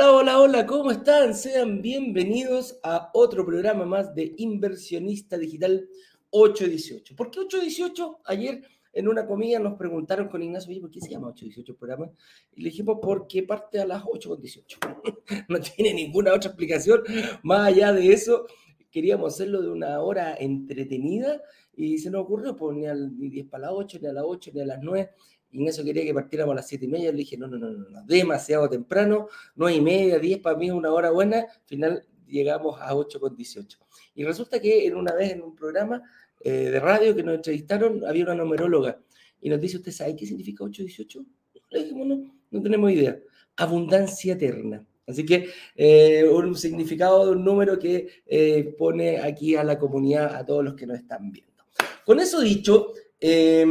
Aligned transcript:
Hola, 0.00 0.12
hola, 0.12 0.40
hola, 0.40 0.66
¿cómo 0.66 0.90
están? 0.92 1.34
Sean 1.34 1.82
bienvenidos 1.82 2.80
a 2.82 3.10
otro 3.12 3.44
programa 3.44 3.84
más 3.84 4.14
de 4.14 4.32
Inversionista 4.38 5.36
Digital 5.36 5.90
818. 6.30 7.14
¿Por 7.14 7.30
qué 7.30 7.40
818? 7.40 8.20
Ayer 8.24 8.62
en 8.94 9.08
una 9.08 9.26
comida 9.26 9.58
nos 9.58 9.74
preguntaron 9.74 10.28
con 10.28 10.42
Ignacio, 10.42 10.70
oye, 10.70 10.80
¿por 10.80 10.90
qué 10.90 11.02
se 11.02 11.10
llama 11.10 11.28
818 11.28 11.72
el 11.72 11.76
programa? 11.76 12.10
Y 12.56 12.62
le 12.62 12.70
dijimos, 12.70 12.96
porque 13.02 13.42
parte 13.42 13.78
a 13.78 13.84
las 13.84 14.02
8.18. 14.02 15.44
no 15.50 15.60
tiene 15.60 15.92
ninguna 15.92 16.32
otra 16.32 16.48
explicación 16.48 17.02
más 17.42 17.68
allá 17.68 17.92
de 17.92 18.10
eso. 18.10 18.46
Queríamos 18.90 19.34
hacerlo 19.34 19.60
de 19.60 19.68
una 19.68 20.00
hora 20.00 20.34
entretenida 20.34 21.42
y 21.76 21.98
se 21.98 22.10
nos 22.10 22.22
ocurrió, 22.22 22.56
pues 22.56 22.74
ni, 22.74 22.86
al, 22.86 23.18
ni 23.18 23.28
10 23.28 23.48
para 23.48 23.66
las 23.66 23.72
8, 23.74 23.98
ni 24.00 24.08
a 24.08 24.12
las 24.14 24.24
8, 24.26 24.50
ni 24.54 24.60
a 24.62 24.64
las 24.64 24.78
9 24.80 25.10
Ignacio 25.52 25.84
quería 25.84 26.04
que 26.04 26.14
partiéramos 26.14 26.52
a 26.52 26.56
las 26.56 26.68
siete 26.68 26.84
y 26.84 26.88
media, 26.88 27.10
le 27.10 27.18
dije, 27.18 27.36
no, 27.36 27.46
no, 27.46 27.58
no, 27.58 27.70
no, 27.70 28.04
demasiado 28.04 28.68
temprano, 28.68 29.28
nueve 29.56 29.76
y 29.76 29.80
media, 29.80 30.18
diez, 30.18 30.38
para 30.38 30.56
mí 30.56 30.68
es 30.68 30.72
una 30.72 30.92
hora 30.92 31.10
buena, 31.10 31.40
al 31.40 31.66
final 31.66 32.06
llegamos 32.30 32.80
a 32.80 32.94
8 32.94 33.20
con 33.20 33.36
18. 33.36 33.78
Y 34.14 34.24
resulta 34.24 34.60
que 34.60 34.86
en 34.86 34.96
una 34.96 35.12
vez 35.12 35.32
en 35.32 35.42
un 35.42 35.54
programa 35.54 36.02
eh, 36.40 36.70
de 36.70 36.80
radio 36.80 37.14
que 37.14 37.22
nos 37.22 37.34
entrevistaron, 37.34 38.04
había 38.04 38.24
una 38.24 38.34
numeróloga 38.34 39.00
y 39.40 39.50
nos 39.50 39.60
dice, 39.60 39.78
¿usted 39.78 39.92
sabe 39.92 40.16
qué 40.16 40.26
significa 40.26 40.64
818? 40.64 41.24
Le 41.70 41.82
dijimos, 41.84 42.06
no, 42.06 42.34
no 42.50 42.62
tenemos 42.62 42.90
idea. 42.92 43.18
Abundancia 43.56 44.34
eterna. 44.34 44.84
Así 45.06 45.26
que 45.26 45.48
eh, 45.74 46.24
un 46.28 46.54
significado 46.54 47.26
de 47.26 47.32
un 47.32 47.44
número 47.44 47.78
que 47.78 48.22
eh, 48.26 48.74
pone 48.78 49.18
aquí 49.18 49.56
a 49.56 49.64
la 49.64 49.78
comunidad, 49.78 50.36
a 50.36 50.46
todos 50.46 50.64
los 50.64 50.74
que 50.74 50.86
nos 50.86 50.98
están 50.98 51.32
viendo. 51.32 51.64
Con 52.06 52.20
eso 52.20 52.40
dicho, 52.40 52.92
eh, 53.20 53.66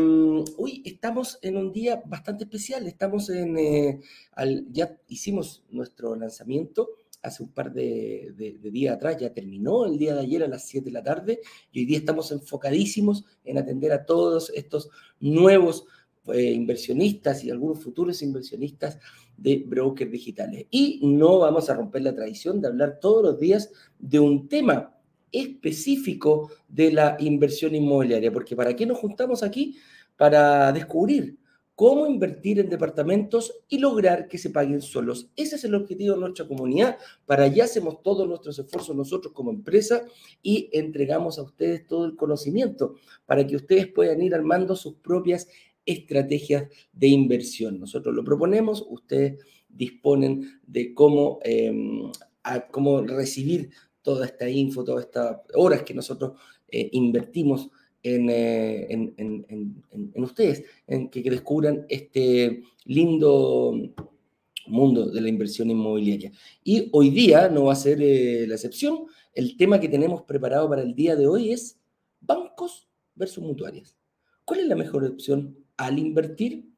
uy, 0.57 0.81
estamos 0.85 1.39
en 1.41 1.57
un 1.57 1.73
día 1.73 2.01
bastante 2.05 2.43
especial. 2.43 2.87
Estamos 2.87 3.29
en. 3.29 3.57
Eh, 3.57 3.99
ya 4.71 4.97
hicimos 5.07 5.63
nuestro 5.69 6.15
lanzamiento 6.15 6.89
hace 7.21 7.43
un 7.43 7.49
par 7.49 7.73
de, 7.73 8.33
días 8.61 8.95
atrás, 8.95 9.17
ya 9.17 9.33
terminó 9.33 9.85
el 9.85 9.97
día 9.97 10.15
de 10.15 10.21
ayer 10.21 10.43
a 10.43 10.47
las 10.47 10.65
7 10.67 10.85
de 10.85 10.91
la 10.91 11.03
tarde 11.03 11.41
y 11.71 11.79
hoy 11.79 11.85
día 11.85 11.97
estamos 11.97 12.31
enfocadísimos 12.31 13.25
en 13.43 13.57
atender 13.57 13.91
a 13.91 14.05
todos 14.05 14.51
estos 14.55 14.89
nuevos 15.19 15.85
eh, 16.33 16.51
inversionistas 16.51 17.43
y 17.43 17.49
algunos 17.49 17.83
futuros 17.83 18.21
inversionistas 18.21 18.99
de 19.35 19.63
brokers 19.65 20.11
digitales. 20.11 20.67
Y 20.69 21.01
no 21.03 21.39
vamos 21.39 21.69
a 21.69 21.73
romper 21.73 22.03
la 22.03 22.15
tradición 22.15 22.61
de 22.61 22.67
hablar 22.67 22.99
todos 23.01 23.23
los 23.23 23.39
días 23.39 23.71
de 23.97 24.19
un 24.19 24.47
tema 24.47 24.95
específico 25.31 26.51
de 26.67 26.91
la 26.91 27.17
inversión 27.19 27.75
inmobiliaria, 27.75 28.31
porque 28.31 28.55
¿para 28.55 28.75
qué 28.75 28.85
nos 28.85 28.97
juntamos 28.97 29.43
aquí? 29.43 29.77
Para 30.17 30.71
descubrir 30.71 31.37
cómo 31.79 32.05
invertir 32.05 32.59
en 32.59 32.67
departamentos 32.67 33.53
y 33.69 33.77
lograr 33.77 34.27
que 34.27 34.37
se 34.37 34.49
paguen 34.49 34.81
solos. 34.81 35.31
Ese 35.37 35.55
es 35.55 35.63
el 35.63 35.75
objetivo 35.75 36.15
de 36.15 36.19
nuestra 36.19 36.45
comunidad. 36.45 36.97
Para 37.25 37.45
allá 37.45 37.63
hacemos 37.63 38.03
todos 38.03 38.27
nuestros 38.27 38.59
esfuerzos 38.59 38.93
nosotros 38.97 39.33
como 39.33 39.49
empresa 39.49 40.03
y 40.41 40.69
entregamos 40.73 41.39
a 41.39 41.43
ustedes 41.43 41.87
todo 41.87 42.03
el 42.03 42.17
conocimiento 42.17 42.95
para 43.25 43.47
que 43.47 43.55
ustedes 43.55 43.87
puedan 43.87 44.21
ir 44.21 44.35
armando 44.35 44.75
sus 44.75 44.95
propias 44.95 45.47
estrategias 45.85 46.67
de 46.91 47.07
inversión. 47.07 47.79
Nosotros 47.79 48.13
lo 48.13 48.25
proponemos, 48.25 48.85
ustedes 48.89 49.41
disponen 49.69 50.59
de 50.67 50.93
cómo, 50.93 51.39
em, 51.43 52.11
cómo 52.71 53.03
recibir 53.03 53.69
toda 54.01 54.25
esta 54.25 54.49
info, 54.49 54.83
todas 54.83 55.05
estas 55.05 55.37
horas 55.53 55.83
que 55.83 55.93
nosotros 55.93 56.39
eh, 56.67 56.89
invertimos 56.93 57.69
eh, 58.01 58.87
en, 58.89 59.13
en, 59.17 60.23
ustedes, 60.23 60.63
en 60.87 61.09
que, 61.09 61.21
descubran 61.21 61.85
este 61.89 62.63
lindo 62.85 63.73
mundo 64.67 65.09
de 65.09 65.19
la 65.19 65.27
inversión 65.27 65.69
inmobiliaria. 65.69 66.31
Y 66.63 66.89
hoy 66.93 67.09
día 67.09 67.49
no 67.49 67.65
va 67.65 67.73
a 67.73 67.75
ser 67.75 68.01
eh, 68.01 68.45
la 68.47 68.55
excepción. 68.55 69.05
El 69.33 69.57
tema 69.57 69.79
que 69.79 69.89
tenemos 69.89 70.21
preparado 70.23 70.69
para 70.69 70.81
el 70.81 70.95
día 70.95 71.15
de 71.15 71.27
hoy 71.27 71.51
es 71.51 71.77
bancos 72.21 72.87
versus 73.15 73.43
mutuarias. 73.43 73.97
¿Cuál 74.45 74.61
es 74.61 74.67
la 74.67 74.75
mejor 74.75 75.03
opción 75.03 75.57
al 75.75 75.99
invertir? 75.99 76.68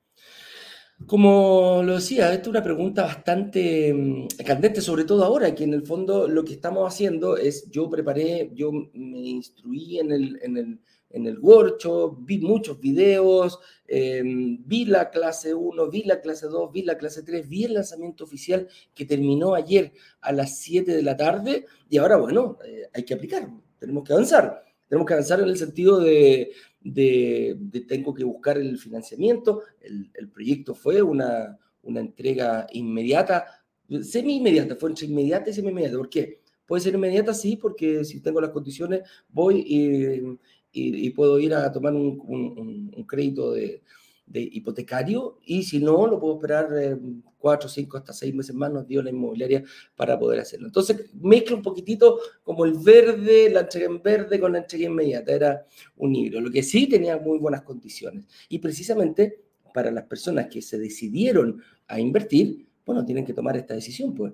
Como 1.08 1.82
lo 1.84 1.96
decía, 1.96 2.32
esta 2.32 2.44
es 2.44 2.48
una 2.48 2.64
pregunta 2.64 3.04
bastante 3.04 3.94
mm, 3.94 4.28
candente, 4.46 4.82
sobre 4.82 5.04
todo 5.04 5.24
ahora, 5.24 5.54
que 5.54 5.64
en 5.64 5.74
el 5.74 5.86
fondo 5.86 6.28
lo 6.28 6.44
que 6.44 6.54
estamos 6.54 6.88
haciendo 6.88 7.38
es, 7.38 7.70
yo 7.70 7.90
preparé, 7.90 8.52
yo 8.54 8.72
me 8.72 9.20
instruí 9.20 10.00
en 10.00 10.12
el, 10.12 10.40
en 10.42 10.58
el, 10.58 10.80
en 11.10 11.28
el 11.28 11.40
workshop, 11.40 12.18
vi 12.22 12.40
muchos 12.40 12.80
videos, 12.80 13.60
em, 13.88 14.64
vi 14.66 14.86
la 14.86 15.10
clase 15.10 15.54
1, 15.54 15.90
vi 15.90 16.04
la 16.04 16.22
clase 16.22 16.48
2, 16.48 16.72
vi 16.72 16.84
la 16.84 16.98
clase 16.98 17.24
3, 17.24 17.48
vi 17.48 17.66
el 17.66 17.74
lanzamiento 17.76 18.24
oficial 18.24 18.68
que 18.94 19.06
terminó 19.06 19.54
ayer 19.56 19.94
a 20.22 20.32
las 20.32 20.60
7 20.60 20.96
de 20.96 21.04
la 21.04 21.18
tarde 21.18 21.66
y 21.90 21.98
ahora, 21.98 22.18
bueno, 22.18 22.58
eh, 22.66 22.90
hay 22.94 23.04
que 23.04 23.14
aplicar, 23.14 23.50
tenemos 23.80 24.04
que 24.04 24.14
avanzar. 24.14 24.64
Tenemos 24.92 25.08
que 25.08 25.14
avanzar 25.14 25.40
en 25.40 25.48
el 25.48 25.56
sentido 25.56 26.02
de, 26.02 26.52
de, 26.84 27.58
tengo 27.88 28.14
que 28.14 28.24
buscar 28.24 28.58
el 28.58 28.78
financiamiento. 28.78 29.62
El, 29.82 30.30
proyecto 30.30 30.74
fue 30.76 31.02
una, 31.02 31.58
una 31.84 32.00
entrega 32.00 32.68
inmediata, 32.72 33.46
semi-inmediata, 34.02 34.76
fue 34.76 34.90
entre 34.90 35.08
inmediata 35.08 35.50
y 35.50 35.54
semi-inmediata. 35.54 35.98
¿Por 35.98 36.10
qué? 36.10 36.40
Puede 36.66 36.82
ser 36.82 36.96
inmediata, 36.96 37.34
sí, 37.34 37.58
porque 37.58 38.06
si 38.06 38.22
tengo 38.22 38.40
las 38.40 38.52
condiciones, 38.52 39.02
voy 39.30 39.64
y, 40.74 41.10
puedo 41.12 41.38
ir 41.40 41.54
a 41.54 41.72
tomar 41.72 41.94
un 41.94 43.06
crédito 43.08 43.52
de, 43.52 43.82
de 44.32 44.42
hipotecario 44.42 45.40
y 45.46 45.64
si 45.64 45.80
no, 45.80 46.08
lo 46.08 46.20
puedo 46.20 46.36
esperar 46.36 46.70
eh, 46.78 46.98
cuatro, 47.38 47.68
cinco, 47.68 47.98
hasta 47.98 48.14
seis 48.14 48.34
meses 48.34 48.56
más, 48.56 48.72
nos 48.72 48.88
dio 48.88 49.02
la 49.04 49.10
inmobiliaria 49.10 49.64
para 49.96 50.18
poder 50.18 50.40
hacerlo. 50.40 50.68
Entonces, 50.68 51.10
mezcla 51.14 51.56
un 51.56 51.62
poquitito 51.62 52.20
como 52.44 52.66
el 52.66 52.74
verde, 52.74 53.50
la 53.50 53.62
entrega 53.62 53.88
en 53.88 54.02
verde 54.02 54.40
con 54.40 54.54
la 54.54 54.60
entrega 54.60 54.86
inmediata, 54.86 55.32
era 55.34 55.66
un 55.98 56.16
híbrido, 56.16 56.42
lo 56.42 56.52
que 56.52 56.64
sí 56.64 56.88
tenía 56.88 57.18
muy 57.18 57.40
buenas 57.40 57.64
condiciones. 57.64 58.26
Y 58.48 58.60
precisamente 58.60 59.44
para 59.74 59.92
las 59.92 60.06
personas 60.06 60.48
que 60.48 60.62
se 60.62 60.78
decidieron 60.78 61.62
a 61.88 62.00
invertir, 62.00 62.68
bueno, 62.86 63.06
tienen 63.06 63.26
que 63.26 63.34
tomar 63.34 63.58
esta 63.58 63.74
decisión, 63.74 64.14
pues. 64.14 64.34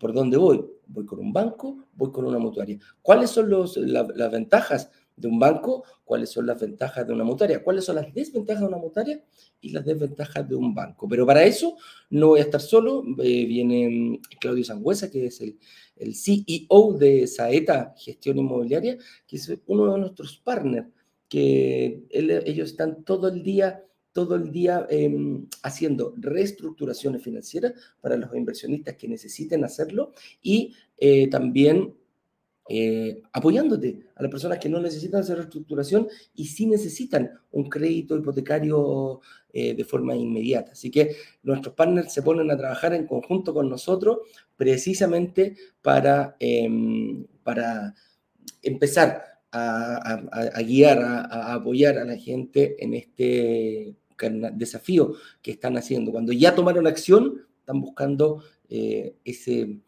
¿Por 0.00 0.14
dónde 0.14 0.38
voy? 0.38 0.64
¿Voy 0.86 1.04
con 1.04 1.18
un 1.18 1.32
banco? 1.32 1.84
¿Voy 1.94 2.10
con 2.10 2.24
una 2.24 2.38
mutuaria? 2.38 2.78
¿Cuáles 3.02 3.28
son 3.28 3.50
los, 3.50 3.76
las 3.76 4.30
ventajas? 4.32 4.90
De 5.20 5.28
un 5.28 5.38
banco, 5.38 5.84
cuáles 6.04 6.30
son 6.30 6.46
las 6.46 6.60
ventajas 6.60 7.06
de 7.06 7.12
una 7.12 7.24
mutuaria, 7.24 7.62
cuáles 7.62 7.84
son 7.84 7.96
las 7.96 8.12
desventajas 8.12 8.62
de 8.62 8.68
una 8.68 8.78
mutuaria 8.78 9.22
y 9.60 9.70
las 9.70 9.84
desventajas 9.84 10.48
de 10.48 10.54
un 10.54 10.74
banco. 10.74 11.08
Pero 11.08 11.26
para 11.26 11.44
eso 11.44 11.76
no 12.10 12.28
voy 12.28 12.40
a 12.40 12.44
estar 12.44 12.60
solo, 12.60 13.04
eh, 13.18 13.44
viene 13.46 13.88
mm, 13.88 14.20
Claudio 14.40 14.64
Sangüesa, 14.64 15.10
que 15.10 15.26
es 15.26 15.40
el, 15.40 15.58
el, 15.96 16.14
CEO 16.14 16.94
de 16.98 17.26
Saeta 17.26 17.94
Gestión 17.96 18.38
Inmobiliaria, 18.38 18.96
que 19.26 19.36
es 19.36 19.52
uno 19.66 19.92
de 19.92 20.00
nuestros 20.00 20.36
partners, 20.38 20.88
que 21.28 22.02
ellos 22.10 22.70
están 22.70 23.04
todo 23.04 23.28
el 23.28 23.42
día 23.42 23.84
todo 24.12 24.34
el 24.34 24.50
día 24.50 24.86
em, 24.90 25.46
haciendo 25.62 26.14
reestructuraciones 26.16 27.22
financieras 27.22 27.74
para 28.00 28.16
los 28.16 28.34
inversionistas 28.34 28.96
que 28.96 29.08
necesiten 29.08 29.64
hacerlo 29.64 30.12
y 30.42 30.74
eh, 30.98 31.28
también 31.28 31.94
eh, 32.72 33.20
apoyándote 33.32 34.06
a 34.14 34.22
las 34.22 34.30
personas 34.30 34.60
que 34.60 34.68
no 34.68 34.78
necesitan 34.78 35.22
hacer 35.22 35.38
reestructuración 35.38 36.06
y 36.36 36.44
sí 36.44 36.66
necesitan 36.66 37.28
un 37.50 37.68
crédito 37.68 38.16
hipotecario 38.16 39.20
eh, 39.52 39.74
de 39.74 39.84
forma 39.84 40.14
inmediata. 40.14 40.70
Así 40.70 40.88
que 40.88 41.16
nuestros 41.42 41.74
partners 41.74 42.12
se 42.12 42.22
ponen 42.22 42.48
a 42.48 42.56
trabajar 42.56 42.94
en 42.94 43.08
conjunto 43.08 43.52
con 43.52 43.68
nosotros 43.68 44.18
precisamente 44.56 45.56
para, 45.82 46.36
em, 46.38 47.26
para 47.42 47.92
empezar 48.62 49.24
a, 49.50 50.62
guiar, 50.64 51.00
a, 51.00 51.54
apoyar 51.54 51.98
a 51.98 52.04
la 52.04 52.16
gente 52.16 52.76
en 52.78 52.94
este 52.94 53.96
desafío 54.52 55.14
que 55.42 55.50
están 55.50 55.76
haciendo. 55.76 56.12
Cuando 56.12 56.32
ya 56.32 56.54
tomaron 56.54 56.86
acción, 56.86 57.48
están 57.58 57.80
buscando 57.80 58.44
eh, 58.68 59.16
ese 59.24 59.80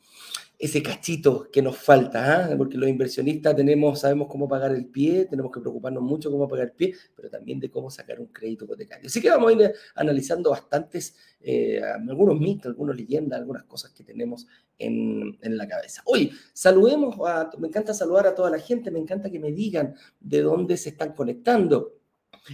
ese 0.63 0.81
cachito 0.81 1.49
que 1.51 1.61
nos 1.61 1.77
falta, 1.77 2.53
¿ah? 2.53 2.57
porque 2.57 2.79
los 2.79 2.89
inversionistas 2.89 3.57
tenemos, 3.57 3.99
sabemos 3.99 4.29
cómo 4.29 4.49
pagar 4.49 4.71
el 4.71 4.87
pie, 4.87 5.25
tenemos 5.25 5.51
que 5.51 5.61
preocuparnos 5.61 6.05
mucho 6.05 6.31
cómo 6.31 6.47
pagar 6.47 6.67
el 6.67 6.73
pie, 6.73 6.95
pero 7.17 7.29
también 7.29 7.59
de 7.59 7.69
cómo 7.69 7.91
sacar 7.91 8.21
un 8.21 8.29
crédito 8.29 8.65
hipotecario. 8.65 9.09
Así 9.09 9.21
que 9.21 9.29
vamos 9.29 9.51
a 9.51 9.55
ir 9.55 9.73
analizando 9.97 10.51
bastantes, 10.51 11.17
eh, 11.41 11.83
algunos 11.83 12.39
mitos, 12.39 12.67
algunas 12.67 12.97
leyendas, 12.97 13.41
algunas 13.41 13.65
cosas 13.65 13.91
que 13.91 14.05
tenemos 14.05 14.47
en, 14.79 15.37
en, 15.43 15.57
la 15.57 15.67
cabeza. 15.67 16.01
Hoy, 16.05 16.31
saludemos, 16.53 17.17
a, 17.27 17.51
me 17.59 17.67
encanta 17.67 17.93
saludar 17.93 18.29
a 18.29 18.35
toda 18.37 18.49
la 18.49 18.61
gente, 18.61 18.93
me 18.93 19.01
encanta 19.01 19.31
que 19.31 19.41
me 19.41 19.51
digan 19.51 19.97
de 20.21 20.43
dónde 20.43 20.77
se 20.77 20.91
están 20.91 21.13
conectando. 21.13 22.02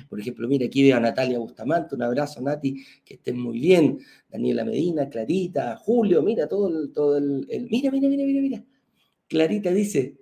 Por 0.09 0.21
ejemplo, 0.21 0.47
mira, 0.49 0.67
aquí 0.67 0.83
veo 0.83 0.97
a 0.97 1.01
Natalia 1.01 1.39
Bustamante, 1.39 1.95
un 1.95 2.03
abrazo, 2.03 2.41
Nati, 2.41 2.85
que 3.05 3.15
estén 3.15 3.39
muy 3.41 3.59
bien. 3.59 3.99
Daniela 4.29 4.65
Medina, 4.65 5.09
Clarita, 5.09 5.77
Julio, 5.77 6.23
mira 6.23 6.47
todo 6.47 6.69
el, 6.69 6.93
todo 6.93 7.17
el, 7.17 7.47
mira, 7.71 7.91
mira, 7.91 8.09
mira, 8.09 8.25
mira, 8.25 8.41
mira. 8.41 8.65
Clarita 9.29 9.71
dice, 9.71 10.19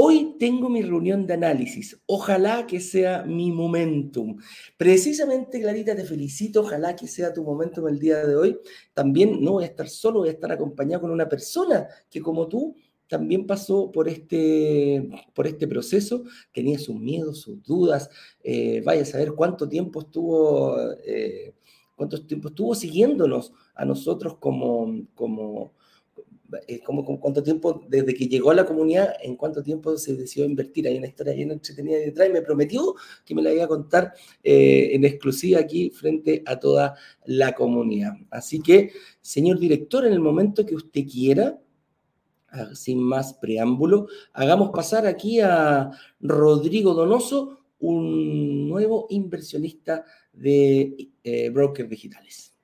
Hoy 0.00 0.36
tengo 0.38 0.68
mi 0.68 0.80
reunión 0.80 1.26
de 1.26 1.34
análisis. 1.34 2.00
Ojalá 2.06 2.68
que 2.68 2.78
sea 2.78 3.24
mi 3.24 3.50
momentum. 3.50 4.38
Precisamente, 4.76 5.60
Clarita, 5.60 5.96
te 5.96 6.04
felicito. 6.04 6.60
Ojalá 6.60 6.94
que 6.94 7.08
sea 7.08 7.32
tu 7.32 7.42
momentum 7.42 7.88
el 7.88 7.98
día 7.98 8.24
de 8.24 8.36
hoy. 8.36 8.60
También 8.94 9.42
no 9.42 9.54
voy 9.54 9.64
a 9.64 9.66
estar 9.66 9.88
solo, 9.88 10.20
voy 10.20 10.28
a 10.28 10.32
estar 10.34 10.52
acompañado 10.52 11.00
con 11.00 11.10
una 11.10 11.28
persona 11.28 11.88
que 12.08 12.20
como 12.20 12.46
tú 12.46 12.76
también 13.08 13.46
pasó 13.46 13.90
por 13.90 14.08
este, 14.08 15.08
por 15.34 15.46
este 15.46 15.66
proceso, 15.66 16.24
tenía 16.52 16.78
sus 16.78 16.94
miedos, 16.96 17.40
sus 17.40 17.62
dudas, 17.62 18.10
eh, 18.44 18.82
vaya 18.84 19.02
a 19.02 19.06
saber 19.06 19.32
cuánto 19.32 19.68
tiempo 19.68 20.00
estuvo, 20.00 20.76
eh, 21.04 21.54
cuánto 21.96 22.24
tiempo 22.24 22.48
estuvo 22.48 22.74
siguiéndonos 22.74 23.52
a 23.74 23.84
nosotros 23.86 24.36
como, 24.38 25.06
como, 25.14 25.72
eh, 26.66 26.80
como, 26.84 27.18
cuánto 27.18 27.42
tiempo, 27.42 27.82
desde 27.88 28.14
que 28.14 28.28
llegó 28.28 28.50
a 28.50 28.54
la 28.54 28.66
comunidad, 28.66 29.14
en 29.22 29.36
cuánto 29.36 29.62
tiempo 29.62 29.96
se 29.96 30.14
decidió 30.14 30.44
invertir. 30.44 30.86
Hay 30.86 30.98
una 30.98 31.06
historia 31.06 31.32
bien 31.32 31.50
entretenida 31.50 31.98
detrás 31.98 32.28
y 32.28 32.32
me 32.32 32.42
prometió 32.42 32.94
que 33.24 33.34
me 33.34 33.42
la 33.42 33.52
iba 33.52 33.64
a 33.64 33.68
contar 33.68 34.12
en 34.42 35.04
exclusiva 35.04 35.60
aquí 35.60 35.90
frente 35.90 36.42
a 36.44 36.58
toda 36.58 36.94
la 37.24 37.54
comunidad. 37.54 38.12
Así 38.30 38.60
que, 38.60 38.92
señor 39.22 39.58
director, 39.58 40.06
en 40.06 40.12
el 40.12 40.20
momento 40.20 40.66
que 40.66 40.74
usted 40.74 41.06
quiera, 41.06 41.58
sin 42.74 43.02
más 43.02 43.34
preámbulo, 43.34 44.08
hagamos 44.32 44.70
pasar 44.70 45.06
aquí 45.06 45.40
a 45.40 45.90
Rodrigo 46.20 46.94
Donoso, 46.94 47.60
un 47.80 48.68
nuevo 48.68 49.06
inversionista 49.10 50.04
de 50.32 51.10
eh, 51.22 51.50
brokers 51.50 51.88
digitales. 51.88 52.57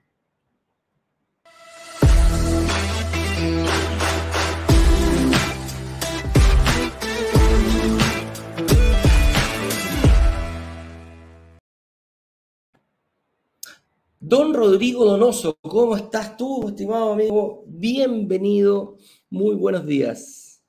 Don 14.27 14.55
Rodrigo 14.55 15.05
Donoso, 15.05 15.59
¿cómo 15.61 15.95
estás 15.97 16.35
tú, 16.39 16.67
estimado 16.69 17.13
amigo? 17.13 17.63
Bienvenido 17.67 18.97
muy 19.29 19.55
buenos 19.55 19.85
días. 19.85 20.63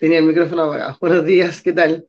Tenía 0.00 0.18
el 0.18 0.24
micrófono 0.24 0.64
apagado. 0.64 0.98
Buenos 1.00 1.24
días, 1.24 1.62
¿qué 1.62 1.72
tal? 1.72 2.08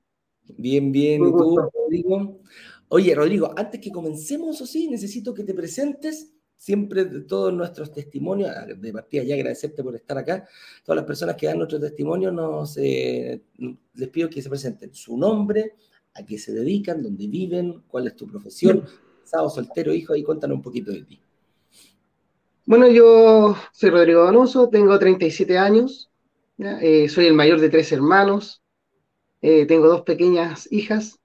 Bien, 0.57 0.91
bien. 0.91 1.23
¿Y 1.23 1.31
tú, 1.31 1.57
Rodrigo? 1.71 2.41
Oye, 2.87 3.13
Rodrigo, 3.13 3.53
antes 3.55 3.79
que 3.79 3.91
comencemos, 3.91 4.59
o 4.59 4.65
sí, 4.65 4.87
necesito 4.89 5.35
que 5.35 5.43
te 5.43 5.53
presentes 5.53 6.33
siempre 6.57 7.05
de 7.05 7.21
todos 7.21 7.53
nuestros 7.53 7.91
testimonios, 7.91 8.49
ah, 8.49 8.65
de 8.65 8.91
partida 8.91 9.21
ya 9.21 9.35
agradecerte 9.35 9.83
por 9.83 9.95
estar 9.95 10.17
acá, 10.17 10.49
todas 10.83 10.95
las 10.95 11.05
personas 11.05 11.35
que 11.35 11.45
dan 11.45 11.59
nuestro 11.59 11.79
testimonio, 11.79 12.31
nos, 12.31 12.75
eh, 12.77 13.39
les 13.93 14.09
pido 14.09 14.31
que 14.31 14.41
se 14.41 14.49
presenten 14.49 14.95
su 14.95 15.15
nombre, 15.15 15.75
a 16.15 16.25
qué 16.25 16.39
se 16.39 16.53
dedican, 16.53 17.03
dónde 17.03 17.27
viven, 17.27 17.83
cuál 17.87 18.07
es 18.07 18.15
tu 18.15 18.25
profesión, 18.25 18.83
sábado, 19.25 19.49
soltero, 19.49 19.93
hijo, 19.93 20.15
y 20.15 20.23
cuéntanos 20.23 20.57
un 20.57 20.63
poquito 20.63 20.91
de 20.91 21.03
ti. 21.03 21.19
Bueno, 22.67 22.87
yo 22.87 23.55
soy 23.73 23.91
Rodrigo 23.91 24.23
Donoso, 24.23 24.69
tengo 24.69 24.97
37 24.97 25.57
años, 25.57 26.09
eh, 26.57 27.07
soy 27.09 27.27
el 27.27 27.33
mayor 27.33 27.59
de 27.59 27.69
tres 27.69 27.91
hermanos, 27.91 28.63
eh, 29.41 29.67
tengo 29.67 29.87
dos 29.87 30.01
pequeñas 30.01 30.67
hijas 30.71 31.19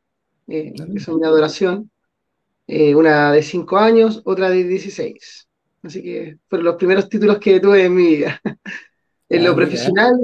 eh, 0.49 0.75
que 0.75 1.00
son 1.00 1.19
mi 1.19 1.26
adoración, 1.26 1.91
una 2.67 3.32
de 3.32 3.43
5 3.43 3.79
años, 3.79 4.23
otra 4.25 4.50
de 4.50 4.62
16. 4.64 5.49
Así 5.82 6.03
que 6.03 6.38
fueron 6.49 6.67
los 6.67 6.76
primeros 6.76 7.08
títulos 7.08 7.38
que 7.38 7.58
tuve 7.58 7.85
en 7.87 7.94
mi 7.94 8.06
vida. 8.17 8.41
en 9.29 9.44
lo 9.44 9.53
ah, 9.53 9.56
profesional, 9.56 10.14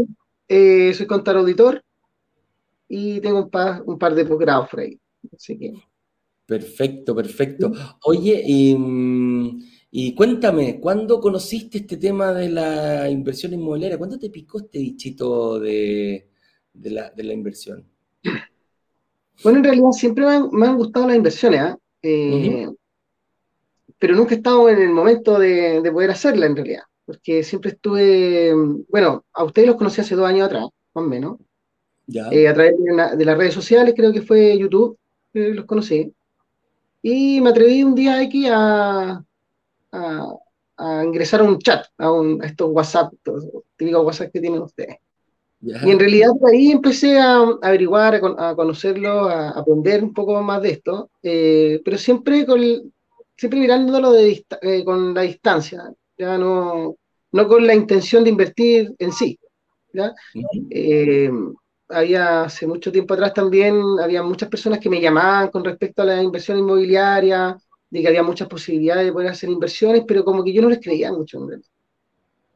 soy 0.48 1.06
contador 1.06 1.40
auditor 1.40 1.82
y 2.88 3.20
tengo 3.20 3.44
un 3.44 3.50
par, 3.50 3.82
un 3.86 3.98
par 3.98 4.14
de 4.14 4.24
posgrados 4.26 4.68
por 4.68 4.80
ahí. 4.80 5.00
Así 5.34 5.58
que... 5.58 5.72
Perfecto, 6.46 7.14
perfecto. 7.14 7.72
Oye, 8.04 8.42
y 8.46 8.76
y 9.98 10.14
cuéntame, 10.14 10.78
¿cuándo 10.78 11.20
conociste 11.20 11.78
este 11.78 11.96
tema 11.96 12.30
de 12.34 12.50
la 12.50 13.08
inversión 13.08 13.54
inmobiliaria? 13.54 13.96
¿Cuándo 13.96 14.18
te 14.18 14.28
picó 14.28 14.58
este 14.58 14.78
bichito 14.78 15.58
de, 15.58 16.28
la, 16.74 17.32
inversión? 17.32 17.82
Bueno, 19.42 19.58
en 19.58 19.64
realidad 19.64 19.92
siempre 19.92 20.26
me 20.52 20.66
han, 20.66 20.76
gustado 20.76 21.06
las 21.06 21.16
inversiones, 21.16 21.60
¿ah? 21.60 21.78
eh, 22.02 22.68
pero 23.98 24.14
nunca 24.14 24.34
he 24.34 24.36
estado 24.36 24.68
en 24.68 24.82
el 24.82 24.90
momento 24.90 25.38
de, 25.38 25.80
poder 25.90 26.10
hacerla 26.10 26.44
en 26.44 26.56
realidad, 26.56 26.82
porque 27.06 27.42
siempre 27.42 27.70
estuve, 27.70 28.52
bueno, 28.90 29.24
a 29.32 29.44
ustedes 29.44 29.68
los 29.68 29.76
conocí 29.76 30.02
hace 30.02 30.14
dos 30.14 30.26
años 30.26 30.46
atrás, 30.46 30.64
más 30.92 31.04
o 31.04 31.08
menos, 31.08 31.38
eh, 32.32 32.48
a 32.48 32.52
través 32.52 32.74
de, 32.78 33.24
las 33.24 33.38
redes 33.38 33.54
sociales, 33.54 33.94
creo 33.96 34.12
que 34.12 34.20
fue 34.20 34.58
YouTube, 34.58 34.98
los 35.32 35.64
conocí, 35.64 36.12
y 37.08 37.40
me 37.40 37.50
atreví 37.50 37.84
un 37.84 37.94
día 37.94 38.18
aquí 38.18 38.48
a, 38.48 39.22
a, 39.92 41.04
ingresar 41.04 41.40
a 41.40 41.44
un 41.44 41.60
chat, 41.60 41.86
a, 41.98 42.10
un, 42.10 42.42
estos 42.42 42.68
WhatsApp, 42.72 43.12
típicos 43.76 44.04
WhatsApp 44.04 44.32
que 44.32 44.40
tienen 44.40 44.60
ustedes. 44.60 44.96
Y 45.60 45.88
en 45.88 46.00
realidad 46.00 46.30
por 46.40 46.50
ahí 46.50 46.72
empecé 46.72 47.16
a, 47.20 47.44
averiguar, 47.62 48.16
a, 48.16 48.56
conocerlo, 48.56 49.28
a 49.28 49.50
aprender 49.50 50.02
un 50.02 50.12
poco 50.12 50.42
más 50.42 50.60
de 50.62 50.70
esto, 50.70 51.10
eh, 51.22 51.80
pero 51.84 51.96
siempre, 51.96 52.44
con, 52.44 52.60
siempre 53.36 53.60
mirándolo 53.60 54.10
de, 54.10 54.44
eh, 54.62 54.84
con 54.84 55.14
la 55.14 55.22
distancia, 55.22 55.84
ya 56.18 56.36
no, 56.36 56.96
no 57.30 57.46
con 57.46 57.64
la 57.64 57.74
intención 57.76 58.24
de 58.24 58.30
invertir 58.30 58.96
en 58.98 59.12
sí. 59.12 59.38
¿ya? 59.92 60.12
Eh, 60.70 61.30
había 61.88 62.42
hace 62.42 62.66
mucho 62.66 62.90
tiempo 62.90 63.14
atrás 63.14 63.34
también, 63.34 63.80
había 64.00 64.22
muchas 64.22 64.48
personas 64.48 64.80
que 64.80 64.90
me 64.90 65.00
llamaban 65.00 65.50
con 65.50 65.64
respecto 65.64 66.02
a 66.02 66.06
la 66.06 66.22
inversión 66.22 66.58
inmobiliaria, 66.58 67.56
de 67.90 68.02
que 68.02 68.08
había 68.08 68.22
muchas 68.22 68.48
posibilidades 68.48 69.06
de 69.06 69.12
poder 69.12 69.30
hacer 69.30 69.48
inversiones, 69.48 70.04
pero 70.06 70.24
como 70.24 70.42
que 70.42 70.52
yo 70.52 70.62
no 70.62 70.68
les 70.68 70.80
creía 70.80 71.12
mucho. 71.12 71.46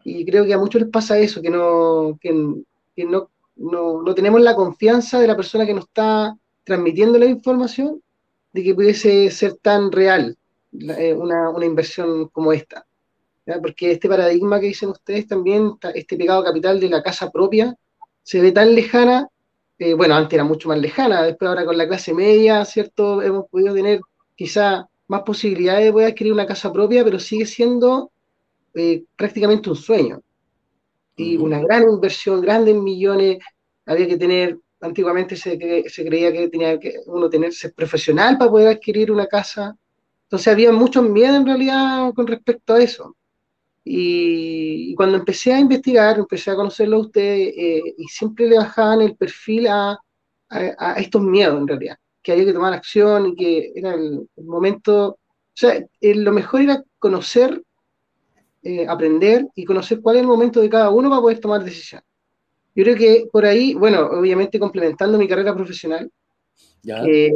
Y 0.05 0.25
creo 0.25 0.45
que 0.45 0.55
a 0.55 0.59
muchos 0.59 0.83
les 0.83 0.91
pasa 0.91 1.19
eso, 1.19 1.41
que 1.41 1.51
no, 1.51 2.19
que, 2.21 2.33
no, 2.33 3.31
no, 3.57 4.15
tenemos 4.15 4.41
la 4.41 4.57
confianza 4.57 5.21
de 5.21 5.27
la 5.27 5.37
persona 5.37 5.67
que 5.67 5.75
nos 5.75 5.85
está 5.85 6.37
transmitiendo 6.65 7.19
la 7.19 7.27
información 7.27 8.03
de 8.53 8.65
que 8.65 8.75
pudiese 8.75 9.31
ser 9.31 9.55
tan 9.55 9.93
real 9.93 10.37
eh, 10.73 11.15
una, 11.15 11.51
una, 11.51 11.67
inversión 11.67 12.29
como 12.29 12.53
esta. 12.53 12.87
Porque 13.63 13.93
este 13.93 14.09
paradigma 14.09 14.61
que 14.61 14.67
dicen 14.67 14.91
ustedes 14.91 15.27
también, 15.27 15.73
este 15.95 16.17
pegado 16.17 16.45
capital 16.45 16.79
de 16.79 16.89
la 16.89 17.03
casa 17.03 17.31
propia, 17.31 17.77
se 18.31 18.41
ve 18.41 18.53
tan 18.53 18.77
lejana, 18.77 19.29
eh, 19.77 19.93
bueno, 19.95 20.15
antes 20.15 20.35
era 20.35 20.45
mucho 20.45 20.69
más 20.69 20.79
lejana, 20.79 21.25
después 21.25 21.49
ahora 21.49 21.65
con 21.65 21.77
la 21.77 21.89
clase 21.89 22.15
media, 22.15 22.65
¿cierto? 22.65 23.21
Hemos 23.23 23.49
podido 23.51 23.75
tener 23.75 24.01
quizá 24.37 24.89
más 25.09 25.23
posibilidades 25.23 25.87
de 25.87 25.93
poder 25.93 26.13
adquirir 26.13 26.33
una 26.33 26.47
casa 26.47 26.73
propia, 26.73 27.03
pero 27.03 27.19
sigue 27.19 27.45
siendo 27.45 28.13
eh, 28.75 29.03
prácticamente 29.17 29.69
un 29.69 29.75
sueño. 29.75 30.21
Y 31.17 31.39
una 31.39 31.59
gran 31.59 31.83
inversión, 31.91 32.41
grandes 32.41 32.77
millones, 32.77 33.39
había 33.85 34.07
que 34.07 34.17
tener, 34.17 34.57
antiguamente 34.81 35.35
se, 35.35 35.59
se 35.89 36.05
creía 36.05 36.33
que 36.33 36.49
tenía 36.51 36.79
que 36.79 37.01
uno 37.07 37.29
tener, 37.29 37.53
ser 37.53 37.75
profesional 37.75 38.39
para 38.39 38.49
poder 38.49 38.69
adquirir 38.69 39.11
una 39.11 39.27
casa. 39.27 39.77
Entonces 40.23 40.53
había 40.53 40.71
mucho 40.71 41.03
miedo 41.03 41.35
en 41.35 41.47
realidad 41.47 42.15
con 42.15 42.29
respecto 42.29 42.75
a 42.75 42.81
eso. 42.81 43.17
Y, 43.93 44.95
cuando 44.95 45.17
empecé 45.17 45.53
a 45.53 45.59
investigar, 45.59 46.19
empecé 46.19 46.53
a 46.53 46.55
conocerlo 46.55 46.99
a 46.99 47.01
ustedes 47.01 47.55
eh, 47.57 47.95
y 47.99 48.05
siempre 48.05 48.49
le 48.49 48.57
bajaban 48.59 49.01
el 49.01 49.17
perfil 49.17 49.67
a, 49.67 49.99
a, 50.49 50.95
estos 50.95 51.23
miedos 51.23 51.59
en 51.59 51.67
realidad 51.67 51.97
que 52.23 52.33
había 52.33 52.45
que 52.45 52.53
tomar 52.53 52.73
acción 52.73 53.29
y 53.29 53.35
que 53.35 53.73
era 53.75 53.95
el, 53.95 54.29
momento, 54.37 55.09
o 55.09 55.19
sea, 55.55 55.85
lo 56.01 56.33
mejor 56.33 56.61
era 56.61 56.85
conocer, 56.99 57.63
eh, 58.63 58.87
aprender 58.87 59.49
y 59.55 59.65
conocer 59.65 60.01
cuál 60.01 60.17
es 60.17 60.23
el 60.23 60.29
momento 60.29 60.61
de 60.61 60.71
cada 60.71 60.91
uno 60.91 61.09
para 61.09 61.23
poder 61.23 61.41
tomar 61.41 61.65
decisión. 61.65 62.03
Yo 62.75 62.85
creo 62.85 62.97
que 62.97 63.29
por 63.33 63.45
ahí, 63.45 63.75
bueno, 63.75 64.07
obviamente 64.07 64.61
complementando 64.61 65.19
mi 65.19 65.27
carrera 65.27 65.55
profesional, 65.55 66.09
eh, 66.85 67.33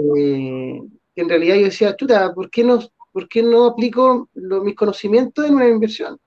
en 1.16 1.28
realidad 1.28 1.56
yo 1.56 1.64
decía, 1.64 1.96
chuta, 1.96 2.32
¿por 2.32 2.48
qué 2.50 2.62
no, 2.62 2.78
por 3.10 3.28
qué 3.28 3.42
no 3.42 3.64
aplico 3.64 4.28
mis 4.34 4.76
conocimientos 4.76 5.46
en 5.46 5.54
una 5.54 5.68
inversión? 5.68 6.18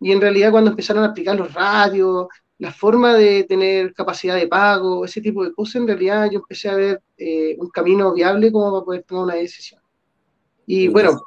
Y 0.00 0.12
en 0.12 0.20
realidad 0.20 0.50
cuando 0.50 0.70
empezaron 0.70 1.04
a 1.04 1.08
aplicar 1.08 1.36
los 1.36 1.52
radios, 1.52 2.26
la 2.58 2.72
forma 2.72 3.14
de 3.14 3.44
tener 3.44 3.94
capacidad 3.94 4.34
de 4.34 4.48
pago, 4.48 5.04
ese 5.04 5.20
tipo 5.20 5.44
de 5.44 5.52
cosas, 5.52 5.76
en 5.76 5.86
realidad 5.86 6.28
yo 6.30 6.40
empecé 6.40 6.68
a 6.68 6.74
ver 6.74 7.02
eh, 7.16 7.56
un 7.58 7.68
camino 7.68 8.12
viable 8.12 8.50
como 8.50 8.72
para 8.72 8.84
poder 8.84 9.02
tomar 9.04 9.24
una 9.24 9.34
decisión. 9.34 9.80
Y 10.66 10.88
bueno, 10.88 11.20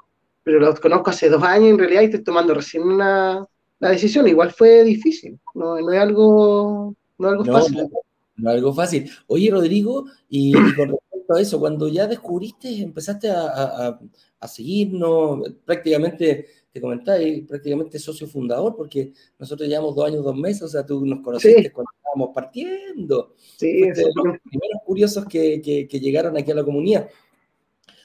pero 0.44 0.60
los 0.60 0.80
conozco 0.80 1.10
hace 1.10 1.30
dos 1.30 1.42
años 1.44 1.70
en 1.70 1.80
realidad 1.80 2.02
y 2.02 2.06
estoy 2.06 2.24
tomando 2.24 2.54
recién 2.54 2.84
una, 2.84 3.46
la 3.80 3.90
decisión. 3.90 4.28
Igual 4.28 4.52
fue 4.52 4.84
difícil, 4.84 5.40
no, 5.56 5.80
no 5.80 5.92
es 5.92 6.00
algo, 6.00 6.96
no 7.18 7.28
algo 7.30 7.46
fácil. 7.46 7.90
No, 8.36 8.50
es 8.50 8.58
algo 8.58 8.74
fácil. 8.74 9.10
Oye, 9.28 9.52
Rodrigo, 9.52 10.06
y, 10.30 10.52
con 10.76 10.90
respecto 10.90 11.34
a 11.36 11.42
eso, 11.42 11.60
cuando 11.60 11.88
ya 11.88 12.08
descubriste, 12.08 12.82
empezaste 12.82 13.30
a, 13.30 14.00
a, 14.40 14.48
seguirnos, 14.48 15.42
prácticamente, 15.64 16.48
te 16.72 16.80
comentaba, 16.80 17.18
prácticamente 17.48 18.00
socio 18.00 18.28
fundador, 18.28 18.76
porque 18.76 19.12
nosotros 19.38 19.68
llevamos 19.68 19.96
dos 19.96 20.08
años, 20.08 20.24
dos 20.24 20.36
meses, 20.36 20.64
o 20.64 20.68
sea, 20.68 20.86
tú 20.86 21.06
nos 21.06 21.22
conociste 21.22 21.72
cuando 21.72 21.92
estábamos 21.98 22.34
partiendo. 22.34 23.36
Sí, 23.58 23.82
de 23.82 24.04
los 24.16 24.40
primeros 24.40 24.82
curiosos 24.86 25.26
que, 25.26 25.62
que, 25.62 26.00
llegaron 26.00 26.38
aquí 26.38 26.52
a 26.52 26.56
la 26.56 26.64
comunidad. 26.64 27.10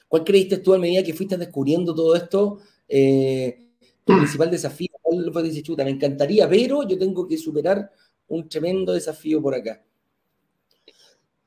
¿Cuál 0.07 0.23
creíste 0.23 0.57
tú 0.57 0.73
a 0.73 0.79
medida 0.79 1.03
que 1.03 1.13
fuiste 1.13 1.37
descubriendo 1.37 1.93
todo 1.95 2.15
esto? 2.15 2.59
Eh, 2.87 3.67
tu 4.03 4.15
principal 4.15 4.49
desafío, 4.49 4.89
¿cuál? 5.01 5.43
Dices, 5.43 5.63
chuta, 5.63 5.83
me 5.83 5.91
encantaría, 5.91 6.47
pero 6.49 6.87
yo 6.87 6.97
tengo 6.97 7.27
que 7.27 7.37
superar 7.37 7.91
un 8.27 8.47
tremendo 8.47 8.93
desafío 8.93 9.41
por 9.41 9.55
acá. 9.55 9.83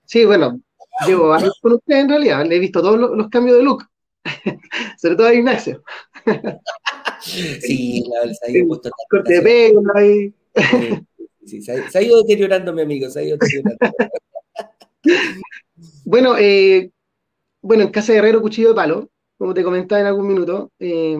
Sí, 0.04 0.24
bueno, 0.24 0.60
llevo 1.06 1.32
años 1.32 1.58
con 1.60 1.72
usted 1.72 2.00
en 2.00 2.08
realidad, 2.08 2.44
le 2.44 2.56
he 2.56 2.58
visto 2.58 2.82
todos 2.82 2.98
los, 2.98 3.28
cambios 3.28 3.56
de 3.56 3.62
look, 3.62 3.84
sobre 4.98 5.16
todo 5.16 5.26
a 5.28 5.34
Ignacio. 5.34 5.82
sí, 7.60 8.04
la, 8.08 8.32
se 8.34 8.46
ha 8.46 8.50
ido 8.50 8.68
puesto 8.68 8.90
corte 9.08 9.34
de 9.34 9.42
pelo 9.42 9.82
ahí. 9.94 10.34
Sí, 11.44 11.62
se, 11.62 11.72
ha, 11.72 12.02
ido 12.02 12.22
deteriorando, 12.22 12.72
mi 12.72 12.82
amigo, 12.82 13.08
se 13.10 13.20
ha 13.20 13.22
ido 13.22 13.36
deteriorando. 13.38 13.78
bueno, 16.04 16.36
eh, 16.38 16.90
bueno, 17.62 17.84
en 17.84 17.90
casa 17.90 18.12
de 18.12 18.18
Herrero, 18.18 18.40
cuchillo 18.40 18.68
de 18.68 18.74
palo, 18.74 19.10
como 19.38 19.54
te 19.54 19.64
comentaba 19.64 20.00
en 20.00 20.06
algún 20.06 20.28
minuto, 20.28 20.70
eh, 20.78 21.18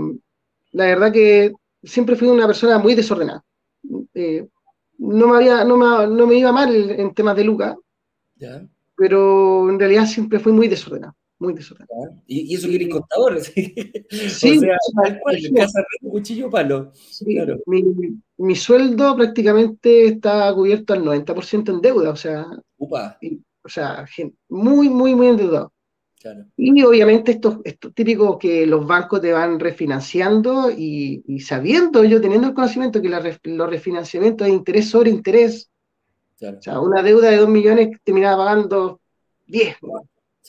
la 0.72 0.84
verdad 0.86 1.12
que 1.12 1.52
siempre 1.82 2.16
fui 2.16 2.28
una 2.28 2.46
persona 2.46 2.78
muy 2.78 2.94
desordenada. 2.94 3.42
Eh, 4.14 4.46
no, 4.98 5.28
me 5.28 5.36
había, 5.36 5.64
no, 5.64 5.76
me, 5.76 6.06
no 6.06 6.26
me 6.26 6.34
iba 6.34 6.52
mal 6.52 6.90
en 6.90 7.14
temas 7.14 7.36
de 7.36 7.44
Luca, 7.44 7.76
pero 8.96 9.70
en 9.70 9.78
realidad 9.78 10.06
siempre 10.06 10.38
fui 10.38 10.52
muy 10.52 10.68
desordenado. 10.68 11.14
Muy 11.40 11.54
desordenado. 11.54 12.22
¿Y, 12.26 12.54
eso 12.54 12.68
quiere 12.68 12.88
contador? 12.88 13.40
Sí, 13.44 13.74
sí 14.28 14.58
o 14.58 14.60
sea, 14.60 14.76
en 15.32 15.54
casa 15.54 15.80
de 15.80 16.08
cuchillo 16.08 16.50
palo. 16.50 16.92
Sí, 16.94 17.34
claro. 17.34 17.58
mi, 17.66 17.82
mi, 18.36 18.54
sueldo 18.54 19.16
prácticamente 19.16 20.04
está 20.06 20.52
cubierto 20.54 20.92
al 20.92 21.02
90% 21.02 21.70
en 21.70 21.80
deuda, 21.80 22.10
o 22.10 22.16
sea, 22.16 22.46
Upa. 22.76 23.18
o 23.64 23.68
sea, 23.68 24.06
muy, 24.48 24.90
muy, 24.90 25.14
muy 25.14 25.28
endeudado. 25.28 25.72
Y 26.56 26.82
obviamente 26.82 27.32
esto, 27.32 27.62
esto 27.64 27.90
típico 27.92 28.38
que 28.38 28.66
los 28.66 28.86
bancos 28.86 29.22
te 29.22 29.32
van 29.32 29.58
refinanciando 29.58 30.70
y, 30.70 31.40
sabiendo, 31.40 32.04
yo 32.04 32.20
teniendo 32.20 32.48
el 32.48 32.54
conocimiento 32.54 33.00
que 33.00 33.08
los 33.08 33.70
refinanciamientos 33.70 34.46
de 34.46 34.52
interés 34.52 34.90
sobre 34.90 35.08
interés, 35.08 35.70
o 36.42 36.60
sea, 36.60 36.80
una 36.80 37.02
deuda 37.02 37.30
de 37.30 37.38
2 37.38 37.48
millones 37.48 37.96
terminaba 38.04 38.44
pagando 38.44 39.00
10. 39.46 39.76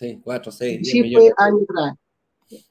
Sí, 0.01 0.19
4, 0.23 0.51
6, 0.51 0.79
sí, 0.83 1.13
fue 1.13 1.31
años 1.37 1.61
atrás. 1.69 1.95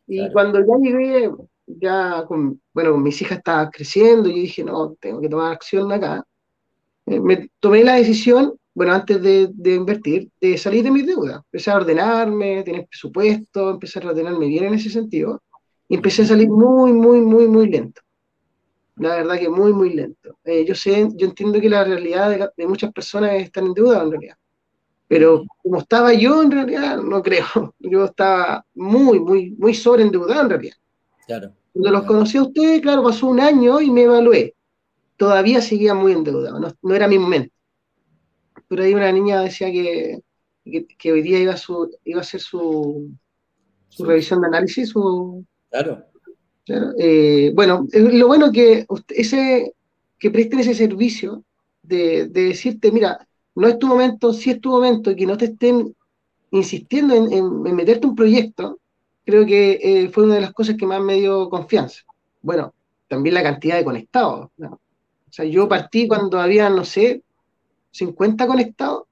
Y 0.06 0.30
cuando 0.32 0.58
ya 0.60 0.74
llegué, 0.82 1.30
ya 1.66 2.24
con, 2.26 2.60
bueno, 2.74 2.98
mis 2.98 3.22
hijas 3.22 3.38
estaba 3.38 3.70
creciendo, 3.70 4.28
yo 4.28 4.34
dije, 4.34 4.64
no, 4.64 4.96
tengo 5.00 5.20
que 5.20 5.28
tomar 5.28 5.52
acción 5.52 5.90
acá. 5.92 6.24
Eh, 7.06 7.20
me 7.20 7.48
tomé 7.60 7.84
la 7.84 7.94
decisión 7.94 8.54
bueno, 8.74 8.94
antes 8.94 9.20
de, 9.20 9.74
invertir, 9.74 10.30
de 10.40 10.56
salir 10.56 10.82
de 10.82 10.90
mis 10.90 11.06
deudas. 11.06 11.42
Empecé 11.44 11.70
a 11.70 11.76
ordenarme, 11.76 12.62
tener 12.62 12.86
presupuesto, 12.86 13.70
empecé 13.70 13.98
a 13.98 14.08
ordenarme 14.08 14.46
bien 14.46 14.64
en 14.64 14.74
ese 14.74 14.90
sentido. 14.90 15.42
Y 15.88 15.96
empecé 15.96 16.22
a 16.22 16.26
salir 16.26 16.48
muy, 16.48 16.92
muy, 16.92 17.20
muy, 17.20 17.46
muy 17.48 17.68
lento. 17.68 18.00
La 18.96 19.16
verdad 19.16 19.38
que 19.38 19.48
muy, 19.48 19.72
muy 19.72 19.92
lento. 19.92 20.38
Eh, 20.44 20.64
yo 20.64 20.74
sé, 20.74 21.08
yo 21.14 21.26
entiendo 21.26 21.60
que 21.60 21.68
la 21.68 21.84
realidad 21.84 22.52
de, 22.56 22.66
muchas 22.66 22.92
personas 22.92 23.34
es 23.34 23.44
estar 23.44 23.64
en 23.64 23.74
deuda 23.74 24.02
en 24.02 24.10
realidad. 24.10 24.36
Pero 25.10 25.44
como 25.60 25.78
estaba 25.78 26.14
yo, 26.14 26.42
en 26.42 26.52
realidad, 26.52 26.98
no 27.02 27.20
creo. 27.20 27.44
Yo 27.80 28.04
estaba 28.04 28.64
muy, 28.74 29.18
muy, 29.18 29.50
muy 29.58 29.74
sobreendeudado 29.74 30.42
en 30.42 30.50
realidad. 30.50 30.76
Claro. 31.26 31.52
Cuando 31.72 31.90
los 31.90 32.04
conocí 32.04 32.38
a 32.38 32.42
ustedes, 32.42 32.80
claro, 32.80 33.02
pasó 33.02 33.26
un 33.26 33.40
año 33.40 33.80
y 33.80 33.90
me 33.90 34.04
evalué. 34.04 34.54
Todavía 35.16 35.60
seguía 35.60 35.94
muy 35.94 36.12
endeudado, 36.12 36.60
no 36.80 36.94
era 36.94 37.08
mi 37.08 37.18
momento 37.18 37.52
pero 38.70 38.84
ahí 38.84 38.94
una 38.94 39.10
niña 39.10 39.42
decía 39.42 39.66
que, 39.72 40.20
que, 40.96 41.10
hoy 41.12 41.22
día 41.22 41.40
iba 41.40 41.54
a, 41.54 41.56
su, 41.56 41.90
iba 42.04 42.20
a 42.20 42.22
hacer 42.22 42.40
su, 42.40 43.10
su 43.88 44.04
revisión 44.04 44.40
de 44.40 44.46
análisis. 44.46 44.90
Su, 44.90 45.44
claro. 45.68 46.04
Eh, 46.96 47.50
bueno, 47.52 47.88
lo 47.92 48.28
bueno 48.28 48.52
que 48.52 48.86
ese 49.08 49.74
que 50.20 50.30
presten 50.30 50.60
ese 50.60 50.74
servicio 50.74 51.44
de, 51.82 52.28
decirte, 52.28 52.92
mira, 52.92 53.26
no 53.54 53.68
es 53.68 53.78
tu 53.78 53.86
momento, 53.86 54.32
sí 54.32 54.50
es 54.50 54.60
tu 54.60 54.70
momento, 54.70 55.10
y 55.10 55.16
que 55.16 55.26
no 55.26 55.36
te 55.36 55.46
estén 55.46 55.94
insistiendo 56.50 57.14
en, 57.14 57.62
meterte 57.62 58.06
un 58.06 58.14
proyecto, 58.14 58.78
creo 59.24 59.46
que 59.46 59.78
eh, 59.82 60.08
fue 60.10 60.24
una 60.24 60.34
de 60.34 60.40
las 60.40 60.52
cosas 60.52 60.76
que 60.76 60.86
más 60.86 61.00
me 61.00 61.14
dio 61.14 61.48
confianza. 61.48 62.02
Bueno, 62.42 62.72
también 63.08 63.34
la 63.34 63.42
cantidad 63.42 63.76
de 63.76 63.84
conectados. 63.84 64.48
O 64.58 65.32
sea, 65.32 65.44
yo 65.44 65.68
partí 65.68 66.08
cuando 66.08 66.40
había, 66.40 66.70
no 66.70 66.84
sé, 66.84 67.22
50 67.92 68.46
conectados, 68.46 69.04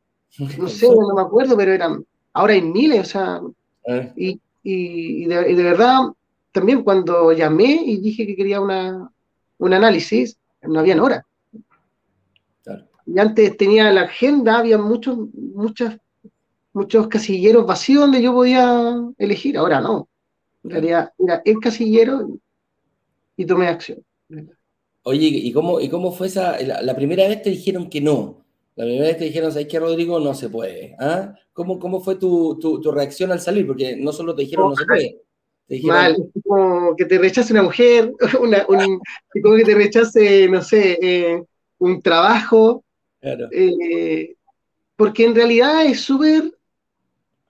no 0.57 0.69
sé, 0.69 0.89
no 0.89 1.15
me 1.15 1.23
acuerdo, 1.23 1.57
pero 1.57 1.73
eran, 1.73 2.05
ahora 2.33 2.55
hay 2.55 2.63
miles, 2.63 3.01
o 3.01 3.05
sea, 3.05 3.41
eh. 3.87 4.13
y, 4.17 4.41
y, 4.63 5.27
de, 5.27 5.63
verdad, 5.63 6.01
también 6.53 6.83
cuando 6.83 7.33
llamé 7.33 7.83
y 7.85 7.99
dije 7.99 8.27
que 8.27 8.37
quería 8.37 8.61
una, 8.61 9.11
un 9.59 9.73
análisis, 9.73 10.37
no 10.63 10.81
había 10.81 11.01
hora. 11.03 11.25
Y 13.15 13.19
antes 13.19 13.57
tenía 13.57 13.91
la 13.91 14.03
agenda, 14.03 14.59
había 14.59 14.77
muchos, 14.77 15.19
muchas, 15.33 15.97
muchos 16.75 17.09
casilleros 17.09 17.67
vacíos 17.67 18.03
donde 18.03 18.21
yo 18.21 18.35
podía 18.35 18.95
elegir, 19.17 19.57
ahora 19.57 19.81
no. 19.81 20.09
En 20.63 20.71
realidad 20.71 21.13
era 21.19 21.41
el 21.45 21.59
casillero 21.59 22.39
y 23.37 23.47
tomé 23.47 23.69
acción. 23.69 24.05
Oye, 25.05 25.27
¿y 25.27 25.53
cómo, 25.53 25.81
y 25.81 25.89
cómo 25.89 26.13
fue 26.13 26.27
esa? 26.27 26.61
la, 26.61 26.95
primera 26.95 27.27
vez 27.27 27.41
te 27.41 27.51
dijeron 27.51 27.89
que 27.89 28.03
no. 28.03 28.45
La 28.77 28.85
primera 28.85 29.07
vez 29.07 29.17
te 29.17 29.25
dijeron, 29.25 29.51
¿sabes 29.53 29.69
qué, 29.69 29.81
Rodrigo? 29.81 30.21
No 30.21 30.35
se 30.35 30.51
puede. 30.51 30.95
¿Ah? 31.01 31.35
¿Cómo, 31.55 31.79
¿Cómo 31.79 32.01
fue 32.01 32.17
tu, 32.17 32.59
tu, 32.61 32.81
tu, 32.81 32.93
reacción 32.93 33.33
al 33.33 33.41
salir? 33.41 33.67
Porque 33.67 33.97
no 33.97 34.13
solo 34.13 34.35
te 34.35 34.43
dijeron, 34.43 34.69
no, 34.69 34.77
se 34.77 34.85
puede. 34.85 35.17
Te 35.67 35.75
dijeron, 35.77 35.97
Mal, 35.97 36.31
como 36.45 36.95
que 36.95 37.07
te 37.07 37.19
rechace 37.19 37.55
una 37.55 37.63
mujer, 37.63 38.13
una, 38.41 38.67
un, 38.69 39.01
como 39.43 39.57
que 39.57 39.65
te 39.65 39.75
rechace, 39.75 40.49
no 40.49 40.63
sé, 40.63 40.99
eh, 41.01 41.43
un 41.79 42.03
trabajo. 42.03 42.85
Claro. 43.21 43.49
Eh, 43.51 44.37
porque 44.97 45.25
en 45.25 45.35
realidad 45.35 45.87
es 45.87 46.01
súper. 46.01 46.53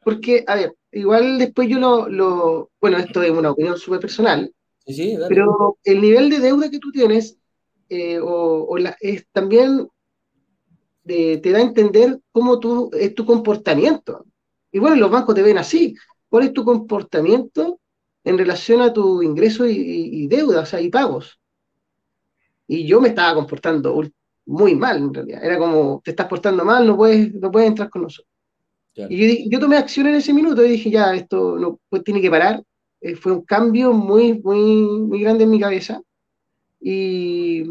Porque, 0.03 0.45
a 0.47 0.55
ver, 0.55 0.75
igual 0.93 1.39
después 1.39 1.69
yo 1.69 1.79
lo. 1.79 2.09
lo 2.09 2.71
bueno, 2.81 2.99
esto 2.99 3.23
es 3.23 3.31
una 3.31 3.51
opinión 3.51 3.77
súper 3.77 4.01
personal. 4.01 4.53
Sí, 4.87 4.95
sí, 4.95 5.19
pero 5.29 5.77
el 5.85 6.01
nivel 6.01 6.31
de 6.31 6.39
deuda 6.41 6.71
que 6.71 6.79
tú 6.79 6.91
tienes 6.91 7.37
eh, 7.91 8.19
o, 8.19 8.67
o 8.69 8.79
la, 8.79 8.97
es 9.01 9.27
también 9.33 9.87
te 11.09 11.53
da 11.53 11.59
a 11.59 11.63
entender 11.63 12.21
cómo 12.33 12.61
tú, 12.61 12.91
es 12.93 13.15
tu 13.15 13.25
comportamiento. 13.25 14.27
Y 14.71 14.79
bueno, 14.79 14.97
los 14.97 15.11
bancos 15.11 15.35
te 15.35 15.43
ven 15.43 15.59
así. 15.59 15.95
¿Cuál 16.29 16.45
es 16.45 16.53
tu 16.53 16.65
comportamiento 16.65 17.81
en 18.25 18.37
relación 18.37 18.83
a 18.83 18.93
tu 18.93 19.23
ingreso 19.23 19.67
y, 19.67 20.27
deuda, 20.29 20.61
o 20.61 20.67
sea, 20.67 20.81
y 20.81 20.91
pagos? 20.91 21.41
Y 22.67 22.87
yo 22.87 23.01
me 23.01 23.09
estaba 23.09 23.35
comportando 23.35 23.95
muy 24.49 24.75
mal, 24.75 24.97
en 24.97 25.15
realidad. 25.15 25.45
Era 25.45 25.59
como, 25.59 26.01
te 26.03 26.11
estás 26.11 26.27
portando 26.27 26.65
mal, 26.65 26.87
no 26.87 26.97
puedes, 26.97 27.35
no 27.35 27.51
puedes 27.51 27.69
entrar 27.69 27.91
con 27.91 28.03
nosotros. 28.03 28.33
Y 29.09 29.49
yo, 29.49 29.61
tomé 29.61 29.77
acción 29.77 30.09
en 30.09 30.17
ese 30.17 30.33
minuto 30.33 30.65
y 30.65 30.71
dije, 30.71 30.91
ya, 30.91 31.15
esto 31.15 31.57
no 31.57 31.79
pues, 31.89 32.03
tiene 32.03 32.21
que 32.21 32.31
parar. 32.31 32.65
Eh, 33.01 33.15
fue 33.15 33.31
un 33.31 33.43
cambio 33.43 33.93
muy, 33.93 34.41
muy, 34.43 34.83
muy 35.07 35.21
grande 35.21 35.45
en 35.45 35.51
mi 35.51 35.61
cabeza. 35.61 36.03
Y, 36.81 37.63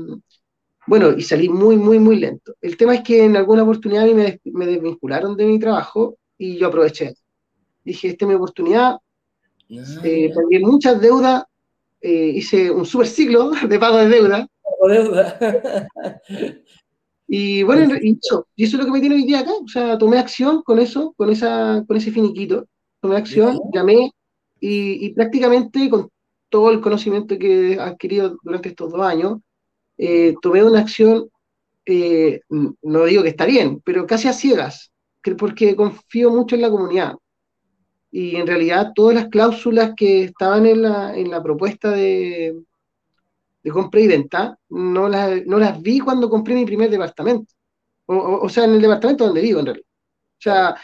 bueno, 0.86 1.12
y 1.18 1.22
salí 1.24 1.50
muy, 1.50 1.76
muy, 1.76 2.00
muy 2.00 2.18
lento. 2.18 2.56
El 2.62 2.78
tema 2.78 2.96
es 2.96 3.02
que 3.02 3.26
en 3.26 3.36
alguna 3.36 3.64
oportunidad 3.64 4.04
a 4.04 4.08
mí 4.08 4.14
me, 4.14 4.40
me 4.46 4.66
desvincularon 4.68 5.36
de 5.36 5.46
mi 5.46 5.60
trabajo 5.60 6.16
y 6.38 6.58
yo 6.58 6.68
aproveché. 6.68 7.16
Dije, 7.84 8.10
esta 8.10 8.24
es 8.24 8.30
mi 8.30 8.36
oportunidad. 8.36 8.92
Ah, 8.92 10.02
eh, 10.04 10.32
muchas 10.62 11.02
deudas. 11.02 11.44
Eh, 12.00 12.32
hice 12.36 12.70
un 12.70 12.86
super 12.86 13.08
ciclo 13.08 13.52
de 13.68 13.80
pago 13.80 13.98
de 13.98 14.08
deuda. 14.08 14.48
Deuda. 14.88 15.88
y 17.28 17.64
bueno, 17.64 17.96
y 18.02 18.18
eso, 18.22 18.48
y 18.56 18.64
eso 18.64 18.78
es 18.78 18.80
lo 18.80 18.86
que 18.86 18.92
me 18.92 19.00
tiene 19.00 19.16
hoy 19.16 19.26
día 19.26 19.40
acá. 19.40 19.52
O 19.54 19.68
sea, 19.68 19.98
tomé 19.98 20.18
acción 20.18 20.62
con 20.64 20.80
eso, 20.80 21.14
con, 21.18 21.30
esa, 21.30 21.84
con 21.88 21.98
ese 21.98 22.12
finiquito. 22.12 22.68
Tomé 23.00 23.18
acción, 23.18 23.60
llamé 23.74 24.12
y, 24.60 25.06
y 25.06 25.14
prácticamente 25.14 25.90
con 25.90 26.10
todo 26.50 26.72
el 26.72 26.82
conocimiento 26.82 27.38
que 27.38 27.74
he 27.74 27.80
adquirido 27.80 28.38
durante 28.42 28.70
estos 28.70 28.92
dos 28.92 29.02
años, 29.02 29.40
eh, 29.98 30.36
tomé 30.42 30.64
una 30.64 30.80
acción, 30.80 31.30
eh, 31.86 32.42
no 32.50 33.06
digo 33.06 33.24
que 33.24 33.30
está 33.30 33.46
bien, 33.46 33.82
pero 33.84 34.06
casi 34.06 34.28
a 34.28 34.34
ciegas, 34.34 34.92
porque 35.38 35.76
confío 35.76 36.32
mucho 36.32 36.56
en 36.56 36.62
la 36.62 36.70
comunidad. 36.70 37.16
Y 38.12 38.38
en 38.38 38.48
realidad 38.48 38.94
todas 38.96 39.16
las 39.16 39.28
cláusulas 39.28 39.94
que 39.96 40.24
estaban 40.24 40.66
en 40.66 40.84
la, 40.84 41.16
en 41.16 41.30
la 41.30 41.44
propuesta 41.44 41.92
de, 41.92 42.56
de 43.64 43.72
compra 43.72 44.00
y 44.00 44.08
venta, 44.08 44.58
no 44.70 45.10
las, 45.10 45.46
no 45.46 45.58
las 45.58 45.82
vi 45.82 46.00
cuando 46.00 46.30
compré 46.30 46.56
mi 46.56 46.66
primer 46.66 46.90
departamento. 46.90 47.54
O, 48.06 48.48
sea, 48.48 48.64
en 48.64 48.72
el 48.72 48.82
departamento 48.82 49.26
donde 49.26 49.42
vivo, 49.42 49.60
en 49.60 49.66
realidad. 49.66 49.88
O 49.88 50.42
sea, 50.42 50.76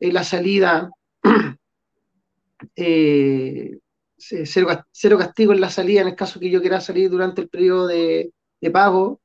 en 0.00 0.14
la 0.14 0.24
salida 0.24 0.90
eh, 2.76 3.78
cero, 4.16 5.18
castigo 5.18 5.52
en 5.52 5.60
la 5.60 5.70
salida 5.70 6.00
en 6.00 6.08
el 6.08 6.16
caso 6.16 6.40
que 6.40 6.50
yo 6.50 6.60
quiera 6.60 6.80
salir 6.80 7.10
durante 7.10 7.42
el 7.42 7.48
periodo 7.48 7.86
de, 7.86 8.32
pago. 8.72 9.20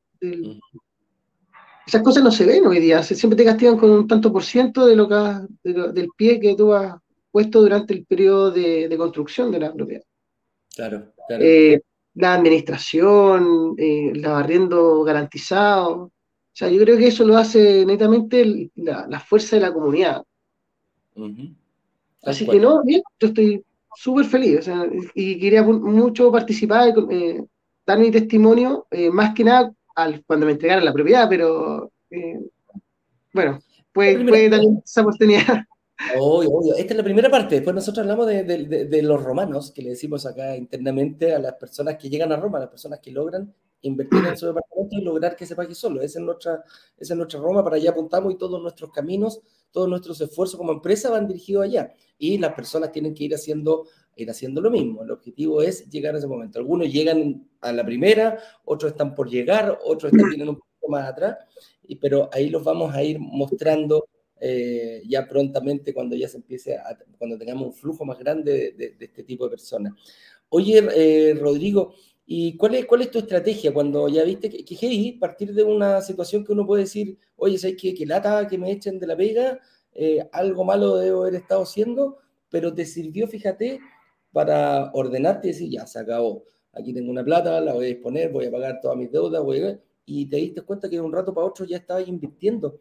esas 1.85 2.01
cosas 2.01 2.23
no 2.23 2.31
se 2.31 2.45
ven 2.45 2.65
hoy 2.65 2.79
día, 2.79 3.01
siempre 3.03 3.37
te 3.37 3.45
castigan 3.45 3.77
con 3.77 3.89
un 3.89 4.07
tanto 4.07 4.31
por 4.31 4.43
ciento 4.43 4.85
de 4.85 4.95
lo 4.95 5.07
que 5.07 5.47
del 5.63 6.09
pie 6.15 6.39
que 6.39 6.55
tú 6.55 6.73
has 6.73 6.95
puesto 7.31 7.61
durante 7.61 7.93
el 7.93 8.05
periodo 8.05 8.51
de, 8.51 8.93
construcción 8.97 9.51
de 9.51 9.59
la 9.59 9.73
propiedad. 9.73 10.03
Claro, 10.75 11.13
eh, 11.29 11.81
la 12.17 12.33
administración, 12.33 13.75
eh, 13.77 14.11
el 14.13 14.25
arriendo 14.25 15.03
garantizado. 15.03 16.03
O 16.03 16.11
sea, 16.53 16.69
yo 16.69 16.81
creo 16.81 16.97
que 16.97 17.07
eso 17.07 17.23
lo 17.23 17.37
hace 17.37 17.85
netamente 17.85 18.71
la, 18.75 19.19
fuerza 19.19 19.55
de 19.55 19.61
la 19.61 19.73
comunidad. 19.73 20.23
Así 22.23 22.47
que 22.47 22.59
no, 22.59 22.83
bien, 22.83 23.01
yo 23.19 23.27
estoy 23.27 23.63
súper 23.95 24.25
feliz, 24.25 24.59
o 24.59 24.61
sea, 24.61 24.85
y 25.13 25.39
quería 25.39 25.63
mucho 25.63 26.31
participar, 26.31 26.93
eh, 27.09 27.43
dar 27.85 27.99
mi 27.99 28.11
testimonio, 28.11 28.85
eh, 28.91 29.09
más 29.09 29.33
que 29.33 29.43
nada 29.43 29.71
al, 29.95 30.23
cuando 30.25 30.45
me 30.45 30.51
entregaran 30.51 30.85
la 30.85 30.93
propiedad, 30.93 31.27
pero 31.29 31.91
eh, 32.11 32.39
bueno, 33.33 33.59
puede, 33.91 34.23
puede 34.23 34.49
también 34.49 34.81
esa 34.83 35.01
oportunidad. 35.01 35.65
Obvio, 36.17 36.51
obvio. 36.51 36.75
Esta 36.75 36.93
es 36.93 36.97
la 36.97 37.03
primera 37.03 37.29
parte. 37.29 37.55
Después 37.55 37.75
nosotros 37.75 38.03
hablamos 38.03 38.27
de, 38.27 38.43
de, 38.43 39.01
los 39.01 39.23
romanos, 39.23 39.71
que 39.71 39.81
le 39.81 39.89
decimos 39.91 40.25
acá 40.25 40.55
internamente 40.55 41.33
a 41.33 41.39
las 41.39 41.53
personas 41.55 41.97
que 41.97 42.09
llegan 42.09 42.31
a 42.31 42.37
Roma, 42.37 42.59
a 42.59 42.61
las 42.61 42.69
personas 42.69 42.99
que 42.99 43.11
logran 43.11 43.53
invertir 43.81 44.25
en 44.25 44.37
su 44.37 44.45
departamento 44.47 44.95
y 44.95 45.01
lograr 45.01 45.35
que 45.35 45.45
se 45.45 45.55
pague 45.55 45.73
solo. 45.73 46.01
Esa 46.01 46.19
es 46.19 46.25
nuestra, 46.25 46.63
esa 46.97 47.13
es 47.13 47.17
nuestra 47.17 47.39
Roma, 47.39 47.63
para 47.63 47.77
allá 47.77 47.91
apuntamos 47.91 48.31
y 48.31 48.37
todos 48.37 48.61
nuestros 48.61 48.91
caminos, 48.91 49.41
todos 49.71 49.89
nuestros 49.89 50.21
esfuerzos 50.21 50.57
como 50.57 50.71
empresa 50.71 51.09
van 51.09 51.27
dirigidos 51.27 51.65
allá. 51.65 51.93
Y 52.19 52.37
las 52.37 52.53
personas 52.53 52.91
tienen 52.91 53.15
que 53.15 53.23
ir 53.23 53.33
haciendo, 53.33 53.87
ir 54.15 54.29
haciendo 54.29 54.61
lo 54.61 54.69
mismo. 54.69 55.03
El 55.03 55.11
objetivo 55.11 55.63
es 55.63 55.89
llegar 55.89 56.13
a 56.13 56.19
ese 56.19 56.27
momento. 56.27 56.59
Algunos 56.59 56.91
llegan 56.91 57.47
a 57.61 57.71
la 57.71 57.83
primera, 57.83 58.37
otros 58.65 58.91
están 58.91 59.15
por 59.15 59.29
llegar, 59.29 59.79
otros 59.83 60.13
están 60.13 60.29
vienen 60.29 60.49
un 60.49 60.57
poco 60.57 60.91
más 60.91 61.09
atrás, 61.09 61.37
y, 61.83 61.95
pero 61.95 62.29
ahí 62.31 62.49
los 62.49 62.63
vamos 62.63 62.93
a 62.93 63.01
ir 63.03 63.17
mostrando 63.19 64.07
eh, 64.39 65.01
ya 65.07 65.27
prontamente 65.27 65.93
cuando 65.93 66.15
ya 66.15 66.27
se 66.27 66.37
empiece 66.37 66.75
a, 66.75 66.97
cuando 67.17 67.37
tengamos 67.37 67.67
un 67.67 67.73
flujo 67.73 68.05
más 68.05 68.17
grande 68.19 68.73
de, 68.77 68.95
este 68.99 69.23
tipo 69.23 69.45
de 69.45 69.51
personas. 69.51 69.93
Oye, 70.49 70.87
eh, 70.95 71.33
Rodrigo, 71.35 71.93
¿Y 72.29 72.57
cuál 72.57 72.75
es, 72.75 72.85
cuál 72.85 73.03
es 73.03 73.09
tu 73.09 73.19
estrategia 73.19 73.73
cuando 73.73 74.09
ya 74.09 74.21
viste 74.25 74.49
que, 74.49 74.65
que 74.65 75.17
partir 75.17 75.53
de 75.53 75.63
una 75.63 76.01
situación 76.01 76.43
que 76.43 76.51
uno 76.51 76.67
puede 76.67 76.83
decir, 76.83 77.17
oye, 77.37 77.57
¿sabes 77.57 77.77
qué? 77.79 77.93
Que 77.93 78.05
lata 78.05 78.45
que 78.49 78.57
me 78.57 78.69
echen 78.69 78.99
de 78.99 79.07
la 79.07 79.15
pega, 79.15 79.61
eh, 79.93 80.27
algo 80.33 80.65
malo 80.65 80.97
debo 80.97 81.21
haber 81.21 81.35
estado 81.35 81.61
haciendo, 81.63 82.17
pero 82.49 82.73
te 82.73 82.83
sirvió, 82.83 83.29
fíjate, 83.29 83.79
para 84.33 84.91
ordenarte 84.93 85.47
y 85.47 85.51
decir, 85.51 85.69
ya, 85.69 85.87
se 85.87 85.99
acabó. 85.99 86.43
Aquí 86.73 86.93
tengo 86.93 87.09
una 87.09 87.23
plata, 87.23 87.61
la 87.61 87.73
voy 87.73 87.85
a 87.85 87.87
disponer, 87.87 88.29
voy 88.29 88.47
a 88.47 88.51
pagar 88.51 88.81
todas 88.81 88.97
mis 88.97 89.09
deudas, 89.09 89.41
voy 89.41 89.79
y 90.05 90.25
te 90.25 90.37
diste 90.37 90.61
cuenta 90.63 90.89
que 90.89 90.97
de 90.97 91.01
un 91.01 91.13
rato 91.13 91.33
para 91.33 91.47
otro 91.47 91.65
ya 91.65 91.77
estabas 91.77 92.07
invirtiendo. 92.09 92.79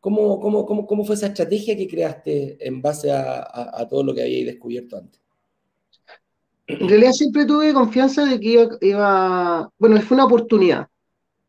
¿Cómo, 0.00 0.40
cómo, 0.40 0.64
cómo, 0.64 0.86
cómo 0.86 1.04
fue 1.04 1.16
esa 1.16 1.26
estrategia 1.28 1.76
que 1.76 1.88
creaste 1.88 2.56
en 2.66 2.80
base 2.80 3.10
a, 3.10 3.40
a, 3.40 3.80
a 3.80 3.88
todo 3.88 4.04
lo 4.04 4.14
que 4.14 4.22
habíais 4.22 4.46
descubierto 4.46 4.96
antes? 4.96 5.20
en 6.68 6.88
realidad 6.88 7.12
siempre 7.12 7.46
tuve 7.46 7.72
confianza 7.72 8.26
de 8.26 8.38
que 8.38 8.68
iba, 8.82 9.70
bueno, 9.78 10.00
fue 10.02 10.16
una 10.16 10.26
oportunidad, 10.26 10.88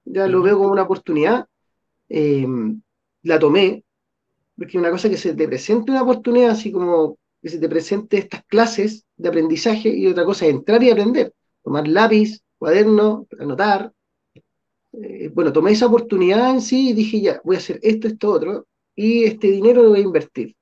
ya 0.06 0.27
lo 0.27 0.41
veo 0.41 0.58
como 0.58 0.72
una 0.72 0.84
oportunidad, 0.84 1.46
em, 2.08 2.82
la 3.24 3.38
tomé, 3.38 3.84
porque 4.58 4.77
una 4.77 4.91
cosa 4.91 5.10
que 5.10 5.18
se 5.18 5.34
te 5.34 5.48
presente 5.48 5.91
una 5.91 6.03
oportunidad, 6.03 6.51
así 6.51 6.72
como 6.72 7.18
que 7.41 7.50
se 7.50 7.60
te 7.60 7.68
presente 7.70 8.18
estas 8.18 8.44
clases 8.46 9.06
de 9.18 9.29
aprendizaje, 9.29 9.89
y 9.89 10.08
otra 10.08 10.24
cosa 10.24 10.46
es 10.46 10.51
entrar 10.51 10.82
y 10.84 10.89
aprender, 10.89 11.34
tomar 11.63 11.88
lápiz, 11.88 12.41
cuaderno, 12.58 13.27
anotar. 13.40 13.92
Eh, 15.01 15.29
bueno, 15.33 15.53
tomé 15.53 15.72
esa 15.72 15.85
oportunidad 15.85 16.51
en 16.51 16.62
sí 16.62 16.90
y 16.90 16.94
dije, 16.94 17.22
ya, 17.22 17.42
voy 17.44 17.55
a 17.55 17.59
hacer 17.59 17.79
esto, 17.81 18.07
esto, 18.07 18.31
otro, 18.31 18.68
y 18.96 19.24
este 19.24 19.48
dinero 19.48 19.83
lo 19.83 19.90
voy 19.90 20.00
a 20.00 20.03
invertir. 20.03 20.55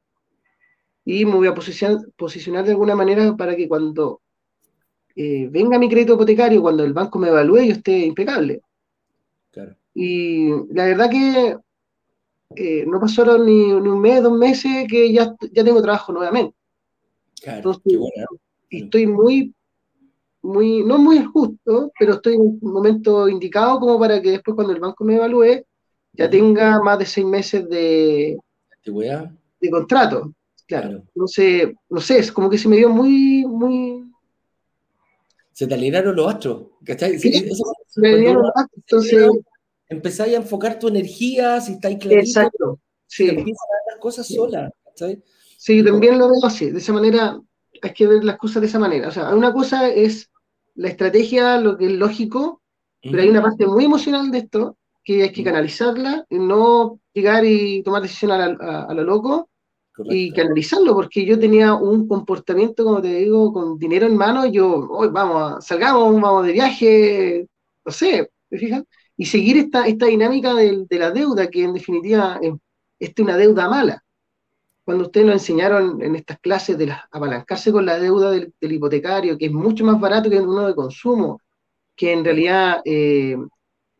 Y 1.05 1.25
me 1.25 1.35
voy 1.35 1.47
a 1.47 1.55
posicionar, 1.55 2.05
posicionar 2.15 2.65
de 2.65 2.71
alguna 2.71 2.95
manera 2.95 3.35
para 3.35 3.55
que 3.55 3.67
cuando 3.67 4.21
eh, 5.15 5.47
venga 5.49 5.79
mi 5.79 5.89
crédito 5.89 6.13
hipotecario 6.13 6.61
cuando 6.61 6.83
el 6.83 6.93
banco 6.93 7.17
me 7.17 7.29
evalúe 7.29 7.63
yo 7.63 7.73
esté 7.73 8.05
impecable. 8.05 8.61
Y 9.95 10.49
la 10.69 10.85
verdad 10.85 11.09
que 11.09 11.57
eh, 12.55 12.85
no 12.85 12.99
pasaron 12.99 13.43
ni, 13.45 13.71
un 13.71 13.99
mes, 13.99 14.21
dos 14.21 14.37
meses 14.37 14.85
que 14.87 15.11
ya, 15.11 15.35
ya 15.51 15.63
tengo 15.63 15.81
trabajo 15.81 16.13
nuevamente. 16.13 16.55
Entonces, 17.43 17.99
estoy 18.69 19.07
muy, 19.07 19.55
muy, 20.47 20.83
no 20.83 20.97
muy 20.97 21.23
justo, 21.23 21.91
pero 21.99 22.13
estoy 22.13 22.35
en 22.35 22.41
un 22.41 22.59
momento 22.61 23.27
indicado 23.27 23.79
como 23.79 23.99
para 23.99 24.21
que 24.21 24.31
después 24.31 24.55
cuando 24.55 24.73
el 24.73 24.79
banco 24.79 25.03
me 25.03 25.15
evalúe 25.15 25.65
ya 26.13 26.29
tenga 26.29 26.81
más 26.81 26.97
de 26.97 27.05
seis 27.05 27.25
meses 27.25 27.69
de, 27.69 28.37
de 28.83 29.69
contrato. 29.69 30.33
Claro. 30.65 31.03
Entonces, 31.13 31.73
no 31.89 31.99
sé, 31.99 32.19
es 32.19 32.31
como 32.31 32.49
que 32.49 32.57
se 32.57 32.67
me 32.67 32.77
dio 32.77 32.89
muy, 32.89 33.45
muy, 33.45 34.03
se 35.53 35.67
te 35.67 35.73
alinearon 35.73 36.15
los 36.15 36.27
astros, 36.33 36.67
¿cachai? 36.83 37.17
Sí, 37.17 37.49
me 37.97 38.09
alinearon 38.09 38.43
los 38.43 38.51
astros, 38.55 38.77
entonces... 38.77 39.29
Empezáis 39.89 40.33
a 40.33 40.37
enfocar 40.37 40.77
tu 40.77 40.89
energía, 40.89 41.61
si 41.61 41.73
estáis 41.73 41.97
clarito, 41.97 42.21
Exacto, 42.21 42.79
sí. 43.05 43.29
empiezas 43.29 43.63
a 43.63 43.73
ver 43.73 43.93
las 43.93 44.01
cosas 44.01 44.27
solas, 44.27 44.71
¿cachai? 44.83 45.23
Sí, 45.57 45.83
también 45.83 46.19
lo 46.19 46.29
veo 46.29 46.45
así, 46.45 46.69
de 46.69 46.77
esa 46.77 46.91
manera, 46.91 47.39
hay 47.81 47.93
que 47.93 48.05
ver 48.05 48.23
las 48.23 48.37
cosas 48.37 48.61
de 48.61 48.67
esa 48.67 48.79
manera. 48.79 49.07
O 49.07 49.11
sea, 49.11 49.33
una 49.33 49.53
cosa 49.53 49.89
es 49.89 50.29
la 50.77 50.89
estrategia, 50.89 51.59
lo 51.59 51.77
que 51.77 51.87
es 51.87 51.91
lógico, 51.91 52.61
pero 53.01 53.21
hay 53.21 53.29
una 53.29 53.41
parte 53.41 53.65
muy 53.65 53.85
emocional 53.85 54.31
de 54.31 54.39
esto, 54.39 54.77
que 55.03 55.23
hay 55.23 55.31
que 55.31 55.43
canalizarla, 55.43 56.25
no 56.29 56.99
llegar 57.13 57.45
y 57.45 57.81
tomar 57.83 58.01
decisiones 58.01 58.57
a, 58.59 58.93
lo 58.93 59.03
loco, 59.03 59.49
y 60.05 60.31
canalizarlo, 60.31 60.93
porque 60.93 61.25
yo 61.25 61.39
tenía 61.39 61.73
un 61.73 62.07
comportamiento, 62.07 62.83
como 62.83 63.01
te 63.01 63.07
digo, 63.07 63.51
con 63.51 63.79
dinero 63.79 64.05
en 64.05 64.15
mano, 64.15 64.45
yo, 64.45 64.87
hoy 64.91 65.09
vamos, 65.11 65.65
salgamos, 65.65 66.21
vamos 66.21 66.45
de 66.45 66.51
viaje, 66.51 67.47
no 67.83 67.91
sé, 67.91 68.29
¿te 68.49 68.57
fijas? 68.59 68.83
Y 69.15 69.25
seguir 69.25 69.57
esta, 69.57 69.87
esta 69.87 70.05
dinámica 70.05 70.53
de, 70.53 70.85
la 70.91 71.09
deuda, 71.09 71.47
que 71.47 71.63
en 71.63 71.73
definitiva 71.73 72.39
es, 72.99 73.13
una 73.17 73.35
deuda 73.35 73.67
mala. 73.67 74.03
Cuando 74.87 75.03
ustedes 75.03 75.27
nos 75.27 75.35
enseñaron 75.35 76.01
en 76.01 76.15
estas 76.15 76.39
clases 76.39 76.77
de 76.77 76.89
apalancarse 77.11 77.73
con 77.73 77.85
la 77.85 77.99
deuda 77.99 78.31
del, 78.31 78.53
hipotecario, 78.61 79.37
que 79.37 79.47
es 79.47 79.51
mucho 79.51 79.83
más 79.83 79.99
barato 79.99 80.29
que 80.29 80.39
uno 80.39 80.65
de 80.65 80.75
consumo, 80.75 81.41
que 81.93 82.13
en 82.13 82.23
realidad 82.23 82.79
eh, 82.85 83.35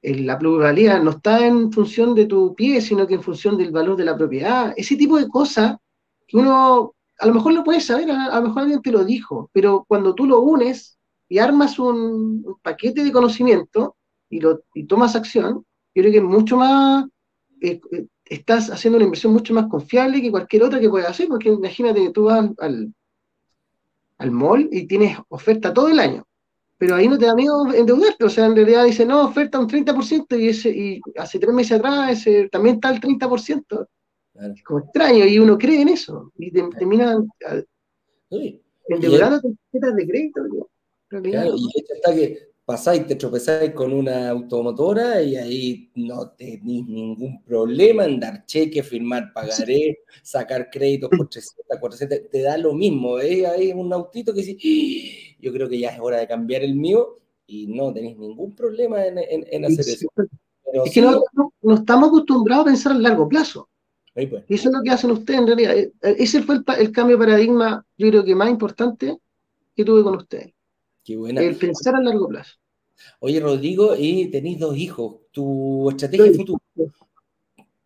la 0.02 0.40
pluralidad 0.40 1.04
no 1.04 1.10
está 1.10 1.46
en 1.46 1.74
función 1.74 2.16
de 2.16 2.26
tu 2.26 2.56
pie, 2.56 2.80
sino 2.80 3.06
que 3.06 3.16
en 3.16 3.22
función 3.22 3.58
del 3.58 3.72
valor 3.72 3.98
de 3.98 4.06
la 4.06 4.16
propiedad. 4.16 4.74
Ese 4.78 4.96
tipo 4.96 5.18
de 5.18 5.28
cosas 5.28 5.76
que 6.26 6.38
uno 6.38 6.96
a 7.20 7.28
lo 7.28 7.34
mejor 7.34 7.52
lo 7.52 7.66
puedes 7.66 7.86
saber, 7.86 8.10
a, 8.10 8.40
lo 8.40 8.48
mejor 8.48 8.62
alguien 8.62 8.82
te 8.82 8.94
lo 8.94 9.04
dijo, 9.04 9.50
pero 9.52 9.84
cuando 9.90 10.16
tú 10.16 10.26
lo 10.26 10.40
unes 10.40 10.98
y 11.28 11.40
armas 11.40 11.80
un, 11.80 12.46
paquete 12.62 13.04
de 13.04 13.12
conocimiento 13.12 13.98
y, 14.30 14.40
lo, 14.40 14.62
y 14.74 14.86
tomas 14.86 15.18
acción, 15.18 15.66
yo 15.94 16.02
creo 16.02 16.12
que 16.14 16.20
es 16.20 16.24
mucho 16.24 16.56
más, 16.56 17.08
eh, 17.60 17.82
estás 18.30 18.70
haciendo 18.70 18.98
una 18.98 19.06
inversión 19.06 19.34
mucho 19.34 19.54
más 19.54 19.68
confiable 19.68 20.22
que 20.22 20.32
cualquier 20.32 20.64
otra 20.64 20.80
que 20.80 20.90
puedas 20.90 21.10
hacer, 21.10 21.28
porque 21.28 21.50
imagínate, 21.50 22.10
tú 22.12 22.26
vas 22.26 22.50
al, 22.60 22.94
al, 24.18 24.32
mall 24.32 24.68
y 24.72 24.88
tienes 24.88 25.18
oferta 25.30 25.74
todo 25.74 25.90
el 25.90 26.00
año, 26.00 26.26
pero 26.78 26.96
ahí 26.96 27.08
no 27.08 27.18
te 27.18 27.26
da 27.26 27.36
miedo 27.36 27.74
endeudarte, 27.74 28.26
o 28.26 28.30
sea, 28.30 28.46
en 28.46 28.56
realidad 28.56 28.86
dice, 28.86 29.06
no, 29.06 29.26
oferta 29.26 29.60
un 29.60 29.68
30% 29.68 30.40
y, 30.40 30.50
ese, 30.50 30.70
y 30.70 31.02
hace 31.18 31.40
tres 31.40 31.54
meses 31.54 31.80
atrás 31.80 32.12
ese, 32.12 32.50
también 32.50 32.76
está 32.76 32.90
el 32.90 33.02
30%. 33.02 33.88
Es 34.54 34.64
como 34.64 34.80
extraño, 34.80 35.26
y 35.26 35.40
uno 35.40 35.58
cree 35.58 35.82
en 35.82 35.90
eso, 35.90 36.32
y 36.38 36.52
te, 36.52 36.64
terminan 36.78 37.28
endeudando 38.88 39.42
tarjetas 39.42 39.96
de 39.96 40.08
crédito. 40.08 40.42
Claro, 41.08 41.56
y 41.56 41.72
está 41.76 42.14
que 42.14 42.47
pasáis, 42.68 43.08
te 43.08 43.16
tropezáis 43.16 43.72
con 43.72 43.94
una 43.94 44.28
automotora 44.28 45.22
y 45.22 45.38
ahí 45.38 45.90
no 45.96 46.32
tenéis 46.32 46.86
ningún 46.86 47.42
problema 47.42 48.04
en 48.04 48.20
dar 48.20 48.46
cheque, 48.46 48.84
firmar 48.84 49.32
pagaré, 49.32 50.00
sacar 50.22 50.70
créditos 50.70 51.10
por 51.16 51.30
300, 51.30 51.80
400, 51.80 52.30
te 52.30 52.42
da 52.42 52.58
lo 52.58 52.74
mismo. 52.74 53.20
¿eh? 53.20 53.48
Hay 53.48 53.72
un 53.72 53.94
autito 53.94 54.34
que 54.34 54.42
dice, 54.42 54.58
¡Ah! 54.60 55.38
yo 55.40 55.54
creo 55.54 55.70
que 55.70 55.80
ya 55.80 55.92
es 55.92 56.00
hora 56.02 56.18
de 56.18 56.28
cambiar 56.28 56.62
el 56.62 56.76
mío 56.76 57.20
y 57.46 57.68
no 57.68 57.94
tenéis 57.94 58.18
ningún 58.18 58.54
problema 58.54 59.06
en, 59.06 59.18
en, 59.18 59.66
hacer 59.66 59.88
eso. 59.88 60.10
es 60.84 60.94
que 60.94 61.02
no, 61.02 61.24
no, 61.62 61.74
estamos 61.74 62.10
acostumbrados 62.10 62.64
a 62.64 62.70
pensar 62.70 62.92
a 62.92 62.96
largo 62.96 63.30
plazo. 63.30 63.70
Pues. 64.14 64.44
Y 64.50 64.56
eso 64.56 64.68
es 64.68 64.76
lo 64.76 64.82
que 64.84 64.92
hacen 64.92 65.12
ustedes 65.12 65.40
en 65.40 65.48
realidad. 65.48 65.78
Eh, 65.78 65.94
eh, 66.02 66.16
ese 66.20 66.44
fue 66.44 66.58
el, 66.80 66.92
cambio 66.92 67.18
de 67.18 67.26
paradigma, 67.26 67.86
yo 67.98 68.10
creo 68.10 68.26
que 68.26 68.36
más 68.36 68.50
importante 68.50 69.18
que 69.74 69.86
tuve 69.86 70.04
con 70.04 70.18
ustedes. 70.18 70.57
Qué 71.08 71.16
buena. 71.16 71.42
El 71.42 71.56
pensar 71.56 71.96
a 71.96 72.02
largo 72.02 72.28
plazo. 72.28 72.58
Oye, 73.22 73.40
Rodrigo, 73.40 73.96
y 73.98 74.30
tenéis 74.30 74.60
dos 74.60 74.76
hijos. 74.76 75.22
¿Tu 75.32 75.90
estrategia 75.90 76.34
futura? 76.34 76.60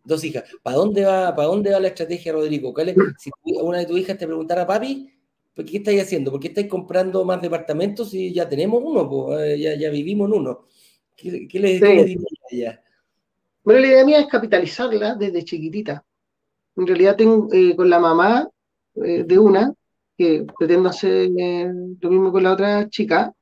Dos 0.03 0.23
hijas. 0.23 0.45
¿Para 0.63 0.77
dónde 0.77 1.05
va, 1.05 1.35
para 1.35 1.47
dónde 1.47 1.71
va 1.71 1.79
la 1.79 1.89
estrategia, 1.89 2.33
Rodrigo? 2.33 2.73
si 3.19 3.29
una 3.61 3.77
de 3.77 3.85
tus 3.85 3.99
hijas 3.99 4.17
te 4.17 4.25
preguntara, 4.25 4.65
papi, 4.65 5.07
¿Qué 5.53 5.77
estáis 5.77 6.01
haciendo? 6.01 6.31
¿Por 6.31 6.39
qué 6.39 6.47
estáis 6.47 6.67
comprando 6.67 7.23
más 7.23 7.39
departamentos 7.39 8.09
si 8.09 8.33
ya 8.33 8.49
tenemos 8.49 8.81
uno? 8.83 9.39
Eh, 9.39 9.59
ya, 9.59 9.75
ya, 9.75 9.91
vivimos 9.91 10.27
en 10.27 10.39
uno. 10.39 10.65
¿Qué, 11.15 11.47
qué 11.47 11.59
le, 11.59 11.77
sí. 11.77 12.17
ella? 12.49 12.81
Bueno, 13.63 13.81
la 13.81 13.87
idea 13.87 14.05
mía 14.05 14.19
es 14.21 14.27
capitalizarla 14.27 15.13
desde 15.13 15.43
chiquitita. 15.43 16.03
En 16.75 16.87
realidad 16.87 17.15
tengo 17.17 17.47
eh, 17.53 17.75
con 17.75 17.87
la 17.87 17.99
mamá 17.99 18.49
eh, 18.95 19.25
de 19.27 19.37
una, 19.37 19.71
que 20.21 20.45
pretendo 20.57 20.89
hacer 20.89 21.29
lo 21.99 22.09
mismo 22.09 22.31
con 22.31 22.43
la 22.43 22.53
otra 22.53 22.89
chica, 22.89 23.33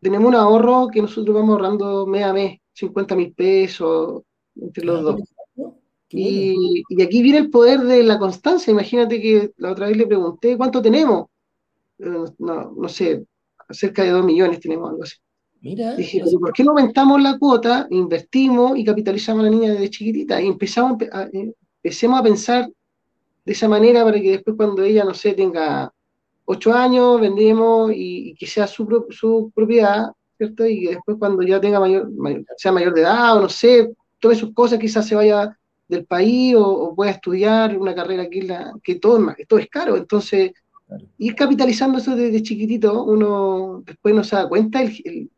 tenemos 0.00 0.28
un 0.28 0.34
ahorro 0.34 0.88
que 0.88 1.02
nosotros 1.02 1.34
vamos 1.34 1.50
ahorrando 1.50 2.06
mes 2.06 2.24
a 2.24 2.32
mes, 2.32 2.58
50 2.72 3.14
mil 3.16 3.32
pesos 3.32 4.22
entre 4.56 4.84
los 4.84 4.98
ah, 5.00 5.02
dos. 5.02 5.20
Y, 6.12 6.82
aquí 7.02 7.22
viene 7.22 7.38
el 7.38 7.50
poder 7.50 7.80
de 7.80 8.02
la 8.02 8.18
constancia. 8.18 8.70
Imagínate 8.70 9.20
que 9.20 9.52
la 9.58 9.70
otra 9.72 9.86
vez 9.86 9.96
le 9.96 10.06
pregunté 10.06 10.56
cuánto 10.56 10.82
tenemos. 10.82 11.26
Eh, 11.98 12.24
no, 12.38 12.72
no 12.72 12.88
sé, 12.88 13.24
cerca 13.70 14.02
de 14.02 14.10
2 14.10 14.24
millones 14.24 14.58
tenemos 14.58 14.90
algo 14.90 15.04
así. 15.04 15.16
Mira, 15.60 15.94
Dije, 15.94 16.22
¿por 16.40 16.52
qué 16.54 16.64
no 16.64 16.70
aumentamos 16.70 17.22
la 17.22 17.38
cuota, 17.38 17.86
invertimos 17.90 18.78
y 18.78 18.84
capitalizamos 18.84 19.42
a 19.42 19.44
la 19.44 19.50
niña 19.50 19.72
desde 19.72 19.90
chiquitita? 19.90 20.40
Y 20.40 20.46
empezamos 20.46 20.96
a, 21.12 21.24
eh, 21.24 21.52
empecemos 21.82 22.18
a 22.18 22.22
pensar 22.22 22.70
de 23.50 23.54
esa 23.54 23.68
manera 23.68 24.04
para 24.04 24.20
que 24.20 24.30
después 24.30 24.56
cuando 24.56 24.84
ella, 24.84 25.02
no 25.02 25.12
sé, 25.12 25.32
tenga 25.32 25.92
8 26.44 26.72
años, 26.72 27.20
vendemos 27.20 27.90
y, 27.92 28.32
que 28.38 28.46
sea 28.46 28.68
su, 28.68 29.06
su, 29.10 29.50
propiedad, 29.52 30.12
¿cierto? 30.38 30.64
Y 30.64 30.82
que 30.82 30.90
después 30.90 31.16
cuando 31.18 31.42
ya 31.42 31.60
tenga 31.60 31.80
mayor, 31.80 32.08
sea 32.56 32.70
mayor 32.70 32.94
de 32.94 33.00
edad 33.00 33.36
o 33.36 33.40
no 33.40 33.48
sé, 33.48 33.92
todas 34.20 34.38
sus 34.38 34.54
cosas 34.54 34.78
quizás 34.78 35.04
se 35.04 35.16
vaya 35.16 35.58
del 35.88 36.06
país 36.06 36.54
o, 36.56 36.94
pueda 36.94 37.10
estudiar 37.10 37.76
una 37.76 37.92
carrera 37.92 38.30
que, 38.30 38.44
la, 38.44 38.72
que 38.84 38.94
todo, 39.00 39.34
es, 39.36 39.48
todo 39.48 39.58
es 39.58 39.68
caro. 39.68 39.96
Entonces, 39.96 40.52
ir 41.18 41.34
capitalizando 41.34 41.98
eso 41.98 42.14
desde 42.14 42.44
chiquitito, 42.44 43.02
uno 43.02 43.82
después 43.84 44.14
no 44.14 44.22
se 44.22 44.36
da 44.36 44.48
cuenta 44.48 44.80
el, 44.80 45.28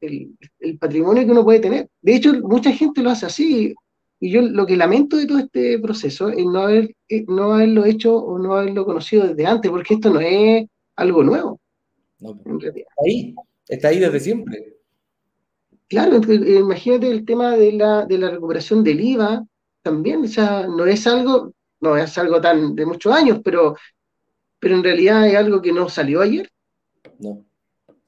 el, 0.00 0.38
el, 0.58 0.78
patrimonio 0.78 1.22
que 1.22 1.32
uno 1.32 1.44
puede 1.44 1.60
tener. 1.60 1.90
De 2.00 2.14
hecho, 2.14 2.32
mucha 2.44 2.72
gente 2.72 3.02
lo 3.02 3.10
hace 3.10 3.26
así. 3.26 3.74
Y 4.20 4.30
yo 4.30 4.42
lo 4.42 4.66
que 4.66 4.76
lamento 4.76 5.16
de 5.16 5.26
todo 5.26 5.38
este 5.38 5.78
proceso 5.78 6.28
es 6.28 6.44
no, 6.44 6.62
haber, 6.62 6.94
eh, 7.08 7.24
no 7.28 7.52
haberlo 7.52 7.84
hecho 7.84 8.16
o 8.16 8.38
no 8.38 8.54
haberlo 8.54 8.84
conocido 8.84 9.28
desde 9.28 9.46
antes, 9.46 9.70
porque 9.70 9.94
esto 9.94 10.10
no 10.10 10.20
es 10.20 10.66
algo 10.96 11.22
nuevo. 11.22 11.60
está 12.20 12.92
ahí, 13.04 13.34
está 13.68 13.88
ahí 13.88 14.00
desde 14.00 14.20
siempre. 14.20 14.76
Claro, 15.88 16.20
imagínate 16.32 17.10
el 17.10 17.24
tema 17.24 17.56
de 17.56 17.72
la, 17.72 18.04
de 18.04 18.18
la 18.18 18.30
recuperación 18.30 18.84
del 18.84 19.00
IVA, 19.00 19.46
también, 19.82 20.24
o 20.24 20.28
sea, 20.28 20.66
no 20.66 20.84
es 20.84 21.06
algo, 21.06 21.52
no 21.80 21.96
es 21.96 22.18
algo 22.18 22.40
tan 22.40 22.74
de 22.74 22.84
muchos 22.84 23.14
años, 23.14 23.40
pero, 23.42 23.76
pero 24.58 24.74
en 24.74 24.84
realidad 24.84 25.26
es 25.26 25.36
algo 25.36 25.62
que 25.62 25.72
no 25.72 25.88
salió 25.88 26.20
ayer. 26.20 26.50
No. 27.18 27.44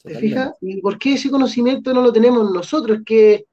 ¿Te 0.02 0.14
fijas? 0.14 0.54
¿Y 0.60 0.80
por 0.80 0.98
qué 0.98 1.14
ese 1.14 1.30
conocimiento 1.30 1.92
no 1.94 2.02
lo 2.02 2.12
tenemos 2.12 2.52
nosotros? 2.52 3.00
Que 3.04 3.46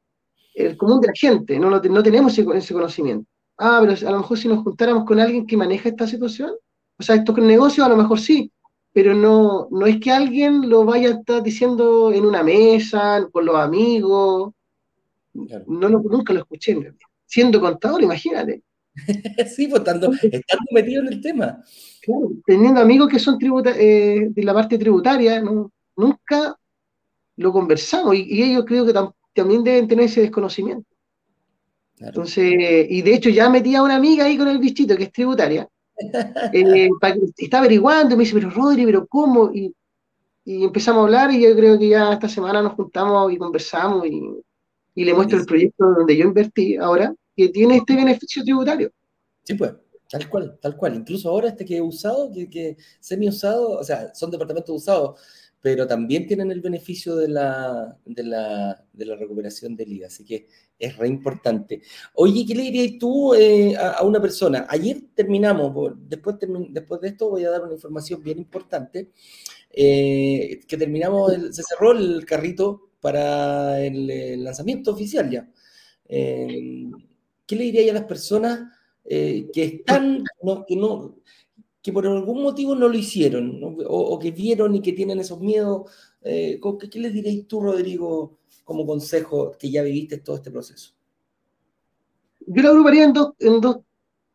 el 0.57 0.75
común 0.75 0.99
de 0.99 1.07
la 1.07 1.13
gente, 1.15 1.59
no, 1.59 1.69
lo, 1.69 1.81
no 1.81 2.03
tenemos 2.03 2.37
ese, 2.37 2.73
conocimiento. 2.73 3.29
Ah, 3.57 3.79
pero 3.81 3.93
a 4.07 4.11
lo 4.11 4.19
mejor 4.19 4.37
si 4.37 4.47
nos 4.47 4.63
juntáramos 4.63 5.05
con 5.05 5.19
alguien 5.19 5.45
que 5.45 5.57
maneja 5.57 5.89
esta 5.89 6.07
situación, 6.07 6.51
o 6.97 7.03
sea, 7.03 7.15
estos 7.15 7.37
negocios 7.37 7.85
a 7.85 7.89
lo 7.89 7.97
mejor 7.97 8.19
sí, 8.19 8.51
pero 8.91 9.13
no, 9.13 9.67
no 9.71 9.85
es 9.85 9.99
que 9.99 10.11
alguien 10.11 10.69
lo 10.69 10.83
vaya 10.83 11.09
a 11.09 11.13
estar 11.13 11.43
diciendo 11.43 12.11
en 12.11 12.25
una 12.25 12.43
mesa, 12.43 13.27
con 13.31 13.45
los 13.45 13.55
amigos. 13.55 14.53
No, 15.33 15.89
nunca 15.89 16.33
lo 16.33 16.39
escuché 16.39 16.75
siendo 17.25 17.61
contador, 17.61 18.01
imagínate. 18.01 18.63
sí, 19.55 19.67
pues 19.67 19.81
estando, 19.81 20.11
metido 20.71 21.03
en 21.03 21.07
el 21.09 21.21
tema. 21.21 21.63
Claro, 22.01 22.31
teniendo 22.45 22.81
amigos 22.81 23.09
que 23.09 23.19
son 23.19 23.37
eh, 23.75 24.27
de 24.31 24.43
la 24.43 24.53
parte 24.53 24.79
tributaria, 24.79 25.43
nunca 25.95 26.57
lo 27.35 27.51
conversamos 27.51 28.15
y, 28.15 28.41
ellos 28.41 28.65
creo 28.65 28.85
que 28.85 28.93
también 29.37 29.63
deben 29.63 29.87
tener 29.87 30.05
ese 30.05 30.21
desconocimiento. 30.21 30.87
Entonces, 31.99 32.45
y 32.89 33.01
de 33.01 33.15
hecho 33.15 33.29
ya 33.29 33.49
metí 33.49 33.75
a 33.75 33.81
una 33.81 33.95
amiga 33.95 34.25
ahí 34.25 34.37
con 34.37 34.47
el 34.47 34.59
bichito 34.59 34.95
que 34.95 35.05
es 35.05 35.11
tributaria, 35.11 35.67
eh, 36.53 36.89
está 37.37 37.59
averiguando, 37.59 38.13
y 38.13 38.17
me 38.17 38.23
dice, 38.23 38.35
pero 38.35 38.51
Rodri, 38.51 38.85
pero 38.85 39.07
¿cómo? 39.07 39.51
Y, 39.51 39.73
y, 40.45 40.63
empezamos 40.63 41.01
a 41.01 41.03
hablar 41.05 41.31
y 41.31 41.41
yo 41.41 41.55
creo 41.55 41.77
que 41.79 41.89
ya 41.89 42.13
esta 42.13 42.29
semana 42.29 42.61
nos 42.61 42.73
juntamos 42.73 43.33
y 43.33 43.37
conversamos 43.37 44.05
y, 44.05 44.21
y 44.93 45.05
le 45.05 45.13
muestro 45.13 45.39
el 45.39 45.45
proyecto 45.45 45.85
donde 45.85 46.15
yo 46.15 46.25
invertí 46.25 46.75
ahora, 46.75 47.13
que 47.35 47.49
tiene 47.49 47.77
este 47.77 47.95
beneficio 47.95 48.43
tributario. 48.43 48.91
Sí, 49.43 49.55
pues, 49.55 49.73
tal 50.09 50.29
cual, 50.29 50.57
tal 50.61 50.75
cual. 50.75 50.95
Incluso 50.95 51.29
ahora 51.29 51.49
este 51.49 51.65
que 51.65 51.77
he 51.77 51.81
usado, 51.81 52.31
que, 52.31 52.49
que 52.49 52.77
semi-usado, 52.99 53.79
o 53.79 53.83
sea, 53.83 54.13
son 54.13 54.29
departamentos 54.29 54.75
usados, 54.75 55.19
pero 55.69 55.85
también 55.85 56.25
tienen 56.25 56.49
el 56.49 56.61
beneficio 56.61 57.17
de 57.17 57.27
la, 57.27 57.99
de 58.05 58.23
la, 58.23 58.85
de 58.93 59.05
la 59.05 59.17
recuperación 59.17 59.75
del 59.75 59.91
IVA, 59.91 60.07
así 60.07 60.23
que 60.23 60.47
es 60.79 60.95
re 60.95 61.09
importante. 61.09 61.81
Oye, 62.13 62.45
¿qué 62.47 62.55
le 62.55 62.61
dirías 62.61 62.97
tú 62.97 63.33
eh, 63.33 63.75
a, 63.75 64.01
una 64.05 64.21
persona? 64.21 64.65
Ayer 64.69 65.01
terminamos, 65.13 65.93
después, 66.07 66.37
después 66.69 67.01
de 67.01 67.09
esto 67.09 67.31
voy 67.31 67.43
a 67.43 67.49
dar 67.49 67.63
una 67.63 67.73
información 67.73 68.23
bien 68.23 68.37
importante, 68.37 69.11
eh, 69.69 70.61
que 70.65 70.77
terminamos, 70.77 71.33
se 71.51 71.63
cerró 71.63 71.91
el 71.91 72.25
carrito 72.25 72.91
para 73.01 73.81
el, 73.83 74.41
lanzamiento 74.41 74.91
oficial 74.91 75.29
ya. 75.29 75.51
Eh, 76.07 76.85
¿Qué 77.45 77.57
le 77.57 77.63
diría 77.65 77.91
a 77.91 77.95
las 77.95 78.05
personas 78.05 78.71
que 79.03 79.51
están, 79.53 80.23
que 80.65 80.75
no, 80.77 81.17
que 81.87 81.93
por 81.93 82.05
algún 82.05 82.43
motivo 82.43 82.75
no 82.75 82.89
lo 82.89 82.97
hicieron, 82.97 83.61
o, 83.63 84.19
que 84.19 84.31
vieron 84.31 84.75
y 84.75 84.81
que 84.81 84.91
tienen 84.91 85.19
esos 85.19 85.39
miedos? 85.39 85.89
Eh, 86.21 86.59
¿qué, 86.91 86.99
les 86.99 87.13
diréis 87.13 87.47
tú, 87.47 87.61
Rodrigo, 87.61 88.39
como 88.65 88.85
consejo 88.85 89.53
que 89.57 89.71
ya 89.71 89.83
viviste 89.83 90.17
todo 90.17 90.35
este 90.35 90.51
proceso? 90.51 90.91
Yo 92.45 92.61
lo 92.61 92.69
agruparía 92.71 93.05
en 93.05 93.13
dos, 93.13 93.29
en 93.39 93.61
dos, 93.61 93.77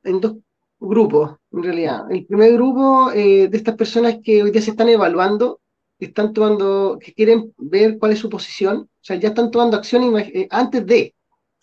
en 0.02 0.20
dos 0.22 0.36
grupos, 0.80 1.36
en 1.52 1.62
realidad. 1.62 2.10
El 2.10 2.24
primer 2.24 2.54
grupo 2.54 3.10
de 3.12 3.50
estas 3.52 3.76
personas 3.76 4.16
que 4.24 4.42
hoy 4.42 4.50
día 4.50 4.62
se 4.62 4.70
están 4.70 4.88
evaluando 4.88 5.60
que 5.98 6.06
están 6.06 6.32
tomando, 6.32 6.98
que 6.98 7.12
quieren 7.12 7.52
ver 7.58 7.98
cuál 7.98 8.12
es 8.12 8.18
su 8.18 8.30
posición, 8.30 8.76
o 8.78 9.04
sea, 9.04 9.16
ya 9.16 9.28
están 9.28 9.50
tomando 9.52 9.76
acción 9.76 10.18
eh, 10.18 10.48
antes 10.50 10.84
de. 10.86 11.14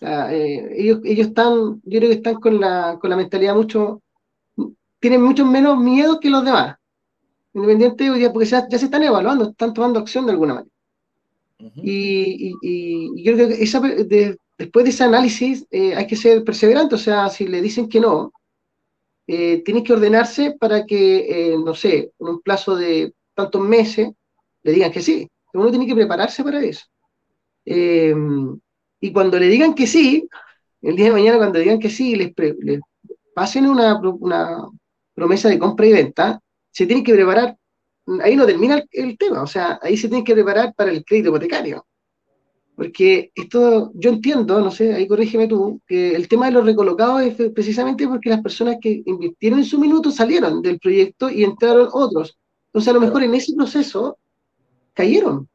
Eh, 0.01 0.75
ellos, 0.77 0.99
ellos 1.03 1.27
están, 1.27 1.81
yo 1.83 1.99
creo 1.99 2.09
que 2.09 2.15
están 2.17 2.35
con 2.35 2.57
la, 2.61 2.97
con 3.01 3.09
la 3.09 3.17
mentalidad 3.17 3.55
mucho, 3.55 4.03
tienen 4.99 5.21
mucho 5.21 5.45
menos 5.45 5.77
miedo 5.77 6.19
que 6.19 6.29
los 6.29 6.43
demás, 6.43 6.77
independiente 7.53 8.09
hoy 8.09 8.19
día, 8.19 8.31
porque 8.31 8.47
ya, 8.47 8.67
se 8.69 8.85
están 8.85 9.03
evaluando, 9.03 9.49
están 9.49 9.73
tomando 9.73 9.99
acción 9.99 10.25
de 10.25 10.31
alguna 10.31 10.55
manera. 10.55 10.71
y, 11.75 12.53
y, 12.61 13.23
yo 13.23 13.33
creo 13.33 13.47
que 13.49 13.63
esa, 13.63 13.81
después 14.57 14.85
de 14.85 14.91
ese 14.91 15.03
análisis 15.03 15.65
eh, 15.71 15.95
hay 15.95 16.07
que 16.07 16.15
ser 16.15 16.43
perseverante, 16.43 16.95
o 16.95 16.99
sea, 16.99 17.29
si 17.29 17.47
le 17.47 17.61
dicen 17.61 17.89
que 17.89 17.99
no, 17.99 18.31
eh, 19.27 19.61
tienes 19.63 19.83
que 19.83 19.93
ordenarse 19.93 20.55
para 20.59 20.85
que, 20.85 21.55
no 21.63 21.75
sé, 21.75 22.11
en 22.19 22.27
un 22.27 22.41
plazo 22.41 22.75
de 22.75 23.13
tantos 23.35 23.61
meses, 23.61 24.09
le 24.63 24.71
digan 24.71 24.91
que 24.91 25.01
sí. 25.01 25.29
Uno 25.53 25.69
tiene 25.69 25.87
que 25.87 25.95
prepararse 25.95 26.43
para 26.43 26.59
eso. 26.61 26.85
Eh, 27.65 28.15
y 28.99 29.13
cuando 29.13 29.39
le 29.39 29.47
digan 29.47 29.73
que 29.73 29.87
sí, 29.87 30.27
el 30.81 30.95
día 30.95 31.05
de 31.05 31.11
mañana 31.11 31.37
cuando 31.37 31.59
digan 31.59 31.79
que 31.79 31.89
sí, 31.89 32.15
les, 32.15 32.33
pasen 33.33 33.67
una, 33.67 33.99
promesa 35.19 35.49
de 35.49 35.59
compra 35.59 35.85
y 35.85 35.91
venta, 35.91 36.39
se 36.71 36.85
tiene 36.85 37.03
que 37.03 37.13
preparar, 37.13 37.57
ahí 38.23 38.35
no 38.35 38.45
termina 38.45 38.81
el, 38.91 39.17
tema, 39.17 39.43
o 39.43 39.47
sea, 39.47 39.79
ahí 39.81 39.97
se 39.97 40.07
tiene 40.07 40.23
que 40.23 40.33
preparar 40.33 40.73
para 40.75 40.91
el 40.91 41.03
crédito 41.03 41.29
hipotecario. 41.29 41.85
Porque 42.75 43.31
esto, 43.35 43.91
yo 43.93 44.09
entiendo, 44.09 44.61
no 44.61 44.71
sé, 44.71 44.93
ahí 44.93 45.05
corrígeme 45.05 45.47
tú, 45.47 45.81
que 45.85 46.15
el 46.15 46.29
tema 46.29 46.45
de 46.45 46.53
los 46.53 46.65
recolocados 46.65 47.21
es 47.21 47.35
precisamente 47.51 48.07
porque 48.07 48.29
las 48.29 48.41
personas 48.41 48.77
que 48.81 49.03
invirtieron 49.05 49.59
en 49.59 49.65
su 49.65 49.77
minuto 49.77 50.11
salieron 50.11 50.61
del 50.61 50.79
proyecto 50.79 51.29
y 51.29 51.43
entraron 51.43 51.89
otros. 51.91 52.37
Entonces, 52.67 52.87
a 52.89 52.93
lo 52.93 53.01
mejor 53.01 53.23
en 53.23 53.35
ese 53.35 53.53
proceso 53.53 54.17
cayeron. 54.93 55.49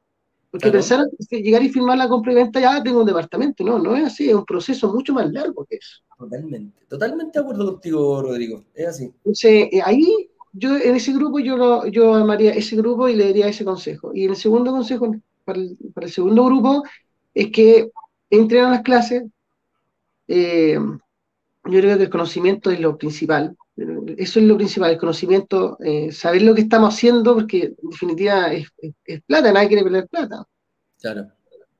Porque 0.55 0.71
pensaron 0.71 1.09
que 1.29 1.43
llegar 1.43 1.64
y 1.64 1.69
firmar 1.69 1.99
la 1.99 2.09
compra 2.09 2.31
y 2.31 2.37
venta 2.37 2.61
ya 2.61 2.81
tengo 2.81 3.01
un 3.01 3.07
departamento. 3.07 3.64
No, 3.64 3.77
no 3.77 3.97
es 3.97 4.05
así, 4.05 4.29
es 4.29 4.37
un 4.37 4.45
proceso 4.45 4.93
mucho 4.95 5.12
más 5.12 5.29
largo 5.33 5.64
que 5.64 5.79
eso. 5.79 5.97
Totalmente, 6.17 6.87
totalmente 6.87 7.37
de 7.37 7.43
acuerdo 7.43 7.73
contigo, 7.73 8.23
Rodrigo. 8.23 8.62
Es 8.73 8.87
así. 8.87 9.05
Entonces, 9.07 9.69
eh, 9.73 9.83
ahí 9.85 10.31
yo 10.53 10.77
en 10.77 10.95
ese 10.95 11.12
grupo 11.12 11.40
yo, 11.40 11.87
yo 11.87 12.14
amaría 12.14 12.53
ese 12.53 12.77
grupo 12.77 13.09
y 13.09 13.17
le 13.17 13.25
daría 13.25 13.49
ese 13.49 13.64
consejo. 13.64 14.12
Y 14.14 14.27
el 14.27 14.37
segundo 14.37 14.71
consejo 14.71 15.17
para 15.45 15.59
el, 15.59 15.77
para 15.93 16.07
el 16.07 16.12
segundo 16.12 16.45
grupo 16.45 16.85
es 17.35 17.51
que 17.51 17.90
entren 18.31 18.67
a 18.67 18.71
las 18.71 18.83
clases. 18.83 19.25
Eh, 20.29 20.79
yo 21.64 21.81
creo 21.81 21.97
que 21.97 22.05
el 22.05 22.11
conocimiento 22.11 22.71
es 22.71 22.79
lo 22.79 22.97
principal. 22.97 23.57
Eso 24.17 24.40
es 24.40 24.45
lo 24.47 24.57
principal, 24.57 24.93
el 24.93 24.99
conocimiento, 24.99 25.77
eh, 25.81 26.12
saber 26.12 26.43
lo 26.43 26.55
que 26.55 26.62
estamos 26.62 26.95
haciendo, 26.95 27.35
porque 27.35 27.75
en 27.83 27.90
definitiva 27.90 28.53
es, 28.53 28.69
plata, 29.27 29.53
nadie 29.53 29.69
quiere 29.69 29.85
perder 29.85 30.09
plata. 30.09 30.45
Claro. 31.01 31.27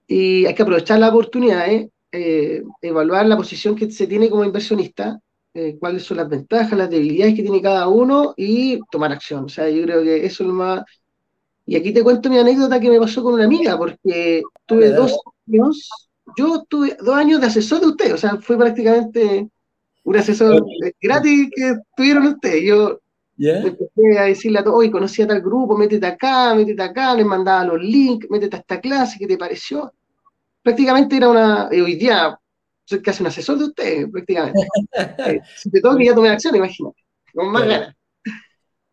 Y 0.07 0.45
hay 0.47 0.55
que 0.55 0.63
aprovechar 0.63 0.99
la 1.01 1.09
oportunidad, 1.09 1.67
eh, 2.13 2.63
evaluar 2.83 3.27
la 3.27 3.37
posición 3.37 3.75
que 3.75 3.91
se 3.91 4.07
tiene 4.07 4.31
como 4.31 4.45
inversionista 4.45 5.19
eh, 5.57 5.77
cuáles 5.79 6.03
son 6.03 6.17
las 6.17 6.29
ventajas, 6.29 6.77
las 6.77 6.91
debilidades 6.91 7.37
que 7.37 7.43
tiene 7.43 7.63
cada 7.63 7.87
uno 7.87 8.35
y 8.37 8.81
tomar 8.91 9.13
acción. 9.13 9.45
O 9.45 9.49
sea, 9.49 9.71
yo 9.71 9.85
creo 9.85 10.03
que 10.03 10.27
eso 10.27 10.43
es 10.43 10.49
lo 10.49 10.55
más... 10.55 10.83
Y 11.65 11.77
aquí 11.77 11.93
te 11.93 12.03
cuento 12.03 12.29
mi 12.29 12.39
anécdota 12.39 12.81
que 12.81 12.91
me 12.91 12.99
pasó 12.99 13.23
con 13.23 13.35
una 13.35 13.45
amiga, 13.45 13.79
porque 13.79 14.43
tuve 14.67 14.91
dos 14.91 15.17
años, 15.47 15.89
yo 16.37 16.65
tuve 16.69 16.97
dos 17.01 17.15
años 17.15 17.41
de 17.41 17.47
asesor 17.47 17.81
de 17.81 17.87
usted, 17.87 18.15
o 18.15 18.19
sea, 18.19 18.37
fue 18.39 18.59
prácticamente 18.59 19.49
un 20.05 20.17
asesor 20.17 20.65
gratis 21.01 21.51
que 21.55 21.75
tuvieron 21.97 22.27
ustedes. 22.27 22.63
Yo 22.65 23.01
empecé 23.39 24.19
a 24.19 24.25
decirle 24.25 24.61
a 24.61 24.65
todos, 24.65 24.79
oye, 24.79 24.91
conocí 24.91 25.23
a 25.23 25.27
tal 25.27 25.41
grupo, 25.41 25.77
métete 25.77 26.07
acá, 26.07 26.55
métete 26.55 26.83
acá, 26.83 27.15
les 27.15 27.27
mandaba 27.27 27.65
los 27.65 27.83
links, 27.83 28.29
métete 28.31 28.57
a 28.57 28.61
esta 28.61 28.81
clase, 28.81 29.19
¿qué 29.19 29.27
te 29.27 29.37
pareció? 29.37 29.93
Prácticamente 30.63 31.17
era 31.17 31.29
una, 31.29 31.69
hoy 31.69 31.97
día 31.97 32.39
soy 32.85 33.01
casi 33.03 33.23
un 33.23 33.29
asesor 33.29 33.59
de 33.59 33.65
usted, 33.65 34.11
prácticamente. 34.11 34.61
Eh, 35.27 35.41
si 35.57 35.71
te 35.71 35.81
toca, 35.81 36.03
ya 36.03 36.15
tomé 36.15 36.29
acción, 36.29 36.55
imagínate, 36.55 37.03
con 37.35 37.51
más 37.51 37.67
ganas. 37.67 37.97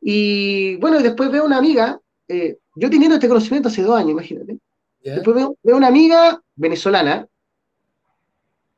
Y 0.01 0.77
bueno, 0.77 0.99
después 0.99 1.29
veo 1.29 1.45
una 1.45 1.57
amiga, 1.57 1.99
eh, 2.27 2.57
yo 2.75 2.89
teniendo 2.89 3.15
este 3.15 3.27
conocimiento 3.27 3.69
hace 3.69 3.83
dos 3.83 3.95
años, 3.95 4.11
imagínate. 4.11 4.57
Después 5.03 5.35
veo, 5.35 5.57
una 5.63 5.87
amiga 5.87 6.41
venezolana, 6.55 7.27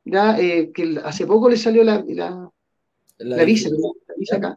ya 0.04 0.38
eh, 0.38 0.70
que 0.72 1.00
hace 1.04 1.26
poco 1.26 1.48
le 1.48 1.56
salió 1.56 1.82
la, 1.82 2.04
la, 2.06 2.50
la, 3.18 3.44
visa, 3.44 3.70
acá. 4.32 4.56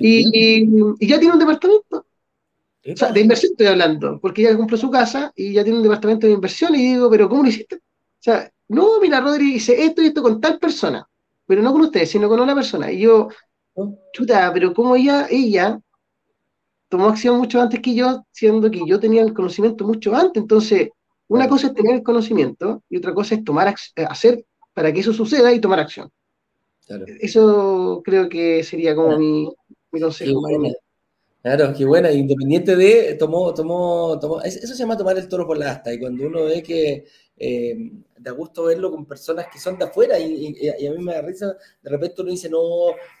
y, 0.00 0.64
y, 1.00 1.06
ya 1.06 1.18
tiene 1.18 1.34
un 1.34 1.40
departamento. 1.40 2.06
O 2.84 2.96
sea, 2.96 3.12
de 3.12 3.20
inversión 3.20 3.52
estoy 3.52 3.68
hablando, 3.68 4.18
porque 4.20 4.42
ella 4.42 4.56
compró 4.56 4.76
su 4.76 4.90
casa 4.90 5.32
y 5.36 5.52
ya 5.52 5.62
tiene 5.62 5.78
un 5.78 5.84
departamento 5.84 6.26
de 6.26 6.32
inversión 6.32 6.74
y 6.74 6.94
digo, 6.94 7.08
pero 7.10 7.28
¿cómo 7.28 7.42
lo 7.44 7.48
hiciste? 7.48 7.76
O 7.76 7.80
sea, 8.18 8.50
no, 8.68 9.00
mira, 9.00 9.20
Rodri 9.20 9.52
dice 9.52 9.84
esto 9.84 10.02
y 10.02 10.06
esto 10.06 10.22
con 10.22 10.40
tal 10.40 10.58
persona, 10.58 11.06
pero 11.46 11.62
no 11.62 11.72
con 11.72 11.82
ustedes, 11.82 12.10
sino 12.10 12.28
con 12.28 12.40
una 12.40 12.54
persona. 12.54 12.90
Y 12.90 13.00
yo, 13.00 13.28
chuta, 14.12 14.50
pero 14.52 14.72
como 14.74 14.96
ella, 14.96 15.26
ella 15.30 15.80
tomó 16.88 17.08
acción 17.08 17.38
mucho 17.38 17.60
antes 17.60 17.80
que 17.80 17.94
yo, 17.94 18.24
siendo 18.32 18.70
que 18.70 18.80
yo 18.86 18.98
tenía 18.98 19.22
el 19.22 19.32
conocimiento 19.32 19.86
mucho 19.86 20.14
antes. 20.14 20.42
Entonces, 20.42 20.90
una 21.28 21.48
cosa 21.48 21.68
es 21.68 21.74
tener 21.74 21.94
el 21.94 22.02
conocimiento 22.02 22.82
y 22.88 22.98
otra 22.98 23.14
cosa 23.14 23.34
es 23.34 23.44
tomar 23.44 23.68
eh, 23.68 24.04
hacer 24.04 24.44
para 24.74 24.92
que 24.92 25.00
eso 25.00 25.12
suceda 25.12 25.52
y 25.52 25.60
tomar 25.60 25.80
acción. 25.80 26.10
Eso 27.20 28.02
creo 28.04 28.28
que 28.28 28.62
sería 28.64 28.94
como 28.94 29.18
mi, 29.18 29.48
consejo. 30.00 30.40
Claro, 31.42 31.74
qué 31.76 31.84
buena, 31.84 32.12
independiente 32.12 32.76
de, 32.76 33.14
tomó, 33.14 33.52
tomó, 33.52 34.16
tomó, 34.20 34.40
eso 34.42 34.64
se 34.64 34.76
llama 34.76 34.96
tomar 34.96 35.18
el 35.18 35.26
toro 35.26 35.44
por 35.44 35.58
la 35.58 35.72
asta, 35.72 35.92
y 35.92 35.98
cuando 35.98 36.24
uno 36.24 36.44
ve 36.44 36.62
que 36.62 37.04
eh, 37.36 37.90
da 38.16 38.30
gusto 38.30 38.62
verlo 38.62 38.92
con 38.92 39.06
personas 39.06 39.48
que 39.52 39.58
son 39.58 39.76
de 39.76 39.86
afuera, 39.86 40.20
y, 40.20 40.68
a 40.68 40.92
mí 40.92 40.98
me 41.02 41.14
da 41.14 41.22
risa, 41.22 41.56
de 41.82 41.90
repente 41.90 42.22
uno 42.22 42.30
dice, 42.30 42.48
no, 42.48 42.60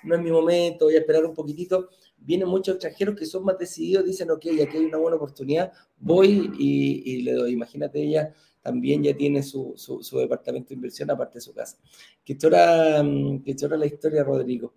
no 0.04 0.14
es 0.14 0.22
mi 0.22 0.30
momento, 0.30 0.84
voy 0.84 0.94
a 0.94 1.00
esperar 1.00 1.24
un 1.24 1.34
poquitito, 1.34 1.88
vienen 2.16 2.46
muchos 2.46 2.76
extranjeros 2.76 3.16
que 3.16 3.26
son 3.26 3.44
más 3.44 3.58
decididos, 3.58 4.04
dicen, 4.04 4.30
ok, 4.30 4.46
aquí 4.62 4.76
hay 4.76 4.84
una 4.84 4.98
buena 4.98 5.16
oportunidad, 5.16 5.72
voy 5.98 6.52
y, 6.60 7.22
le 7.22 7.32
doy, 7.32 7.50
imagínate 7.50 8.00
ella 8.00 8.32
también 8.62 9.02
ya 9.02 9.14
tiene 9.16 9.42
su, 9.42 9.74
su, 9.76 10.18
departamento 10.18 10.70
de 10.70 10.76
inversión 10.76 11.10
aparte 11.10 11.34
de 11.34 11.42
su 11.42 11.52
casa. 11.52 11.76
Que 12.24 12.36
chora, 12.38 13.02
mm, 13.02 13.42
que 13.42 13.56
chora 13.56 13.76
la 13.76 13.86
historia, 13.86 14.24
Rodrigo. 14.24 14.74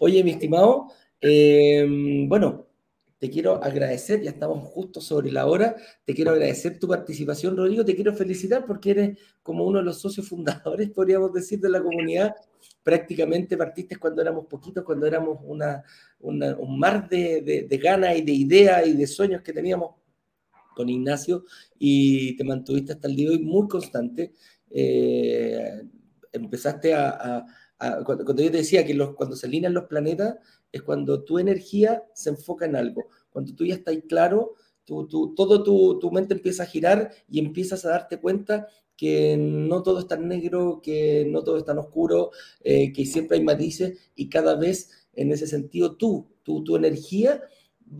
Oye, 0.00 0.22
mi 0.24 0.32
estimado, 0.32 0.88
eh, 1.20 1.86
bueno, 2.28 2.68
te 3.18 3.30
quiero 3.30 3.62
agradecer, 3.62 4.22
ya 4.22 4.30
estamos 4.30 4.64
justo 4.68 5.00
sobre 5.00 5.32
la 5.32 5.46
hora, 5.46 5.76
te 6.04 6.14
quiero 6.14 6.30
agradecer 6.30 6.78
tu 6.78 6.86
participación, 6.86 7.56
Rodrigo, 7.56 7.84
te 7.84 7.94
quiero 7.94 8.14
felicitar 8.14 8.64
porque 8.64 8.90
eres 8.92 9.18
como 9.42 9.64
uno 9.64 9.78
de 9.80 9.84
los 9.84 10.00
socios 10.00 10.28
fundadores, 10.28 10.90
podríamos 10.94 11.32
decir, 11.32 11.60
de 11.60 11.70
la 11.70 11.82
comunidad. 11.82 12.34
Prácticamente 12.82 13.56
partiste 13.56 13.96
cuando 13.96 14.22
éramos 14.22 14.46
poquitos, 14.46 14.84
cuando 14.84 15.06
éramos 15.06 15.38
una, 15.42 15.82
un 16.20 16.78
mar 16.78 17.08
de, 17.08 17.66
de, 17.68 17.78
ganas 17.78 18.16
y 18.16 18.22
de 18.22 18.32
ideas 18.32 18.86
y 18.86 18.94
de 18.94 19.06
sueños 19.06 19.42
que 19.42 19.52
teníamos 19.52 19.96
con 20.78 20.88
Ignacio 20.88 21.44
y 21.76 22.36
te 22.36 22.44
mantuviste 22.44 22.92
hasta 22.92 23.08
el 23.08 23.16
día 23.16 23.30
de 23.30 23.34
hoy 23.34 23.42
muy 23.42 23.66
constante. 23.66 24.32
Eh, 24.70 25.82
empezaste 26.32 26.94
a, 26.94 27.44
cuando, 28.06 28.24
yo 28.24 28.34
te 28.52 28.58
decía 28.58 28.86
que 28.86 28.94
los, 28.94 29.16
cuando 29.16 29.34
se 29.34 29.48
alinean 29.48 29.74
los 29.74 29.86
planetas, 29.86 30.36
es 30.70 30.82
cuando 30.82 31.24
tu 31.24 31.40
energía 31.40 32.04
se 32.14 32.30
enfoca 32.30 32.64
en 32.66 32.76
algo. 32.76 33.08
Cuando 33.28 33.56
tú 33.56 33.66
ya 33.66 33.74
estás 33.74 33.96
claro, 34.08 34.54
tú, 34.84 35.08
todo 35.34 35.64
tu, 35.64 35.98
tu, 35.98 36.12
mente 36.12 36.34
empieza 36.34 36.62
a 36.62 36.66
girar 36.66 37.10
y 37.28 37.40
empiezas 37.40 37.84
a 37.84 37.90
darte 37.90 38.20
cuenta 38.20 38.68
que 38.96 39.36
no 39.36 39.82
todo 39.82 39.98
es 39.98 40.06
tan 40.06 40.28
negro, 40.28 40.80
que 40.80 41.26
no 41.28 41.42
todo 41.42 41.58
es 41.58 41.64
tan 41.64 41.78
oscuro, 41.78 42.30
eh, 42.62 42.92
que 42.92 43.04
siempre 43.04 43.38
hay 43.38 43.42
matices 43.42 43.98
y 44.14 44.28
cada 44.28 44.54
vez 44.54 45.08
en 45.14 45.32
ese 45.32 45.48
sentido 45.48 45.96
tú, 45.96 46.28
tu, 46.44 46.62
tu 46.62 46.76
energía 46.76 47.42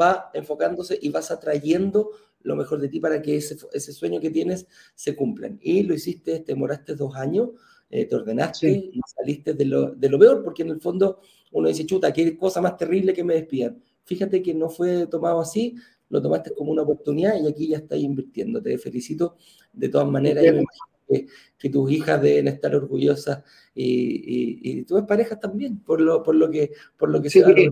va 0.00 0.30
enfocándose 0.34 0.98
y 1.00 1.08
vas 1.08 1.30
atrayendo 1.30 2.10
lo 2.42 2.56
mejor 2.56 2.80
de 2.80 2.88
ti 2.88 3.00
para 3.00 3.20
que 3.20 3.36
ese, 3.36 3.56
ese 3.72 3.92
sueño 3.92 4.20
que 4.20 4.30
tienes 4.30 4.66
se 4.94 5.14
cumpla. 5.16 5.50
Y 5.60 5.82
lo 5.82 5.94
hiciste, 5.94 6.40
te 6.40 6.52
demoraste 6.52 6.94
dos 6.94 7.14
años, 7.16 7.50
eh, 7.90 8.04
te 8.04 8.16
ordenaste 8.16 8.70
y 8.70 9.00
saliste 9.06 9.54
de 9.54 9.64
lo, 9.64 9.94
de 9.94 10.08
lo 10.08 10.18
peor, 10.18 10.42
porque 10.42 10.62
en 10.62 10.70
el 10.70 10.80
fondo 10.80 11.20
uno 11.52 11.68
dice, 11.68 11.86
chuta, 11.86 12.12
qué 12.12 12.36
cosa 12.36 12.60
más 12.60 12.76
terrible 12.76 13.12
que 13.12 13.24
me 13.24 13.34
despidan. 13.34 13.82
Fíjate 14.04 14.42
que 14.42 14.54
no 14.54 14.68
fue 14.68 15.06
tomado 15.06 15.40
así, 15.40 15.74
lo 16.10 16.22
tomaste 16.22 16.54
como 16.54 16.72
una 16.72 16.82
oportunidad 16.82 17.40
y 17.40 17.46
aquí 17.46 17.68
ya 17.68 17.78
estás 17.78 17.98
invirtiendo. 17.98 18.62
Te 18.62 18.78
felicito 18.78 19.36
de 19.72 19.88
todas 19.88 20.08
maneras. 20.08 20.42
Me 20.42 20.48
imagino 20.48 21.28
que, 21.58 21.70
tus 21.70 21.90
hijas 21.90 22.20
deben 22.20 22.48
estar 22.48 22.74
orgullosas 22.74 23.42
y, 23.74 23.84
y, 23.84 24.80
y 24.80 24.84
tus 24.84 25.02
parejas 25.02 25.40
también, 25.40 25.80
por 25.80 26.00
lo, 26.00 26.22
por 26.22 26.34
lo 26.34 26.50
que, 26.50 26.72
por 26.96 27.10
lo 27.10 27.20
que 27.20 27.30
se 27.30 27.40
ha 27.40 27.44
sobre 27.44 27.70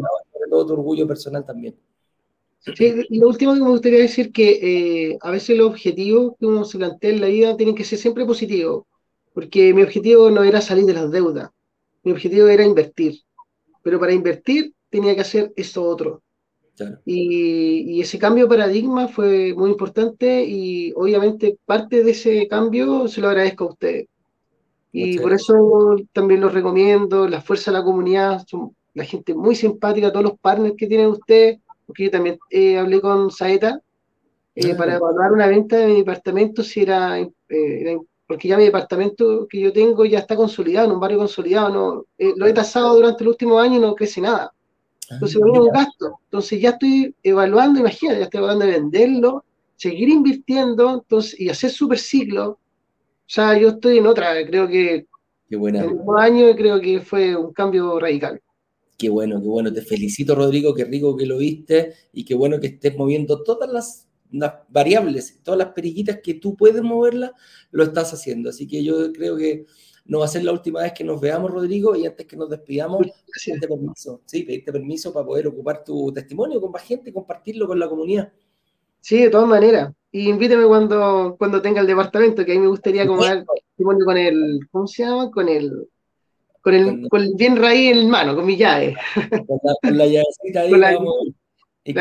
todo 0.50 0.66
tu 0.66 0.72
orgullo 0.74 1.06
personal 1.06 1.44
también. 1.44 1.76
Sí, 2.74 3.06
lo 3.10 3.28
último 3.28 3.54
que 3.54 3.60
me 3.60 3.68
gustaría 3.68 4.00
decir 4.00 4.32
que 4.32 5.10
eh, 5.10 5.18
a 5.20 5.30
veces 5.30 5.56
los 5.56 5.68
objetivos 5.68 6.34
que 6.38 6.46
uno 6.46 6.64
se 6.64 6.78
plantea 6.78 7.10
en 7.10 7.20
la 7.20 7.28
vida 7.28 7.56
tienen 7.56 7.74
que 7.74 7.84
ser 7.84 7.98
siempre 7.98 8.26
positivos, 8.26 8.84
porque 9.32 9.72
mi 9.72 9.82
objetivo 9.82 10.30
no 10.30 10.42
era 10.42 10.60
salir 10.60 10.84
de 10.84 10.94
las 10.94 11.10
deudas, 11.10 11.50
mi 12.02 12.12
objetivo 12.12 12.48
era 12.48 12.64
invertir 12.64 13.20
pero 13.86 14.00
para 14.00 14.12
invertir 14.12 14.74
tenía 14.90 15.14
que 15.14 15.20
hacer 15.20 15.52
esto 15.54 15.84
otro. 15.84 16.20
Y, 17.04 18.00
ese 18.00 18.18
cambio 18.18 18.46
de 18.46 18.50
paradigma 18.50 19.06
fue 19.06 19.54
muy 19.54 19.70
importante 19.70 20.44
y 20.44 20.92
obviamente 20.96 21.56
parte 21.64 22.02
de 22.02 22.10
ese 22.10 22.48
cambio 22.48 23.06
se 23.06 23.20
lo 23.20 23.28
agradezco 23.28 23.62
a 23.62 23.68
ustedes. 23.68 24.08
Y 24.90 25.20
por 25.20 25.32
eso 25.32 25.54
también 26.12 26.40
lo 26.40 26.48
recomiendo, 26.48 27.28
la 27.28 27.40
fuerza 27.40 27.70
de 27.70 27.78
la 27.78 27.84
comunidad, 27.84 28.44
son 28.48 28.74
la 28.92 29.04
gente 29.04 29.34
muy 29.34 29.54
simpática, 29.54 30.10
todos 30.10 30.24
los 30.24 30.38
partners 30.40 30.74
que 30.76 30.88
tienen 30.88 31.06
ustedes, 31.06 31.60
porque 31.86 32.04
yo 32.04 32.10
también 32.10 32.38
eh, 32.50 32.78
hablé 32.78 33.00
con 33.00 33.30
Saeta 33.30 33.80
eh, 34.54 34.74
para 34.74 34.96
evaluar 34.96 35.32
una 35.32 35.46
venta 35.46 35.76
de 35.76 35.86
mi 35.86 35.98
departamento 35.98 36.62
si 36.62 36.80
era, 36.82 37.18
eh, 37.20 37.30
era 37.48 37.98
porque 38.26 38.48
ya 38.48 38.56
mi 38.56 38.64
departamento 38.64 39.46
que 39.48 39.60
yo 39.60 39.72
tengo 39.72 40.04
ya 40.04 40.18
está 40.18 40.34
consolidado, 40.34 40.86
en 40.86 40.94
un 40.94 41.00
barrio 41.00 41.18
consolidado, 41.18 41.68
no, 41.68 42.04
lo 42.18 42.46
he 42.46 42.52
tasado 42.52 42.96
durante 42.96 43.22
el 43.22 43.28
último 43.28 43.60
año 43.60 43.76
y 43.76 43.80
no 43.80 43.94
crece 43.94 44.20
nada. 44.20 44.52
Entonces, 45.08 45.40
ah, 45.40 45.60
un 45.60 45.68
gasto. 45.68 46.18
Entonces, 46.24 46.60
ya 46.60 46.70
estoy 46.70 47.14
evaluando, 47.22 47.78
imagínate, 47.78 48.18
ya 48.18 48.24
estoy 48.24 48.38
evaluando 48.38 48.66
de 48.66 48.72
venderlo, 48.72 49.44
seguir 49.76 50.08
invirtiendo 50.08 50.94
entonces, 50.94 51.38
y 51.38 51.48
hacer 51.48 51.70
super 51.70 51.98
ciclo. 51.98 52.50
O 52.50 52.58
sea, 53.28 53.56
yo 53.56 53.68
estoy 53.68 53.98
en 53.98 54.06
otra, 54.06 54.44
creo 54.44 54.66
que 54.66 55.06
Qué 55.48 55.56
buena. 55.56 55.84
en 55.84 56.00
un 56.00 56.18
año 56.18 56.56
creo 56.56 56.80
que 56.80 57.00
fue 57.00 57.36
un 57.36 57.52
cambio 57.52 57.98
radical. 58.00 58.40
Qué 58.96 59.08
bueno, 59.08 59.40
qué 59.40 59.46
bueno. 59.46 59.72
Te 59.72 59.82
felicito, 59.82 60.34
Rodrigo, 60.34 60.74
qué 60.74 60.84
rico 60.84 61.16
que 61.16 61.26
lo 61.26 61.38
viste 61.38 61.94
y 62.12 62.24
qué 62.24 62.34
bueno 62.34 62.58
que 62.60 62.68
estés 62.68 62.96
moviendo 62.96 63.42
todas 63.42 63.70
las 63.70 64.06
las 64.32 64.54
variables, 64.68 65.40
todas 65.42 65.58
las 65.58 65.68
periquitas 65.68 66.20
que 66.22 66.34
tú 66.34 66.56
puedes 66.56 66.82
moverlas, 66.82 67.32
lo 67.70 67.84
estás 67.84 68.12
haciendo. 68.12 68.50
Así 68.50 68.66
que 68.66 68.82
yo 68.82 69.12
creo 69.12 69.36
que 69.36 69.66
no 70.06 70.20
va 70.20 70.26
a 70.26 70.28
ser 70.28 70.44
la 70.44 70.52
última 70.52 70.82
vez 70.82 70.92
que 70.92 71.04
nos 71.04 71.20
veamos, 71.20 71.50
Rodrigo, 71.50 71.96
y 71.96 72.06
antes 72.06 72.26
que 72.26 72.36
nos 72.36 72.48
despidamos, 72.48 73.06
pedirte 73.44 73.68
permiso, 73.68 74.22
sí, 74.24 74.42
pedirte 74.44 74.72
permiso 74.72 75.12
para 75.12 75.26
poder 75.26 75.48
ocupar 75.48 75.82
tu 75.84 76.12
testimonio 76.12 76.60
con 76.60 76.70
más 76.70 76.82
gente, 76.82 77.12
compartirlo 77.12 77.66
con 77.66 77.78
la 77.78 77.88
comunidad. 77.88 78.32
Sí, 79.00 79.22
de 79.22 79.30
todas 79.30 79.48
maneras. 79.48 79.92
Y 80.10 80.28
invíteme 80.28 80.66
cuando, 80.66 81.36
cuando 81.38 81.60
tenga 81.60 81.80
el 81.80 81.86
departamento, 81.86 82.44
que 82.44 82.52
a 82.52 82.54
mí 82.54 82.60
me 82.60 82.68
gustaría 82.68 83.06
como 83.06 83.22
testimonio 83.22 84.04
con 84.04 84.16
el, 84.16 84.60
¿cómo 84.70 84.86
se 84.86 85.02
llama? 85.04 85.30
Con 85.30 85.48
el, 85.48 85.88
con 86.66 86.74
el, 86.74 87.08
con 87.08 87.22
el 87.22 87.34
bien 87.36 87.56
raíz 87.56 87.96
en 87.96 88.10
mano, 88.10 88.34
con 88.34 88.44
mi 88.44 88.56
llave. 88.56 88.96
Con 89.14 89.60
la, 89.62 89.74
con 89.80 89.98
la 89.98 90.06
llavecita 90.06 90.62
ahí, 90.62 90.72
vamos, 90.80 91.28
¿Y 91.84 91.94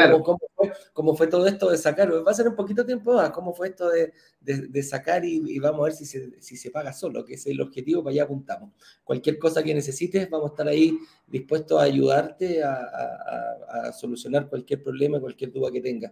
cómo, 0.93 1.15
fue, 1.15 1.27
todo 1.27 1.45
esto 1.45 1.69
de 1.69 1.77
sacar? 1.77 2.11
Va 2.11 2.31
a 2.31 2.33
ser 2.33 2.47
un 2.47 2.55
poquito 2.55 2.83
tiempo 2.83 3.13
más. 3.13 3.29
¿Cómo 3.29 3.53
fue 3.53 3.67
esto 3.67 3.91
de, 3.91 4.83
sacar 4.83 5.23
y, 5.23 5.59
vamos 5.59 5.81
a 5.81 5.83
ver 5.83 5.93
si 5.93 6.07
se, 6.07 6.41
si 6.41 6.57
se 6.57 6.71
paga 6.71 6.93
solo? 6.93 7.23
Que 7.23 7.35
es 7.35 7.45
el 7.45 7.61
objetivo, 7.61 8.03
para 8.03 8.13
allá 8.13 8.23
apuntamos. 8.23 8.71
Cualquier 9.03 9.37
cosa 9.37 9.61
que 9.61 9.75
necesites, 9.75 10.27
vamos 10.31 10.49
a 10.49 10.53
estar 10.53 10.67
ahí 10.67 10.97
dispuestos 11.27 11.79
a 11.79 11.83
ayudarte 11.83 12.63
a, 12.63 13.91
solucionar 13.93 14.49
cualquier 14.49 14.81
problema, 14.81 15.19
cualquier 15.19 15.51
duda 15.51 15.69
que 15.71 15.81
tengas. 15.81 16.11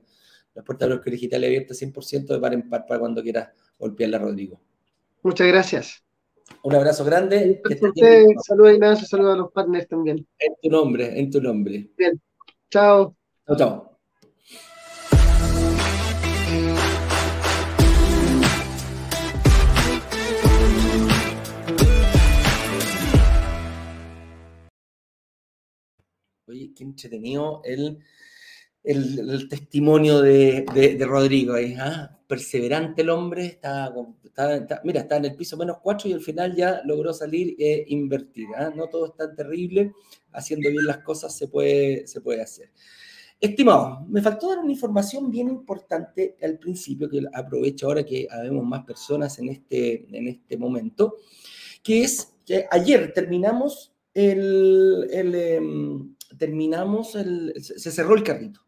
Las 0.54 0.64
puertas 0.64 0.88
de 0.90 0.96
los 0.96 1.04
digitales 1.04 1.48
abiertas 1.48 1.82
100% 1.82 2.28
de 2.28 2.40
par 2.40 2.54
en 2.54 2.70
par 2.70 2.86
para 2.86 3.00
cuando 3.00 3.24
quieras 3.24 3.50
golpearla, 3.80 4.20
Rodrigo. 4.20 4.62
Muchas 5.24 5.48
gracias. 5.48 6.04
Un 6.64 6.76
abrazo 6.76 7.04
grande. 7.04 7.62
Saludos 8.46 8.74
Ignacio, 8.74 9.08
saludos 9.08 9.34
a 9.34 9.38
los 9.38 9.52
partners 9.52 9.88
también. 9.88 10.26
En 10.40 10.54
tu 10.62 10.70
nombre, 10.70 11.20
en 11.20 11.30
tu 11.30 11.42
nombre. 11.42 11.90
Bien. 11.98 12.22
Chao. 12.70 13.16
Chao, 13.46 13.58
chao. 13.58 13.94
Oye, 26.48 26.72
qué 26.76 26.84
entretenido 26.84 27.62
el, 27.64 28.00
el, 28.84 29.50
testimonio 29.50 30.22
de, 30.22 30.98
Rodrigo 31.08 31.56
ahí. 31.56 31.76
¿ah? 31.80 32.20
Perseverante 32.34 33.04
el 33.04 33.12
hombre, 33.12 33.46
está, 33.46 33.94
mira, 34.84 35.02
está 35.02 35.18
en 35.18 35.26
el 35.26 35.36
piso 35.36 35.56
menos 35.56 35.78
cuatro 35.84 36.10
y 36.10 36.14
al 36.14 36.20
final 36.20 36.56
ya 36.56 36.82
logró 36.84 37.14
salir 37.14 37.56
e 37.60 37.86
invertir. 37.90 38.48
¿ah? 38.58 38.72
No 38.76 38.88
todo 38.88 39.06
es 39.06 39.16
tan 39.16 39.36
terrible, 39.36 39.94
haciendo 40.32 40.68
bien 40.72 40.88
las 40.88 41.04
cosas 41.04 41.38
se 41.38 41.48
puede, 41.48 42.08
se 42.08 42.22
puede 42.22 42.42
hacer. 42.42 42.72
Estimado, 43.40 44.04
me 44.10 44.20
faltó 44.24 44.50
dar 44.50 44.58
una 44.58 44.72
información 44.72 45.30
bien 45.30 45.48
importante 45.48 46.36
al 46.42 46.58
principio, 46.58 47.08
que 47.08 47.22
aprovecho 47.32 47.86
ahora 47.86 48.04
que 48.04 48.28
habemos 48.32 48.66
más 48.66 48.84
personas 48.84 49.38
en 49.38 49.50
este, 49.50 50.08
en 50.18 50.28
este 50.28 50.58
momento, 50.58 51.18
que 51.84 52.02
es 52.02 52.34
que 52.44 52.66
ayer 52.72 53.14
terminamos 53.14 53.94
el, 54.12 55.08
em, 55.12 56.16
terminamos 56.40 57.14
el, 57.14 57.54
se 57.62 57.92
cerró 57.92 58.16
el 58.16 58.24
carrito. 58.24 58.62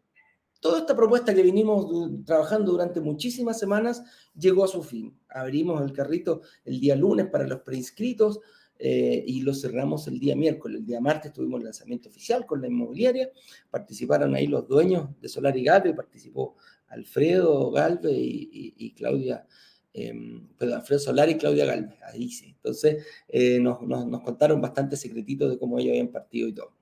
Toda 0.60 0.78
esta 0.80 0.96
propuesta 0.96 1.34
que 1.34 1.42
vinimos 1.42 1.86
trabajando 2.24 2.72
durante 2.72 3.00
muchísimas 3.00 3.58
semanas 3.58 4.02
llegó 4.34 4.64
a 4.64 4.68
su 4.68 4.82
fin. 4.82 5.16
Abrimos 5.28 5.82
el 5.82 5.92
carrito 5.92 6.42
el 6.64 6.80
día 6.80 6.96
lunes 6.96 7.26
para 7.26 7.46
los 7.46 7.60
preinscritos 7.60 8.40
eh, 8.78 9.24
y 9.26 9.40
lo 9.40 9.54
cerramos 9.54 10.06
el 10.08 10.18
día 10.18 10.36
miércoles. 10.36 10.80
El 10.80 10.86
día 10.86 11.00
martes 11.00 11.32
tuvimos 11.32 11.60
el 11.60 11.64
lanzamiento 11.64 12.08
oficial 12.08 12.46
con 12.46 12.60
la 12.60 12.68
inmobiliaria. 12.68 13.30
Participaron 13.70 14.34
ahí 14.34 14.46
los 14.46 14.66
dueños 14.68 15.08
de 15.20 15.28
Solar 15.28 15.56
y 15.56 15.64
Galve, 15.64 15.94
participó 15.94 16.56
Alfredo 16.88 17.70
Galve 17.70 18.12
y, 18.12 18.94
Claudia. 18.96 19.46
Eh, 19.94 20.12
Alfredo 20.60 21.00
Solar 21.00 21.28
y 21.30 21.38
Claudia 21.38 21.64
Galve, 21.64 21.96
ahí 22.02 22.28
sí. 22.28 22.54
Entonces 22.56 23.06
eh, 23.28 23.58
nos, 23.60 23.78
contaron 24.22 24.60
bastante 24.60 24.96
secretitos 24.96 25.50
de 25.50 25.58
cómo 25.58 25.78
ellos 25.78 25.92
habían 25.92 26.08
partido 26.08 26.48
y 26.48 26.52
todo. 26.52 26.72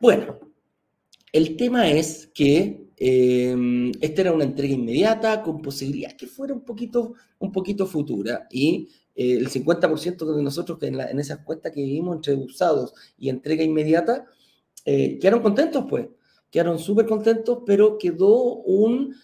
Bueno, 0.00 0.40
el 1.32 1.56
tema 1.56 1.88
es 1.88 2.26
que 2.34 2.88
eh, 3.04 3.90
esta 4.00 4.20
era 4.20 4.32
una 4.32 4.44
entrega 4.44 4.74
inmediata 4.74 5.42
con 5.42 5.60
posibilidad 5.60 6.12
que 6.16 6.28
fuera 6.28 6.54
un 6.54 6.60
poquito, 6.60 7.14
un 7.40 7.50
poquito 7.50 7.84
futura 7.86 8.46
y 8.48 8.88
eh, 9.16 9.38
el 9.38 9.48
50% 9.48 10.36
de 10.36 10.42
nosotros 10.42 10.78
que 10.78 10.86
en, 10.86 11.18
esas 11.18 11.38
cuentas 11.38 11.72
que 11.72 11.82
vivimos 11.82 12.14
entre 12.14 12.34
usados 12.34 12.94
y 13.18 13.28
entrega 13.28 13.64
inmediata, 13.64 14.26
eh, 14.84 15.18
quedaron 15.18 15.42
contentos 15.42 15.84
pues, 15.90 16.06
quedaron 16.48 16.78
súper 16.78 17.06
contentos, 17.06 17.58
pero 17.66 17.98
quedó 17.98 18.54
un, 18.62 19.16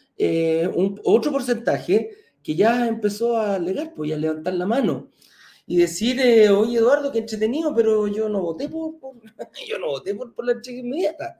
un, 0.74 1.00
otro 1.04 1.30
porcentaje 1.30 2.10
que 2.42 2.56
ya 2.56 2.88
empezó 2.88 3.36
a 3.36 3.54
alegar, 3.54 3.94
pues, 3.94 4.12
a 4.12 4.16
levantar 4.16 4.54
la 4.54 4.66
mano 4.66 5.10
y 5.68 5.76
decir, 5.76 6.18
eh, 6.18 6.48
oye 6.48 6.78
Eduardo, 6.78 7.12
qué 7.12 7.18
entretenido, 7.18 7.74
pero 7.74 8.08
yo 8.08 8.28
no 8.30 8.40
voté 8.40 8.70
por, 8.70 8.94
yo 9.68 9.78
no 9.78 9.88
voté 9.88 10.14
por, 10.14 10.32
la 10.44 10.52
entrega 10.52 10.78
inmediata. 10.80 11.38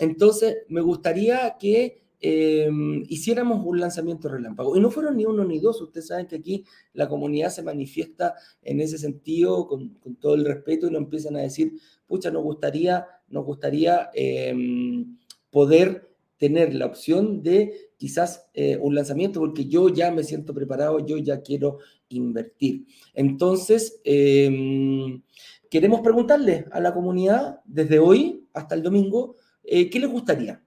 Entonces, 0.00 0.58
me 0.68 0.80
gustaría 0.80 1.56
que 1.60 2.02
em, 2.20 3.04
hiciéramos 3.08 3.64
un 3.64 3.78
lanzamiento 3.78 4.28
relámpago. 4.28 4.76
Y 4.76 4.80
no 4.80 4.90
fueron 4.90 5.16
ni 5.16 5.26
uno 5.26 5.44
ni 5.44 5.58
dos. 5.58 5.80
Ustedes 5.80 6.08
saben 6.08 6.26
que 6.26 6.36
aquí 6.36 6.64
la 6.94 7.08
comunidad 7.08 7.50
se 7.50 7.62
manifiesta 7.62 8.34
en 8.62 8.80
ese 8.80 8.98
sentido 8.98 9.66
con, 9.68 9.98
todo 10.18 10.34
el 10.34 10.44
respeto 10.44 10.86
y 10.86 10.90
nos 10.90 11.02
empiezan 11.02 11.36
a 11.36 11.40
decir, 11.40 11.74
pucha, 12.06 12.30
nos 12.30 12.42
gustaría, 12.42 13.06
nos 13.28 13.44
gustaría 13.44 14.10
em, 14.14 15.18
poder 15.50 16.10
tener 16.38 16.74
la 16.74 16.86
opción 16.86 17.42
de 17.42 17.90
quizás 17.98 18.48
eh, 18.54 18.78
un 18.80 18.94
lanzamiento, 18.94 19.40
porque 19.40 19.66
yo 19.66 19.90
ya 19.90 20.10
me 20.10 20.24
siento 20.24 20.54
preparado, 20.54 21.04
yo 21.04 21.18
ya 21.18 21.42
quiero 21.42 21.78
invertir. 22.08 22.86
Entonces, 23.12 24.00
em, 24.04 25.22
queremos 25.68 26.00
preguntarle 26.00 26.64
a 26.72 26.80
la 26.80 26.94
comunidad 26.94 27.60
desde 27.66 27.98
hoy 27.98 28.46
hasta 28.54 28.74
el 28.74 28.82
domingo, 28.82 29.36
eh, 29.64 29.90
¿qué 29.90 29.98
les 29.98 30.10
gustaría? 30.10 30.62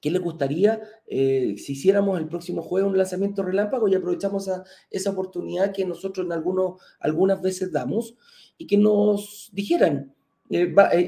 ¿Qué 0.00 0.10
les 0.10 0.20
gustaría 0.20 0.80
eh, 1.06 1.54
si 1.56 1.72
hiciéramos 1.72 2.18
el 2.18 2.28
próximo 2.28 2.62
jueves 2.62 2.90
un 2.90 2.98
lanzamiento 2.98 3.42
relámpago 3.42 3.88
y 3.88 3.94
aprovechamos 3.94 4.50
esa 4.90 5.10
oportunidad 5.10 5.72
que 5.72 5.86
nosotros 5.86 6.26
en 6.26 6.32
algunos, 6.32 6.80
algunas 7.00 7.40
veces 7.40 7.72
damos 7.72 8.14
y 8.58 8.66
que 8.66 8.76
nos 8.76 9.50
dijeran, 9.52 10.14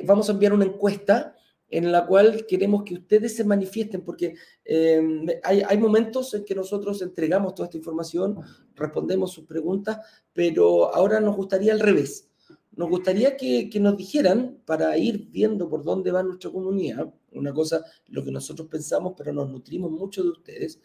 vamos 0.04 0.28
a 0.28 0.32
enviar 0.32 0.54
una 0.54 0.64
encuesta 0.64 1.36
en 1.68 1.90
la 1.90 2.06
cual 2.06 2.46
queremos 2.46 2.84
que 2.84 2.94
ustedes 2.94 3.36
se 3.36 3.44
manifiesten, 3.44 4.02
porque 4.02 4.34
em, 4.64 5.26
hay, 5.42 5.78
momentos 5.78 6.32
en 6.34 6.44
que 6.44 6.54
nosotros 6.54 7.02
entregamos 7.02 7.54
toda 7.54 7.66
esta 7.66 7.78
información, 7.78 8.38
respondemos 8.74 9.32
sus 9.32 9.46
preguntas, 9.46 9.98
pero 10.32 10.94
ahora 10.94 11.20
nos 11.20 11.36
gustaría 11.36 11.72
al 11.72 11.80
revés. 11.80 12.28
Nos 12.76 12.90
gustaría 12.90 13.36
que, 13.36 13.70
nos 13.80 13.96
dijeran, 13.96 14.58
para 14.66 14.96
ir 14.98 15.28
viendo 15.30 15.68
por 15.68 15.82
dónde 15.82 16.10
va 16.10 16.22
nuestra 16.22 16.50
comunidad, 16.50 17.12
una 17.32 17.52
cosa, 17.52 17.82
lo 18.08 18.22
que 18.22 18.30
nosotros 18.30 18.68
pensamos, 18.68 19.14
pero 19.16 19.32
nos 19.32 19.50
nutrimos 19.50 19.90
mucho 19.90 20.22
de 20.22 20.28
ustedes, 20.28 20.80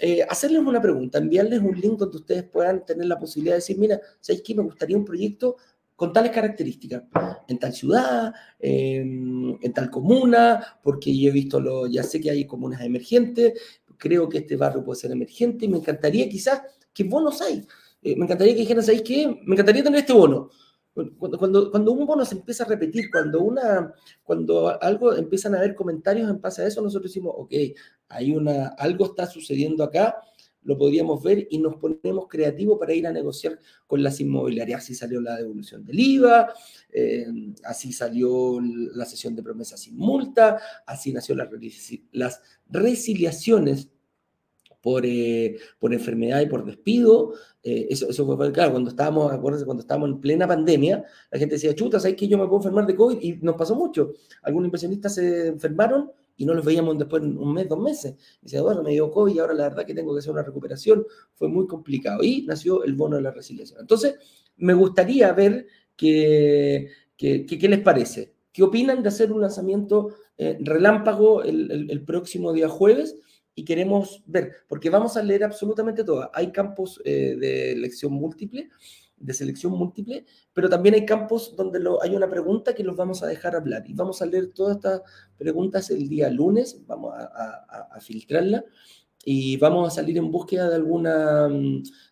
eh, 0.00 0.22
hacerles 0.28 0.62
una 0.62 0.80
pregunta, 0.80 1.18
enviarles 1.18 1.60
un 1.60 1.78
link 1.80 1.98
donde 1.98 2.16
ustedes 2.16 2.42
puedan 2.44 2.84
tener 2.84 3.06
la 3.06 3.18
posibilidad 3.18 3.54
de 3.54 3.58
decir, 3.58 3.78
mira, 3.78 4.00
¿sabéis 4.20 4.42
qué? 4.42 4.54
Me 4.54 4.62
gustaría 4.62 4.96
un 4.96 5.04
proyecto 5.04 5.56
con 5.94 6.12
tales 6.12 6.32
características, 6.32 7.04
en 7.46 7.58
tal 7.60 7.72
ciudad, 7.72 8.34
en, 8.58 9.60
tal 9.72 9.90
comuna, 9.90 10.78
porque 10.82 11.16
yo 11.16 11.28
he 11.28 11.32
visto, 11.32 11.60
lo, 11.60 11.86
ya 11.86 12.02
sé 12.02 12.20
que 12.20 12.30
hay 12.30 12.44
comunas 12.44 12.80
emergentes, 12.80 13.52
creo 13.96 14.28
que 14.28 14.38
este 14.38 14.56
barrio 14.56 14.82
puede 14.82 14.98
ser 14.98 15.12
emergente 15.12 15.66
y 15.66 15.68
me 15.68 15.78
encantaría 15.78 16.28
quizás 16.28 16.62
que 16.92 17.04
bonos 17.04 17.40
hay. 17.40 17.64
Eh, 18.02 18.16
me 18.16 18.24
encantaría 18.24 18.54
que 18.54 18.60
dijeran, 18.60 18.82
¿sabéis 18.82 19.02
qué? 19.02 19.28
Me 19.44 19.54
encantaría 19.54 19.84
tener 19.84 20.00
este 20.00 20.12
bono. 20.12 20.50
Cuando, 20.94 21.38
cuando, 21.38 21.92
un 21.92 22.06
bono 22.06 22.24
se 22.24 22.34
empieza 22.34 22.64
a 22.64 22.68
repetir, 22.68 23.10
cuando, 23.10 23.40
una, 23.40 23.94
cuando 24.22 24.82
algo 24.82 25.14
empiezan 25.14 25.54
a 25.54 25.58
haber 25.58 25.74
comentarios 25.74 26.28
en 26.28 26.40
base 26.40 26.62
a 26.62 26.66
eso, 26.66 26.82
nosotros 26.82 27.10
decimos, 27.10 27.34
ok, 27.36 27.52
hay 28.08 28.32
una, 28.32 28.68
algo 28.68 29.06
está 29.06 29.26
sucediendo 29.26 29.84
acá, 29.84 30.16
lo 30.64 30.76
podríamos 30.78 31.22
ver 31.22 31.46
y 31.50 31.58
nos 31.58 31.76
ponemos 31.76 32.26
creativos 32.28 32.78
para 32.78 32.92
ir 32.92 33.06
a 33.06 33.12
negociar 33.12 33.58
con 33.86 34.02
las 34.02 34.20
inmobiliarias. 34.20 34.82
Así 34.82 34.94
salió 34.94 35.20
la 35.20 35.36
devolución 35.36 35.84
del 35.84 35.98
IVA, 35.98 36.52
eh, 36.92 37.26
así 37.64 37.92
salió 37.92 38.60
la 38.60 39.04
sesión 39.06 39.34
de 39.34 39.42
promesas 39.42 39.80
sin 39.80 39.96
multa, 39.96 40.60
así 40.86 41.12
nació 41.12 41.34
las, 41.34 41.48
las 42.12 42.40
resiliaciones 42.68 43.88
por, 44.82 45.06
eh, 45.06 45.56
por 45.78 45.94
enfermedad 45.94 46.40
y 46.40 46.46
por 46.46 46.64
despido. 46.64 47.34
Eh, 47.62 47.86
eso, 47.90 48.10
eso 48.10 48.26
fue 48.26 48.52
claro, 48.52 48.72
cuando 48.72 48.90
estábamos, 48.90 49.32
acuérdense, 49.32 49.64
cuando 49.64 49.82
estábamos 49.82 50.10
en 50.10 50.20
plena 50.20 50.46
pandemia, 50.46 51.04
la 51.30 51.38
gente 51.38 51.54
decía, 51.54 51.74
chuta, 51.74 52.00
¿sabes 52.00 52.16
que 52.16 52.28
yo 52.28 52.36
me 52.36 52.44
puedo 52.46 52.58
enfermar 52.58 52.86
de 52.86 52.96
COVID? 52.96 53.18
Y 53.20 53.38
nos 53.40 53.56
pasó 53.56 53.74
mucho. 53.76 54.12
Algunos 54.42 54.66
inversionistas 54.66 55.14
se 55.14 55.46
enfermaron 55.46 56.10
y 56.36 56.44
no 56.44 56.54
los 56.54 56.64
veíamos 56.64 56.98
después 56.98 57.22
un 57.22 57.54
mes, 57.54 57.68
dos 57.68 57.78
meses. 57.78 58.16
Y 58.40 58.46
decía, 58.46 58.62
bueno, 58.62 58.82
me 58.82 58.90
dio 58.90 59.10
COVID 59.10 59.34
y 59.34 59.38
ahora 59.38 59.54
la 59.54 59.68
verdad 59.68 59.86
que 59.86 59.94
tengo 59.94 60.12
que 60.12 60.18
hacer 60.18 60.32
una 60.32 60.42
recuperación. 60.42 61.06
Fue 61.34 61.48
muy 61.48 61.66
complicado. 61.68 62.22
Y 62.24 62.44
nació 62.46 62.82
el 62.82 62.94
bono 62.94 63.16
de 63.16 63.22
la 63.22 63.30
resiliencia. 63.30 63.76
Entonces, 63.80 64.16
me 64.56 64.74
gustaría 64.74 65.32
ver 65.32 65.66
qué 65.96 66.88
les 67.16 67.80
parece. 67.80 68.34
¿Qué 68.52 68.62
opinan 68.62 69.02
de 69.02 69.08
hacer 69.08 69.32
un 69.32 69.40
lanzamiento 69.40 70.14
eh, 70.36 70.58
relámpago 70.60 71.42
el, 71.42 71.88
el, 71.90 72.04
próximo 72.04 72.52
día 72.52 72.68
jueves? 72.68 73.16
Y 73.54 73.64
queremos 73.64 74.22
ver, 74.26 74.52
porque 74.68 74.90
vamos 74.90 75.16
a 75.16 75.22
leer 75.22 75.44
absolutamente 75.44 76.04
todo. 76.04 76.30
Hay 76.32 76.52
campos 76.52 77.00
eh, 77.04 77.36
de 77.38 77.72
elección 77.72 78.12
múltiple 78.12 78.70
de 79.22 79.34
selección 79.34 79.72
múltiple, 79.72 80.26
pero 80.52 80.68
también 80.68 80.94
hay 80.94 81.06
campos 81.06 81.54
donde 81.56 81.78
lo, 81.78 82.02
hay 82.02 82.14
una 82.14 82.28
pregunta 82.28 82.74
que 82.74 82.82
los 82.82 82.96
vamos 82.96 83.22
a 83.22 83.28
dejar 83.28 83.54
hablar 83.54 83.84
y 83.86 83.94
vamos 83.94 84.20
a 84.20 84.26
leer 84.26 84.48
todas 84.48 84.76
estas 84.76 85.02
preguntas 85.38 85.90
el 85.90 86.08
día 86.08 86.28
lunes, 86.28 86.82
vamos 86.86 87.14
a, 87.16 87.86
a, 87.92 88.00
filtrarla 88.00 88.64
y 89.24 89.56
vamos 89.58 89.86
a 89.86 89.94
salir 89.94 90.18
en 90.18 90.30
búsqueda 90.30 90.68
de 90.68 90.74
alguna, 90.74 91.48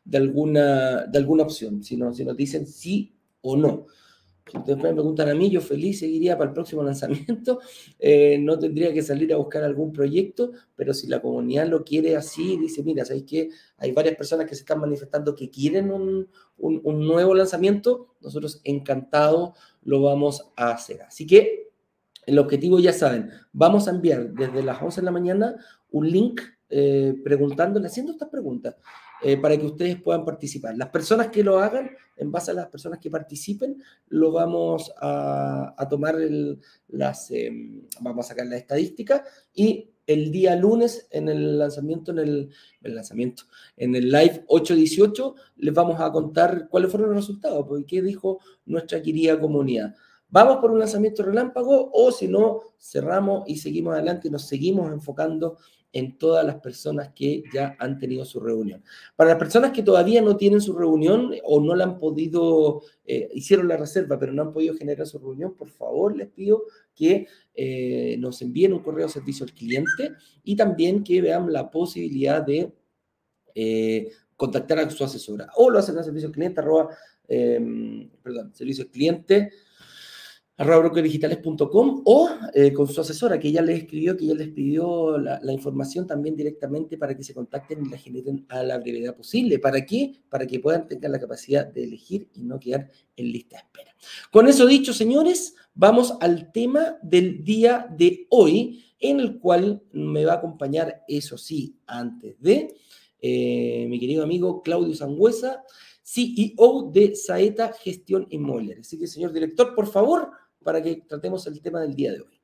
de 0.04 0.18
alguna, 0.18 1.06
de 1.06 1.18
alguna 1.18 1.42
opción, 1.42 1.82
si, 1.82 1.96
no, 1.96 2.14
si 2.14 2.24
nos 2.24 2.36
dicen 2.36 2.66
sí 2.66 3.16
o 3.40 3.56
no. 3.56 3.86
Si 4.50 4.58
ustedes 4.58 4.78
me 4.78 4.92
preguntan 4.92 5.28
a 5.28 5.34
mí, 5.34 5.48
yo 5.48 5.60
feliz 5.60 6.00
seguiría 6.00 6.36
para 6.36 6.48
el 6.50 6.54
próximo 6.54 6.82
lanzamiento. 6.82 7.60
Eh, 8.02 8.38
no 8.38 8.58
tendría 8.58 8.92
que 8.94 9.02
salir 9.02 9.32
a 9.32 9.36
buscar 9.36 9.62
algún 9.62 9.92
proyecto, 9.92 10.52
pero 10.74 10.94
si 10.94 11.06
la 11.06 11.20
comunidad 11.20 11.66
lo 11.66 11.84
quiere 11.84 12.16
así, 12.16 12.56
dice, 12.56 12.82
mira, 12.82 13.04
¿sabéis 13.04 13.24
que 13.24 13.50
hay 13.76 13.92
varias 13.92 14.16
personas 14.16 14.46
que 14.46 14.54
se 14.54 14.62
están 14.62 14.80
manifestando 14.80 15.34
que 15.34 15.50
quieren 15.50 15.90
un, 15.90 16.28
un, 16.56 17.06
nuevo 17.06 17.34
lanzamiento? 17.34 18.14
Nosotros 18.20 18.60
encantados 18.64 19.50
lo 19.82 20.02
vamos 20.02 20.50
a 20.56 20.70
hacer. 20.70 21.02
Así 21.02 21.26
que 21.26 21.68
el 22.26 22.38
objetivo 22.38 22.80
ya 22.80 22.92
saben, 22.92 23.30
vamos 23.52 23.86
a 23.86 23.90
enviar 23.90 24.32
desde 24.32 24.62
las 24.62 24.80
11 24.80 25.00
de 25.00 25.04
la 25.04 25.12
mañana 25.12 25.56
un 25.90 26.10
link 26.10 26.40
eh, 26.70 27.14
preguntándole, 27.22 27.86
haciendo 27.86 28.12
estas 28.12 28.30
preguntas 28.30 28.76
eh, 29.22 29.36
para 29.36 29.56
que 29.56 29.66
ustedes 29.66 30.00
puedan 30.00 30.24
participar. 30.24 30.76
Las 30.76 30.88
personas 30.88 31.28
que 31.28 31.44
lo 31.44 31.58
hagan, 31.58 31.90
en 32.16 32.32
base 32.32 32.50
a 32.50 32.54
las 32.54 32.68
personas 32.68 32.98
que 32.98 33.10
participen, 33.10 33.82
lo 34.08 34.32
vamos 34.32 34.92
a, 35.00 35.86
tomar 35.88 36.16
las, 36.88 37.30
em, 37.30 37.82
vamos 38.00 38.26
a 38.26 38.28
sacar 38.30 38.46
la 38.46 38.56
estadística 38.56 39.24
y 39.54 39.90
el 40.06 40.32
día 40.32 40.56
lunes 40.56 41.06
en 41.10 41.28
el 41.28 41.58
lanzamiento, 41.58 42.10
en 42.10 42.18
el, 42.18 42.50
lanzamiento, 42.80 43.44
en 43.76 43.94
el 43.94 44.10
live 44.10 44.44
818, 44.48 45.34
les 45.56 45.74
vamos 45.74 46.00
a 46.00 46.10
contar 46.10 46.68
cuáles 46.68 46.90
fueron 46.90 47.10
los 47.10 47.18
resultados, 47.18 47.64
porque 47.68 47.86
qué 47.86 48.02
dijo 48.02 48.40
nuestra 48.66 49.00
querida 49.02 49.38
comunidad. 49.38 49.94
¿Vamos 50.28 50.58
por 50.58 50.70
un 50.70 50.78
lanzamiento 50.78 51.22
relámpago 51.22 51.90
o 51.92 52.10
si 52.10 52.26
no, 52.26 52.60
cerramos 52.78 53.44
y 53.48 53.56
seguimos 53.56 53.94
adelante 53.94 54.28
y 54.28 54.30
nos 54.30 54.46
seguimos 54.46 54.92
enfocando 54.92 55.58
en 55.92 56.16
todas 56.18 56.46
las 56.46 56.56
personas 56.56 57.10
que 57.14 57.42
ya 57.52 57.76
han 57.78 57.98
tenido 57.98 58.24
su 58.24 58.40
reunión. 58.40 58.82
Para 59.16 59.30
las 59.30 59.38
personas 59.38 59.72
que 59.72 59.82
todavía 59.82 60.22
no 60.22 60.36
tienen 60.36 60.60
su 60.60 60.76
reunión 60.76 61.32
o 61.44 61.60
no 61.60 61.74
la 61.74 61.84
han 61.84 61.98
podido, 61.98 62.82
eh, 63.04 63.28
hicieron 63.34 63.68
la 63.68 63.76
reserva, 63.76 64.18
pero 64.18 64.32
no 64.32 64.42
han 64.42 64.52
podido 64.52 64.74
generar 64.74 65.06
su 65.06 65.18
reunión, 65.18 65.54
por 65.54 65.68
favor 65.68 66.16
les 66.16 66.28
pido 66.28 66.64
que 66.94 67.26
eh, 67.54 68.16
nos 68.18 68.40
envíen 68.42 68.72
un 68.72 68.80
correo 68.80 69.06
de 69.06 69.12
servicio 69.12 69.44
al 69.44 69.52
cliente 69.52 70.12
y 70.44 70.54
también 70.54 71.02
que 71.02 71.20
vean 71.20 71.52
la 71.52 71.70
posibilidad 71.70 72.42
de 72.42 72.72
eh, 73.54 74.10
contactar 74.36 74.78
a 74.78 74.90
su 74.90 75.02
asesora 75.02 75.50
o 75.56 75.70
lo 75.70 75.78
hacen 75.78 75.98
a 75.98 76.04
servicio 76.04 76.28
al 76.28 76.34
cliente, 76.34 76.60
arroba, 76.60 76.88
perdón, 77.26 78.52
servicio 78.54 78.84
al 78.84 78.90
cliente 78.90 79.50
brokerdigitales.com 80.64 82.02
o 82.04 82.28
eh, 82.52 82.72
con 82.72 82.86
su 82.86 83.00
asesora, 83.00 83.38
que 83.38 83.48
ella 83.48 83.62
les 83.62 83.78
escribió, 83.78 84.16
que 84.16 84.24
ella 84.24 84.34
les 84.34 84.48
pidió 84.48 85.16
la, 85.18 85.52
información 85.52 86.06
también 86.06 86.36
directamente 86.36 86.98
para 86.98 87.16
que 87.16 87.24
se 87.24 87.32
contacten 87.32 87.86
y 87.86 87.88
la 87.88 87.96
generen 87.96 88.44
a 88.48 88.62
la 88.62 88.78
brevedad 88.78 89.16
posible. 89.16 89.58
¿Para 89.58 89.86
qué? 89.86 90.20
Para 90.28 90.46
que 90.46 90.60
puedan 90.60 90.86
tener 90.86 91.10
la 91.10 91.18
capacidad 91.18 91.66
de 91.66 91.84
elegir 91.84 92.28
y 92.34 92.42
no 92.42 92.60
quedar 92.60 92.90
en 93.16 93.32
lista 93.32 93.56
de 93.56 93.62
espera. 93.62 93.96
Con 94.30 94.48
eso 94.48 94.66
dicho, 94.66 94.92
señores, 94.92 95.54
vamos 95.74 96.14
al 96.20 96.52
tema 96.52 96.98
del 97.02 97.42
día 97.42 97.86
de 97.96 98.26
hoy, 98.28 98.84
en 98.98 99.20
el 99.20 99.38
cual 99.38 99.82
me 99.92 100.24
va 100.24 100.34
a 100.34 100.36
acompañar, 100.36 101.04
eso 101.08 101.38
sí, 101.38 101.78
antes 101.86 102.38
de 102.40 102.74
eh, 103.22 103.86
mi 103.88 103.98
querido 103.98 104.22
amigo 104.22 104.62
Claudio 104.62 104.94
Sangüesa, 104.94 105.62
CEO 106.02 106.90
de 106.92 107.14
Saeta 107.14 107.72
Gestión 107.72 108.26
Inmobiliaria. 108.30 108.80
Así 108.80 108.98
que, 108.98 109.06
señor 109.06 109.32
director, 109.32 109.74
por 109.74 109.86
favor, 109.86 110.30
para 110.62 110.82
que 110.82 111.02
tratemos 111.08 111.46
el 111.46 111.60
tema 111.60 111.80
del 111.80 111.94
día 111.94 112.12
de 112.12 112.20
hoy. 112.20 112.40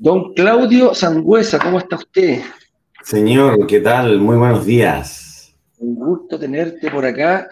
Don 0.00 0.32
Claudio 0.32 0.94
Sangüesa, 0.94 1.58
¿cómo 1.58 1.78
está 1.78 1.96
usted? 1.96 2.40
Señor, 3.02 3.66
¿qué 3.66 3.80
tal? 3.80 4.20
Muy 4.20 4.36
buenos 4.36 4.64
días. 4.64 5.56
Un 5.78 5.96
gusto 5.96 6.38
tenerte 6.38 6.88
por 6.88 7.04
acá. 7.04 7.48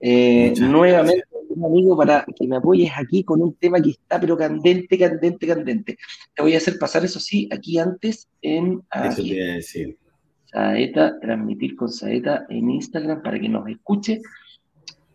Eh, 0.00 0.54
nuevamente 0.58 1.31
amigo, 1.64 1.96
para 1.96 2.24
que 2.24 2.46
me 2.46 2.56
apoyes 2.56 2.90
aquí 2.96 3.24
con 3.24 3.42
un 3.42 3.54
tema 3.54 3.80
que 3.80 3.90
está 3.90 4.20
pero 4.20 4.36
candente, 4.36 4.98
candente, 4.98 5.46
candente. 5.46 5.98
Te 6.34 6.42
voy 6.42 6.54
a 6.54 6.58
hacer 6.58 6.78
pasar 6.78 7.04
eso 7.04 7.20
sí, 7.20 7.48
aquí 7.52 7.78
antes 7.78 8.28
en... 8.40 8.82
Eso 8.92 9.22
te 9.22 9.50
a 9.50 9.54
decir. 9.54 9.98
Saeta, 10.44 11.18
transmitir 11.20 11.76
con 11.76 11.88
Saeta 11.88 12.46
en 12.48 12.70
Instagram 12.70 13.22
para 13.22 13.40
que 13.40 13.48
nos 13.48 13.66
escuche 13.68 14.20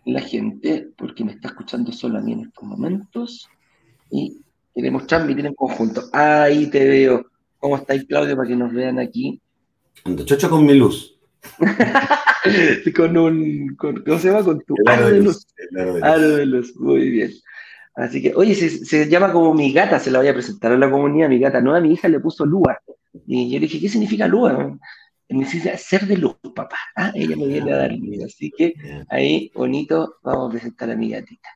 la 0.06 0.22
gente, 0.22 0.90
porque 0.98 1.24
me 1.24 1.34
está 1.34 1.50
escuchando 1.50 1.92
solo 1.92 2.18
a 2.18 2.22
mí 2.22 2.34
en 2.34 2.42
estos 2.42 2.64
momentos. 2.64 3.48
Y 4.10 4.42
queremos 4.74 5.06
transmitir 5.06 5.46
en 5.46 5.54
conjunto. 5.54 6.04
Ahí 6.14 6.68
te 6.68 6.88
veo. 6.88 7.26
¿Cómo 7.60 7.76
estáis, 7.76 8.06
Claudio, 8.06 8.36
para 8.36 8.48
que 8.48 8.56
nos 8.56 8.72
vean 8.72 9.00
aquí? 9.00 9.42
Ando 10.06 10.24
chocho 10.24 10.50
con 10.50 10.66
mi 10.66 10.76
luz. 10.76 11.17
con 12.96 13.18
un, 13.18 13.76
con, 13.76 14.04
¿cómo 14.04 14.20
se 14.20 14.30
llama? 14.30 14.44
Con 14.44 14.62
tu 14.62 14.76
aro 14.86 15.10
de 15.10 15.22
luz. 15.22 15.48
Aro 16.02 16.36
de 16.36 16.46
luz, 16.46 16.76
muy 16.78 17.10
bien. 17.10 17.32
Así 17.96 18.22
que, 18.22 18.34
oye, 18.36 18.54
se, 18.54 19.10
llama 19.10 19.32
como 19.32 19.54
mi 19.54 19.74
gata, 19.74 20.00
se 20.00 20.12
la 20.12 20.20
voy 20.20 20.28
a 20.28 20.34
presentar 20.34 20.72
a 20.72 20.78
la 20.78 20.90
comunidad, 20.90 21.30
mi 21.30 21.40
gata 21.40 21.62
nueva, 21.62 21.80
mi 21.80 21.94
hija 21.94 22.08
le 22.08 22.20
puso 22.20 22.46
Lua. 22.46 22.80
Y 23.26 23.50
yo 23.50 23.60
le 23.60 23.66
dije, 23.66 23.80
¿qué 23.80 23.90
significa 23.90 24.28
Lua? 24.28 24.78
Necesita 25.30 25.76
ser 25.78 26.06
de 26.06 26.18
luz, 26.18 26.36
papá. 26.56 26.78
Ah, 26.96 27.12
ella 27.16 27.36
me 27.36 27.48
viene 27.48 27.74
a 27.74 27.78
dar 27.78 27.92
luz. 27.92 28.24
Así 28.24 28.52
que 28.56 28.76
ahí, 29.10 29.52
bonito, 29.54 30.18
vamos 30.24 30.50
a 30.50 30.52
presentar 30.52 30.92
a 30.92 30.96
mi 30.96 31.10
gatita. 31.10 31.50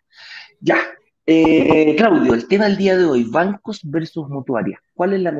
Ya, 0.60 0.80
eh, 1.26 1.96
Claudio, 1.96 2.34
el 2.34 2.48
tema 2.48 2.66
del 2.66 2.78
día 2.78 2.98
de 2.98 3.06
hoy, 3.06 3.24
bancos 3.24 3.80
versus 3.84 4.28
mutuarias. 4.28 4.82
¿Cuál 4.94 5.14
es 5.14 5.22
la, 5.22 5.32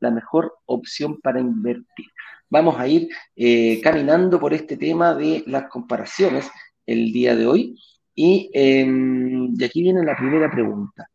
la 0.00 0.10
mejor 0.10 0.52
opción 0.66 1.18
para 1.20 1.40
invertir? 1.40 2.06
Vamos 2.48 2.78
a 2.78 2.88
ir 2.88 3.08
eh, 3.34 3.80
caminando 3.82 4.38
por 4.38 4.54
este 4.54 4.76
tema 4.76 5.14
de 5.14 5.42
las 5.46 5.68
comparaciones 5.68 6.48
el 6.86 7.12
día 7.12 7.34
de 7.36 7.46
hoy. 7.46 7.78
Y, 8.14 8.50
y 8.54 9.64
aquí 9.64 9.82
viene 9.82 10.02
la 10.04 10.16
primera 10.16 10.50
pregunta. 10.50 11.08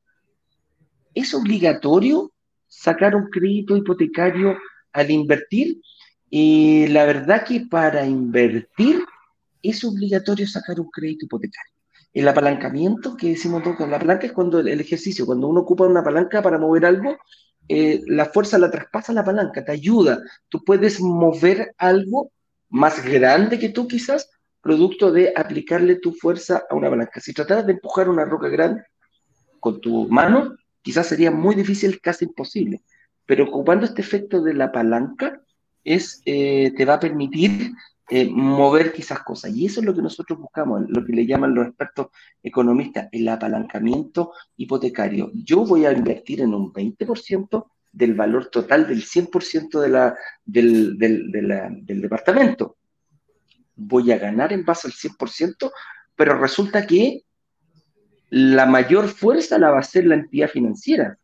¿Es 1.13 1.33
obligatorio 1.33 2.31
sacar 2.67 3.15
un 3.15 3.29
crédito 3.29 3.75
hipotecario 3.75 4.57
al 4.93 5.09
invertir? 5.09 5.81
Y 6.29 6.87
la 6.87 7.05
verdad 7.05 7.43
que 7.45 7.65
para 7.69 8.05
invertir 8.05 9.03
es 9.61 9.83
obligatorio 9.83 10.47
sacar 10.47 10.79
un 10.79 10.89
crédito 10.89 11.25
hipotecario. 11.25 11.73
El 12.13 12.27
apalancamiento 12.27 13.15
que 13.15 13.29
decimos 13.29 13.63
todos, 13.63 13.87
la 13.89 13.99
palanca 13.99 14.27
es 14.27 14.33
cuando 14.33 14.59
el 14.59 14.79
ejercicio, 14.79 15.25
cuando 15.25 15.47
uno 15.47 15.61
ocupa 15.61 15.85
una 15.85 16.03
palanca 16.03 16.41
para 16.41 16.57
mover 16.57 16.85
algo, 16.85 17.17
eh, 17.73 18.01
la 18.05 18.25
fuerza 18.25 18.57
la 18.57 18.69
traspasa 18.69 19.13
la 19.13 19.23
palanca, 19.23 19.63
te 19.63 19.71
ayuda. 19.71 20.21
Tú 20.49 20.61
puedes 20.61 20.99
mover 20.99 21.73
algo 21.77 22.31
más 22.69 23.01
grande 23.05 23.59
que 23.59 23.69
tú 23.69 23.87
quizás, 23.87 24.29
producto 24.59 25.09
de 25.09 25.31
aplicarle 25.33 25.95
tu 25.95 26.11
fuerza 26.11 26.63
a 26.69 26.75
una 26.75 26.89
palanca. 26.89 27.21
Si 27.21 27.33
trataras 27.33 27.65
de 27.65 27.71
empujar 27.73 28.09
una 28.09 28.25
roca 28.25 28.49
grande 28.49 28.83
con 29.61 29.79
tu 29.79 30.09
mano, 30.09 30.53
quizás 30.81 31.07
sería 31.07 31.31
muy 31.31 31.55
difícil, 31.55 32.01
casi 32.01 32.25
imposible. 32.25 32.81
Pero 33.25 33.45
ocupando 33.45 33.85
este 33.85 34.01
efecto 34.01 34.41
de 34.41 34.53
la 34.53 34.73
palanca, 34.73 35.41
es, 35.85 36.21
eh, 36.25 36.73
te 36.75 36.83
va 36.83 36.95
a 36.95 36.99
permitir 36.99 37.71
eh, 38.13 38.29
mover 38.29 38.91
quizás 38.91 39.23
cosas. 39.23 39.55
Y 39.55 39.65
eso 39.65 39.79
es 39.79 39.85
lo 39.85 39.95
que 39.95 40.01
nosotros 40.01 40.37
buscamos, 40.37 40.83
lo 40.89 41.05
que 41.05 41.13
le 41.13 41.25
llaman 41.25 41.55
los 41.55 41.65
expertos 41.65 42.07
economistas, 42.43 43.07
el 43.13 43.25
apalancamiento 43.29 44.33
hipotecario. 44.57 45.31
Yo 45.33 45.65
voy 45.65 45.85
a 45.85 45.93
invertir 45.93 46.41
en 46.41 46.53
un 46.53 46.73
20% 46.73 47.67
del 47.93 48.13
valor 48.13 48.47
total 48.47 48.85
del 48.85 49.03
100% 49.05 49.79
de 49.79 49.87
la, 49.87 50.17
del, 50.43 50.97
del, 50.97 51.31
del 51.31 52.01
departamento. 52.01 52.75
Voy 53.77 54.11
a 54.11 54.17
ganar 54.17 54.51
en 54.51 54.65
base 54.65 54.87
al 54.87 54.93
100%, 54.93 55.71
pero 56.13 56.37
resulta 56.37 56.85
que 56.85 57.23
la 58.29 58.65
mayor 58.65 59.07
fuerza 59.07 59.57
la 59.57 59.71
va 59.71 59.79
a 59.79 59.83
ser 59.83 60.05
la 60.05 60.15
entidad 60.15 60.49
financiera. 60.49 61.17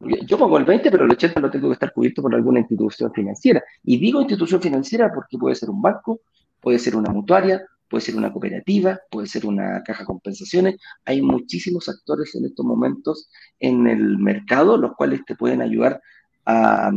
Yo 0.00 0.38
pongo 0.38 0.56
el 0.56 0.64
20, 0.64 0.90
pero 0.90 1.04
el 1.04 1.10
80 1.10 1.40
lo 1.40 1.50
tengo 1.50 1.68
que 1.68 1.74
estar 1.74 1.92
cubierto 1.92 2.22
por 2.22 2.34
alguna 2.34 2.60
institución 2.60 3.12
financiera. 3.12 3.62
Y 3.84 3.98
digo 3.98 4.20
institución 4.20 4.60
financiera 4.62 5.12
porque 5.14 5.36
puede 5.36 5.54
ser 5.54 5.68
un 5.68 5.82
banco, 5.82 6.20
puede 6.60 6.78
ser 6.78 6.96
una 6.96 7.10
mutuaria, 7.10 7.62
puede 7.88 8.00
ser 8.00 8.16
una 8.16 8.32
cooperativa, 8.32 8.98
puede 9.10 9.26
ser 9.26 9.44
una 9.44 9.82
caja 9.82 10.00
de 10.00 10.06
compensaciones. 10.06 10.76
Hay 11.04 11.20
muchísimos 11.20 11.88
actores 11.88 12.34
en 12.34 12.46
estos 12.46 12.64
momentos 12.64 13.28
en 13.58 13.86
el 13.86 14.16
mercado, 14.16 14.78
los 14.78 14.94
cuales 14.96 15.22
te 15.26 15.36
pueden 15.36 15.60
ayudar 15.60 16.00
a, 16.46 16.90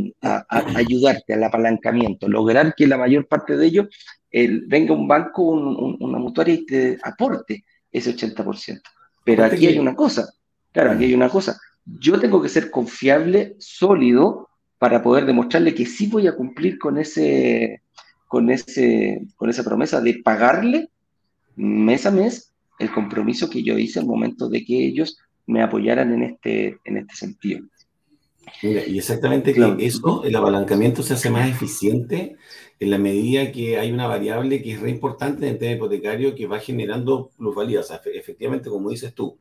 ayudarte 0.76 1.34
al 1.34 1.44
apalancamiento, 1.44 2.30
lograr 2.30 2.74
que 2.74 2.88
la 2.88 2.98
mayor 2.98 3.28
parte 3.28 3.58
de 3.58 3.66
ellos 3.66 3.88
venga 4.32 4.94
un 4.94 5.08
banco, 5.08 5.44
una 5.44 6.18
mutuaria 6.20 6.54
y 6.54 6.66
te 6.66 6.98
aporte 7.04 7.66
ese 7.92 8.16
80%. 8.16 8.82
Pero 9.26 9.44
aquí 9.44 9.68
hay 9.68 9.78
una 9.78 9.94
cosa, 9.94 10.34
claro, 10.72 10.92
aquí 10.92 11.06
hay 11.06 11.14
una 11.14 11.30
cosa 11.30 11.60
yo 11.86 12.20
tengo 12.20 12.42
que 12.42 12.50
ser 12.50 12.72
confiable, 12.72 13.56
sólido, 13.60 14.50
para 14.78 15.02
poder 15.02 15.26
demostrarle 15.26 15.74
que 15.74 15.86
sí 15.86 16.08
voy 16.08 16.28
a 16.28 16.36
cumplir 16.36 16.78
con 16.78 16.98
ese, 16.98 17.82
con 18.28 18.50
ese, 18.50 19.22
con 19.36 19.50
esa 19.50 19.64
promesa 19.64 20.02
de 20.02 20.22
pagarle 20.24 20.90
mes 21.56 22.06
a 22.06 22.12
mes 22.12 22.52
el 22.80 22.92
compromiso 22.92 23.50
que 23.50 23.64
yo 23.64 23.78
hice 23.78 24.00
al 24.00 24.06
momento 24.06 24.50
de 24.50 24.66
que 24.66 24.86
ellos 24.86 25.18
me 25.46 25.62
apoyaran 25.62 26.14
en 26.14 26.24
este, 26.24 26.78
en 26.84 26.98
este 26.98 27.16
sentido. 27.16 27.66
y 28.62 28.98
exactamente 28.98 29.54
que 29.54 29.76
eso, 29.80 30.24
el 30.24 30.36
apalancamiento 30.36 31.04
se 31.04 31.14
hace 31.14 31.30
más 31.30 31.50
eficiente 31.50 32.38
en 32.80 32.90
la 32.90 32.98
medida 32.98 33.52
que 33.52 33.78
hay 33.78 33.92
una 33.92 34.08
variable 34.08 34.62
que 34.62 34.74
es 34.74 34.82
re 34.82 34.90
importante 34.90 35.46
en 35.46 35.54
el 35.54 35.60
tema 35.60 35.74
hipotecario 35.74 36.36
que 36.36 36.48
va 36.48 36.60
generando 36.60 37.30
plusvalía. 37.38 37.82
O 37.82 37.84
sea, 37.84 38.02
efectivamente, 38.14 38.70
como 38.70 38.90
dices 38.90 39.14
tú, 39.14 39.38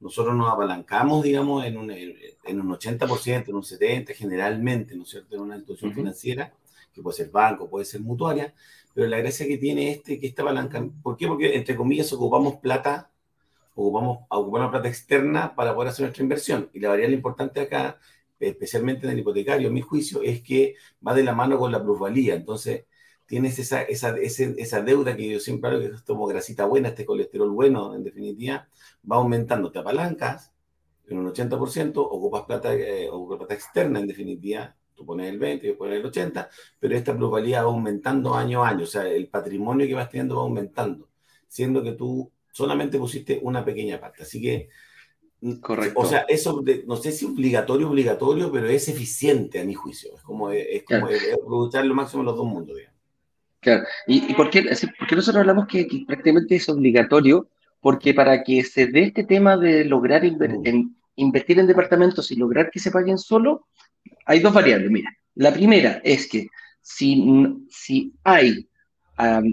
nosotros 0.00 0.34
nos 0.36 0.52
apalancamos, 0.52 1.22
digamos, 1.24 1.64
en 1.64 1.76
un, 1.76 1.90
en 1.90 2.60
un 2.60 2.68
80%, 2.68 3.48
en 3.48 3.54
un 3.54 3.62
70% 3.62 4.14
generalmente, 4.14 4.94
¿no 4.94 5.02
es 5.02 5.10
cierto?, 5.10 5.34
en 5.36 5.42
una 5.42 5.56
institución 5.56 5.92
financiera, 5.92 6.52
que 6.92 7.02
puede 7.02 7.16
ser 7.16 7.30
banco, 7.30 7.68
puede 7.68 7.84
ser 7.84 8.00
mutuaria, 8.00 8.54
pero 8.94 9.06
la 9.08 9.18
gracia 9.18 9.46
que 9.46 9.58
tiene 9.58 9.92
este, 9.92 10.18
que 10.18 10.26
esta 10.26 10.44
palanca, 10.44 10.84
¿por 11.02 11.16
qué? 11.16 11.26
Porque, 11.26 11.54
entre 11.56 11.76
comillas, 11.76 12.12
ocupamos 12.12 12.56
plata, 12.56 13.10
ocupamos, 13.74 14.20
ocupamos 14.28 14.70
plata 14.70 14.88
externa 14.88 15.54
para 15.54 15.74
poder 15.74 15.90
hacer 15.90 16.04
nuestra 16.04 16.22
inversión. 16.22 16.70
Y 16.72 16.80
la 16.80 16.88
variable 16.88 17.14
importante 17.14 17.60
acá, 17.60 17.98
especialmente 18.40 19.06
en 19.06 19.12
el 19.12 19.20
hipotecario, 19.20 19.68
a 19.68 19.72
mi 19.72 19.80
juicio, 19.82 20.22
es 20.22 20.42
que 20.42 20.74
va 21.06 21.14
de 21.14 21.22
la 21.22 21.34
mano 21.34 21.58
con 21.58 21.70
la 21.70 21.82
plusvalía. 21.82 22.34
Entonces, 22.34 22.86
tienes 23.28 23.58
esa, 23.58 23.82
esa, 23.82 24.16
esa 24.16 24.82
deuda 24.82 25.14
que 25.14 25.28
yo 25.28 25.38
siempre 25.38 25.70
hablo, 25.70 25.80
que 25.80 25.94
es 25.94 26.02
como 26.02 26.26
grasita 26.26 26.64
buena, 26.64 26.88
este 26.88 27.04
colesterol 27.04 27.50
bueno, 27.50 27.94
en 27.94 28.02
definitiva, 28.02 28.66
va 29.10 29.16
aumentando. 29.16 29.70
Te 29.70 29.78
apalancas 29.78 30.52
en 31.06 31.18
un 31.18 31.26
80%, 31.26 31.92
ocupas 31.96 32.44
plata, 32.44 32.74
eh, 32.74 33.08
ocupas 33.10 33.38
plata 33.38 33.54
externa, 33.54 34.00
en 34.00 34.06
definitiva, 34.06 34.74
tú 34.94 35.04
pones 35.04 35.30
el 35.30 35.38
20, 35.38 35.66
yo 35.66 35.76
pones 35.76 36.00
el 36.00 36.06
80, 36.06 36.48
pero 36.80 36.96
esta 36.96 37.14
plusvalía 37.14 37.62
va 37.62 37.70
aumentando 37.70 38.34
año 38.34 38.64
a 38.64 38.70
año, 38.70 38.84
o 38.84 38.86
sea, 38.86 39.06
el 39.06 39.28
patrimonio 39.28 39.86
que 39.86 39.94
vas 39.94 40.08
teniendo 40.08 40.36
va 40.36 40.42
aumentando, 40.42 41.10
siendo 41.46 41.82
que 41.82 41.92
tú 41.92 42.32
solamente 42.50 42.98
pusiste 42.98 43.40
una 43.42 43.62
pequeña 43.62 44.00
parte. 44.00 44.22
Así 44.22 44.40
que, 44.40 44.70
Correcto. 45.60 46.00
o 46.00 46.06
sea, 46.06 46.20
eso 46.28 46.64
no 46.86 46.96
sé 46.96 47.12
si 47.12 47.26
obligatorio, 47.26 47.90
obligatorio, 47.90 48.50
pero 48.50 48.68
es 48.68 48.88
eficiente 48.88 49.60
a 49.60 49.64
mi 49.64 49.74
juicio. 49.74 50.14
Es 50.16 50.22
como, 50.22 50.50
es 50.50 50.82
como 50.82 51.08
aprovechar 51.08 51.84
lo 51.84 51.94
máximo 51.94 52.22
en 52.22 52.26
los 52.26 52.36
dos 52.36 52.46
mundos, 52.46 52.74
digamos. 52.74 52.97
Claro, 53.68 53.84
¿y, 54.06 54.30
y 54.30 54.34
por, 54.34 54.48
qué, 54.48 54.62
nosotros 54.62 55.36
hablamos 55.36 55.66
que, 55.66 55.86
prácticamente 56.06 56.56
es 56.56 56.68
obligatorio? 56.70 57.50
Porque 57.80 58.14
para 58.14 58.42
que 58.42 58.64
se 58.64 58.86
dé 58.86 59.02
este 59.02 59.24
tema 59.24 59.58
de 59.58 59.84
lograr 59.84 60.22
mm. 60.24 60.96
invertir 61.16 61.58
en 61.58 61.66
departamentos 61.66 62.30
y 62.30 62.36
lograr 62.36 62.70
que 62.70 62.80
se 62.80 62.90
paguen 62.90 63.18
solo, 63.18 63.66
hay 64.24 64.40
dos 64.40 64.54
variables. 64.54 64.90
Mira, 64.90 65.10
la 65.34 65.52
primera 65.52 66.00
es 66.02 66.26
que 66.28 66.46
si, 66.80 67.22
si 67.68 68.14
hay, 68.24 68.66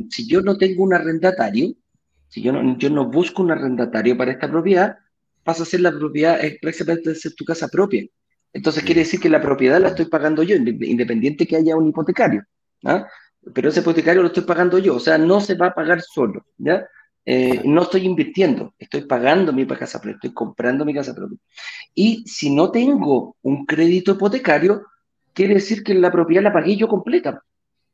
si 0.10 0.28
yo 0.30 0.42
no 0.42 0.58
tengo 0.58 0.84
un 0.84 0.94
arrendatario, 0.94 1.74
si 2.30 2.42
yo 2.42 2.54
no, 2.54 2.78
yo 2.78 2.90
no 2.90 3.12
busco 3.12 3.44
un 3.44 3.52
arrendatario 3.52 4.18
para 4.18 4.32
esta 4.32 4.50
propiedad, 4.50 4.98
pasa 5.44 5.64
a 5.64 5.66
ser 5.66 5.82
la 5.82 5.92
propiedad, 5.92 6.40
es 6.44 6.58
prácticamente 6.62 7.14
ser 7.16 7.34
tu 7.34 7.44
casa 7.44 7.68
propia. 7.68 8.06
Entonces 8.54 8.84
quiere 8.84 9.02
decir 9.02 9.20
que 9.20 9.30
la 9.30 9.42
propiedad 9.42 9.82
la 9.82 9.90
estoy 9.90 10.06
pagando 10.06 10.42
yo, 10.42 10.56
independiente 10.56 11.46
que 11.46 11.58
haya 11.58 11.76
un 11.76 11.90
hipotecario. 11.90 12.46
¿ah? 12.86 13.06
Pero 13.54 13.70
ese 13.70 13.82
hipotecario 13.82 14.22
lo 14.22 14.28
estoy 14.28 14.44
pagando 14.44 14.78
yo, 14.78 14.96
o 14.96 15.00
sea, 15.00 15.18
no 15.18 15.42
se 15.42 15.56
va 15.56 15.68
a 15.68 15.74
pagar 15.74 16.02
solo, 16.02 16.46
¿ya? 16.58 16.88
Eh, 17.28 17.62
no 17.66 17.84
estoy 17.84 18.06
invirtiendo, 18.06 18.76
estoy 18.78 19.02
pagando 19.02 19.52
mi 19.52 19.66
casa 19.66 20.00
propia, 20.00 20.16
estoy 20.16 20.34
comprando 20.34 20.86
mi 20.86 20.94
casa 20.94 21.16
propia. 21.16 21.38
Y 21.94 22.24
si 22.28 22.54
no 22.54 22.70
tengo 22.70 23.36
un 23.42 23.66
crédito 23.66 24.12
hipotecario, 24.12 24.84
quiere 25.34 25.56
decir 25.56 25.84
que 25.84 25.96
la 25.96 26.12
propiedad 26.12 26.44
la 26.44 26.54
pagué 26.54 26.76
yo 26.76 26.88
completa. 26.88 27.42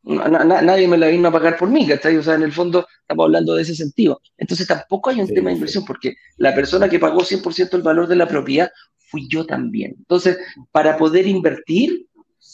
nadie 0.04 0.88
me 0.88 0.98
la 0.98 1.08
vino 1.08 1.30
a 1.30 1.32
pagar 1.32 1.58
por 1.58 1.70
mí, 1.70 1.88
¿cachai? 1.88 2.18
O 2.18 2.24
sea, 2.24 2.36
en 2.36 2.44
el 2.44 2.52
fondo 2.52 2.86
estamos 3.02 3.26
hablando 3.26 3.56
de 3.56 3.62
ese 3.62 3.76
sentido. 3.76 4.22
Entonces 4.38 4.68
tampoco 4.68 5.10
hay 5.10 5.22
un 5.22 5.28
tema 5.28 5.50
de 5.50 5.56
inversión 5.56 5.86
porque 5.86 6.16
la 6.36 6.54
persona 6.54 6.90
que 6.90 7.00
pagó 7.00 7.22
100% 7.22 7.78
el 7.78 7.84
valor 7.84 8.08
de 8.08 8.18
la 8.18 8.28
propiedad 8.28 8.70
fui 9.12 9.28
yo 9.30 9.46
también. 9.46 9.96
Entonces, 9.98 10.38
para 10.72 10.98
poder 10.98 11.28
invertir, 11.28 12.08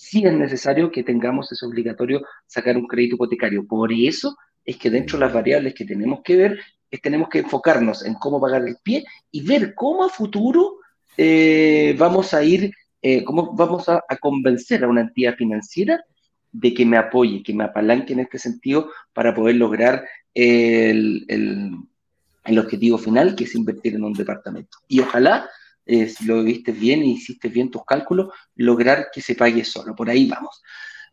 sí 0.10 0.26
es 0.26 0.34
necesario 0.34 0.92
que 0.92 1.04
tengamos, 1.04 1.52
es 1.52 1.62
obligatorio 1.64 2.22
sacar 2.46 2.78
un 2.78 2.88
crédito 2.88 3.16
hipotecario. 3.16 3.66
Por 3.66 3.92
eso 3.92 4.38
es 4.64 4.78
que 4.78 4.90
dentro 4.90 5.18
de 5.18 5.26
las 5.26 5.34
variables 5.34 5.74
que 5.74 5.86
tenemos 5.86 6.22
que 6.24 6.36
ver, 6.36 6.60
es, 6.90 7.02
tenemos 7.02 7.30
que 7.30 7.40
enfocarnos 7.40 8.06
en 8.06 8.14
cómo 8.16 8.40
pagar 8.40 8.66
el 8.66 8.78
pie 8.82 9.04
y 9.32 9.42
ver 9.42 9.74
cómo 9.76 10.04
a 10.04 10.10
futuro 10.10 10.78
eh, 11.18 11.96
vamos 11.98 12.34
a 12.34 12.44
ir, 12.44 12.72
eh, 13.02 13.24
cómo 13.24 13.54
vamos 13.54 13.90
a, 13.90 14.04
convencer 14.20 14.84
a 14.84 14.88
una 14.88 15.02
entidad 15.02 15.36
financiera 15.36 16.04
de 16.52 16.74
que 16.74 16.86
me 16.86 16.98
apoye, 16.98 17.44
que 17.44 17.54
me 17.54 17.66
apalanque 17.66 18.14
en 18.14 18.22
este 18.22 18.40
sentido 18.40 18.90
para 19.14 19.34
poder 19.36 19.56
lograr 19.56 20.08
el, 20.34 21.26
el 21.28 22.60
objetivo 22.60 22.98
final, 22.98 23.36
que 23.36 23.44
es 23.44 23.56
invertir 23.56 23.96
en 23.96 24.04
un 24.04 24.14
departamento. 24.14 24.78
Y 24.88 25.02
ojalá 25.02 25.50
si 25.88 26.26
lo 26.26 26.44
viste 26.44 26.72
bien 26.72 27.04
y 27.04 27.14
hiciste 27.14 27.50
bien 27.50 27.72
tus 27.72 27.86
cálculos, 27.86 28.30
lograr 28.56 29.08
que 29.14 29.22
se 29.22 29.36
pague 29.36 29.64
solo. 29.64 29.96
Por 29.96 30.10
ahí 30.10 30.28
vamos. 30.28 30.62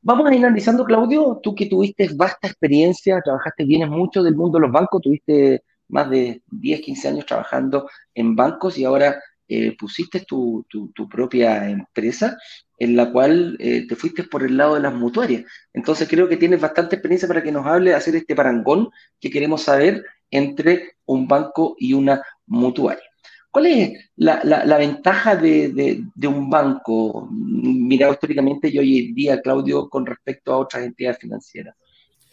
Vamos 0.07 0.29
a 0.29 0.35
ir 0.35 0.45
analizando, 0.45 0.85
Claudio, 0.85 1.41
tú 1.43 1.55
que 1.55 1.65
tuviste 1.65 2.11
vasta 2.15 2.47
experiencia, 2.47 3.23
trabajaste 3.25 3.65
bien 3.65 3.83
en 3.83 3.89
mucho 3.89 4.23
del 4.23 4.37
mundo 4.37 4.59
de 4.59 4.63
los 4.63 4.71
bancos, 4.71 5.01
tuviste 5.01 5.63
más 5.89 6.11
de 6.11 6.43
10, 6.51 6.81
15 6.83 7.09
años 7.09 7.27
trabajando 7.27 7.89
en 8.15 8.37
bancos 8.37 8.77
y 8.77 8.85
ahora 8.85 9.19
eh, 9.49 9.77
pusiste 9.79 10.21
tu, 10.21 10.67
tu, 10.69 11.09
propia 11.09 11.71
empresa 11.71 12.37
en 12.79 12.97
la 12.97 13.13
cual 13.13 13.57
eh, 13.61 13.87
te 13.87 13.97
fuiste 13.97 14.25
por 14.25 14.43
el 14.43 14.57
lado 14.57 14.75
de 14.75 14.81
las 14.81 14.95
mutuarias. 14.95 15.45
Entonces 15.73 16.09
creo 16.09 16.29
que 16.29 16.37
tienes 16.37 16.61
bastante 16.61 16.97
experiencia 16.97 17.29
para 17.29 17.43
que 17.43 17.53
nos 17.53 17.67
hable 17.67 17.91
de 17.91 17.97
hacer 17.97 18.15
este 18.17 18.35
parangón 18.35 18.91
que 19.21 19.31
queremos 19.31 19.63
saber 19.63 20.05
entre 20.31 20.97
un 21.07 21.27
banco 21.29 21.77
y 21.79 21.95
una 21.95 22.23
mutuaria. 22.47 23.14
¿Cuál 23.55 23.67
es 23.67 24.11
la, 24.17 24.77
ventaja 24.79 25.37
de, 25.37 26.03
un 26.27 26.51
banco 26.51 27.29
mirado 27.31 28.13
históricamente 28.13 28.69
y 28.69 28.79
hoy 28.79 28.99
en 28.99 29.15
día, 29.15 29.41
Claudio, 29.41 29.89
con 29.89 30.05
respecto 30.05 30.53
a 30.53 30.59
otras 30.59 30.83
entidades 30.83 31.19
financieras 31.21 31.77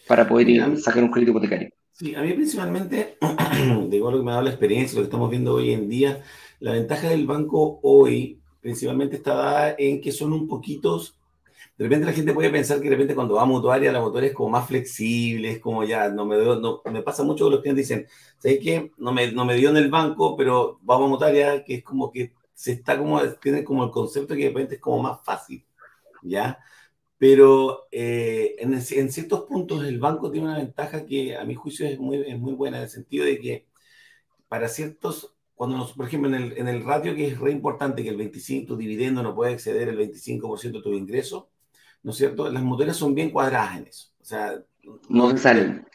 para 0.08 0.28
poder 0.28 0.50
ir, 0.50 0.78
sacar 0.80 1.04
un 1.04 1.12
crédito 1.12 1.30
hipotecario? 1.30 1.70
Sí, 1.92 2.16
a 2.16 2.24
mí 2.24 2.34
principalmente, 2.34 3.20
de 3.88 3.98
igual 3.98 4.16
lo 4.16 4.20
que 4.20 4.26
me 4.26 4.32
ha 4.32 4.34
dado 4.34 4.46
la 4.46 4.50
experiencia, 4.50 4.96
lo 4.96 5.04
que 5.04 5.10
estamos 5.10 5.30
viendo 5.30 5.54
hoy 5.54 5.74
en 5.74 5.88
día, 5.88 6.24
la 6.60 6.72
ventaja 6.72 7.10
del 7.10 7.28
banco 7.28 7.80
hoy 7.84 8.40
principalmente 8.60 9.18
está 9.18 9.36
dada 9.36 9.76
en 9.78 10.02
que 10.02 10.12
son 10.12 10.34
un 10.34 10.48
poquitos 10.48 11.20
de 11.82 11.88
repente 11.88 12.06
la 12.06 12.14
gente 12.14 12.34
puede 12.34 12.52
pensar 12.52 12.78
que 12.78 12.84
de 12.84 12.92
repente 12.92 13.16
cuando 13.16 13.34
va 13.34 13.42
a 13.42 13.46
mutuaria, 13.46 13.92
la 13.92 14.02
mutuaria 14.02 14.30
es 14.30 14.36
como 14.36 14.50
más 14.52 14.68
flexible, 14.68 15.54
es 15.54 15.60
como 15.60 15.84
ya, 15.84 16.10
no 16.10 16.28
me, 16.28 16.38
no, 16.38 16.80
me 16.86 17.02
pasa 17.02 17.24
mucho 17.24 17.46
que 17.46 17.52
los 17.52 17.62
clientes 17.62 17.88
dicen, 17.88 18.08
¿sabes 18.38 18.60
qué? 18.62 18.92
No 19.00 19.12
me, 19.12 19.32
no 19.32 19.46
me 19.46 19.56
dio 19.56 19.72
en 19.72 19.78
el 19.78 19.90
banco, 19.90 20.38
pero 20.38 20.78
vamos 20.84 21.08
a 21.08 21.10
mutuaria, 21.10 21.64
que 21.64 21.76
es 21.78 21.84
como 21.84 22.12
que 22.12 22.34
se 22.54 22.74
está 22.74 23.00
como, 23.00 23.20
tiene 23.42 23.64
como 23.64 23.84
el 23.84 23.90
concepto 23.90 24.36
que 24.36 24.44
de 24.44 24.50
repente 24.50 24.76
es 24.76 24.82
como 24.82 25.02
más 25.02 25.26
fácil, 25.26 25.66
¿ya? 26.22 26.60
Pero 27.18 27.88
eh, 27.92 28.56
en, 28.60 28.74
en, 28.76 29.12
ciertos 29.12 29.46
puntos 29.46 29.84
el 29.84 30.00
banco 30.00 30.30
tiene 30.30 30.50
una 30.50 30.58
ventaja 30.60 31.04
que 31.04 31.36
a 31.36 31.46
mi 31.46 31.56
juicio 31.56 31.88
es 31.88 32.00
muy, 32.00 32.18
es 32.18 32.38
muy 32.38 32.54
buena, 32.54 32.78
en 32.78 32.84
el 32.84 32.90
sentido 32.90 33.26
de 33.26 33.40
que 33.40 33.68
para 34.48 34.68
ciertos 34.68 35.36
cuando 35.56 35.78
nos, 35.78 35.94
por 35.94 36.08
ejemplo, 36.08 36.30
en 36.30 36.36
el, 36.36 36.58
en 36.58 36.68
el 36.68 36.84
ratio 36.84 37.16
que 37.16 37.28
es 37.28 37.40
re 37.40 37.52
importante 37.52 38.04
que 38.04 38.10
el 38.10 38.18
25, 38.18 38.68
tu 38.68 38.78
dividendo 38.78 39.24
no 39.24 39.36
puede 39.36 39.54
exceder 39.54 39.90
el 39.90 39.98
25% 39.98 40.72
de 40.72 40.82
tu 40.82 40.94
ingreso, 40.94 41.52
¿no 42.04 42.12
es 42.12 42.18
cierto? 42.18 42.50
Las 42.50 42.64
mutuarias 42.64 42.98
son 42.98 43.14
bien 43.14 43.30
cuadradas 43.30 43.78
en 43.78 43.88
eso. 43.88 44.08
O 44.20 44.26
sea, 44.26 44.64
no, 45.10 45.38
salen. 45.38 45.86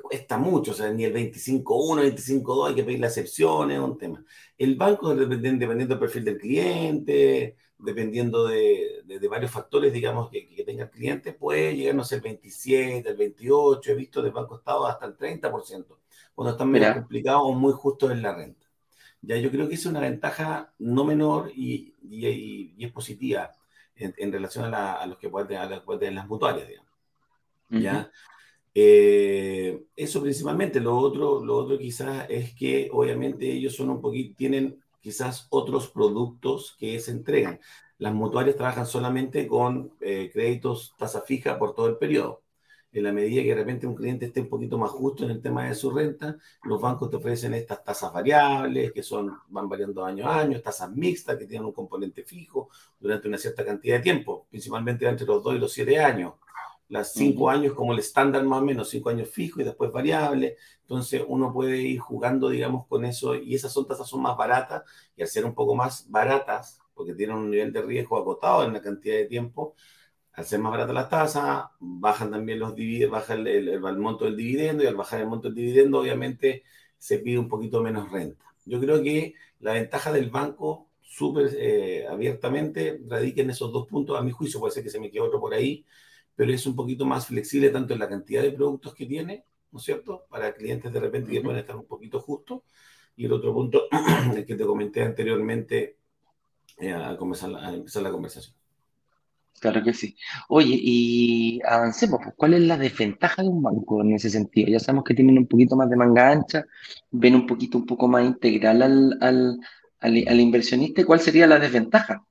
Cuesta 0.00 0.38
mucho, 0.38 0.70
o 0.70 0.74
sea, 0.74 0.92
ni 0.92 1.04
el 1.04 1.12
25.1, 1.12 1.64
25.2 1.64 2.68
hay 2.68 2.74
que 2.74 2.84
pedir 2.84 3.00
las 3.00 3.16
excepciones, 3.16 3.78
es 3.78 3.82
un 3.82 3.98
tema. 3.98 4.24
El 4.56 4.76
banco, 4.76 5.14
dependiendo 5.14 5.66
del 5.66 5.98
perfil 5.98 6.24
del 6.24 6.38
cliente, 6.38 7.56
dependiendo 7.78 8.46
de, 8.46 9.02
de, 9.04 9.28
varios 9.28 9.50
factores, 9.50 9.92
digamos, 9.92 10.30
que, 10.30 10.46
que, 10.46 10.62
tenga 10.62 10.84
el 10.84 10.90
cliente, 10.90 11.32
puede 11.32 11.74
llegarnos 11.74 12.12
el 12.12 12.20
27, 12.20 13.08
el 13.08 13.16
28, 13.16 13.90
he 13.90 13.94
visto 13.96 14.22
de 14.22 14.30
Banco 14.30 14.56
Estado 14.56 14.86
hasta 14.86 15.06
el 15.06 15.16
30%, 15.16 15.98
cuando 16.32 16.52
están 16.52 16.70
medio 16.70 16.94
complicados 16.94 17.42
o 17.44 17.52
muy 17.52 17.72
justos 17.72 18.12
en 18.12 18.22
la 18.22 18.36
renta. 18.36 18.68
Ya 19.20 19.36
yo 19.36 19.50
creo 19.50 19.68
que 19.68 19.74
es 19.74 19.86
una 19.86 20.00
ventaja 20.00 20.72
no 20.78 21.04
menor 21.04 21.50
y, 21.54 21.94
y, 22.02 22.74
y 22.76 22.84
es 22.84 22.92
positiva 22.92 23.50
en, 23.96 24.32
relación 24.32 24.74
a, 24.74 25.04
los 25.06 25.18
que 25.18 25.28
pueden, 25.28 25.58
a 25.58 25.66
las 25.66 26.28
mutuarias, 26.28 26.68
digamos. 26.68 26.90
¿Ya? 27.70 28.10
Eh, 28.74 29.84
eso 29.96 30.22
principalmente. 30.22 30.80
Lo 30.80 30.96
otro, 30.96 31.44
lo 31.44 31.56
otro 31.56 31.78
quizás 31.78 32.26
es 32.28 32.54
que 32.54 32.88
obviamente 32.92 33.50
ellos 33.50 33.76
son 33.76 33.90
un 33.90 34.00
poquito, 34.00 34.34
tienen 34.36 34.82
quizás 35.00 35.46
otros 35.50 35.88
productos 35.88 36.76
que 36.78 36.98
se 37.00 37.12
entregan. 37.12 37.60
Las 37.98 38.14
mutuarias 38.14 38.56
trabajan 38.56 38.86
solamente 38.86 39.46
con 39.46 39.92
eh, 40.00 40.30
créditos 40.32 40.94
tasa 40.98 41.22
fija 41.22 41.58
por 41.58 41.74
todo 41.74 41.86
el 41.86 41.96
periodo 41.96 42.41
en 42.92 43.04
la 43.04 43.12
medida 43.12 43.42
que 43.42 43.48
de 43.48 43.54
repente 43.54 43.86
un 43.86 43.94
cliente 43.94 44.26
esté 44.26 44.40
un 44.40 44.48
poquito 44.48 44.76
más 44.76 44.90
justo 44.90 45.24
en 45.24 45.30
el 45.30 45.40
tema 45.40 45.66
de 45.66 45.74
su 45.74 45.90
renta, 45.90 46.36
los 46.64 46.80
bancos 46.80 47.08
te 47.08 47.16
ofrecen 47.16 47.54
estas 47.54 47.82
tasas 47.82 48.12
variables 48.12 48.92
que 48.92 49.02
son, 49.02 49.34
van 49.48 49.68
variando 49.68 50.04
año 50.04 50.28
a 50.28 50.40
año, 50.40 50.60
tasas 50.60 50.90
mixtas 50.90 51.38
que 51.38 51.46
tienen 51.46 51.66
un 51.66 51.72
componente 51.72 52.22
fijo 52.22 52.68
durante 53.00 53.28
una 53.28 53.38
cierta 53.38 53.64
cantidad 53.64 53.96
de 53.96 54.02
tiempo, 54.02 54.46
principalmente 54.50 55.08
entre 55.08 55.26
los 55.26 55.42
2 55.42 55.54
y 55.54 55.58
los 55.58 55.72
7 55.72 55.98
años. 56.00 56.34
Las 56.88 57.14
5 57.14 57.48
años 57.48 57.72
como 57.72 57.94
el 57.94 58.00
estándar 58.00 58.44
más 58.44 58.60
o 58.60 58.64
menos, 58.64 58.90
5 58.90 59.08
años 59.08 59.30
fijo 59.30 59.62
y 59.62 59.64
después 59.64 59.90
variable. 59.90 60.56
Entonces 60.82 61.22
uno 61.26 61.50
puede 61.50 61.78
ir 61.78 61.98
jugando, 61.98 62.50
digamos, 62.50 62.86
con 62.86 63.06
eso 63.06 63.34
y 63.34 63.54
esas 63.54 63.72
son 63.72 63.86
tasas 63.86 64.06
son 64.06 64.20
más 64.20 64.36
baratas 64.36 64.82
y 65.16 65.22
al 65.22 65.28
ser 65.28 65.46
un 65.46 65.54
poco 65.54 65.74
más 65.74 66.10
baratas, 66.10 66.82
porque 66.92 67.14
tienen 67.14 67.36
un 67.36 67.50
nivel 67.50 67.72
de 67.72 67.80
riesgo 67.80 68.18
acotado 68.18 68.64
en 68.64 68.74
la 68.74 68.82
cantidad 68.82 69.16
de 69.16 69.24
tiempo, 69.24 69.74
al 70.32 70.44
ser 70.46 70.60
más 70.60 70.72
barata 70.72 70.92
las 70.92 71.08
tasas, 71.08 71.66
bajan 71.78 72.30
también 72.30 72.58
los 72.58 72.74
dividendos, 72.74 73.18
baja 73.18 73.34
el, 73.34 73.98
monto 73.98 74.24
del 74.24 74.36
dividendo 74.36 74.82
y 74.82 74.86
al 74.86 74.96
bajar 74.96 75.20
el 75.20 75.26
monto 75.26 75.48
del 75.48 75.56
dividendo, 75.56 76.00
obviamente 76.00 76.64
se 76.98 77.18
pide 77.18 77.38
un 77.38 77.48
poquito 77.48 77.82
menos 77.82 78.10
renta. 78.10 78.44
Yo 78.64 78.80
creo 78.80 79.02
que 79.02 79.34
la 79.60 79.74
ventaja 79.74 80.12
del 80.12 80.30
banco, 80.30 80.88
súper 81.02 81.50
eh, 81.58 82.06
abiertamente, 82.08 83.00
radica 83.06 83.42
en 83.42 83.50
esos 83.50 83.72
dos 83.72 83.86
puntos. 83.86 84.18
A 84.18 84.22
mi 84.22 84.30
juicio, 84.30 84.60
puede 84.60 84.72
ser 84.72 84.82
que 84.82 84.90
se 84.90 85.00
me 85.00 85.10
quede 85.10 85.20
otro 85.22 85.40
por 85.40 85.52
ahí, 85.52 85.84
pero 86.34 86.52
es 86.52 86.66
un 86.66 86.76
poquito 86.76 87.04
más 87.04 87.26
flexible 87.26 87.70
tanto 87.70 87.92
en 87.92 88.00
la 88.00 88.08
cantidad 88.08 88.42
de 88.42 88.52
productos 88.52 88.94
que 88.94 89.06
tiene, 89.06 89.44
¿no 89.70 89.78
es 89.78 89.84
cierto? 89.84 90.26
Para 90.30 90.54
clientes 90.54 90.92
de 90.92 91.00
repente 91.00 91.30
que 91.32 91.40
pueden 91.40 91.60
estar 91.60 91.76
un 91.76 91.86
poquito 91.86 92.20
justos. 92.20 92.62
Y 93.16 93.26
el 93.26 93.32
otro 93.32 93.52
punto, 93.52 93.88
el 94.36 94.46
que 94.46 94.54
te 94.54 94.64
comenté 94.64 95.02
anteriormente, 95.02 95.98
eh, 96.78 96.92
al, 96.92 97.16
comenzar, 97.18 97.54
al 97.54 97.74
empezar 97.76 98.02
la 98.02 98.10
conversación. 98.10 98.61
Claro 99.62 99.84
que 99.84 99.94
sí. 99.94 100.16
Oye, 100.48 100.76
y 100.76 101.60
avancemos, 101.64 102.18
pues, 102.20 102.34
¿cuál 102.36 102.54
es 102.54 102.62
la 102.62 102.76
desventaja 102.76 103.42
de 103.42 103.48
un 103.48 103.62
banco 103.62 104.02
en 104.02 104.14
ese 104.14 104.28
sentido? 104.28 104.68
Ya 104.68 104.80
sabemos 104.80 105.04
que 105.04 105.14
tienen 105.14 105.38
un 105.38 105.46
poquito 105.46 105.76
más 105.76 105.88
de 105.88 105.94
manga 105.94 106.32
ancha, 106.32 106.66
ven 107.12 107.36
un 107.36 107.46
poquito, 107.46 107.78
un 107.78 107.86
poco 107.86 108.08
más 108.08 108.24
integral 108.24 108.82
al, 108.82 109.18
al, 109.20 109.60
al, 110.00 110.40
inversionista. 110.40 111.04
¿Cuál 111.04 111.20
sería 111.20 111.46
la 111.46 111.60
desventaja 111.60 112.26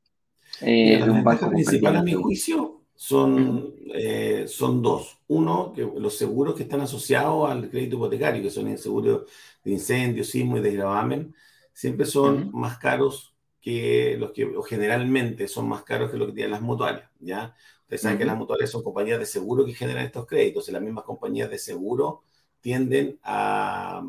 eh, 0.59 1.01
de 1.01 1.09
un 1.09 1.23
banco? 1.23 1.49
principal, 1.49 1.95
a 1.95 2.03
mi 2.03 2.11
juicio, 2.11 2.81
son, 2.95 3.75
eh, 3.93 4.43
son 4.49 4.81
dos. 4.81 5.17
Uno, 5.29 5.71
que 5.71 5.83
los 5.83 6.17
seguros 6.17 6.55
que 6.55 6.63
están 6.63 6.81
asociados 6.81 7.49
al 7.49 7.69
crédito 7.69 7.95
hipotecario, 7.95 8.43
que 8.43 8.51
son 8.51 8.67
el 8.67 8.77
seguro 8.77 9.25
de 9.63 9.71
incendio, 9.71 10.25
sismo 10.25 10.57
y 10.57 10.61
desgravamen, 10.61 11.33
siempre 11.71 12.05
son 12.05 12.51
más 12.51 12.77
caros 12.77 13.30
que 13.61 14.17
los 14.17 14.31
que 14.31 14.51
generalmente 14.67 15.47
son 15.47 15.69
más 15.69 15.83
caros 15.83 16.11
que 16.11 16.17
lo 16.17 16.25
que 16.27 16.33
tienen 16.33 16.51
las 16.51 16.61
mutuarias, 16.61 17.09
¿ya? 17.19 17.55
Ustedes 17.83 18.01
saben 18.01 18.17
que 18.17 18.25
las 18.25 18.37
mutuarias 18.37 18.71
son 18.71 18.83
compañías 18.83 19.19
de 19.19 19.25
seguro 19.25 19.65
que 19.65 19.73
generan 19.73 20.05
estos 20.05 20.25
créditos 20.25 20.67
y 20.67 20.71
las 20.71 20.81
mismas 20.81 21.03
compañías 21.03 21.49
de 21.49 21.57
seguro 21.59 22.23
tienden 22.59 23.19
a, 23.23 24.03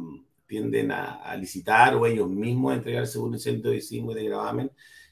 tienden 0.46 0.92
a, 0.92 1.36
licitar 1.36 1.94
o 1.96 2.07
ellos 2.07 2.28
mismos 2.28 2.72
a 2.72 2.76
entregar 2.76 3.03
el 3.03 3.09
seguro 3.09 3.34
incendio 3.34 3.70
de 3.70 3.80
sismo 3.80 4.12
y 4.12 4.14
de 4.14 4.24
gravamen 4.24 4.70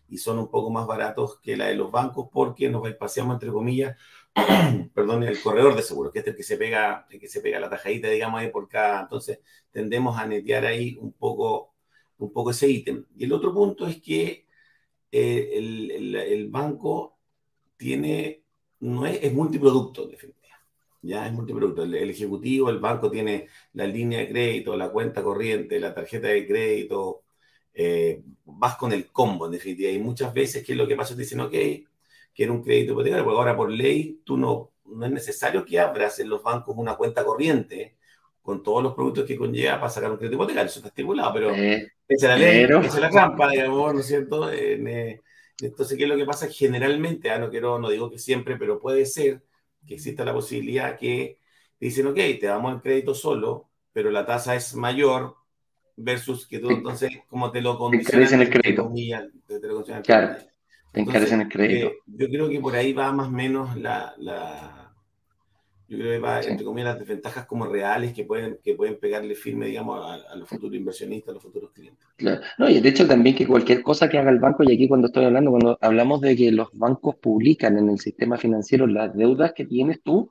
y 0.08 0.18
son 0.18 0.38
un 0.38 0.48
poco 0.48 0.70
más 0.70 0.86
baratos 0.86 1.38
que 1.40 1.56
la 1.56 1.66
de 1.66 1.74
los 1.76 1.90
bancos 1.90 2.28
porque 2.32 2.68
nos 2.68 2.88
paseamos 2.94 3.34
entre 3.34 3.50
comillas 3.50 3.96
perdón, 4.94 5.24
el 5.24 5.40
corredor 5.42 5.74
de 5.76 5.82
seguro, 5.82 6.12
que 6.12 6.20
es 6.20 6.26
el 6.26 6.36
que 6.36 6.42
se 6.42 6.56
pega, 6.56 7.06
el 7.10 7.18
que 7.20 7.28
se 7.28 7.40
pega 7.40 7.60
la 7.60 7.68
tajadita, 7.68 8.08
digamos, 8.08 8.40
ahí 8.40 8.50
por 8.50 8.68
cada. 8.68 9.02
Entonces, 9.02 9.40
tendemos 9.72 10.18
a 10.18 10.26
netear 10.26 10.66
ahí 10.66 10.96
un 11.00 11.12
poco 11.12 11.74
un 12.26 12.32
poco 12.32 12.50
ese 12.50 12.68
ítem. 12.68 13.04
Y 13.16 13.24
el 13.24 13.32
otro 13.32 13.52
punto 13.52 13.86
es 13.86 14.00
que 14.00 14.46
eh, 15.12 15.50
el, 15.56 16.48
banco 16.50 17.18
tiene, 17.76 18.44
no 18.80 19.06
es, 19.06 19.22
es 19.22 19.32
multiproducto, 19.32 20.04
en 20.04 20.10
definitiva. 20.10 20.40
Ya 21.02 21.26
es 21.26 21.32
multiproducto. 21.32 21.82
El, 21.84 22.10
ejecutivo, 22.10 22.70
el 22.70 22.78
banco 22.78 23.10
tiene 23.10 23.48
la 23.74 23.86
línea 23.86 24.20
de 24.20 24.28
crédito, 24.28 24.76
la 24.76 24.90
cuenta 24.90 25.22
corriente, 25.22 25.80
la 25.80 25.94
tarjeta 25.94 26.28
de 26.28 26.46
crédito. 26.46 27.24
Eh, 27.74 28.22
vas 28.44 28.76
con 28.76 28.92
el 28.92 29.10
combo, 29.10 29.46
en 29.46 29.52
definitiva. 29.52 29.90
Y 29.90 29.98
muchas 29.98 30.32
veces, 30.34 30.64
¿qué 30.64 30.72
es 30.72 30.78
lo 30.78 30.86
que 30.88 30.96
pasa? 30.96 31.14
Te 31.14 31.22
dicen, 31.22 31.40
ok, 31.40 31.54
quiero 32.34 32.54
un 32.54 32.62
crédito 32.62 32.92
hipotecario, 32.92 33.24
porque 33.24 33.38
ahora 33.38 33.56
por 33.56 33.70
ley 33.70 34.20
tú 34.24 34.36
no, 34.36 34.72
no 34.84 35.06
es 35.06 35.12
necesario 35.12 35.64
que 35.64 35.78
abras 35.78 36.18
en 36.20 36.28
los 36.28 36.42
bancos 36.42 36.76
una 36.76 36.96
cuenta 36.96 37.24
corriente 37.24 37.96
con 38.42 38.62
todos 38.62 38.82
los 38.82 38.94
productos 38.94 39.24
que 39.24 39.36
conlleva 39.36 39.78
para 39.78 39.90
sacar 39.90 40.10
un 40.10 40.16
crédito 40.16 40.36
hipotecario. 40.36 40.68
Eso 40.68 40.80
está 40.80 40.88
estimulado, 40.88 41.32
pero 41.34 41.50
esa 41.50 41.90
es 42.08 42.22
la 42.22 42.36
ley, 42.36 42.64
esa 42.64 42.78
es 42.78 42.94
la 43.00 43.10
trampa, 43.10 43.50
digamos, 43.50 43.94
¿no 43.94 44.00
es 44.00 44.06
cierto? 44.06 44.50
Eh, 44.50 45.20
entonces, 45.60 45.96
¿qué 45.96 46.04
es 46.04 46.08
lo 46.08 46.16
que 46.16 46.24
pasa? 46.24 46.48
Generalmente, 46.48 47.30
ah, 47.30 47.38
no 47.38 47.50
quiero, 47.50 47.78
no 47.78 47.90
digo 47.90 48.10
que 48.10 48.18
siempre, 48.18 48.56
pero 48.56 48.80
puede 48.80 49.04
ser 49.04 49.42
que 49.86 49.94
exista 49.94 50.24
la 50.24 50.32
posibilidad 50.32 50.98
que 50.98 51.38
dicen, 51.78 52.06
ok, 52.06 52.16
te 52.16 52.46
damos 52.46 52.74
el 52.74 52.80
crédito 52.80 53.14
solo, 53.14 53.68
pero 53.92 54.10
la 54.10 54.24
tasa 54.24 54.54
es 54.54 54.74
mayor 54.74 55.36
versus 55.96 56.46
que 56.46 56.58
tú, 56.58 56.70
entonces, 56.70 57.10
como 57.28 57.50
te 57.50 57.60
lo 57.60 57.76
condicionan. 57.76 58.40
el 58.40 58.50
crédito. 58.50 58.90
te, 59.46 59.66
lo 59.66 59.84
claro, 60.02 60.36
te 60.92 61.00
encarecen 61.00 61.42
el 61.42 61.48
crédito. 61.48 61.88
Eh, 61.88 61.98
yo 62.06 62.28
creo 62.28 62.48
que 62.48 62.60
por 62.60 62.74
ahí 62.74 62.92
va 62.92 63.12
más 63.12 63.28
o 63.28 63.32
menos 63.32 63.76
la 63.76 64.79
yo 65.90 65.98
creo 65.98 66.12
que 66.12 66.18
va, 66.20 66.40
entre 66.40 66.64
comillas, 66.64 66.90
las 66.90 67.00
desventajas 67.00 67.46
como 67.46 67.66
reales 67.66 68.12
que 68.12 68.22
pueden, 68.22 68.58
que 68.62 68.74
pueden 68.74 68.96
pegarle 69.00 69.34
firme, 69.34 69.66
digamos, 69.66 70.00
a, 70.00 70.36
los 70.36 70.48
futuros 70.48 70.76
inversionistas, 70.76 71.30
a 71.30 71.34
los 71.34 71.42
futuros 71.42 71.72
clientes. 71.72 72.06
Claro. 72.16 72.42
No, 72.58 72.70
y 72.70 72.78
de 72.80 72.88
hecho 72.88 73.08
también 73.08 73.34
que 73.34 73.44
cualquier 73.44 73.82
cosa 73.82 74.08
que 74.08 74.16
haga 74.16 74.30
el 74.30 74.38
banco, 74.38 74.62
y 74.62 74.72
aquí 74.72 74.86
cuando 74.86 75.08
estoy 75.08 75.24
hablando, 75.24 75.50
cuando 75.50 75.76
hablamos 75.80 76.20
de 76.20 76.36
que 76.36 76.52
los 76.52 76.68
bancos 76.74 77.16
publican 77.16 77.76
en 77.76 77.88
el 77.88 77.98
sistema 77.98 78.36
financiero 78.38 78.86
las 78.86 79.16
deudas 79.16 79.52
que 79.52 79.66
tienes 79.66 80.00
tú, 80.00 80.30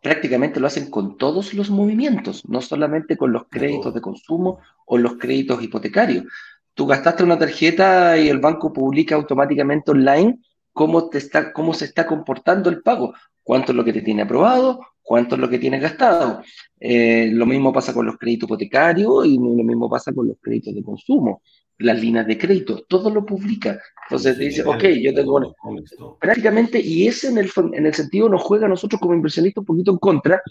prácticamente 0.00 0.60
lo 0.60 0.68
hacen 0.68 0.88
con 0.88 1.18
todos 1.18 1.52
los 1.52 1.68
movimientos, 1.68 2.48
no 2.48 2.60
solamente 2.60 3.16
con 3.16 3.32
los 3.32 3.48
créditos 3.48 3.92
de 3.92 4.00
consumo 4.00 4.60
o 4.86 4.98
los 4.98 5.16
créditos 5.16 5.60
hipotecarios. 5.60 6.26
Tú 6.74 6.86
gastaste 6.86 7.24
una 7.24 7.40
tarjeta 7.40 8.16
y 8.18 8.28
el 8.28 8.38
banco 8.38 8.72
publica 8.72 9.16
automáticamente 9.16 9.90
online 9.90 10.38
cómo, 10.72 11.08
te 11.08 11.18
está, 11.18 11.52
cómo 11.52 11.74
se 11.74 11.86
está 11.86 12.06
comportando 12.06 12.70
el 12.70 12.82
pago, 12.82 13.14
cuánto 13.42 13.72
es 13.72 13.76
lo 13.76 13.84
que 13.84 13.92
te 13.92 14.02
tiene 14.02 14.22
aprobado, 14.22 14.80
cuánto 15.02 15.34
es 15.34 15.40
lo 15.40 15.48
que 15.48 15.58
tienes 15.58 15.82
gastado. 15.82 16.42
Eh, 16.78 17.30
lo 17.32 17.46
mismo 17.46 17.72
pasa 17.72 17.92
con 17.92 18.06
los 18.06 18.16
créditos 18.16 18.48
hipotecarios 18.48 19.26
y 19.26 19.36
lo 19.36 19.64
mismo 19.64 19.90
pasa 19.90 20.12
con 20.12 20.28
los 20.28 20.36
créditos 20.40 20.74
de 20.74 20.82
consumo, 20.82 21.42
las 21.78 22.00
líneas 22.00 22.26
de 22.26 22.38
crédito, 22.38 22.84
todo 22.88 23.10
lo 23.10 23.26
publica. 23.26 23.80
Entonces 24.08 24.36
te 24.36 24.44
dice, 24.44 24.62
ok, 24.64 24.84
yo 25.00 25.14
tengo 25.14 25.54
prácticamente, 26.20 26.80
y 26.80 27.06
ese 27.06 27.28
en 27.28 27.38
el, 27.38 27.50
en 27.72 27.86
el 27.86 27.94
sentido 27.94 28.28
nos 28.28 28.42
juega 28.42 28.66
a 28.66 28.68
nosotros 28.68 29.00
como 29.00 29.14
inversionistas 29.14 29.62
un 29.62 29.66
poquito 29.66 29.90
en 29.90 29.98
contra, 29.98 30.42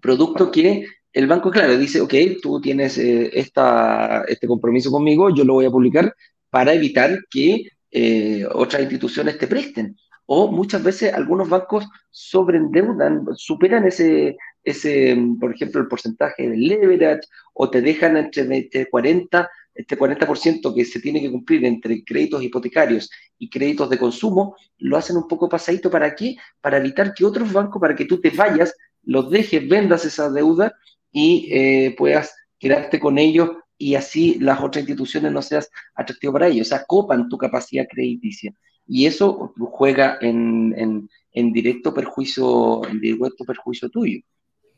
producto 0.00 0.50
que 0.50 0.86
el 1.12 1.26
banco, 1.26 1.50
claro, 1.50 1.76
dice, 1.76 2.00
ok, 2.00 2.14
tú 2.40 2.60
tienes 2.60 2.96
eh, 2.98 3.30
esta, 3.32 4.24
este 4.28 4.46
compromiso 4.46 4.90
conmigo, 4.90 5.34
yo 5.34 5.44
lo 5.44 5.54
voy 5.54 5.66
a 5.66 5.70
publicar 5.70 6.14
para 6.50 6.72
evitar 6.72 7.18
que 7.28 7.66
eh, 7.90 8.46
otras 8.52 8.82
instituciones 8.82 9.36
te 9.38 9.48
presten 9.48 9.96
o 10.32 10.46
muchas 10.46 10.80
veces 10.84 11.12
algunos 11.12 11.48
bancos 11.48 11.88
sobreendeudan, 12.12 13.26
superan 13.34 13.84
ese, 13.88 14.36
ese, 14.62 15.18
por 15.40 15.52
ejemplo, 15.52 15.80
el 15.80 15.88
porcentaje 15.88 16.48
del 16.48 16.68
leverage 16.68 17.26
o 17.52 17.68
te 17.68 17.82
dejan 17.82 18.16
entre 18.16 18.88
40, 18.88 19.50
este 19.74 19.98
40% 19.98 20.72
que 20.72 20.84
se 20.84 21.00
tiene 21.00 21.20
que 21.20 21.32
cumplir 21.32 21.64
entre 21.64 22.04
créditos 22.04 22.44
hipotecarios 22.44 23.10
y 23.40 23.50
créditos 23.50 23.90
de 23.90 23.98
consumo, 23.98 24.54
lo 24.78 24.96
hacen 24.96 25.16
un 25.16 25.26
poco 25.26 25.48
pasadito. 25.48 25.90
¿Para 25.90 26.14
qué? 26.14 26.36
Para 26.60 26.76
evitar 26.76 27.12
que 27.12 27.24
otros 27.24 27.52
bancos, 27.52 27.80
para 27.80 27.96
que 27.96 28.04
tú 28.04 28.20
te 28.20 28.30
vayas, 28.30 28.72
los 29.02 29.32
dejes, 29.32 29.68
vendas 29.68 30.04
esa 30.04 30.30
deuda 30.30 30.72
y 31.10 31.48
eh, 31.50 31.96
puedas 31.98 32.32
quedarte 32.56 33.00
con 33.00 33.18
ellos 33.18 33.50
y 33.76 33.96
así 33.96 34.38
las 34.38 34.60
otras 34.60 34.82
instituciones 34.82 35.32
no 35.32 35.42
seas 35.42 35.68
atractivo 35.96 36.34
para 36.34 36.46
ellos, 36.46 36.68
o 36.68 36.70
sea, 36.70 36.84
copan 36.86 37.28
tu 37.28 37.36
capacidad 37.36 37.88
crediticia 37.90 38.54
y 38.90 39.06
eso 39.06 39.54
juega 39.56 40.18
en, 40.20 41.08
directo 41.32 41.94
perjuicio, 41.94 42.84
en 42.88 43.00
directo 43.00 43.44
perjuicio 43.44 43.88
tuyo 43.88 44.20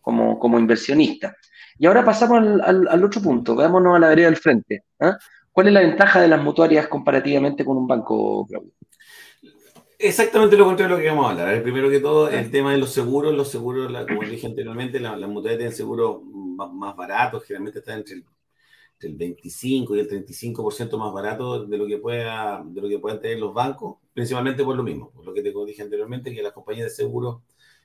como, 0.02 0.38
como 0.38 0.58
inversionista. 0.58 1.34
Y 1.78 1.86
ahora 1.86 2.04
pasamos 2.04 2.60
al, 2.62 3.04
otro 3.04 3.22
punto, 3.22 3.56
veámonos 3.56 3.96
a 3.96 3.98
la 3.98 4.08
vereda 4.08 4.26
del 4.26 4.36
frente. 4.36 4.84
¿ah? 5.00 5.16
¿Cuál 5.50 5.68
es 5.68 5.72
la 5.72 5.80
ventaja 5.80 6.20
de 6.20 6.28
las 6.28 6.42
mutuarias 6.42 6.88
comparativamente 6.88 7.64
con 7.64 7.78
un 7.78 7.86
banco, 7.86 8.46
Claudio? 8.46 8.72
Exactamente 9.98 10.56
lo 10.58 10.66
contrario 10.66 10.96
de 10.96 11.00
lo 11.00 11.04
que 11.04 11.10
vamos 11.10 11.26
a 11.26 11.30
hablar. 11.30 11.62
Primero 11.62 11.88
que 11.88 12.00
todo, 12.00 12.28
el 12.28 12.50
tema 12.50 12.72
de 12.72 12.78
los 12.78 12.92
seguros. 12.92 13.34
Los 13.34 13.50
seguros, 13.50 13.90
como 14.08 14.22
dije 14.22 14.46
anteriormente, 14.46 15.00
las 15.00 15.16
mutuarias 15.20 15.58
tienen 15.58 15.74
seguros 15.74 16.22
más 16.24 16.94
baratos, 16.94 17.44
generalmente 17.44 17.78
están 17.78 17.98
entre 17.98 18.16
el 18.16 18.24
el 19.04 19.14
25 19.16 19.96
y 19.96 20.00
el 20.00 20.08
35% 20.08 20.98
más 20.98 21.12
barato 21.12 21.64
de 21.66 21.78
lo 21.78 21.86
que 21.86 21.98
pueda 21.98 22.62
de 22.64 22.80
lo 22.80 22.88
que 22.88 22.98
puedan 22.98 23.20
tener 23.20 23.38
los 23.38 23.54
bancos, 23.54 23.98
principalmente 24.12 24.64
por 24.64 24.76
lo 24.76 24.82
mismo, 24.82 25.10
por 25.10 25.24
lo 25.24 25.34
que 25.34 25.42
te 25.42 25.52
dije 25.66 25.82
anteriormente, 25.82 26.34
que 26.34 26.42
las 26.42 26.52
compañías 26.52 26.86
de 26.86 26.90
seguro 26.90 27.42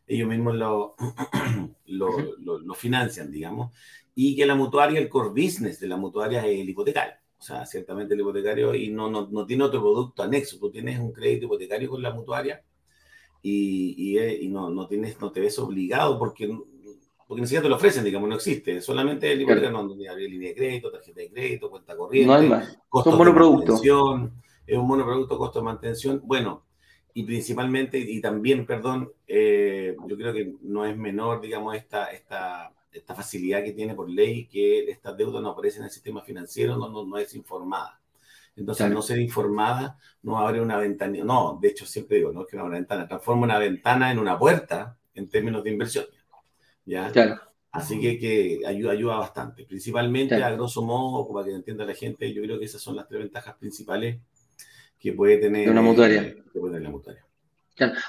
ellos 0.08 0.28
mismos 0.28 0.56
lo, 1.86 2.16
lo, 2.38 2.74
financian, 2.74 3.32
digamos, 3.32 3.72
y 4.16 4.36
que 4.36 4.46
la 4.46 4.56
mutuaria, 4.56 5.00
el 5.00 5.10
core 5.10 5.30
business 5.30 5.80
de 5.80 5.88
la 5.88 5.98
mutuaria 5.98 6.46
es 6.46 6.60
el 6.60 6.70
hipotecario. 6.70 7.16
O 7.38 7.42
sea, 7.42 7.66
ciertamente 7.66 8.14
el 8.14 8.22
hipotecario 8.22 8.74
y 8.74 8.90
no, 8.90 9.10
no, 9.12 9.28
no 9.28 9.46
tiene 9.46 9.64
otro 9.64 9.80
producto 9.82 10.24
anexo. 10.24 10.58
Tú 10.58 10.72
tienes 10.72 11.00
un 11.00 11.12
crédito 11.12 11.46
hipotecario 11.46 11.90
con 11.90 12.02
la 12.02 12.12
mutuaria 12.14 12.64
y, 13.42 14.18
y, 14.18 14.46
y 14.46 14.48
no, 14.50 14.70
no, 14.70 14.88
tienes, 14.88 15.20
no 15.22 15.32
te 15.32 15.42
ves 15.42 15.60
obligado 15.60 16.18
porque 16.18 16.50
porque 17.28 17.42
ni 17.42 17.48
siquiera 17.48 17.64
te 17.64 17.70
lo 17.70 17.76
ofrecen, 17.76 18.06
digamos, 18.06 18.30
no 18.30 18.36
existe. 18.36 18.82
Solamente 18.82 19.32
el 19.32 19.42
hipoteca 19.42 19.70
no 19.70 19.82
hay 19.82 20.30
línea 20.30 20.50
de 20.50 20.56
crédito, 20.56 20.90
tarjeta 20.90 21.20
de 21.20 21.30
crédito, 21.30 21.70
cuenta 21.70 21.96
corriente. 21.98 22.28
No 22.28 22.34
hay 22.36 22.48
más. 22.48 22.80
Costo 22.88 23.12
de 23.12 23.34
mantención. 23.34 24.34
Es 24.66 24.78
un 24.78 24.88
monoproducto, 24.88 25.38
costo 25.38 25.60
de 25.60 25.66
mantención. 25.66 26.22
Bueno, 26.24 26.64
y 27.14 27.24
principalmente, 27.24 27.98
y 27.98 28.22
también, 28.22 28.66
perdón, 28.66 29.12
eh, 29.28 29.96
yo 30.08 30.16
creo 30.16 30.34
que 30.34 30.54
no 30.62 30.86
es 30.86 30.96
menor, 30.96 31.42
digamos, 31.42 31.76
esta, 31.76 32.12
esta, 32.12 32.72
esta 32.92 33.14
facilidad 33.14 33.64
que 33.64 33.74
tiene 33.74 33.94
por 33.94 34.10
ley 34.10 34.48
que 34.48 34.90
estas 34.90 35.18
deudas 35.18 35.42
no 35.42 35.50
aparecen 35.50 35.82
en 35.82 35.86
el 35.88 35.92
sistema 35.92 36.22
financiero, 36.22 36.78
no, 36.78 36.90
no, 36.90 37.06
no 37.06 37.18
es 37.18 37.36
informada. 37.36 38.00
Entonces, 38.56 38.90
no 38.90 39.02
ser 39.02 39.20
informada 39.20 40.00
no 40.24 40.40
abre 40.40 40.62
una 40.62 40.78
ventana. 40.78 41.24
No, 41.24 41.60
de 41.62 41.68
hecho, 41.68 41.86
siempre 41.86 42.18
digo, 42.18 42.32
no 42.32 42.42
es 42.42 42.48
que 42.48 42.56
una 42.56 42.70
ventana, 42.70 43.08
transforma 43.08 43.44
una 43.44 43.60
ventana 43.60 44.12
en 44.12 44.18
una 44.18 44.40
puerta 44.40 44.98
en 45.14 45.30
términos 45.30 45.64
de 45.64 45.72
inversión. 45.72 46.06
¿Ya? 46.88 47.12
Así 47.72 48.00
que, 48.00 48.18
que 48.18 48.62
ayuda, 48.66 48.94
ayuda 48.94 49.18
bastante. 49.18 49.64
Principalmente, 49.66 50.36
a 50.36 50.50
grosso 50.52 50.82
modo, 50.82 51.32
para 51.32 51.46
que 51.46 51.54
entienda 51.54 51.86
la 51.86 51.94
gente, 51.94 52.34
yo 52.34 52.42
creo 52.42 52.58
que 52.58 52.66
esas 52.66 52.82
son 52.82 52.96
las 52.96 53.08
tres 53.08 53.22
ventajas 53.22 53.56
principales 53.56 54.18
que 54.98 55.14
puede 55.14 55.38
tener, 55.38 55.70
una 55.70 55.82
mutuaria. 55.82 56.34
Que 56.52 56.60
puede 56.60 56.74
tener 56.74 56.84
la 56.84 56.90
mutuaria. 56.90 57.27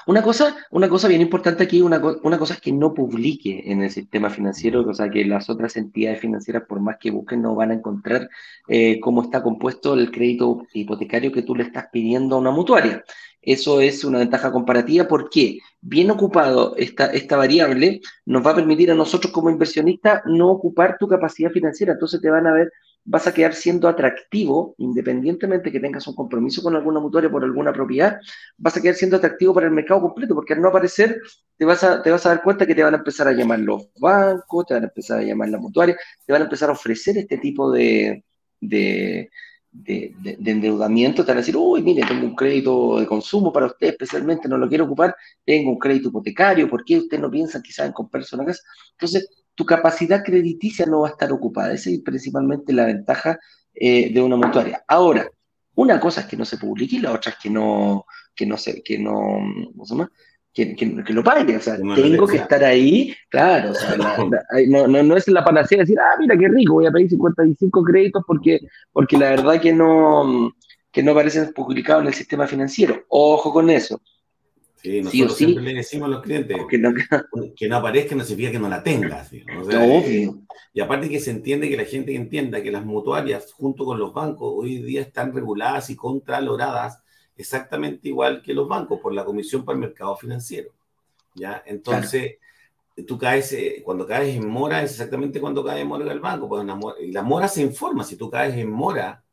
Una 0.07 0.21
cosa, 0.21 0.55
una 0.71 0.89
cosa 0.89 1.07
bien 1.07 1.21
importante 1.21 1.63
aquí, 1.63 1.81
una, 1.81 2.01
una, 2.23 2.37
cosa 2.37 2.55
es 2.55 2.61
que 2.61 2.71
no 2.71 2.93
publique 2.93 3.63
en 3.65 3.83
el 3.83 3.91
sistema 3.91 4.29
financiero, 4.29 4.81
o 4.87 4.93
sea, 4.93 5.09
que 5.09 5.23
las 5.25 5.49
otras 5.49 5.77
entidades 5.77 6.19
financieras, 6.19 6.63
por 6.67 6.79
más 6.79 6.97
que 6.99 7.11
busquen, 7.11 7.41
no 7.41 7.55
van 7.55 7.71
a 7.71 7.75
encontrar 7.75 8.29
eh, 8.67 8.99
cómo 8.99 9.23
está 9.23 9.43
compuesto 9.43 9.93
el 9.93 10.11
crédito 10.11 10.63
hipotecario 10.73 11.31
que 11.31 11.43
tú 11.43 11.55
le 11.55 11.63
estás 11.63 11.87
pidiendo 11.91 12.35
a 12.35 12.39
una 12.39 12.51
mutuaria. 12.51 13.03
Eso 13.41 13.79
es 13.79 14.03
una 14.03 14.19
ventaja 14.19 14.51
comparativa 14.51 15.07
porque 15.07 15.59
bien 15.81 16.11
ocupado 16.11 16.75
esta, 16.75 17.05
esta 17.07 17.37
variable 17.37 18.01
nos 18.25 18.45
va 18.45 18.51
a 18.51 18.55
permitir 18.55 18.91
a 18.91 18.95
nosotros 18.95 19.31
como 19.31 19.49
inversionistas 19.49 20.23
no 20.25 20.49
ocupar 20.49 20.97
tu 20.99 21.07
capacidad 21.07 21.51
financiera. 21.51 21.93
Entonces 21.93 22.19
te 22.21 22.29
van 22.29 22.47
a 22.47 22.53
ver 22.53 22.71
vas 23.09 23.25
a 23.25 23.33
quedar 23.33 23.55
siendo 23.55 23.87
atractivo, 23.87 24.75
independientemente 24.77 25.71
que 25.71 25.79
tengas 25.79 26.07
un 26.07 26.13
compromiso 26.13 26.61
con 26.61 26.75
alguna 26.75 26.99
mutuaria 26.99 27.29
por 27.29 27.43
alguna 27.43 27.73
propiedad, 27.73 28.19
vas 28.55 28.77
a 28.77 28.81
quedar 28.81 28.93
siendo 28.93 29.17
atractivo 29.17 29.51
para 29.51 29.65
el 29.65 29.73
mercado 29.73 30.01
completo, 30.01 30.35
porque 30.35 30.53
al 30.53 30.61
no 30.61 30.69
aparecer, 30.69 31.19
te 31.57 31.65
vas 31.65 31.83
a, 31.83 32.03
te 32.03 32.11
vas 32.11 32.23
a 32.27 32.29
dar 32.29 32.43
cuenta 32.43 32.67
que 32.67 32.75
te 32.75 32.83
van 32.83 32.93
a 32.93 32.97
empezar 32.97 33.27
a 33.27 33.31
llamar 33.31 33.59
los 33.59 33.89
bancos, 33.99 34.67
te 34.67 34.75
van 34.75 34.83
a 34.83 34.87
empezar 34.87 35.19
a 35.19 35.23
llamar 35.23 35.49
las 35.49 35.59
mutuarias, 35.59 35.97
te 36.23 36.31
van 36.31 36.43
a 36.43 36.45
empezar 36.45 36.69
a 36.69 36.73
ofrecer 36.73 37.17
este 37.17 37.39
tipo 37.39 37.71
de, 37.71 38.23
de, 38.61 39.31
de, 39.71 40.15
endeudamiento, 40.45 41.23
te 41.23 41.31
van 41.31 41.37
a 41.37 41.41
decir, 41.41 41.57
uy, 41.57 41.81
mire, 41.81 42.05
tengo 42.07 42.27
un 42.27 42.35
crédito 42.35 42.99
de 42.99 43.07
consumo 43.07 43.51
para 43.51 43.65
usted, 43.65 43.87
especialmente 43.87 44.47
no 44.47 44.57
lo 44.59 44.69
quiero 44.69 44.85
ocupar, 44.85 45.15
tengo 45.43 45.71
un 45.71 45.79
crédito 45.79 46.09
hipotecario, 46.09 46.69
¿por 46.69 46.85
qué 46.85 46.99
usted 46.99 47.17
no 47.19 47.31
piensa 47.31 47.59
quizás 47.59 47.87
en 47.87 47.93
comprarse 47.93 48.35
una 48.35 48.45
casa? 48.45 48.61
Entonces, 48.91 49.27
tu 49.59 49.65
capacidad 49.65 50.23
crediticia 50.23 50.85
no 50.85 51.01
va 51.01 51.09
a 51.09 51.11
estar 51.11 51.29
ocupada. 51.33 51.73
Esa 51.73 51.89
es 51.89 51.99
principalmente 51.99 52.71
la 52.71 52.85
ventaja 52.85 53.37
eh, 53.73 54.09
de 54.13 54.21
una 54.21 54.37
mutuaria. 54.37 54.81
Ahora, 54.87 55.29
una 55.75 55.99
cosa 55.99 56.21
es 56.21 56.27
que 56.27 56.37
no 56.37 56.45
se 56.45 56.55
publique 56.55 56.95
y 56.95 56.99
la 56.99 57.11
otra 57.11 57.33
es 57.33 57.37
que 57.39 57.49
no, 57.49 58.05
que 58.33 58.45
no 58.45 58.55
se, 58.55 58.81
que 58.81 58.97
no, 58.97 59.11
¿cómo 59.73 59.85
se 59.85 59.95
llama? 59.95 60.09
Que, 60.53 60.77
que, 60.77 61.13
lo 61.13 61.25
pague, 61.25 61.57
o 61.57 61.59
sea, 61.59 61.75
tengo 61.75 62.25
que 62.25 62.37
estar 62.37 62.63
ahí, 62.63 63.13
claro, 63.29 63.71
o 63.71 63.75
sea, 63.75 63.97
no, 63.97 64.87
no, 64.87 65.03
no, 65.03 65.17
es 65.17 65.27
la 65.27 65.43
panacea 65.43 65.79
decir, 65.79 65.97
ah, 65.99 66.15
mira 66.17 66.37
qué 66.37 66.47
rico, 66.47 66.75
voy 66.75 66.85
a 66.85 66.91
pedir 66.91 67.09
55 67.09 67.83
créditos 67.83 68.23
porque, 68.25 68.59
porque 68.93 69.17
la 69.17 69.31
verdad 69.31 69.59
que 69.59 69.73
no, 69.73 70.53
que 70.89 71.03
no 71.03 71.11
aparecen 71.11 71.51
publicados 71.53 72.01
en 72.03 72.07
el 72.07 72.13
sistema 72.13 72.47
financiero. 72.47 73.03
Ojo 73.09 73.51
con 73.51 73.69
eso. 73.69 74.01
Sí, 74.81 75.01
nosotros 75.01 75.35
siempre 75.35 75.63
le 75.63 75.73
decimos 75.73 76.07
a 76.07 76.11
los 76.11 76.21
clientes 76.21 76.57
que 76.69 76.77
no, 76.77 76.93
que 77.55 77.67
no 77.67 77.77
aparezca 77.77 78.15
no 78.15 78.23
significa 78.23 78.53
que 78.53 78.59
no 78.59 78.69
la 78.69 78.81
tengas. 78.81 79.29
y 79.33 80.79
aparte 80.79 81.09
que 81.09 81.19
se 81.19 81.31
entiende 81.31 81.69
que 81.69 81.75
la 81.75 81.83
gente 81.83 82.15
entienda 82.15 82.63
que 82.63 82.71
las 82.71 82.85
mutuarias 82.85 83.51
junto 83.51 83.83
con 83.83 83.99
los 83.99 84.13
bancos 84.13 84.53
hoy 84.55 84.77
día 84.81 85.01
están 85.01 85.33
reguladas 85.33 85.89
y 85.89 85.97
contraloradas 85.97 87.03
exactamente 87.35 88.07
igual 88.07 88.41
que 88.41 88.53
los 88.53 88.67
bancos 88.67 88.99
por 89.01 89.13
la 89.13 89.25
Comisión 89.25 89.65
para 89.65 89.75
el 89.75 89.81
Mercado 89.81 90.15
Financiero. 90.15 90.71
¿ya? 91.35 91.61
Entonces, 91.65 92.37
tú 93.07 93.17
caes, 93.17 93.51
eh, 93.53 93.81
cuando 93.83 94.05
caes 94.05 94.35
en 94.35 94.47
mora 94.47 94.83
es 94.83 94.91
exactamente 94.91 95.39
cuando 95.41 95.63
cae 95.63 95.81
en 95.81 95.87
mora 95.87 96.11
el 96.11 96.19
banco. 96.19 96.47
Pues 96.47 96.65
y 97.01 97.11
la 97.11 97.23
mora 97.23 97.47
se 97.47 97.61
informa, 97.61 98.03
si 98.03 98.15
tú 98.15 98.29
caes 98.29 98.55
en 98.55 98.69
mora 98.69 99.23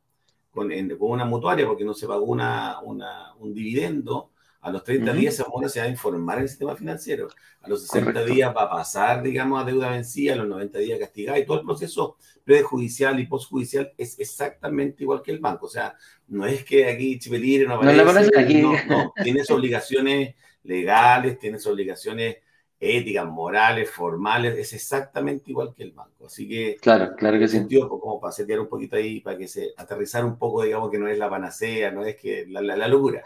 con, 0.51 0.71
con 0.71 1.11
una 1.11 1.25
mutuaria 1.25 1.67
porque 1.67 1.85
no 1.85 1.95
se 1.95 2.07
pagó 2.07 2.25
una, 2.25 2.81
una, 2.81 3.35
un 3.39 3.55
dividendo, 3.55 4.31
a 4.67 4.71
los 4.73 4.83
30 4.83 5.13
días 5.13 5.35
esa 5.35 5.49
mora 5.49 5.69
se 5.69 5.79
va 5.79 5.87
a 5.87 5.89
informar 5.89 6.39
en 6.39 6.43
el 6.43 6.49
sistema 6.49 6.75
financiero. 6.75 7.29
A 7.63 7.69
los 7.69 7.87
60 7.87 8.25
días 8.25 8.53
va 8.55 8.65
a 8.65 8.71
pasar, 8.71 9.23
digamos, 9.23 9.63
a 9.63 9.65
deuda 9.65 9.91
vencida, 9.91 10.33
a 10.33 10.37
los 10.37 10.49
90 10.49 10.81
días 10.81 10.99
castigada 10.99 11.39
y 11.39 11.47
todo 11.47 11.61
el 11.61 11.65
proceso 11.65 12.17
prejudicial 12.43 13.21
y 13.21 13.27
postjudicial 13.27 13.93
es 13.97 14.19
exactamente 14.19 15.05
igual 15.05 15.23
que 15.23 15.31
el 15.31 15.39
banco. 15.39 15.67
O 15.67 15.69
sea, 15.69 15.95
no 16.27 16.47
es 16.47 16.65
que 16.65 16.91
aquí 16.91 17.17
Chipelire 17.17 17.65
no 17.65 17.75
aparece. 17.75 18.61
No, 18.61 18.73
no, 18.89 19.13
tienes 19.23 19.49
obligaciones 19.53 20.35
legales, 20.65 21.39
tienes 21.39 21.65
obligaciones 21.65 22.39
éticas, 22.81 23.25
morales, 23.25 23.89
formales, 23.89 24.59
es 24.59 24.73
exactamente 24.73 25.53
igual 25.53 25.75
que 25.77 25.85
el 25.85 25.93
banco. 25.93 26.27
Así 26.27 26.49
que, 26.49 26.77
claro, 26.81 27.15
claro 27.17 27.39
que 27.39 27.47
sí. 27.47 27.59
Sentido, 27.59 27.89
como 27.89 28.21
para 28.21 28.33
setear 28.33 28.59
un 28.59 28.69
poquito 28.69 28.97
ahí, 28.97 29.21
para 29.21 29.39
que 29.39 29.47
se 29.47 29.75
aterrizar 29.77 30.25
un 30.25 30.37
poco, 30.37 30.65
digamos 30.65 30.91
que 30.91 30.99
no 30.99 31.07
es 31.07 31.19
la 31.19 31.31
panacea, 31.31 31.93
no 31.93 32.05
es 32.05 32.17
que 32.17 32.47
la, 32.49 32.61
la 32.63 32.89
locura. 32.89 33.23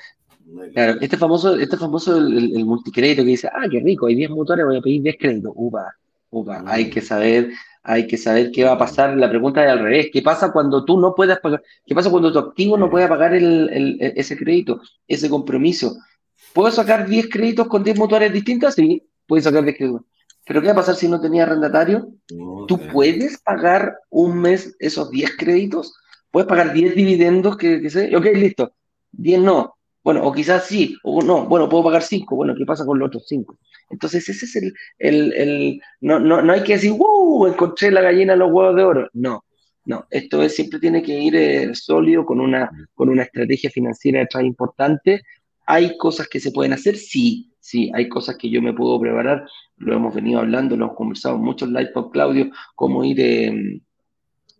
Claro, 0.72 0.98
este 1.00 1.16
famoso, 1.16 1.56
este 1.56 1.76
famoso 1.76 2.16
el, 2.16 2.64
multicrédito 2.64 3.22
que 3.22 3.30
dice, 3.30 3.48
ah, 3.48 3.66
qué 3.70 3.80
rico, 3.80 4.06
hay 4.06 4.14
10 4.14 4.30
motores, 4.30 4.66
voy 4.66 4.76
a 4.76 4.80
pedir 4.80 5.02
10 5.02 5.16
créditos. 5.18 5.52
Upa, 5.54 5.94
upa, 6.30 6.62
hay 6.66 6.90
que 6.90 7.00
saber, 7.00 7.50
hay 7.82 8.06
que 8.06 8.16
saber 8.16 8.50
qué 8.50 8.64
va 8.64 8.72
a 8.72 8.78
pasar. 8.78 9.16
La 9.16 9.28
pregunta 9.28 9.64
es 9.64 9.70
al 9.70 9.80
revés, 9.80 10.08
¿qué 10.12 10.22
pasa 10.22 10.52
cuando 10.52 10.84
tú 10.84 10.98
no 10.98 11.14
puedas 11.14 11.38
pagar? 11.40 11.62
¿Qué 11.86 11.94
pasa 11.94 12.10
cuando 12.10 12.32
tu 12.32 12.38
activo 12.38 12.76
no 12.76 12.90
pueda 12.90 13.08
pagar 13.08 13.34
el, 13.34 13.96
ese 14.00 14.36
crédito, 14.36 14.80
ese 15.06 15.30
compromiso? 15.30 15.96
¿Puedo 16.52 16.70
sacar 16.70 17.06
10 17.08 17.28
créditos 17.30 17.68
con 17.68 17.84
10 17.84 17.98
motores 17.98 18.32
distintas? 18.32 18.74
Sí, 18.74 19.06
puedes 19.26 19.44
sacar 19.44 19.64
10 19.64 19.76
créditos. 19.76 20.02
Pero 20.46 20.60
¿qué 20.60 20.66
va 20.68 20.72
a 20.72 20.76
pasar 20.76 20.96
si 20.96 21.06
no 21.06 21.20
tenía 21.20 21.44
arrendatario? 21.44 22.12
¿Tú 22.66 22.80
puedes 22.92 23.38
pagar 23.38 23.98
un 24.08 24.40
mes 24.40 24.74
esos 24.80 25.10
10 25.10 25.36
créditos? 25.36 25.94
¿Puedes 26.30 26.48
pagar 26.48 26.72
10 26.72 26.94
dividendos? 26.94 27.56
Que, 27.56 27.80
que 27.80 27.90
sé? 27.90 28.16
Ok, 28.16 28.26
listo. 28.34 28.72
10 29.12 29.40
no. 29.40 29.76
Bueno, 30.02 30.24
o 30.24 30.32
quizás 30.32 30.66
sí, 30.66 30.96
o 31.02 31.20
no, 31.22 31.46
bueno, 31.46 31.68
puedo 31.68 31.84
pagar 31.84 32.02
cinco, 32.02 32.36
bueno, 32.36 32.54
¿qué 32.56 32.64
pasa 32.64 32.86
con 32.86 32.98
los 32.98 33.08
otros 33.08 33.24
cinco? 33.28 33.58
Entonces 33.90 34.28
ese 34.28 34.46
es 34.46 34.56
el, 34.56 34.72
el, 34.98 35.32
el 35.34 35.80
no, 36.00 36.18
no, 36.18 36.40
no 36.40 36.52
hay 36.52 36.62
que 36.62 36.74
decir, 36.74 36.92
¡wow! 36.92 37.46
Encontré 37.46 37.90
la 37.90 38.00
gallina 38.00 38.32
en 38.32 38.38
los 38.38 38.50
huevos 38.50 38.76
de 38.76 38.82
oro. 38.84 39.10
No, 39.12 39.44
no, 39.84 40.06
esto 40.10 40.42
es, 40.42 40.54
siempre 40.54 40.78
tiene 40.78 41.02
que 41.02 41.18
ir 41.18 41.36
eh, 41.36 41.74
sólido 41.74 42.24
con 42.24 42.40
una, 42.40 42.70
con 42.94 43.08
una 43.08 43.24
estrategia 43.24 43.70
financiera 43.70 44.20
detrás 44.20 44.44
importante. 44.44 45.22
¿Hay 45.66 45.96
cosas 45.98 46.28
que 46.28 46.40
se 46.40 46.52
pueden 46.52 46.72
hacer? 46.72 46.96
Sí, 46.96 47.52
sí, 47.60 47.90
hay 47.94 48.08
cosas 48.08 48.36
que 48.36 48.50
yo 48.50 48.62
me 48.62 48.72
puedo 48.72 49.00
preparar. 49.00 49.44
Lo 49.76 49.94
hemos 49.94 50.14
venido 50.14 50.40
hablando, 50.40 50.76
lo 50.76 50.86
hemos 50.86 50.96
conversado 50.96 51.38
mucho 51.38 51.64
en 51.64 51.72
live 51.74 51.92
con 51.92 52.10
Claudio, 52.10 52.50
cómo 52.74 53.04
ir 53.04 53.20
eh, 53.20 53.80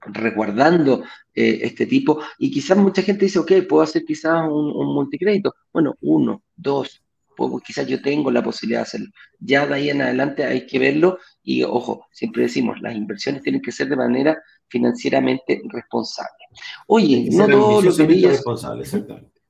resguardando 0.07 1.03
eh, 1.34 1.61
este 1.62 1.86
tipo. 1.86 2.20
Y 2.38 2.51
quizás 2.51 2.76
mucha 2.76 3.03
gente 3.03 3.26
dice, 3.26 3.38
ok, 3.38 3.53
puedo 3.68 3.82
hacer 3.82 4.05
quizás 4.05 4.42
un, 4.48 4.94
multicrédito. 4.94 5.55
Bueno, 5.72 5.96
uno, 6.01 6.42
dos, 6.57 7.03
pues 7.36 7.62
quizás 7.64 7.86
yo 7.86 8.01
tengo 8.03 8.30
la 8.30 8.42
posibilidad 8.42 8.80
de 8.80 8.84
hacerlo. 8.84 9.09
Ya 9.38 9.66
de 9.66 9.74
ahí 9.74 9.90
en 9.90 10.03
adelante 10.03 10.44
hay 10.44 10.66
que 10.66 10.78
verlo 10.78 11.18
y 11.42 11.62
ojo, 11.62 12.07
siempre 12.12 12.42
decimos, 12.42 12.80
las 12.80 12.94
inversiones 12.94 13.42
tienen 13.42 13.62
que 13.62 13.72
ser 13.72 13.88
de 13.88 13.96
manera 13.96 14.38
financieramente 14.68 15.62
responsable. 15.68 16.44
Oye, 16.86 17.28
no 17.32 17.46
todo 17.46 17.82
lo 17.82 17.96
que 17.96 18.07
responsable, 18.07 18.84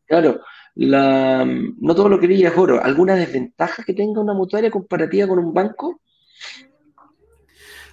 Claro, 0.07 0.41
la, 0.75 1.45
no 1.45 1.95
todo 1.95 2.09
lo 2.09 2.19
que 2.19 2.27
es 2.33 2.57
oro. 2.57 2.83
¿Alguna 2.83 3.15
desventaja 3.15 3.85
que 3.85 3.95
tenga 3.95 4.21
una 4.21 4.35
mutuaria 4.35 4.71
comparativa 4.71 5.29
con 5.29 5.39
un 5.39 5.53
banco? 5.53 6.01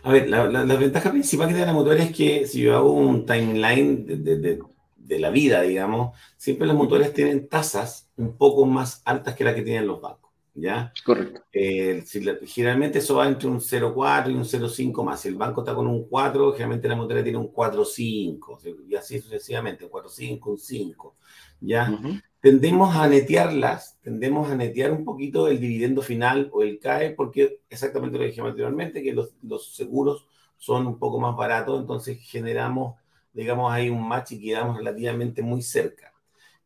A 0.03 0.11
ver, 0.11 0.29
la, 0.29 0.63
ventaja 0.75 1.11
principal 1.11 1.47
que 1.47 1.53
tiene 1.53 1.67
la 1.67 1.73
mutuaria 1.73 2.05
es 2.05 2.15
que 2.15 2.47
si 2.47 2.61
yo 2.61 2.75
hago 2.75 2.91
un 2.91 3.25
timeline 3.25 4.05
de, 4.05 5.19
la 5.19 5.29
vida, 5.29 5.61
digamos, 5.61 6.17
siempre 6.37 6.67
las 6.67 6.75
mutuarias 6.75 7.13
tienen 7.13 7.47
tasas 7.47 8.09
un 8.17 8.37
poco 8.37 8.65
más 8.65 9.01
altas 9.05 9.35
que 9.35 9.43
las 9.43 9.55
que 9.55 9.61
tienen 9.61 9.87
los 9.87 10.01
bancos. 10.01 10.31
¿Ya? 10.53 10.91
Correcto. 11.05 11.43
Eh, 11.53 12.03
generalmente 12.47 12.97
eso 12.97 13.15
va 13.17 13.27
entre 13.27 13.47
un 13.47 13.59
0,4 13.59 14.31
y 14.31 14.33
un 14.33 14.43
0,5 14.43 15.03
más. 15.03 15.21
Si 15.21 15.27
el 15.27 15.35
banco 15.35 15.61
está 15.61 15.75
con 15.75 15.85
un 15.85 16.07
4, 16.07 16.53
generalmente 16.53 16.87
la 16.87 16.95
mutuaria 16.95 17.23
tiene 17.23 17.37
un 17.37 17.53
4,5 17.53 18.87
y 18.89 18.95
así 18.95 19.19
sucesivamente, 19.19 19.85
un 19.85 19.91
4,5, 19.91 20.47
un 20.47 20.57
5. 20.57 21.15
¿Ya? 21.61 21.99
Tendemos 22.41 22.95
a 22.95 23.07
netearlas, 23.07 23.97
tendemos 24.01 24.49
a 24.49 24.55
netear 24.55 24.91
un 24.91 25.03
poquito 25.03 25.47
el 25.47 25.59
dividendo 25.59 26.01
final 26.01 26.49
o 26.53 26.63
el 26.63 26.79
CAE, 26.79 27.11
porque 27.11 27.61
exactamente 27.69 28.17
lo 28.17 28.23
dije 28.25 28.41
anteriormente, 28.41 29.03
que 29.03 29.13
los, 29.13 29.33
los 29.41 29.75
seguros 29.75 30.25
son 30.57 30.87
un 30.87 30.99
poco 30.99 31.19
más 31.19 31.35
baratos, 31.35 31.79
entonces 31.79 32.19
generamos, 32.21 32.95
digamos, 33.33 33.71
ahí 33.71 33.89
un 33.89 34.07
match 34.07 34.33
y 34.33 34.41
quedamos 34.41 34.77
relativamente 34.77 35.41
muy 35.41 35.61
cerca. 35.61 36.13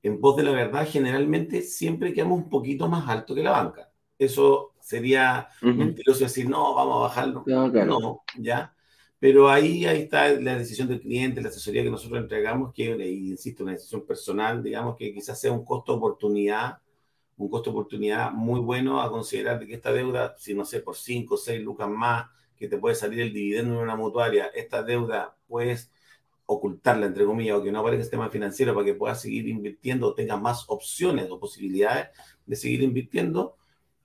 En 0.04 0.20
voz 0.20 0.38
de 0.38 0.44
la 0.44 0.52
verdad, 0.52 0.88
generalmente 0.90 1.62
siempre 1.62 2.14
quedamos 2.14 2.40
un 2.40 2.50
poquito 2.50 2.88
más 2.88 3.08
alto 3.08 3.36
que 3.36 3.44
la 3.44 3.52
banca. 3.52 3.92
Eso 4.18 4.74
sería 4.80 5.48
mentiroso 5.62 6.24
decir, 6.24 6.50
no, 6.50 6.74
vamos 6.74 6.98
a 6.98 7.02
bajarlo. 7.02 7.44
no, 7.46 8.24
ya. 8.38 8.74
Pero 9.22 9.52
ahí, 9.52 9.86
ahí 9.86 10.02
está 10.02 10.32
la 10.32 10.58
decisión 10.58 10.88
del 10.88 11.00
cliente, 11.00 11.44
la 11.44 11.50
asesoría 11.50 11.84
que 11.84 11.92
nosotros 11.92 12.20
entregamos, 12.20 12.74
que, 12.74 12.86
insisto, 13.08 13.62
una 13.62 13.74
decisión 13.74 14.04
personal, 14.04 14.64
digamos 14.64 14.98
que 14.98 15.14
quizás 15.14 15.40
sea 15.40 15.52
un 15.52 15.64
costo-oportunidad, 15.64 16.80
un 17.38 17.48
costo-oportunidad 17.48 18.32
muy 18.32 18.60
bueno 18.62 19.00
a 19.00 19.12
considerar 19.12 19.60
de 19.60 19.68
que 19.68 19.76
esta 19.76 19.94
deuda, 19.94 20.34
si 20.40 20.56
no 20.56 20.66
sé, 20.66 20.80
por 20.80 20.96
5 20.96 21.36
o 21.36 21.38
6 21.38 21.62
lucas 21.62 21.88
más, 21.88 22.32
que 22.58 22.68
te 22.68 22.80
puede 22.80 22.96
salir 22.96 23.22
el 23.22 23.32
dividendo 23.32 23.76
en 23.76 23.82
una 23.82 23.96
mutuaria, 23.96 24.48
esta 24.56 24.82
deuda 24.82 25.38
puedes 25.48 25.92
ocultarla, 26.48 27.06
entre 27.06 27.24
comillas, 27.24 27.58
o 27.58 27.64
que 27.64 27.72
no 27.72 27.82
aparezca 27.82 28.00
el 28.00 28.06
sistema 28.06 28.30
financiero 28.32 28.74
para 28.74 28.86
que 28.88 28.96
puedas 28.96 29.22
seguir 29.22 29.48
invirtiendo 29.48 30.08
o 30.08 30.16
tengas 30.16 30.42
más 30.42 30.66
opciones 30.68 31.30
o 31.30 31.40
posibilidades 31.40 32.08
de 32.48 32.56
seguir 32.56 32.82
invirtiendo, 32.82 33.56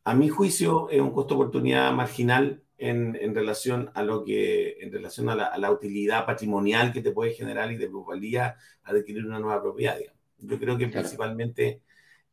a 0.05 0.15
mi 0.15 0.29
juicio 0.29 0.91
es 0.91 1.01
un 1.01 1.11
costo-oportunidad 1.11 1.91
marginal 1.95 2.63
en, 2.79 3.17
en, 3.21 3.35
relación 3.35 3.91
a 3.95 4.03
lo 4.03 4.25
que, 4.25 4.77
en 4.81 4.93
relación 4.93 5.29
a 5.29 5.35
la, 5.35 5.47
a 5.47 5.59
la, 5.59 5.71
utilidad 5.71 6.27
patrimonial 6.27 6.93
que 6.93 7.01
te 7.01 7.13
puede 7.13 7.33
generar 7.33 7.73
y 7.73 7.77
de 7.77 7.89
plusvalía 7.89 8.57
adquirir 8.85 9.25
una 9.25 9.39
nueva 9.39 9.63
propiedad. 9.63 9.97
Yo 10.39 10.59
creo 10.59 10.77
que 10.77 10.87
claro. 10.87 11.03
principalmente 11.03 11.81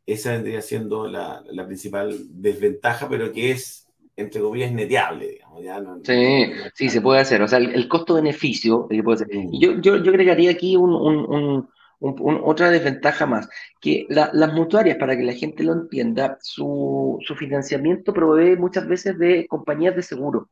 esa 0.05 0.33
vendría 0.33 0.61
siendo 0.61 1.07
la, 1.07 1.43
la, 1.49 1.65
principal 1.65 2.15
desventaja, 2.29 3.07
pero 3.07 3.31
que 3.31 3.51
es, 3.51 3.87
entre 4.17 4.41
comillas, 4.41 4.71
neteable, 4.71 5.27
digamos. 5.29 5.63
Ya 5.63 5.79
no, 5.79 5.99
sí, 6.03 6.47
no, 6.47 6.63
sí, 6.73 6.89
se 6.89 7.01
puede 7.01 7.21
hacer. 7.21 7.41
O 7.41 7.47
sea, 7.47 7.59
el, 7.59 7.73
el 7.73 7.87
costo-beneficio. 7.87 8.87
Mm. 8.89 9.59
Yo, 9.59 9.79
yo, 9.79 10.03
yo 10.03 10.11
agregaría 10.11 10.51
aquí 10.51 10.75
un, 10.75 10.93
un, 10.93 11.17
un 11.33 11.69
un, 11.99 12.15
un, 12.19 12.41
otra 12.43 12.69
desventaja 12.69 13.25
más, 13.25 13.47
que 13.81 14.05
la, 14.09 14.29
las 14.33 14.53
mutuarias, 14.53 14.97
para 14.97 15.15
que 15.15 15.23
la 15.23 15.33
gente 15.33 15.63
lo 15.63 15.73
entienda, 15.73 16.37
su, 16.41 17.17
su, 17.25 17.35
financiamiento 17.35 18.13
provee 18.13 18.57
muchas 18.57 18.87
veces 18.87 19.17
de 19.17 19.47
compañías 19.47 19.95
de 19.95 20.03
seguro. 20.03 20.49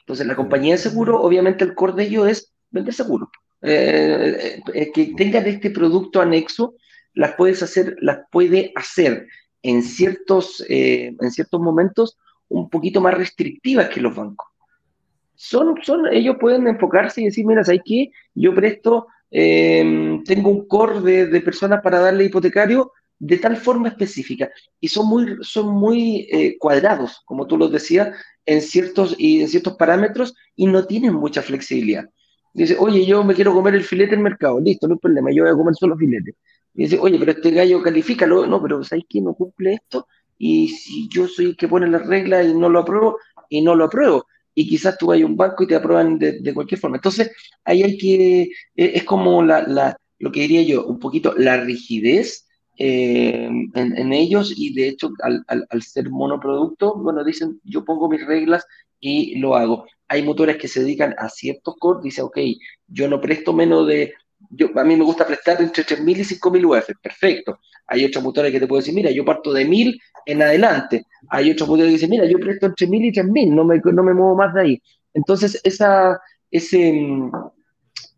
Entonces, 0.00 0.26
la 0.26 0.36
compañía 0.36 0.74
de 0.74 0.78
seguro, 0.78 1.20
obviamente 1.20 1.64
el 1.64 1.74
core 1.74 1.94
de 1.94 2.04
ello 2.04 2.26
es 2.26 2.52
vender 2.70 2.92
seguro. 2.94 3.30
Eh, 3.62 4.60
eh, 4.74 4.92
que 4.92 5.14
tengan 5.16 5.46
este 5.46 5.70
producto 5.70 6.20
anexo, 6.20 6.74
las 7.14 7.34
puedes 7.34 7.62
hacer, 7.62 7.96
las 8.00 8.18
puede 8.30 8.72
hacer 8.76 9.26
en 9.62 9.82
ciertos, 9.82 10.62
eh, 10.68 11.16
en 11.18 11.30
ciertos 11.30 11.60
momentos 11.60 12.18
un 12.48 12.68
poquito 12.68 13.00
más 13.00 13.14
restrictivas 13.14 13.88
que 13.88 14.02
los 14.02 14.14
bancos. 14.14 14.48
Son, 15.34 15.74
son, 15.82 16.06
ellos 16.12 16.36
pueden 16.38 16.66
enfocarse 16.66 17.22
y 17.22 17.24
decir, 17.24 17.46
mira, 17.46 17.64
¿sabes 17.64 17.80
qué? 17.84 18.10
Yo 18.34 18.54
presto 18.54 19.06
eh, 19.36 20.20
tengo 20.24 20.48
un 20.48 20.68
core 20.68 21.00
de, 21.00 21.40
personas 21.40 21.80
para 21.82 21.98
darle 21.98 22.24
hipotecario 22.24 22.92
de 23.18 23.36
tal 23.38 23.56
forma 23.56 23.88
específica 23.88 24.48
y 24.78 24.86
son 24.86 25.08
muy, 25.08 25.38
son 25.40 25.74
muy 25.74 26.28
eh, 26.30 26.56
cuadrados, 26.56 27.20
como 27.24 27.44
tú 27.44 27.58
lo 27.58 27.66
decías, 27.66 28.16
en 28.46 28.62
ciertos, 28.62 29.16
y 29.18 29.40
en 29.40 29.48
ciertos 29.48 29.74
parámetros 29.74 30.34
y 30.54 30.66
no 30.66 30.86
tienen 30.86 31.14
mucha 31.14 31.42
flexibilidad. 31.42 32.04
Dice, 32.52 32.76
oye, 32.78 33.04
yo 33.04 33.24
me 33.24 33.34
quiero 33.34 33.52
comer 33.52 33.74
el 33.74 33.82
filete 33.82 34.12
en 34.12 34.20
el 34.20 34.24
mercado, 34.24 34.60
listo, 34.60 34.86
no 34.86 34.94
hay 34.94 35.00
problema, 35.00 35.32
yo 35.32 35.42
voy 35.42 35.52
a 35.52 35.56
comer 35.56 35.74
solo 35.74 35.96
filete. 35.96 36.36
Y 36.72 36.84
dice, 36.84 36.98
oye, 37.00 37.18
pero 37.18 37.32
este 37.32 37.50
gallo 37.50 37.82
califícalo, 37.82 38.46
no, 38.46 38.62
pero 38.62 38.84
¿sabes 38.84 39.04
quién 39.08 39.24
no 39.24 39.34
cumple 39.34 39.74
esto? 39.74 40.06
Y 40.38 40.68
si 40.68 41.08
yo 41.08 41.26
soy 41.26 41.46
el 41.46 41.56
que 41.56 41.66
pone 41.66 41.88
las 41.88 42.06
reglas 42.06 42.46
y 42.46 42.54
no 42.54 42.68
lo 42.68 42.80
apruebo, 42.80 43.18
y 43.48 43.62
no 43.62 43.74
lo 43.74 43.86
apruebo 43.86 44.26
y 44.54 44.68
quizás 44.68 44.96
tú 44.98 45.06
vayas 45.06 45.24
a 45.24 45.30
un 45.30 45.36
banco 45.36 45.64
y 45.64 45.66
te 45.66 45.74
aprueban 45.74 46.18
de, 46.18 46.40
de 46.40 46.54
cualquier 46.54 46.80
forma. 46.80 46.96
Entonces, 46.96 47.30
ahí 47.64 47.82
hay 47.82 47.98
que, 47.98 48.42
eh, 48.42 48.48
es 48.74 49.04
como 49.04 49.42
la, 49.42 49.62
la, 49.66 49.96
lo 50.18 50.32
que 50.32 50.40
diría 50.40 50.62
yo, 50.62 50.86
un 50.86 50.98
poquito 50.98 51.34
la 51.36 51.58
rigidez 51.58 52.46
eh, 52.78 53.46
en, 53.46 53.98
en, 53.98 54.12
ellos 54.12 54.52
y 54.56 54.74
de 54.74 54.88
hecho 54.88 55.10
al, 55.22 55.44
al, 55.48 55.82
ser 55.82 56.10
monoproducto, 56.10 56.96
bueno, 56.96 57.22
dicen, 57.24 57.60
yo 57.64 57.84
pongo 57.84 58.08
mis 58.08 58.26
reglas 58.26 58.64
y 59.00 59.36
lo 59.38 59.56
hago. 59.56 59.86
Hay 60.08 60.22
motores 60.22 60.56
que 60.56 60.68
se 60.68 60.80
dedican 60.80 61.14
a 61.18 61.28
ciertos 61.28 61.76
cores, 61.78 62.02
dice, 62.02 62.22
ok, 62.22 62.38
yo 62.88 63.08
no 63.08 63.20
presto 63.20 63.52
menos 63.52 63.86
de, 63.86 64.14
a 64.74 64.84
mí 64.84 64.96
me 64.96 65.04
gusta 65.04 65.26
prestar 65.26 65.60
entre 65.60 65.84
3.000 65.84 66.18
y 66.18 66.24
5.000 66.38 66.64
UF, 66.64 66.90
perfecto. 67.02 67.58
Hay 67.86 68.04
otros 68.04 68.22
motores 68.22 68.52
que 68.52 68.60
te 68.60 68.66
pueden 68.66 68.82
decir, 68.82 68.94
mira, 68.94 69.10
yo 69.10 69.24
parto 69.24 69.52
de 69.52 69.66
1.000 69.66 70.00
en 70.26 70.42
adelante. 70.42 71.06
Hay 71.28 71.50
otros 71.50 71.68
motores 71.68 71.90
que 71.90 71.94
dicen, 71.94 72.10
mira, 72.10 72.24
yo 72.26 72.38
presto 72.38 72.66
entre 72.66 72.86
1.000 72.86 73.04
y 73.04 73.12
3.000, 73.12 73.54
no 73.54 73.64
me, 73.64 73.78
no 73.78 74.02
me 74.02 74.14
muevo 74.14 74.34
más 74.34 74.54
de 74.54 74.60
ahí. 74.60 74.82
Entonces, 75.12 75.60
esa, 75.64 76.20
ese, 76.50 77.30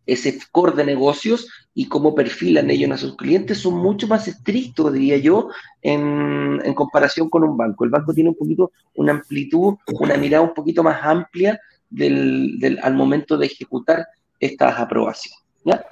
ese 0.07 0.39
core 0.53 0.73
de 0.77 0.85
negocios 0.85 1.49
y 1.75 1.89
cómo 1.89 2.15
perfilan 2.15 2.71
ellos 2.71 2.91
a 2.91 2.97
sus 2.97 3.17
clientes 3.17 3.59
son 3.59 3.75
mucho 3.75 4.07
más 4.07 4.29
estrictos, 4.29 4.93
diría 4.93 5.19
yo, 5.19 5.49
en, 5.83 6.61
en 6.65 6.75
comparación 6.75 7.29
con 7.29 7.45
un 7.45 7.57
banco. 7.57 7.85
El 7.85 7.91
banco 7.91 8.15
tiene 8.15 8.31
un 8.31 8.37
poquito 8.37 8.73
una 8.95 9.13
amplitud, 9.13 9.75
una 10.01 10.17
mirada 10.17 10.43
un 10.43 10.55
poquito 10.55 10.83
más 10.83 11.01
amplia 11.03 11.61
del, 11.91 12.79
al 12.83 12.95
momento 12.95 13.37
de 13.37 13.47
ejecutar 13.47 14.07
estas 14.41 14.79
aprobaciones. 14.79 15.41
¿ya? 15.65 15.85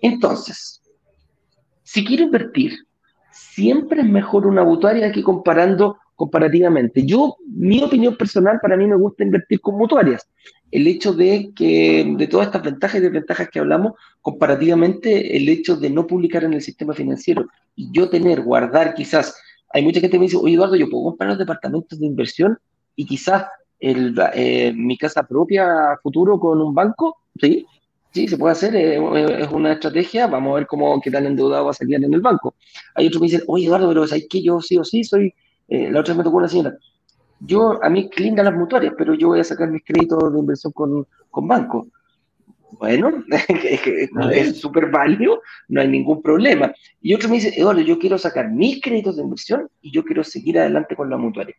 Entonces, 0.00 0.82
si 1.82 2.04
quiero 2.04 2.24
invertir, 2.24 2.74
siempre 3.30 4.00
es 4.00 4.08
mejor 4.08 4.46
una 4.46 4.64
mutuaria 4.64 5.12
que 5.12 5.22
comparando 5.22 5.98
comparativamente. 6.14 7.04
Yo, 7.04 7.36
mi 7.46 7.82
opinión 7.82 8.16
personal, 8.16 8.58
para 8.60 8.76
mí 8.76 8.86
me 8.86 8.96
gusta 8.96 9.22
invertir 9.22 9.60
con 9.60 9.76
mutuarias. 9.76 10.26
El 10.70 10.86
hecho 10.86 11.12
de 11.12 11.52
que, 11.54 12.14
de 12.16 12.26
todas 12.26 12.46
estas 12.46 12.62
ventajas 12.62 12.98
y 12.98 13.02
desventajas 13.02 13.48
que 13.50 13.58
hablamos, 13.58 13.92
comparativamente, 14.22 15.36
el 15.36 15.48
hecho 15.48 15.76
de 15.76 15.90
no 15.90 16.06
publicar 16.06 16.44
en 16.44 16.54
el 16.54 16.62
sistema 16.62 16.94
financiero 16.94 17.46
y 17.76 17.90
yo 17.92 18.08
tener, 18.08 18.40
guardar 18.40 18.94
quizás, 18.94 19.36
hay 19.72 19.82
mucha 19.82 20.00
gente 20.00 20.12
que 20.12 20.18
me 20.18 20.24
dice, 20.24 20.38
oye 20.38 20.54
Eduardo, 20.54 20.76
yo 20.76 20.88
puedo 20.88 21.04
comprar 21.04 21.30
los 21.30 21.38
departamentos 21.38 21.98
de 22.00 22.06
inversión 22.06 22.58
y 22.96 23.04
quizás 23.04 23.44
eh, 23.78 24.72
mi 24.74 24.96
casa 24.96 25.22
propia 25.22 25.98
futuro 26.02 26.40
con 26.40 26.60
un 26.62 26.74
banco, 26.74 27.18
¿sí? 27.38 27.66
Sí, 28.16 28.26
se 28.26 28.38
puede 28.38 28.52
hacer, 28.52 28.74
eh, 28.74 29.42
es 29.42 29.48
una 29.52 29.74
estrategia, 29.74 30.26
vamos 30.26 30.52
a 30.52 30.54
ver 30.54 30.66
cómo 30.66 30.98
qué 31.02 31.10
tan 31.10 31.26
endeudado 31.26 31.66
va 31.66 31.72
a 31.72 31.74
salir 31.74 31.96
en 31.96 32.14
el 32.14 32.22
banco. 32.22 32.54
Hay 32.94 33.08
otros 33.08 33.18
que 33.18 33.24
me 33.26 33.30
dicen, 33.30 33.44
oye 33.46 33.66
Eduardo, 33.66 33.88
pero 33.88 34.06
¿sabes 34.06 34.26
que 34.30 34.42
Yo 34.42 34.58
sí 34.62 34.78
o 34.78 34.84
sí 34.84 35.04
soy, 35.04 35.34
eh, 35.68 35.90
la 35.90 36.00
otra 36.00 36.14
vez 36.14 36.16
me 36.16 36.24
tocó 36.24 36.38
una 36.38 36.48
señora, 36.48 36.78
yo, 37.40 37.78
a 37.84 37.90
mí 37.90 38.08
que 38.08 38.30
las 38.30 38.54
mutuarias, 38.54 38.94
pero 38.96 39.12
yo 39.12 39.28
voy 39.28 39.40
a 39.40 39.44
sacar 39.44 39.68
mis 39.68 39.84
créditos 39.84 40.32
de 40.32 40.38
inversión 40.38 40.72
con, 40.72 41.06
con 41.30 41.46
banco. 41.46 41.88
Bueno, 42.78 43.22
es 44.32 44.60
súper 44.60 44.90
válido, 44.90 45.42
no 45.68 45.82
hay 45.82 45.88
ningún 45.88 46.22
problema. 46.22 46.72
Y 47.02 47.12
otro 47.12 47.28
me 47.28 47.34
dice, 47.34 47.52
Eduardo, 47.54 47.82
yo 47.82 47.98
quiero 47.98 48.16
sacar 48.16 48.50
mis 48.50 48.80
créditos 48.80 49.16
de 49.16 49.24
inversión 49.24 49.68
y 49.82 49.92
yo 49.92 50.02
quiero 50.02 50.24
seguir 50.24 50.58
adelante 50.58 50.96
con 50.96 51.10
la 51.10 51.18
mutuaria. 51.18 51.54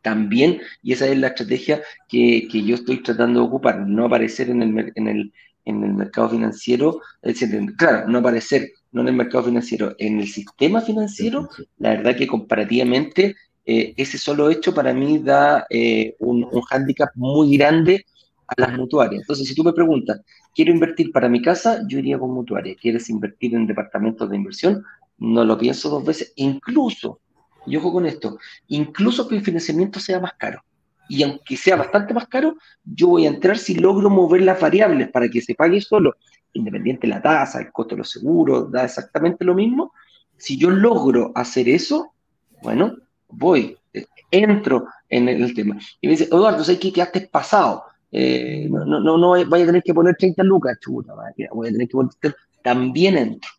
También, 0.00 0.60
y 0.80 0.92
esa 0.92 1.08
es 1.08 1.18
la 1.18 1.26
estrategia 1.26 1.82
que, 2.08 2.46
que 2.48 2.62
yo 2.62 2.76
estoy 2.76 3.02
tratando 3.02 3.40
de 3.40 3.46
ocupar, 3.46 3.80
no 3.80 4.04
aparecer 4.04 4.50
en 4.50 4.62
el, 4.62 4.92
en 4.94 5.08
el, 5.08 5.32
en 5.66 5.84
el 5.84 5.92
mercado 5.92 6.30
financiero, 6.30 7.02
es 7.20 7.38
decir, 7.38 7.76
claro, 7.76 8.08
no 8.08 8.18
aparecer, 8.18 8.70
no 8.92 9.02
en 9.02 9.08
el 9.08 9.14
mercado 9.14 9.44
financiero, 9.44 9.94
en 9.98 10.20
el 10.20 10.28
sistema 10.28 10.80
financiero, 10.80 11.50
la 11.78 11.90
verdad 11.90 12.16
que 12.16 12.26
comparativamente 12.26 13.34
eh, 13.66 13.92
ese 13.96 14.16
solo 14.16 14.48
hecho 14.48 14.72
para 14.72 14.94
mí 14.94 15.18
da 15.18 15.66
eh, 15.68 16.14
un, 16.20 16.48
un 16.50 16.62
hándicap 16.62 17.10
muy 17.16 17.56
grande 17.56 18.06
a 18.46 18.60
las 18.60 18.72
mutuarias. 18.78 19.22
Entonces, 19.22 19.48
si 19.48 19.54
tú 19.54 19.64
me 19.64 19.72
preguntas, 19.72 20.20
¿quiero 20.54 20.72
invertir 20.72 21.10
para 21.10 21.28
mi 21.28 21.42
casa? 21.42 21.82
Yo 21.88 21.98
iría 21.98 22.18
con 22.18 22.32
mutuaria. 22.32 22.76
¿Quieres 22.80 23.10
invertir 23.10 23.54
en 23.56 23.66
departamentos 23.66 24.30
de 24.30 24.36
inversión? 24.36 24.84
No 25.18 25.44
lo 25.44 25.58
pienso 25.58 25.90
dos 25.90 26.04
veces. 26.04 26.32
Incluso, 26.36 27.18
y 27.66 27.76
ojo 27.76 27.92
con 27.92 28.06
esto, 28.06 28.38
incluso 28.68 29.26
que 29.26 29.34
el 29.34 29.42
financiamiento 29.42 29.98
sea 29.98 30.20
más 30.20 30.34
caro 30.38 30.62
y 31.08 31.22
aunque 31.22 31.56
sea 31.56 31.76
bastante 31.76 32.14
más 32.14 32.26
caro, 32.28 32.56
yo 32.84 33.08
voy 33.08 33.26
a 33.26 33.30
entrar 33.30 33.58
si 33.58 33.74
logro 33.74 34.10
mover 34.10 34.42
las 34.42 34.60
variables 34.60 35.08
para 35.10 35.28
que 35.28 35.40
se 35.40 35.54
pague 35.54 35.80
solo, 35.80 36.16
independiente 36.52 37.06
de 37.06 37.14
la 37.14 37.22
tasa, 37.22 37.60
el 37.60 37.72
costo 37.72 37.94
de 37.94 38.00
los 38.00 38.10
seguros, 38.10 38.70
da 38.70 38.84
exactamente 38.84 39.44
lo 39.44 39.54
mismo. 39.54 39.92
Si 40.36 40.58
yo 40.58 40.70
logro 40.70 41.32
hacer 41.34 41.68
eso, 41.68 42.12
bueno, 42.62 42.94
voy, 43.28 43.76
entro 44.30 44.86
en 45.08 45.28
el 45.28 45.54
tema. 45.54 45.78
Y 46.00 46.06
me 46.06 46.12
dice, 46.12 46.24
Eduardo, 46.24 46.64
¿sabes 46.64 46.80
qué 46.80 46.92
quedaste 46.92 47.28
pasado? 47.30 47.84
Eh, 48.10 48.68
no, 48.70 48.84
no, 48.84 49.00
no, 49.00 49.18
no 49.18 49.30
vaya 49.46 49.64
a 49.64 49.66
tener 49.66 49.82
que 49.82 49.94
poner 49.94 50.16
30 50.16 50.42
lucas, 50.42 50.78
chuta, 50.80 51.14
voy 51.52 51.68
a 51.68 51.72
tener 51.72 51.88
que 51.88 51.92
poner, 51.92 52.36
también 52.62 53.16
entro. 53.16 53.50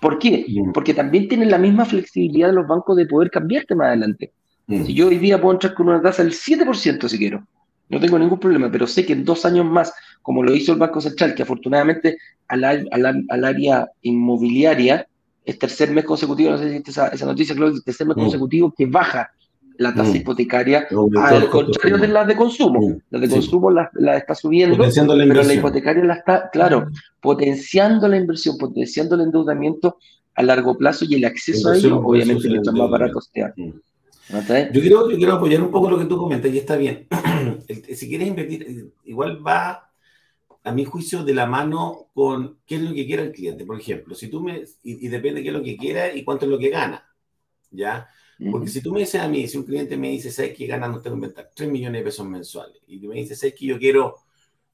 ¿Por 0.00 0.18
qué? 0.18 0.46
Porque 0.72 0.94
también 0.94 1.28
tienen 1.28 1.50
la 1.50 1.58
misma 1.58 1.84
flexibilidad 1.84 2.48
de 2.48 2.54
los 2.54 2.66
bancos 2.66 2.96
de 2.96 3.06
poder 3.06 3.30
cambiarte 3.30 3.74
más 3.74 3.88
adelante. 3.88 4.32
Mm. 4.70 4.84
Si 4.84 4.94
yo 4.94 5.08
hoy 5.08 5.18
día 5.18 5.40
puedo 5.40 5.54
entrar 5.54 5.74
con 5.74 5.88
una 5.88 6.00
tasa 6.00 6.22
del 6.22 6.32
7% 6.32 7.08
si 7.08 7.18
quiero, 7.18 7.44
no 7.88 7.98
tengo 7.98 8.18
ningún 8.18 8.38
problema, 8.38 8.70
pero 8.70 8.86
sé 8.86 9.04
que 9.04 9.12
en 9.12 9.24
dos 9.24 9.44
años 9.44 9.66
más, 9.66 9.92
como 10.22 10.42
lo 10.42 10.54
hizo 10.54 10.72
el 10.72 10.78
Banco 10.78 11.00
Central, 11.00 11.34
que 11.34 11.42
afortunadamente 11.42 12.18
al, 12.46 12.64
al, 12.64 12.88
al 13.28 13.44
área 13.44 13.90
inmobiliaria 14.02 15.06
es 15.44 15.58
tercer 15.58 15.90
mes 15.90 16.04
consecutivo, 16.04 16.52
no 16.52 16.58
sé 16.58 16.68
si 16.68 16.74
viste 16.74 16.92
esa, 16.92 17.08
esa 17.08 17.26
noticia, 17.26 17.54
creo 17.54 17.70
que 17.70 17.78
es 17.78 17.84
tercer 17.84 18.06
mes 18.06 18.16
mm. 18.16 18.20
consecutivo 18.20 18.72
que 18.76 18.86
baja 18.86 19.30
la 19.78 19.94
tasa 19.94 20.12
mm. 20.12 20.16
hipotecaria, 20.16 20.86
al 21.18 21.48
contrario 21.48 21.98
de 21.98 22.08
las 22.08 22.26
de 22.28 22.36
consumo. 22.36 22.80
Mm. 22.80 22.98
Las 23.10 23.22
de 23.22 23.28
sí. 23.28 23.34
consumo 23.34 23.70
las 23.70 23.88
la 23.94 24.16
está 24.18 24.34
subiendo, 24.34 24.76
la 24.76 25.24
pero 25.26 25.42
la 25.42 25.54
hipotecaria 25.54 26.04
la 26.04 26.14
está, 26.14 26.50
claro, 26.50 26.88
potenciando 27.20 28.06
la 28.06 28.18
inversión, 28.18 28.56
potenciando 28.58 29.16
el 29.16 29.22
endeudamiento 29.22 29.96
a 30.34 30.42
largo 30.42 30.76
plazo 30.76 31.06
y 31.08 31.14
el 31.14 31.24
acceso 31.24 31.70
a 31.70 31.76
ello, 31.76 31.98
obviamente, 31.98 32.48
mientras 32.48 32.74
más 32.74 32.90
barato 32.90 33.20
sea. 33.20 33.52
Yo 34.72 34.80
quiero, 34.80 35.10
yo 35.10 35.16
quiero 35.16 35.34
apoyar 35.34 35.62
un 35.62 35.70
poco 35.70 35.90
lo 35.90 35.98
que 35.98 36.04
tú 36.04 36.16
comentas 36.16 36.52
y 36.52 36.58
está 36.58 36.76
bien. 36.76 37.08
si 37.94 38.08
quieres 38.08 38.28
invertir, 38.28 38.92
igual 39.04 39.44
va, 39.46 39.90
a 40.62 40.72
mi 40.72 40.84
juicio, 40.84 41.24
de 41.24 41.34
la 41.34 41.46
mano 41.46 42.10
con 42.14 42.60
qué 42.66 42.76
es 42.76 42.82
lo 42.82 42.94
que 42.94 43.06
quiera 43.06 43.22
el 43.22 43.32
cliente. 43.32 43.64
Por 43.64 43.80
ejemplo, 43.80 44.14
si 44.14 44.28
tú 44.28 44.40
me, 44.40 44.58
y, 44.82 45.06
y 45.06 45.08
depende 45.08 45.42
qué 45.42 45.48
es 45.48 45.54
lo 45.54 45.62
que 45.62 45.76
quiera 45.76 46.14
y 46.14 46.22
cuánto 46.24 46.44
es 46.44 46.50
lo 46.50 46.58
que 46.58 46.68
gana. 46.68 47.06
¿Ya? 47.70 48.08
Porque 48.50 48.68
si 48.68 48.80
tú 48.80 48.92
me 48.92 49.00
dices 49.00 49.20
a 49.20 49.28
mí, 49.28 49.46
si 49.46 49.58
un 49.58 49.64
cliente 49.64 49.98
me 49.98 50.10
dice, 50.10 50.30
¿sabes 50.30 50.56
que 50.56 50.66
gana, 50.66 50.88
no 50.88 51.00
tengo 51.00 51.16
que 51.16 51.26
inventar 51.26 51.50
3 51.54 51.70
millones 51.70 52.00
de 52.00 52.04
pesos 52.04 52.26
mensuales? 52.26 52.80
Y 52.86 52.98
me 53.06 53.16
dice, 53.16 53.36
¿sabes 53.36 53.54
que 53.54 53.66
yo 53.66 53.78
quiero 53.78 54.16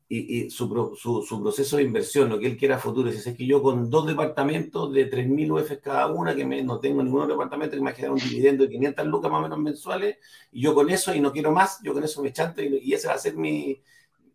y, 0.08 0.50
su, 0.50 0.68
proceso 0.68 1.76
de 1.76 1.82
inversión, 1.82 2.28
lo 2.28 2.38
que 2.38 2.46
él 2.46 2.56
quiera 2.56 2.78
futuro, 2.78 3.10
es 3.10 3.24
que 3.24 3.46
yo 3.46 3.60
con 3.60 3.90
dos 3.90 4.06
departamentos 4.06 4.92
de 4.92 5.10
3.000 5.10 5.50
UF 5.50 5.80
cada 5.82 6.06
una, 6.06 6.34
que 6.34 6.44
no 6.44 6.78
tengo 6.78 7.02
ningún 7.02 7.26
departamento 7.26 7.76
que 7.76 7.82
me 7.82 7.92
genera 7.92 8.12
un 8.12 8.18
dividendo 8.18 8.64
de 8.64 8.70
500 8.70 9.06
lucas 9.06 9.30
más 9.32 9.40
o 9.40 9.42
menos 9.42 9.58
mensuales, 9.58 10.18
y 10.52 10.62
yo 10.62 10.74
con 10.74 10.90
eso, 10.90 11.12
y 11.12 11.20
no 11.20 11.32
quiero 11.32 11.50
más, 11.50 11.80
yo 11.82 11.92
con 11.92 12.04
eso 12.04 12.22
me 12.22 12.32
chanto, 12.32 12.62
y, 12.62 12.78
y 12.82 12.94
ese 12.94 13.08
va 13.08 13.14
a 13.14 13.18
ser 13.18 13.36
mi, 13.36 13.82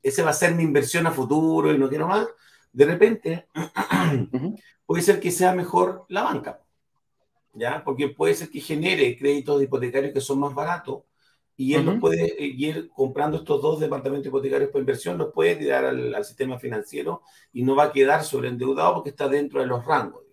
ese 0.04 0.24
va 0.24 0.32
a 0.32 0.34
ser 0.34 0.54
mi 0.56 0.64
inversión 0.64 1.08
a 1.08 1.12
futuro, 1.12 1.74
y 1.74 1.78
no 1.78 1.88
quiero 1.88 2.08
más, 2.08 2.28
de 2.74 2.86
repente 2.86 3.48
puede 4.86 5.04
ser 5.04 5.20
que 5.22 5.32
sea 5.32 5.54
mejor 5.54 6.06
la 6.10 6.24
banca, 6.24 6.62
¿ya? 7.54 7.82
Porque 7.84 8.10
puede 8.10 8.34
ser 8.36 8.50
que 8.50 8.60
genere 8.60 9.18
créditos 9.18 9.64
hipotecarios 9.64 10.14
que 10.14 10.22
son 10.22 10.40
más 10.40 10.54
baratos, 10.54 11.04
y 11.62 11.76
él 11.76 12.00
puede 12.00 12.36
ir 12.40 12.90
comprando 12.90 13.38
estos 13.38 13.62
dos 13.62 13.80
departamentos 13.80 14.26
hipotecarios 14.26 14.72
por 14.72 14.82
inversión, 14.82 15.20
los 15.20 15.32
puede 15.32 15.58
tirar 15.58 15.86
al, 15.86 16.26
sistema 16.26 16.58
financiero 16.58 17.22
y 17.54 17.62
no 17.62 17.76
va 17.76 17.84
a 17.84 17.92
quedar 17.92 18.24
sobreendeudado 18.24 18.96
porque 18.96 19.12
está 19.12 19.30
dentro 19.30 19.62
de 19.62 19.68
los 19.68 19.86
rangos. 19.86 20.24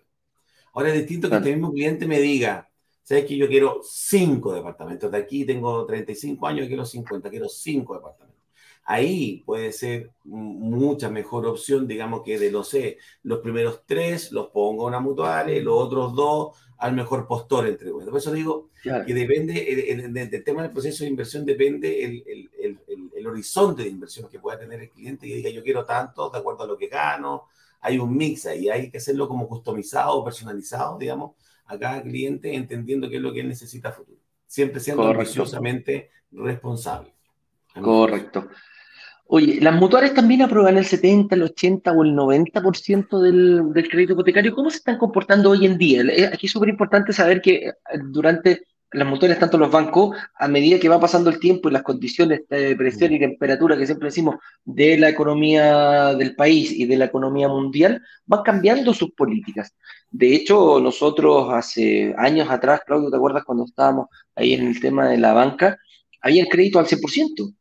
Ahora 0.73 0.89
es 0.89 0.95
distinto 0.95 1.29
que 1.29 1.37
este 1.37 1.53
mismo 1.53 1.71
cliente 1.71 2.07
me 2.07 2.19
diga, 2.19 2.71
¿sabes 3.03 3.27
que 3.27 3.37
yo 3.37 3.47
quiero 3.47 3.81
cinco 3.83 4.55
departamentos? 4.55 5.11
De 5.13 5.19
aquí 5.19 5.45
tengo 5.45 5.85
35 5.85 6.47
años 6.47 6.65
y 6.65 6.69
quiero 6.69 6.87
50, 6.87 7.29
quiero 7.29 7.49
cinco 7.51 7.93
departamentos. 7.93 8.43
Ahí 8.85 9.43
puede 9.45 9.71
ser 9.73 10.13
mucha 10.25 11.11
mejor 11.11 11.45
opción, 11.45 11.87
digamos 11.87 12.23
que 12.23 12.39
de, 12.39 12.51
no 12.51 12.65
sé, 12.65 12.97
los 13.23 13.41
primeros 13.41 13.83
tres 13.85 14.33
los 14.33 14.47
pongo 14.47 14.85
a 14.85 14.89
una 14.89 15.01
mutual, 15.01 15.63
los 15.63 15.75
otros 15.75 16.15
dos 16.15 16.57
al 16.79 16.95
mejor 16.95 17.27
postor 17.27 17.67
entre 17.67 17.91
Por 17.91 18.17
eso 18.17 18.33
digo 18.33 18.71
que 18.83 19.13
depende, 19.13 19.53
del 20.31 20.45
tema 20.45 20.63
del 20.63 20.71
proceso 20.71 21.05
de 21.05 21.11
inversión 21.11 21.45
depende 21.45 22.05
el, 22.05 22.25
el, 22.59 22.81
el, 23.17 23.27
horizonte 23.27 23.83
de 23.83 23.91
inversión 23.91 24.29
que 24.29 24.39
pueda 24.39 24.59
tener 24.59 24.81
el 24.81 24.89
cliente 24.89 25.27
y 25.27 25.35
diga 25.35 25.51
yo 25.51 25.63
quiero 25.63 25.85
tanto 25.85 26.31
de 26.31 26.39
acuerdo 26.39 26.63
a 26.63 26.67
lo 26.67 26.79
que 26.79 26.87
gano. 26.87 27.49
Hay 27.81 27.99
un 27.99 28.17
mix 28.17 28.47
ahí, 28.47 28.69
hay 28.69 28.91
que 28.91 28.99
hacerlo 28.99 29.29
como 29.29 29.47
customizado, 29.49 30.25
personalizado, 30.25 30.99
digamos, 30.99 31.33
a 31.67 31.79
cada 31.79 32.03
cliente, 32.03 32.55
entendiendo 32.55 33.09
qué 33.09 33.17
es 33.17 33.23
lo 33.23 33.33
que 33.33 33.41
él 33.41 33.49
necesita 33.49 33.91
a 33.91 33.93
futuro. 33.93 34.19
Siempre 34.47 34.81
siendo 34.81 35.07
ambiciosamente 35.07 36.11
responsable. 36.33 37.13
Correcto. 37.81 38.49
Oye, 39.31 39.61
¿las 39.61 39.75
mutuales 39.75 40.15
también 40.15 40.41
aprueban 40.41 40.79
el 40.79 40.87
70, 40.87 41.35
el 41.35 41.43
80 41.43 41.93
o 41.93 42.03
el 42.03 42.15
90% 42.15 43.21
del, 43.21 43.73
del 43.75 43.89
crédito 43.89 44.15
hipotecario? 44.15 44.55
¿Cómo 44.55 44.71
se 44.71 44.79
están 44.79 44.97
comportando 44.97 45.51
hoy 45.51 45.67
en 45.67 45.77
día? 45.77 46.01
Eh, 46.03 46.31
aquí 46.33 46.47
es 46.47 46.53
súper 46.53 46.71
importante 46.71 47.13
saber 47.13 47.43
que 47.43 47.57
eh, 47.67 47.75
durante 48.11 48.63
las 48.93 49.07
mutuales, 49.07 49.39
tanto 49.39 49.59
los 49.59 49.71
bancos, 49.71 50.17
a 50.35 50.49
medida 50.49 50.79
que 50.79 50.89
va 50.89 50.99
pasando 50.99 51.29
el 51.29 51.39
tiempo 51.39 51.69
y 51.69 51.73
las 51.73 51.83
condiciones 51.83 52.41
de 52.49 52.75
presión 52.75 53.13
y 53.13 53.19
temperatura 53.19 53.77
que 53.77 53.85
siempre 53.85 54.07
decimos 54.07 54.37
de 54.65 54.97
la 54.97 55.11
economía 55.11 56.15
del 56.15 56.35
país 56.35 56.73
y 56.73 56.87
de 56.87 56.97
la 56.97 57.05
economía 57.05 57.49
mundial, 57.49 58.01
van 58.25 58.43
cambiando 58.43 58.95
sus 58.95 59.11
políticas. 59.11 59.75
De 60.11 60.35
hecho, 60.35 60.81
nosotros 60.81 61.53
hace 61.53 62.15
años 62.17 62.49
atrás, 62.49 62.81
Claudio, 62.87 63.11
¿te 63.11 63.17
acuerdas 63.17 63.45
cuando 63.45 63.67
estábamos 63.67 64.07
ahí 64.35 64.55
en 64.55 64.69
el 64.69 64.81
tema 64.81 65.07
de 65.07 65.19
la 65.19 65.35
banca? 65.35 65.77
Había 66.23 66.43
el 66.43 66.49
crédito 66.49 66.79
al 66.79 66.87
100%. 66.87 67.58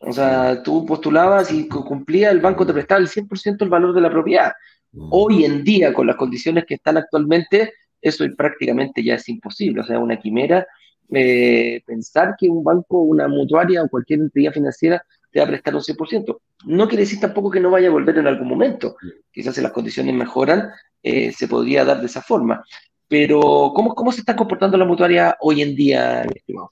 O 0.00 0.12
sea, 0.12 0.62
tú 0.62 0.86
postulabas 0.86 1.52
y 1.52 1.68
cumplía, 1.68 2.30
el 2.30 2.40
banco 2.40 2.64
te 2.64 2.72
prestaba 2.72 3.00
el 3.00 3.08
100% 3.08 3.62
el 3.62 3.68
valor 3.68 3.94
de 3.94 4.00
la 4.00 4.10
propiedad. 4.10 4.52
Mm. 4.92 5.08
Hoy 5.10 5.44
en 5.44 5.64
día, 5.64 5.92
con 5.92 6.06
las 6.06 6.16
condiciones 6.16 6.64
que 6.66 6.74
están 6.74 6.96
actualmente, 6.96 7.74
eso 8.00 8.24
prácticamente 8.36 9.02
ya 9.02 9.14
es 9.14 9.28
imposible. 9.28 9.80
O 9.80 9.84
sea, 9.84 9.98
una 9.98 10.18
quimera, 10.18 10.66
eh, 11.10 11.82
pensar 11.84 12.36
que 12.38 12.48
un 12.48 12.62
banco, 12.62 13.00
una 13.00 13.26
mutuaria 13.28 13.82
o 13.82 13.88
cualquier 13.88 14.20
entidad 14.20 14.52
financiera 14.52 15.02
te 15.30 15.40
va 15.40 15.46
a 15.46 15.48
prestar 15.48 15.74
un 15.74 15.82
100%. 15.82 16.40
No 16.66 16.88
quiere 16.88 17.02
decir 17.02 17.20
tampoco 17.20 17.50
que 17.50 17.60
no 17.60 17.70
vaya 17.70 17.88
a 17.88 17.92
volver 17.92 18.18
en 18.18 18.26
algún 18.26 18.48
momento. 18.48 18.96
Quizás 19.32 19.54
si 19.54 19.60
las 19.60 19.72
condiciones 19.72 20.14
mejoran, 20.14 20.70
eh, 21.02 21.32
se 21.32 21.48
podría 21.48 21.84
dar 21.84 22.00
de 22.00 22.06
esa 22.06 22.22
forma. 22.22 22.64
Pero, 23.08 23.72
¿cómo, 23.74 23.94
¿cómo 23.94 24.12
se 24.12 24.20
está 24.20 24.36
comportando 24.36 24.76
la 24.76 24.84
mutuaria 24.84 25.36
hoy 25.40 25.62
en 25.62 25.74
día, 25.74 26.22
estimado? 26.22 26.70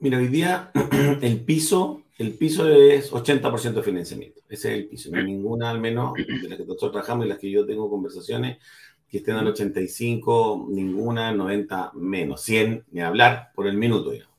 Mira, 0.00 0.18
hoy 0.18 0.28
día 0.28 0.70
el 1.22 1.40
piso 1.40 2.02
el 2.18 2.32
piso 2.34 2.68
es 2.68 3.12
80% 3.12 3.74
de 3.74 3.82
financiamiento. 3.82 4.40
Ese 4.48 4.72
es 4.72 4.78
el 4.78 4.88
piso. 4.88 5.10
No 5.10 5.18
hay 5.18 5.24
ninguna, 5.24 5.70
al 5.70 5.80
menos, 5.80 6.14
de 6.14 6.48
las 6.48 6.58
que 6.58 6.64
nosotros 6.64 6.92
trabajamos 6.92 7.26
y 7.26 7.28
las 7.28 7.38
que 7.38 7.50
yo 7.50 7.66
tengo 7.66 7.90
conversaciones, 7.90 8.58
que 9.08 9.18
estén 9.18 9.36
al 9.36 9.46
85, 9.46 10.66
ninguna, 10.70 11.32
90 11.32 11.92
menos. 11.94 12.42
100, 12.42 12.86
ni 12.90 13.02
hablar 13.02 13.50
por 13.54 13.66
el 13.66 13.76
minuto, 13.76 14.10
digamos. 14.10 14.34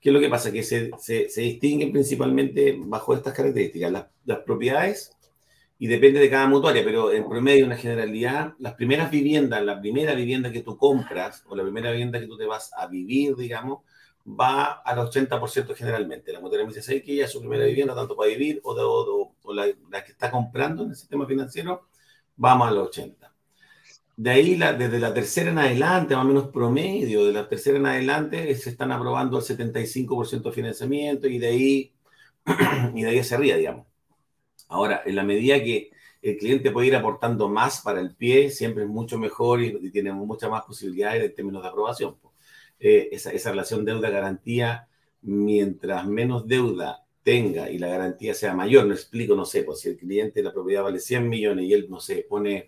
¿Qué 0.00 0.08
es 0.08 0.14
lo 0.14 0.20
que 0.20 0.30
pasa? 0.30 0.50
Que 0.50 0.62
se, 0.62 0.90
se, 0.98 1.28
se 1.28 1.40
distinguen 1.42 1.92
principalmente 1.92 2.74
bajo 2.78 3.14
estas 3.14 3.34
características. 3.34 3.92
Las, 3.92 4.06
las, 4.24 4.38
propiedades, 4.38 5.14
y 5.78 5.88
depende 5.88 6.20
de 6.20 6.30
cada 6.30 6.46
mutuaria, 6.46 6.82
pero 6.84 7.12
en 7.12 7.28
promedio, 7.28 7.66
una 7.66 7.76
generalidad, 7.76 8.54
las 8.58 8.74
primeras 8.74 9.10
viviendas, 9.10 9.62
la 9.62 9.78
primera 9.78 10.14
vivienda 10.14 10.50
que 10.50 10.62
tú 10.62 10.78
compras 10.78 11.44
o 11.48 11.54
la 11.54 11.62
primera 11.62 11.90
vivienda 11.90 12.18
que 12.18 12.26
tú 12.26 12.38
te 12.38 12.46
vas 12.46 12.70
a 12.76 12.86
vivir, 12.86 13.36
digamos, 13.36 13.80
va 14.26 14.82
al 14.84 14.98
80% 14.98 15.74
generalmente. 15.74 16.32
La 16.32 16.40
mutuaria 16.40 16.66
me 16.66 16.72
dice, 16.72 17.02
que 17.02 17.12
ella 17.12 17.24
es 17.24 17.32
su 17.32 17.40
primera 17.40 17.64
vivienda, 17.64 17.94
tanto 17.94 18.16
para 18.16 18.28
vivir 18.28 18.60
o, 18.64 19.34
la, 19.52 20.04
que 20.04 20.12
está 20.12 20.30
comprando 20.30 20.84
en 20.84 20.90
el 20.90 20.96
sistema 20.96 21.26
financiero, 21.26 21.88
vamos 22.36 22.68
al 22.68 22.76
80%. 22.76 23.16
De 24.16 24.30
ahí, 24.30 24.56
la, 24.56 24.74
desde 24.74 24.98
la 24.98 25.14
tercera 25.14 25.50
en 25.50 25.58
adelante, 25.58 26.14
más 26.14 26.24
o 26.26 26.28
menos 26.28 26.48
promedio, 26.48 27.24
de 27.24 27.32
la 27.32 27.48
tercera 27.48 27.78
en 27.78 27.86
adelante, 27.86 28.54
se 28.54 28.70
están 28.70 28.92
aprobando 28.92 29.38
el 29.38 29.44
75% 29.44 30.42
de 30.42 30.52
financiamiento 30.52 31.26
y 31.26 31.38
de 31.38 31.46
ahí, 31.46 31.92
y 32.94 33.02
de 33.02 33.08
ahí 33.08 33.24
se 33.24 33.36
ría, 33.38 33.56
digamos. 33.56 33.86
Ahora, 34.68 35.02
en 35.06 35.16
la 35.16 35.24
medida 35.24 35.62
que 35.62 35.90
el 36.22 36.36
cliente 36.36 36.70
puede 36.70 36.88
ir 36.88 36.96
aportando 36.96 37.48
más 37.48 37.80
para 37.80 38.00
el 38.00 38.14
pie, 38.14 38.50
siempre 38.50 38.84
es 38.84 38.90
mucho 38.90 39.18
mejor 39.18 39.62
y, 39.62 39.78
y 39.80 39.90
tiene 39.90 40.12
muchas 40.12 40.50
más 40.50 40.64
posibilidades 40.64 41.24
en 41.24 41.34
términos 41.34 41.62
de 41.62 41.68
aprobación. 41.68 42.16
Eh, 42.80 43.10
esa, 43.12 43.30
esa, 43.30 43.50
relación 43.50 43.84
deuda-garantía, 43.84 44.88
mientras 45.22 46.06
menos 46.06 46.48
deuda 46.48 47.04
tenga 47.22 47.70
y 47.70 47.78
la 47.78 47.88
garantía 47.88 48.32
sea 48.34 48.54
mayor, 48.54 48.86
no 48.86 48.94
explico, 48.94 49.34
no 49.34 49.44
sé, 49.44 49.62
pues 49.62 49.80
si 49.80 49.90
el 49.90 49.98
cliente 49.98 50.42
la 50.42 50.52
propiedad 50.52 50.82
vale 50.82 50.98
100 50.98 51.28
millones 51.28 51.66
y 51.66 51.74
él, 51.74 51.86
no 51.90 52.00
sé, 52.00 52.26
pone, 52.28 52.66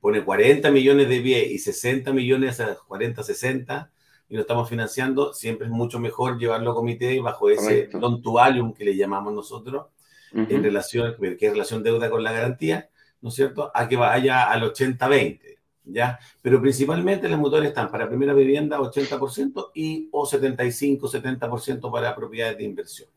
pone 0.00 0.22
40 0.22 0.70
millones 0.70 1.08
de 1.08 1.20
pie 1.20 1.46
y 1.50 1.58
60 1.58 2.12
millones 2.12 2.60
a 2.60 2.76
40, 2.86 3.22
60 3.22 3.90
y 4.28 4.34
lo 4.34 4.42
estamos 4.42 4.68
financiando, 4.68 5.32
siempre 5.32 5.66
es 5.66 5.72
mucho 5.72 5.98
mejor 5.98 6.38
llevarlo 6.38 6.72
a 6.72 6.74
comité 6.74 7.18
bajo 7.20 7.48
ese 7.50 7.88
don 7.92 8.22
to 8.22 8.34
que 8.76 8.84
le 8.84 8.96
llamamos 8.96 9.32
nosotros, 9.32 9.86
en 10.32 10.62
relación, 10.64 11.14
que 11.38 11.46
es 11.46 11.52
relación 11.52 11.82
deuda 11.82 12.10
con 12.10 12.22
la 12.22 12.32
garantía, 12.32 12.90
¿no 13.20 13.28
es 13.28 13.36
cierto?, 13.36 13.70
a 13.72 13.88
que 13.88 13.96
vaya 13.96 14.50
al 14.50 14.62
80-20. 14.62 15.53
¿Ya? 15.84 16.18
Pero 16.42 16.60
principalmente 16.60 17.28
las 17.28 17.38
motores 17.38 17.68
están 17.68 17.90
para 17.90 18.08
primera 18.08 18.32
vivienda 18.34 18.78
80% 18.78 19.70
y 19.74 20.08
o 20.12 20.26
75, 20.26 21.08
70% 21.08 21.90
para 21.90 22.14
propiedades 22.14 22.58
de 22.58 22.64
inversión. 22.64 23.08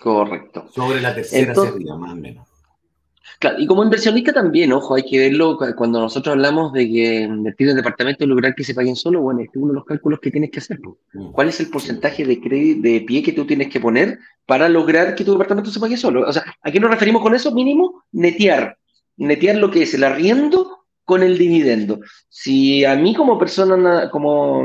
Correcto. 0.00 0.68
Sobre 0.74 1.00
la 1.00 1.14
tercera 1.14 1.54
sería, 1.54 1.94
más 1.94 2.12
o 2.12 2.16
menos. 2.16 2.48
Claro, 3.38 3.58
y 3.58 3.66
como 3.66 3.84
inversionista 3.84 4.32
también, 4.32 4.72
ojo, 4.72 4.94
hay 4.94 5.04
que 5.04 5.18
verlo 5.18 5.58
cuando 5.76 6.00
nosotros 6.00 6.32
hablamos 6.32 6.72
de 6.72 6.88
que 6.88 7.20
invertir 7.22 7.68
en 7.68 7.76
departamento 7.76 8.24
y 8.24 8.26
lograr 8.26 8.54
que 8.54 8.64
se 8.64 8.74
paguen 8.74 8.96
solo, 8.96 9.20
bueno, 9.20 9.40
este 9.40 9.58
es 9.58 9.62
uno 9.62 9.72
de 9.72 9.76
los 9.76 9.84
cálculos 9.84 10.20
que 10.20 10.30
tienes 10.30 10.50
que 10.50 10.58
hacer. 10.58 10.78
Mm. 11.12 11.32
¿Cuál 11.32 11.48
es 11.48 11.60
el 11.60 11.68
porcentaje 11.68 12.24
de 12.24 12.40
crédito, 12.40 12.82
de 12.82 13.00
pie 13.00 13.22
que 13.22 13.32
tú 13.32 13.44
tienes 13.44 13.68
que 13.68 13.80
poner 13.80 14.18
para 14.46 14.68
lograr 14.68 15.14
que 15.14 15.24
tu 15.24 15.32
departamento 15.32 15.70
se 15.70 15.80
pague 15.80 15.96
solo? 15.96 16.28
O 16.28 16.32
sea, 16.32 16.44
¿a 16.62 16.70
qué 16.70 16.80
nos 16.80 16.90
referimos 16.90 17.22
con 17.22 17.34
eso? 17.34 17.52
Mínimo, 17.52 18.04
netear. 18.12 18.78
Netear 19.16 19.56
lo 19.56 19.70
que 19.70 19.82
es 19.82 19.94
el 19.94 20.04
arriendo 20.04 20.81
con 21.04 21.22
el 21.22 21.38
dividendo. 21.38 22.00
Si 22.28 22.84
a 22.84 22.94
mí 22.96 23.14
como 23.14 23.38
persona, 23.38 24.10
como, 24.10 24.64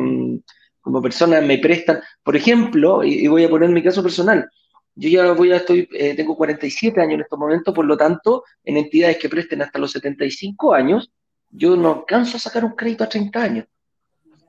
como 0.81 1.01
persona 1.01 1.41
me 1.41 1.57
prestan, 1.57 2.01
por 2.23 2.35
ejemplo, 2.35 3.03
y, 3.03 3.27
voy 3.27 3.43
a 3.43 3.49
poner 3.49 3.69
mi 3.69 3.83
caso 3.83 4.03
personal, 4.03 4.49
yo 4.95 5.09
ya 5.09 5.31
voy 5.33 5.51
a 5.51 5.57
estoy, 5.57 5.88
eh, 5.93 6.15
tengo 6.15 6.35
47 6.35 6.99
años 6.99 7.13
en 7.15 7.21
estos 7.21 7.38
momentos, 7.38 7.73
por 7.73 7.85
lo 7.85 7.97
tanto, 7.97 8.43
en 8.63 8.77
entidades 8.77 9.17
que 9.17 9.29
presten 9.29 9.61
hasta 9.61 9.79
los 9.79 9.91
75 9.91 10.73
años, 10.73 11.11
yo 11.49 11.75
no 11.75 11.93
alcanzo 11.93 12.38
a 12.38 12.39
sacar 12.39 12.65
un 12.65 12.75
crédito 12.75 13.03
a 13.03 13.09
30 13.09 13.41
años. 13.41 13.65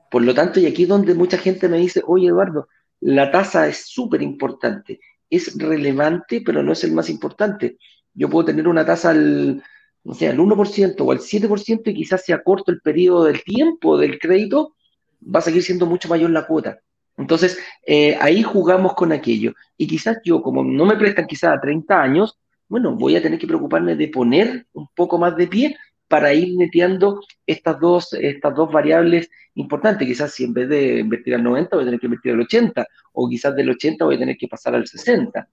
Por 0.09 0.23
lo 0.23 0.33
tanto, 0.33 0.59
y 0.59 0.65
aquí 0.65 0.83
es 0.83 0.89
donde 0.89 1.13
mucha 1.13 1.37
gente 1.37 1.69
me 1.69 1.77
dice, 1.77 2.01
oye 2.05 2.27
Eduardo, 2.27 2.67
la 2.99 3.31
tasa 3.31 3.67
es 3.67 3.87
súper 3.87 4.21
importante, 4.23 4.99
es 5.29 5.55
relevante, 5.57 6.41
pero 6.43 6.63
no 6.63 6.73
es 6.73 6.83
el 6.83 6.93
más 6.93 7.09
importante. 7.09 7.77
Yo 8.13 8.27
puedo 8.27 8.45
tener 8.45 8.67
una 8.67 8.85
tasa 8.85 9.11
al, 9.11 9.63
no 10.03 10.13
sé, 10.13 10.27
al 10.27 10.37
1% 10.37 10.95
o 10.99 11.11
al 11.11 11.19
7% 11.19 11.81
y 11.85 11.93
quizás 11.93 12.23
sea 12.23 12.41
corto 12.43 12.71
el 12.71 12.81
periodo 12.81 13.25
del 13.25 13.43
tiempo 13.43 13.97
del 13.97 14.19
crédito, 14.19 14.75
va 15.23 15.39
a 15.39 15.43
seguir 15.43 15.63
siendo 15.63 15.85
mucho 15.85 16.07
mayor 16.07 16.29
la 16.29 16.47
cuota. 16.47 16.79
Entonces, 17.17 17.57
eh, 17.85 18.17
ahí 18.21 18.43
jugamos 18.43 18.93
con 18.93 19.11
aquello. 19.11 19.53
Y 19.77 19.87
quizás 19.87 20.19
yo, 20.23 20.41
como 20.41 20.63
no 20.63 20.85
me 20.85 20.95
prestan 20.95 21.27
quizás 21.27 21.57
a 21.57 21.59
30 21.59 22.01
años, 22.01 22.39
bueno, 22.69 22.95
voy 22.95 23.15
a 23.15 23.21
tener 23.21 23.37
que 23.37 23.47
preocuparme 23.47 23.95
de 23.95 24.07
poner 24.07 24.67
un 24.73 24.87
poco 24.95 25.17
más 25.17 25.35
de 25.35 25.47
pie 25.47 25.75
para 26.07 26.33
ir 26.33 26.55
neteando 26.55 27.21
estas 27.45 27.79
dos, 27.79 28.13
estas 28.13 28.55
dos 28.55 28.71
variables 28.71 29.29
importantes. 29.55 30.07
Quizás 30.07 30.33
si 30.33 30.45
en 30.45 30.53
vez 30.53 30.69
de 30.69 30.99
invertir 30.99 31.35
al 31.35 31.43
90 31.43 31.75
voy 31.75 31.83
a 31.83 31.87
tener 31.87 31.99
que 31.99 32.07
invertir 32.07 32.31
al 32.31 32.41
80, 32.41 32.87
o 33.13 33.29
quizás 33.29 33.55
del 33.55 33.69
80 33.69 34.05
voy 34.05 34.15
a 34.15 34.19
tener 34.19 34.37
que 34.37 34.47
pasar 34.47 34.75
al 34.75 34.87
60. 34.87 35.47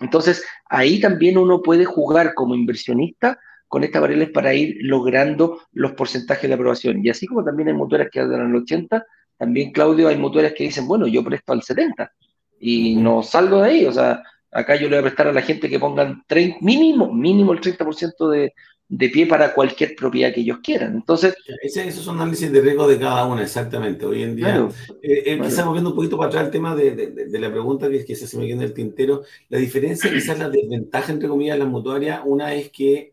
Entonces, 0.00 0.44
ahí 0.66 1.00
también 1.00 1.36
uno 1.36 1.60
puede 1.60 1.84
jugar 1.84 2.34
como 2.34 2.54
inversionista 2.54 3.38
con 3.70 3.84
estas 3.84 4.02
variables 4.02 4.30
para 4.30 4.52
ir 4.52 4.78
logrando 4.80 5.60
los 5.74 5.92
porcentajes 5.92 6.50
de 6.50 6.54
aprobación. 6.54 7.06
Y 7.06 7.08
así 7.08 7.24
como 7.28 7.44
también 7.44 7.68
hay 7.68 7.74
motores 7.74 8.08
que 8.10 8.18
dan 8.18 8.40
al 8.40 8.56
80, 8.56 9.06
también, 9.38 9.70
Claudio, 9.70 10.08
hay 10.08 10.18
motores 10.18 10.54
que 10.54 10.64
dicen, 10.64 10.88
bueno, 10.88 11.06
yo 11.06 11.22
presto 11.22 11.52
al 11.52 11.62
70 11.62 12.12
y 12.58 12.96
no 12.96 13.22
salgo 13.22 13.62
de 13.62 13.68
ahí. 13.68 13.86
O 13.86 13.92
sea, 13.92 14.24
acá 14.50 14.74
yo 14.74 14.88
le 14.88 14.96
voy 14.96 14.98
a 14.98 15.02
prestar 15.02 15.28
a 15.28 15.32
la 15.32 15.40
gente 15.40 15.70
que 15.70 15.78
pongan 15.78 16.24
30, 16.26 16.58
mínimo, 16.62 17.12
mínimo 17.12 17.52
el 17.52 17.60
30% 17.60 18.28
de, 18.28 18.54
de 18.88 19.08
pie 19.08 19.26
para 19.28 19.54
cualquier 19.54 19.94
propiedad 19.94 20.34
que 20.34 20.40
ellos 20.40 20.58
quieran. 20.64 20.96
Entonces, 20.96 21.36
ese, 21.62 21.86
esos 21.86 22.02
son 22.02 22.20
análisis 22.20 22.50
de 22.50 22.60
riesgo 22.60 22.88
de 22.88 22.98
cada 22.98 23.24
una, 23.24 23.42
exactamente. 23.42 24.04
Hoy 24.04 24.24
en 24.24 24.34
día, 24.34 24.68
eh, 25.00 25.22
eh, 25.26 25.40
quizás 25.40 25.64
volviendo 25.64 25.90
un 25.90 25.96
poquito 25.96 26.18
para 26.18 26.26
atrás 26.26 26.46
el 26.46 26.50
tema 26.50 26.74
de, 26.74 26.90
de, 26.96 27.38
la 27.38 27.52
pregunta 27.52 27.88
que, 27.88 28.04
que 28.04 28.16
se 28.16 28.36
me 28.36 28.46
queda 28.46 28.56
en 28.56 28.62
el 28.62 28.74
tintero, 28.74 29.22
la 29.48 29.58
diferencia, 29.58 30.10
quizás 30.10 30.40
la 30.40 30.50
desventaja, 30.50 31.12
entre 31.12 31.28
comillas, 31.28 31.54
de 31.54 31.60
las 31.60 31.68
mutuarias, 31.68 32.20
una 32.24 32.52
es 32.52 32.70
que, 32.70 33.12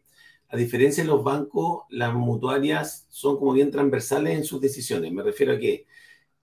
a 0.50 0.58
diferencia 0.58 1.04
de 1.04 1.10
los 1.10 1.24
bancos, 1.24 1.84
las 1.90 2.14
mutuarias 2.14 3.08
son 3.10 3.38
como 3.38 3.54
bien 3.54 3.72
transversales 3.72 4.38
en 4.38 4.44
sus 4.46 4.62
decisiones. 4.62 5.12
Me 5.12 5.24
refiero 5.24 5.54
a 5.54 5.60
que 5.60 5.88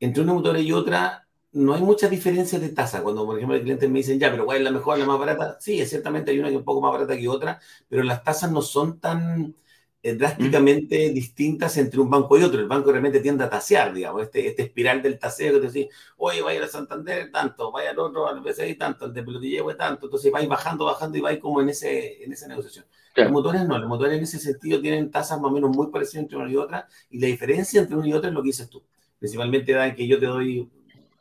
entre 0.00 0.22
una 0.22 0.34
mutuaria 0.34 0.62
y 0.62 0.72
otra, 0.72 1.28
no 1.52 1.74
hay 1.74 1.82
mucha 1.82 2.08
diferencia 2.08 2.58
de 2.58 2.70
tasa. 2.70 3.02
Cuando, 3.02 3.24
por 3.26 3.36
ejemplo, 3.36 3.56
el 3.56 3.62
cliente 3.62 3.88
me 3.88 4.00
dicen, 4.00 4.18
ya, 4.18 4.30
pero 4.30 4.44
¿cuál 4.44 4.58
es 4.58 4.64
la 4.64 4.70
mejor, 4.72 4.98
la 4.98 5.06
más 5.06 5.18
barata? 5.18 5.58
Sí, 5.60 5.84
ciertamente 5.86 6.30
hay 6.30 6.38
una 6.38 6.48
que 6.48 6.54
es 6.54 6.58
un 6.58 6.64
poco 6.64 6.80
más 6.82 6.92
barata 6.92 7.16
que 7.16 7.28
otra, 7.28 7.60
pero 7.88 8.02
las 8.02 8.22
tasas 8.24 8.50
no 8.52 8.60
son 8.62 9.00
tan 9.00 9.54
eh, 10.02 10.14
drásticamente 10.16 11.10
distintas 11.10 11.76
entre 11.78 12.00
un 12.00 12.10
banco 12.10 12.36
y 12.38 12.42
otro. 12.42 12.60
El 12.60 12.68
banco 12.68 12.90
realmente 12.90 13.20
tiende 13.20 13.44
a 13.44 13.50
tasear, 13.50 13.94
digamos, 13.94 14.22
este, 14.24 14.46
este 14.48 14.62
espiral 14.64 15.00
del 15.02 15.18
taseo 15.18 15.54
que 15.54 15.60
te 15.60 15.66
dice, 15.72 15.90
oye, 16.18 16.42
vaya 16.42 16.64
a 16.64 16.68
Santander 16.68 17.30
tanto, 17.30 17.72
vaya 17.72 17.90
al 17.90 17.98
otro, 17.98 18.28
al 18.28 18.40
BCI 18.42 18.74
tanto, 18.76 19.06
el 19.06 19.14
de 19.14 19.22
Pelotillehue 19.22 19.74
tanto. 19.76 20.06
Entonces 20.06 20.30
vais 20.32 20.48
bajando, 20.48 20.84
bajando 20.86 21.16
y 21.18 21.20
vais 21.22 21.38
como 21.40 21.60
en, 21.62 21.70
ese, 21.70 22.22
en 22.24 22.32
esa 22.32 22.48
negociación. 22.48 22.84
Los 23.14 23.30
motores 23.30 23.66
no, 23.66 23.78
los 23.78 23.88
motores 23.88 24.16
en 24.16 24.24
ese 24.24 24.38
sentido 24.38 24.80
tienen 24.80 25.10
tasas 25.10 25.40
más 25.40 25.50
o 25.50 25.54
menos 25.54 25.70
muy 25.70 25.88
parecidas 25.88 26.24
entre 26.24 26.38
una 26.38 26.50
y 26.50 26.56
otra, 26.56 26.88
y 27.10 27.20
la 27.20 27.28
diferencia 27.28 27.80
entre 27.80 27.96
una 27.96 28.08
y 28.08 28.12
otra 28.12 28.28
es 28.28 28.34
lo 28.34 28.42
que 28.42 28.48
dices 28.48 28.68
tú. 28.68 28.82
Principalmente 29.18 29.72
da 29.72 29.86
en 29.86 29.94
que 29.94 30.06
yo 30.06 30.18
te 30.18 30.26
doy 30.26 30.68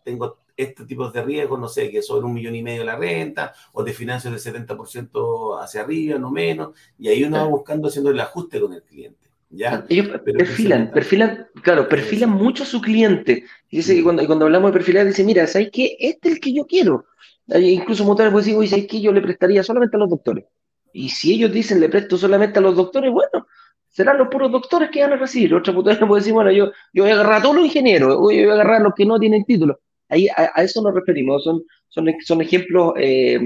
tengo 0.04 0.38
este 0.56 0.86
tipo 0.86 1.10
de 1.10 1.24
riesgos, 1.24 1.60
no 1.60 1.68
sé, 1.68 1.90
que 1.90 2.02
sobre 2.02 2.26
un 2.26 2.34
millón 2.34 2.56
y 2.56 2.62
medio 2.62 2.84
la 2.84 2.96
renta, 2.96 3.54
o 3.72 3.84
te 3.84 3.94
financio 3.94 4.30
del 4.30 4.40
70% 4.40 5.62
hacia 5.62 5.82
arriba, 5.82 6.20
no 6.20 6.30
menos, 6.30 6.78
y 7.00 7.08
ahí 7.08 7.24
uno 7.24 7.38
va 7.38 7.46
buscando 7.46 7.88
haciendo 7.88 8.12
el 8.12 8.20
ajuste 8.20 8.60
con 8.60 8.74
el 8.74 8.84
cliente. 8.84 9.30
¿ya? 9.50 9.86
Ellos 9.90 10.08
perfilan, 10.24 10.92
perfilan, 10.92 11.48
claro, 11.64 11.88
perfilan 11.88 12.30
mucho 12.30 12.64
a 12.64 12.68
su 12.68 12.82
cliente. 12.82 13.46
Y 13.70 13.78
dice 13.78 13.96
que 13.96 14.02
mm. 14.02 14.04
cuando, 14.04 14.26
cuando 14.28 14.46
hablamos 14.46 14.72
de 14.72 14.78
perfilar, 14.78 15.08
dice, 15.08 15.24
mira, 15.24 15.48
¿sabes 15.48 15.70
qué? 15.72 15.96
Este 16.00 16.30
es 16.30 16.36
el 16.36 16.42
que 16.42 16.54
yo 16.54 16.66
quiero. 16.66 17.06
Incluso 17.48 18.06
motores 18.06 18.34
decir, 18.34 18.56
oye, 18.56 18.70
¿sabes 18.70 18.88
qué? 18.88 19.02
Yo 19.02 19.12
le 19.12 19.22
prestaría 19.22 19.64
solamente 19.64 19.98
a 19.98 20.00
los 20.00 20.10
doctores. 20.10 20.46
Y 20.94 21.10
si 21.10 21.34
ellos 21.34 21.52
dicen, 21.52 21.80
le 21.80 21.90
presto 21.90 22.18
solamente 22.18 22.60
a 22.60 22.62
los 22.62 22.76
doctores, 22.76 23.12
bueno, 23.12 23.48
serán 23.90 24.18
los 24.18 24.28
puros 24.28 24.52
doctores 24.52 24.90
que 24.90 25.02
van 25.02 25.14
a 25.14 25.18
recibir. 25.18 25.54
Otra 25.54 25.74
puta 25.74 25.98
puede 26.08 26.22
decir, 26.22 26.34
bueno, 26.34 26.52
yo, 26.52 26.72
yo 26.94 27.04
voy 27.04 27.12
a 27.12 27.16
agarrar 27.16 27.40
a 27.40 27.42
todos 27.42 27.56
los 27.56 27.66
ingenieros, 27.66 28.10
yo 28.10 28.20
voy 28.20 28.44
a 28.44 28.54
agarrar 28.54 28.82
a 28.82 28.84
los 28.84 28.94
que 28.96 29.06
no 29.06 29.20
tienen 29.20 29.44
título. 29.44 29.80
Ahí, 30.10 30.28
a, 30.30 30.62
eso 30.62 30.82
nos 30.82 30.94
referimos, 30.94 31.44
son, 31.44 31.64
son, 31.90 32.08
son 32.24 32.42
ejemplos, 32.42 32.94
eh, 32.98 33.40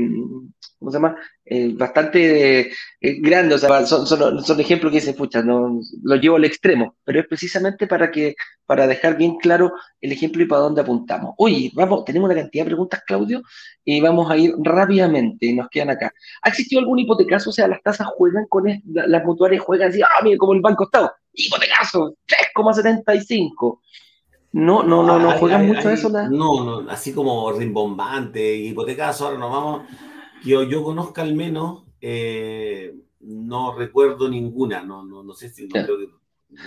¿cómo 0.79 0.91
se 0.91 0.97
llama? 0.97 1.15
Eh, 1.45 1.73
bastante 1.73 2.59
eh, 2.59 2.71
grandes, 3.19 3.63
o 3.63 3.67
sea, 3.67 3.85
son, 3.85 4.05
son, 4.05 4.43
son, 4.43 4.59
ejemplos 4.59 4.91
que 4.91 5.01
se 5.01 5.13
pucha, 5.13 5.41
no, 5.41 5.79
lo 6.03 6.15
llevo 6.15 6.35
al 6.35 6.45
extremo, 6.45 6.95
pero 7.03 7.19
es 7.19 7.27
precisamente 7.27 7.87
para 7.87 8.11
que, 8.11 8.35
para 8.65 8.85
dejar 8.85 9.17
bien 9.17 9.37
claro 9.37 9.71
el 10.01 10.11
ejemplo 10.11 10.43
y 10.43 10.45
para 10.45 10.61
dónde 10.61 10.81
apuntamos. 10.81 11.33
Oye, 11.37 11.71
vamos, 11.73 12.05
tenemos 12.05 12.29
una 12.29 12.39
cantidad 12.39 12.63
de 12.63 12.69
preguntas, 12.69 13.01
Claudio, 13.05 13.41
y 13.83 14.01
vamos 14.01 14.29
a 14.29 14.37
ir 14.37 14.53
rápidamente, 14.59 15.47
y 15.47 15.53
nos 15.55 15.69
quedan 15.69 15.91
acá. 15.91 16.13
¿Ha 16.43 16.49
existido 16.49 16.79
algún 16.79 16.99
hipotecaso? 16.99 17.49
O 17.49 17.53
sea, 17.53 17.67
las 17.67 17.81
tasas 17.81 18.07
juegan 18.15 18.45
con 18.47 18.65
las 18.85 19.23
mutuarias 19.23 19.63
juegan 19.63 19.89
así, 19.89 20.01
ah, 20.01 20.23
mire, 20.23 20.37
como 20.37 20.53
el 20.53 20.61
Banco 20.61 20.83
Estado, 20.85 21.11
hipotecaso, 21.33 22.15
3,75. 22.55 23.79
No, 24.53 24.81
no, 24.81 25.03
no, 25.03 25.19
no 25.19 25.31
juegan 25.33 25.67
mucho 25.67 25.89
eso. 25.89 26.09
No, 26.09 26.29
no, 26.63 26.89
así 26.89 27.13
como 27.13 27.51
rimbombante, 27.51 28.55
hipotecazo, 28.55 29.25
ahora 29.25 29.37
nos 29.37 29.51
vamos. 29.51 29.81
Que 30.43 30.49
yo, 30.49 30.63
yo 30.63 30.83
conozca 30.83 31.21
al 31.21 31.35
menos, 31.35 31.83
eh, 32.01 32.93
no 33.21 33.75
recuerdo 33.75 34.29
ninguna, 34.29 34.83
no, 34.83 35.03
no, 35.03 35.23
no 35.23 35.33
sé 35.33 35.49
si 35.49 35.67
no 35.67 35.83
creo 35.83 35.97
que. 35.97 36.09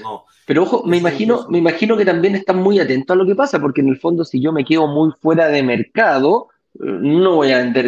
No. 0.02 0.24
Pero 0.46 0.64
ojo, 0.64 0.84
me 0.84 0.98
imagino, 0.98 1.46
me 1.48 1.58
imagino 1.58 1.96
que 1.96 2.04
también 2.04 2.34
están 2.36 2.58
muy 2.58 2.78
atentos 2.78 3.14
a 3.14 3.18
lo 3.18 3.26
que 3.26 3.34
pasa, 3.34 3.60
porque 3.60 3.80
en 3.80 3.88
el 3.88 3.98
fondo, 3.98 4.24
si 4.24 4.40
yo 4.40 4.52
me 4.52 4.64
quedo 4.64 4.86
muy 4.86 5.10
fuera 5.20 5.48
de 5.48 5.62
mercado, 5.62 6.48
no 6.74 7.36
voy 7.36 7.50
a 7.50 7.58
vender. 7.58 7.86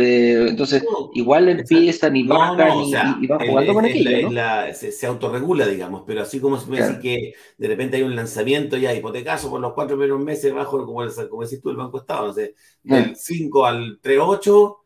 Entonces, 0.49 0.85
igual 1.14 1.49
empiezan 1.49 2.16
y 2.16 2.26
bajan 2.26 2.85
y, 3.20 3.26
van 3.26 3.47
jugando 3.47 3.74
con 3.74 3.85
aquello. 3.85 4.30
se, 4.74 5.07
autorregula, 5.07 5.66
digamos, 5.66 6.03
pero 6.07 6.22
así 6.22 6.41
como 6.41 6.59
se 6.59 6.70
me 6.70 6.78
dice 6.78 6.99
que 7.01 7.35
de 7.59 7.68
repente 7.68 7.97
hay 7.97 8.03
un 8.03 8.16
lanzamiento 8.16 8.76
ya 8.76 8.95
hipotecaso 8.95 9.51
por 9.51 9.61
los 9.61 9.72
cuatro 9.72 9.97
primeros 9.97 10.20
meses 10.20 10.53
bajo, 10.53 10.85
como, 10.85 11.07
como 11.30 11.43
decís 11.43 11.61
tú, 11.61 11.70
el 11.70 11.76
Banco 11.76 11.99
Estado, 11.99 12.28
no 12.28 12.33
sé, 12.33 12.55
del 12.83 13.14
5 13.14 13.66
al 13.66 14.01
3-8, 14.01 14.76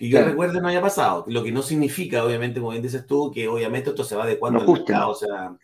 que 0.00 0.08
yo 0.08 0.24
recuerde 0.24 0.60
no 0.60 0.68
haya 0.68 0.80
pasado. 0.80 1.24
Lo 1.28 1.44
que 1.44 1.52
no 1.52 1.62
significa, 1.62 2.24
obviamente, 2.24 2.58
como 2.58 2.72
bien 2.72 2.82
dices 2.82 3.06
tú, 3.06 3.30
que 3.30 3.46
obviamente 3.46 3.90
esto 3.90 4.02
se 4.02 4.16
va 4.16 4.24
adecuando 4.24 4.60
al 4.60 4.66
mercado, 4.66 5.10
o 5.10 5.14
sea, 5.14 5.54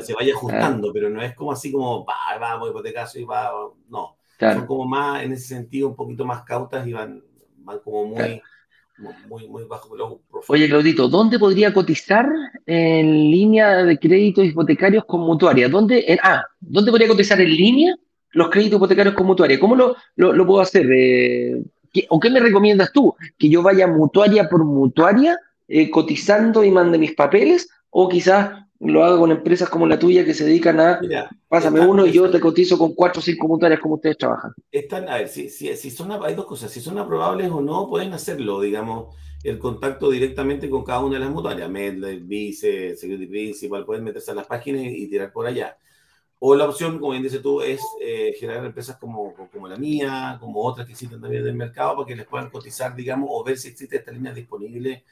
se 0.00 0.14
vaya 0.14 0.34
ajustando, 0.34 0.92
pero 0.92 1.10
no 1.10 1.22
es 1.22 1.34
como 1.34 1.50
así 1.50 1.72
como, 1.72 2.04
va, 2.04 2.38
vamos, 2.38 2.70
hipotecaso 2.70 3.18
y 3.18 3.24
va, 3.24 3.50
no. 3.88 4.16
Son 4.38 4.66
como 4.66 4.84
más, 4.84 5.24
en 5.24 5.32
ese 5.32 5.48
sentido, 5.48 5.88
un 5.88 5.96
poquito 5.96 6.24
más 6.24 6.42
cautas 6.42 6.86
y 6.86 6.92
van 6.92 7.22
van 7.66 7.80
como 7.80 8.06
muy, 8.06 8.40
muy, 9.28 9.48
muy 9.48 9.64
bajo. 9.64 9.94
Oye, 10.48 10.68
Claudito, 10.68 11.08
¿dónde 11.08 11.38
podría 11.38 11.74
cotizar 11.74 12.26
en 12.64 13.30
línea 13.30 13.84
de 13.84 13.98
créditos 13.98 14.46
hipotecarios 14.46 15.04
con 15.04 15.20
mutuaria? 15.20 15.68
¿Dónde, 15.68 16.18
ah, 16.22 16.44
¿dónde 16.60 16.90
podría 16.90 17.08
cotizar 17.08 17.40
en 17.40 17.50
línea 17.50 17.94
los 18.30 18.48
créditos 18.48 18.78
hipotecarios 18.78 19.14
con 19.14 19.26
mutuaria? 19.26 19.60
¿Cómo 19.60 19.76
lo, 19.76 19.96
lo, 20.16 20.46
puedo 20.46 20.60
hacer? 20.60 20.86
Eh, 20.90 21.62
¿O 22.08 22.20
qué 22.20 22.30
me 22.30 22.40
recomiendas 22.40 22.92
tú? 22.92 23.14
¿Que 23.38 23.48
yo 23.48 23.62
vaya 23.62 23.86
mutuaria 23.86 24.48
por 24.48 24.64
mutuaria 24.64 25.38
eh, 25.68 25.90
cotizando 25.90 26.64
y 26.64 26.70
mande 26.70 26.98
mis 26.98 27.14
papeles? 27.14 27.68
¿O 27.90 28.08
quizás 28.08 28.66
lo 28.80 29.04
hago 29.04 29.20
con 29.20 29.30
empresas 29.30 29.68
como 29.68 29.86
la 29.86 29.98
tuya 29.98 30.24
que 30.24 30.34
se 30.34 30.44
dedican 30.44 30.80
a, 30.80 31.00
pásame 31.48 31.80
uno 31.80 32.06
y 32.06 32.12
yo 32.12 32.30
te 32.30 32.40
cotizo 32.40 32.76
con 32.76 32.94
cuatro 32.94 33.20
o 33.20 33.22
cinco 33.22 33.48
mutuarias 33.48 33.80
como 33.80 33.94
ustedes 33.94 34.18
trabajan. 34.18 34.52
Están, 34.70 35.08
a 35.08 35.16
ver, 35.16 35.28
si, 35.28 35.48
si, 35.48 35.74
si, 35.76 35.90
son, 35.90 36.12
hay 36.12 36.34
dos 36.34 36.46
cosas, 36.46 36.70
si 36.70 36.80
son 36.80 36.98
aprobables 36.98 37.50
o 37.50 37.60
no, 37.60 37.88
pueden 37.88 38.12
hacerlo, 38.12 38.60
digamos, 38.60 39.14
el 39.44 39.58
contacto 39.58 40.10
directamente 40.10 40.68
con 40.68 40.84
cada 40.84 41.00
una 41.00 41.18
de 41.18 41.24
las 41.24 41.30
mutuarias, 41.30 41.70
Medley, 41.70 42.20
Vice, 42.20 42.96
Security 42.96 43.26
Principal, 43.26 43.84
pueden 43.84 44.04
meterse 44.04 44.32
a 44.32 44.34
las 44.34 44.46
páginas 44.46 44.82
y, 44.84 45.06
tirar 45.08 45.32
por 45.32 45.46
allá. 45.46 45.76
O 46.38 46.54
la 46.54 46.66
opción, 46.66 46.98
como 46.98 47.12
bien 47.12 47.22
dices 47.22 47.40
tú, 47.40 47.62
es 47.62 47.80
eh, 48.00 48.34
generar 48.38 48.64
empresas 48.64 48.96
como, 48.98 49.34
como 49.34 49.68
la 49.68 49.76
mía, 49.76 50.36
como 50.38 50.62
otras 50.62 50.86
que 50.86 50.92
existen 50.92 51.20
también 51.20 51.42
en 51.42 51.48
el 51.48 51.54
mercado, 51.54 51.96
para 51.96 52.06
que 52.06 52.16
les 52.16 52.26
puedan 52.26 52.50
cotizar, 52.50 52.94
digamos, 52.94 53.28
o 53.32 53.42
ver 53.42 53.56
si 53.56 53.68
existe 53.68 53.96
esta 53.96 54.12
línea 54.12 54.32
disponible 54.32 55.04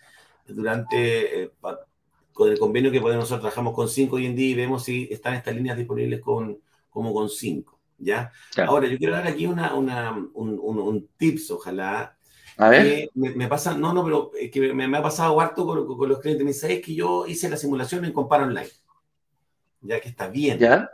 durante, 0.46 1.44
eh, 1.44 1.50
con 2.32 2.50
el 2.50 2.58
convenio 2.58 2.90
que 2.90 3.00
podemos 3.00 3.24
nosotros 3.24 3.40
trabajamos 3.40 3.74
con 3.74 3.88
5 3.88 4.16
hoy 4.16 4.26
en 4.26 4.36
día 4.36 4.50
y 4.50 4.54
vemos 4.54 4.84
si 4.84 5.08
están 5.10 5.34
estas 5.34 5.54
líneas 5.54 5.78
disponibles 5.78 6.20
con, 6.20 6.58
como 6.90 7.14
con 7.14 7.30
5. 7.30 7.78
¿ya? 7.98 8.30
Ahora, 8.66 8.86
yo 8.86 8.98
quiero 8.98 9.14
dar 9.14 9.26
aquí 9.26 9.46
una, 9.46 9.74
una 9.74 10.12
un, 10.34 10.58
un, 10.60 11.08
tips, 11.16 11.50
ojalá. 11.52 12.16
A 12.56 12.68
ver. 12.68 13.08
me, 13.14 13.48
pasa, 13.48 13.74
no, 13.74 13.92
no, 13.92 14.04
pero 14.04 14.30
que 14.52 14.72
me, 14.74 14.96
ha 14.96 15.02
pasado 15.02 15.40
harto 15.40 15.64
con, 15.66 15.86
con, 15.86 16.08
los 16.08 16.20
clientes. 16.20 16.44
Me 16.44 16.52
dice, 16.52 16.74
es 16.74 16.82
que 16.84 16.94
yo 16.94 17.26
hice 17.26 17.48
la 17.48 17.56
simulación 17.56 18.04
en 18.04 18.12
Compara 18.12 18.44
Online. 18.44 18.68
Ya 19.80 20.00
que 20.00 20.08
está 20.08 20.28
bien. 20.28 20.58
¿Ya? 20.58 20.90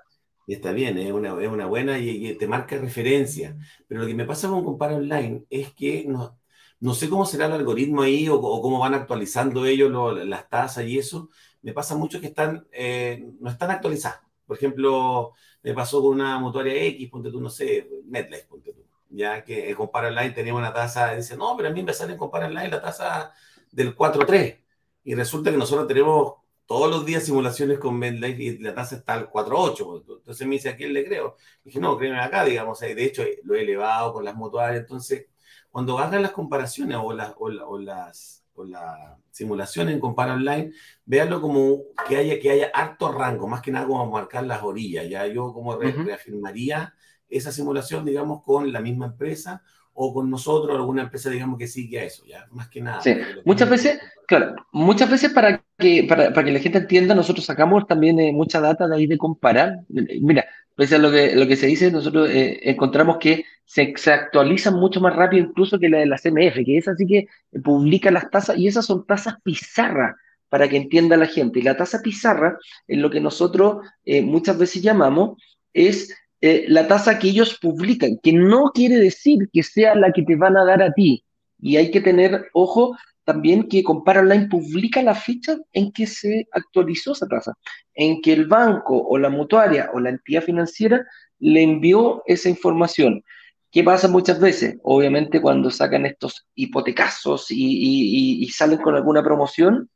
Y 0.50 0.54
está 0.54 0.72
bien, 0.72 0.98
es 0.98 1.12
una, 1.12 1.40
es 1.40 1.48
una 1.48 1.66
buena 1.66 1.96
y, 2.00 2.34
te 2.34 2.48
marca 2.48 2.76
referencia. 2.76 3.56
Pero 3.86 4.00
lo 4.00 4.06
que 4.08 4.14
me 4.14 4.24
pasa 4.24 4.48
con 4.48 4.64
Compara 4.64 4.96
Online 4.96 5.44
es 5.48 5.72
que 5.72 6.04
no, 6.08 6.40
no 6.80 6.92
sé 6.94 7.08
cómo 7.08 7.24
será 7.24 7.46
el 7.46 7.52
algoritmo 7.52 8.02
ahí 8.02 8.28
o, 8.28 8.40
cómo 8.40 8.80
van 8.80 8.94
actualizando 8.94 9.64
ellos 9.64 9.92
las 10.26 10.48
tasas 10.48 10.86
y 10.86 10.98
eso. 10.98 11.28
Me 11.62 11.72
pasa 11.72 11.94
mucho 11.94 12.20
que 12.20 12.26
están, 12.26 12.66
eh, 12.72 13.24
no 13.38 13.48
están 13.48 13.70
actualizadas. 13.70 14.22
Por 14.44 14.56
ejemplo, 14.56 15.34
me 15.62 15.72
pasó 15.72 16.02
con 16.02 16.14
una 16.14 16.40
mutuaria 16.40 16.74
X, 16.74 17.08
ponte 17.10 17.30
tú, 17.30 17.40
no 17.40 17.48
sé, 17.48 17.88
MetLife, 18.06 18.46
ponte 18.48 18.72
tú. 18.72 18.84
Ya 19.08 19.44
que 19.44 19.70
en 19.70 19.76
Compara 19.76 20.08
Online 20.08 20.30
tenía 20.30 20.54
una 20.54 20.72
tasa, 20.72 21.14
dice, 21.14 21.36
no, 21.36 21.56
pero 21.56 21.68
a 21.68 21.72
mí 21.72 21.84
me 21.84 21.92
sale 21.94 22.14
en 22.14 22.18
Compara 22.18 22.48
Online 22.48 22.70
la 22.70 22.82
tasa 22.82 23.32
del 23.70 23.94
4.3. 23.94 24.58
Y 25.04 25.14
resulta 25.14 25.52
que 25.52 25.56
nosotros 25.56 25.86
tenemos 25.86 26.39
todos 26.70 26.88
los 26.88 27.04
días 27.04 27.24
simulaciones 27.24 27.80
con 27.80 27.98
MetLife 27.98 28.42
y 28.44 28.58
la 28.58 28.72
tasa 28.72 28.94
está 28.94 29.14
al 29.14 29.28
4.8. 29.28 30.18
Entonces 30.18 30.46
me 30.46 30.54
dice, 30.54 30.68
¿a 30.68 30.76
quién 30.76 30.92
le 30.92 31.04
creo? 31.04 31.36
dije, 31.64 31.80
no, 31.80 31.98
créeme 31.98 32.20
acá, 32.20 32.44
digamos. 32.44 32.78
De 32.78 33.04
hecho, 33.04 33.24
lo 33.42 33.56
he 33.56 33.62
elevado 33.62 34.12
con 34.12 34.24
las 34.24 34.36
mutuarias. 34.36 34.82
Entonces, 34.82 35.26
cuando 35.68 35.98
hagan 35.98 36.22
las 36.22 36.30
comparaciones 36.30 36.96
o, 37.02 37.12
las 37.12 37.34
o, 37.38 37.48
las 37.76 38.44
o 38.54 38.62
la 38.62 39.18
simulación 39.32 39.88
en 39.88 39.98
Compara 39.98 40.34
Online, 40.34 40.70
véanlo 41.04 41.40
como 41.40 41.82
que 42.06 42.18
haya, 42.18 42.38
que 42.38 42.52
haya 42.52 42.70
harto 42.72 43.10
rango, 43.10 43.48
más 43.48 43.62
que 43.62 43.72
nada 43.72 43.88
como 43.88 44.08
marcar 44.08 44.46
las 44.46 44.62
orillas. 44.62 45.08
Ya 45.08 45.26
yo 45.26 45.52
como 45.52 45.76
reafirmaría 45.76 46.94
esa 47.28 47.50
simulación, 47.50 48.04
digamos, 48.04 48.44
con 48.44 48.72
la 48.72 48.80
misma 48.80 49.06
empresa 49.06 49.64
o 49.92 50.14
con 50.14 50.30
nosotros, 50.30 50.76
alguna 50.76 51.02
empresa, 51.02 51.30
digamos, 51.30 51.58
que 51.58 51.66
sigue 51.66 51.98
a 51.98 52.04
eso, 52.04 52.24
ya, 52.26 52.46
más 52.52 52.68
que 52.68 52.80
nada. 52.80 53.00
Sí, 53.00 53.12
muchas 53.44 53.68
veces, 53.68 54.00
claro, 54.28 54.54
muchas 54.70 55.10
veces 55.10 55.32
para 55.32 55.64
para, 56.08 56.32
que 56.32 56.52
la 56.52 56.60
gente 56.60 56.78
entienda, 56.78 57.14
nosotros 57.14 57.44
sacamos 57.44 57.86
también 57.86 58.18
eh, 58.20 58.32
mucha 58.32 58.60
data 58.60 58.86
de 58.86 58.96
ahí 58.96 59.06
de 59.06 59.18
comparar. 59.18 59.80
Mira, 59.88 60.46
pese 60.76 60.96
a 60.96 60.98
lo 60.98 61.10
que, 61.10 61.34
lo 61.34 61.46
que 61.46 61.56
se 61.56 61.66
dice, 61.66 61.90
nosotros 61.90 62.28
eh, 62.30 62.60
encontramos 62.62 63.18
que 63.18 63.44
se, 63.64 63.92
se, 63.96 64.12
actualizan 64.12 64.74
mucho 64.74 65.00
más 65.00 65.14
rápido 65.14 65.46
incluso 65.46 65.78
que 65.78 65.88
la 65.88 65.98
de 65.98 66.06
la 66.06 66.18
CMF, 66.18 66.64
que 66.64 66.78
es 66.78 66.88
así 66.88 67.06
que 67.06 67.28
publica 67.62 68.10
las 68.10 68.30
tasas, 68.30 68.58
y 68.58 68.66
esas 68.66 68.86
son 68.86 69.06
tasas 69.06 69.36
pizarra, 69.42 70.16
para 70.50 70.68
que 70.68 70.76
entienda 70.76 71.16
la 71.16 71.26
gente. 71.26 71.60
Y 71.60 71.62
la 71.62 71.76
tasa 71.76 72.02
pizarra, 72.02 72.58
en 72.86 73.00
lo 73.00 73.08
que 73.08 73.20
nosotros 73.20 73.86
eh, 74.04 74.20
muchas 74.20 74.58
veces 74.58 74.82
llamamos, 74.82 75.40
es 75.72 76.14
eh, 76.42 76.64
la 76.68 76.86
tasa 76.88 77.18
que 77.18 77.28
ellos 77.28 77.58
publican, 77.60 78.18
que 78.22 78.32
no 78.32 78.72
quiere 78.74 78.96
decir 78.96 79.48
que 79.52 79.62
sea 79.62 79.94
la 79.94 80.12
que 80.12 80.22
te 80.22 80.36
van 80.36 80.56
a 80.56 80.64
dar 80.64 80.82
a 80.82 80.92
ti. 80.92 81.24
Y 81.60 81.76
hay 81.76 81.90
que 81.90 82.00
tener 82.00 82.48
ojo 82.52 82.96
también 83.30 83.68
que 83.68 83.84
Compara 83.84 84.22
Online 84.22 84.48
publica 84.48 85.00
la 85.02 85.14
fecha 85.14 85.56
en 85.72 85.92
que 85.92 86.04
se 86.08 86.48
actualizó 86.50 87.12
esa 87.12 87.28
tasa, 87.28 87.54
en 87.94 88.20
que 88.20 88.32
el 88.32 88.46
banco 88.46 89.00
o 89.00 89.18
la 89.18 89.28
mutuaria 89.28 89.88
o 89.94 90.00
la 90.00 90.10
entidad 90.10 90.42
financiera 90.42 91.06
le 91.38 91.62
envió 91.62 92.24
esa 92.26 92.48
información. 92.48 93.22
¿Qué 93.70 93.84
pasa 93.84 94.08
muchas 94.08 94.40
veces? 94.40 94.78
Obviamente 94.82 95.40
cuando 95.40 95.70
sacan 95.70 96.06
estos 96.06 96.44
hipotecazos 96.56 97.46
y, 97.50 98.48
salen 98.52 98.78
con 98.78 98.96
alguna 98.96 99.22
promoción, 99.22 99.88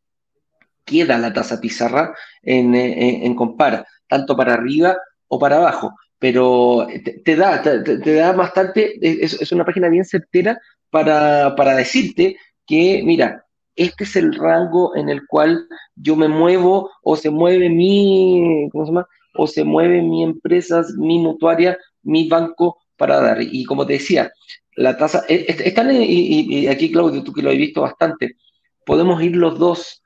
queda 0.85 1.19
la 1.19 1.32
tasa 1.32 1.61
pizarra 1.61 2.15
en, 2.40 2.73
en 2.77 3.35
Compara, 3.35 3.85
tanto 4.06 4.36
para 4.36 4.55
arriba 4.55 4.97
o 5.27 5.40
para 5.40 5.56
abajo 5.56 5.93
pero 6.20 6.86
te, 7.24 7.36
da, 7.36 7.61
te, 7.61 8.15
da 8.15 8.32
bastante, 8.32 8.94
es, 9.02 9.35
es, 9.35 9.52
una 9.52 9.62
página 9.62 9.90
bien 9.90 10.06
certera 10.06 10.59
para, 10.89 11.55
para 11.55 11.77
decirte 11.77 12.39
que, 12.66 13.03
mira, 13.05 13.45
este 13.77 14.05
es 14.05 14.16
el 14.16 14.35
rango 14.35 14.95
en 14.97 15.09
el 15.09 15.27
cual 15.27 15.66
yo 15.97 16.16
me 16.16 16.28
muevo 16.28 16.91
o 17.03 17.16
se 17.16 17.31
mueve 17.31 17.69
mi, 17.69 18.69
¿cómo 18.70 18.85
se 18.85 18.93
llama? 18.93 19.09
O 19.35 19.47
se 19.47 19.65
mueve 19.65 20.01
mi 20.03 20.23
empresa, 20.23 20.85
mi 20.97 21.19
mutuaria, 21.19 21.77
mi 22.03 22.28
banco 22.28 22.78
para 22.97 23.20
dar. 23.20 23.39
Y 23.43 23.65
como 23.65 23.86
te 23.86 23.95
decía, 23.95 24.32
la 24.77 24.97
tasa, 24.97 25.24
e, 25.28 25.47
e, 25.49 25.69
están, 25.69 25.91
y, 25.93 26.66
aquí 26.69 26.93
Claudio, 26.93 27.23
tú 27.23 27.32
que 27.32 27.43
lo 27.43 27.51
has 27.51 27.57
visto 27.57 27.81
bastante, 27.81 28.36
podemos 28.86 29.23
ir 29.23 29.36
los 29.36 29.59
dos 29.59 30.03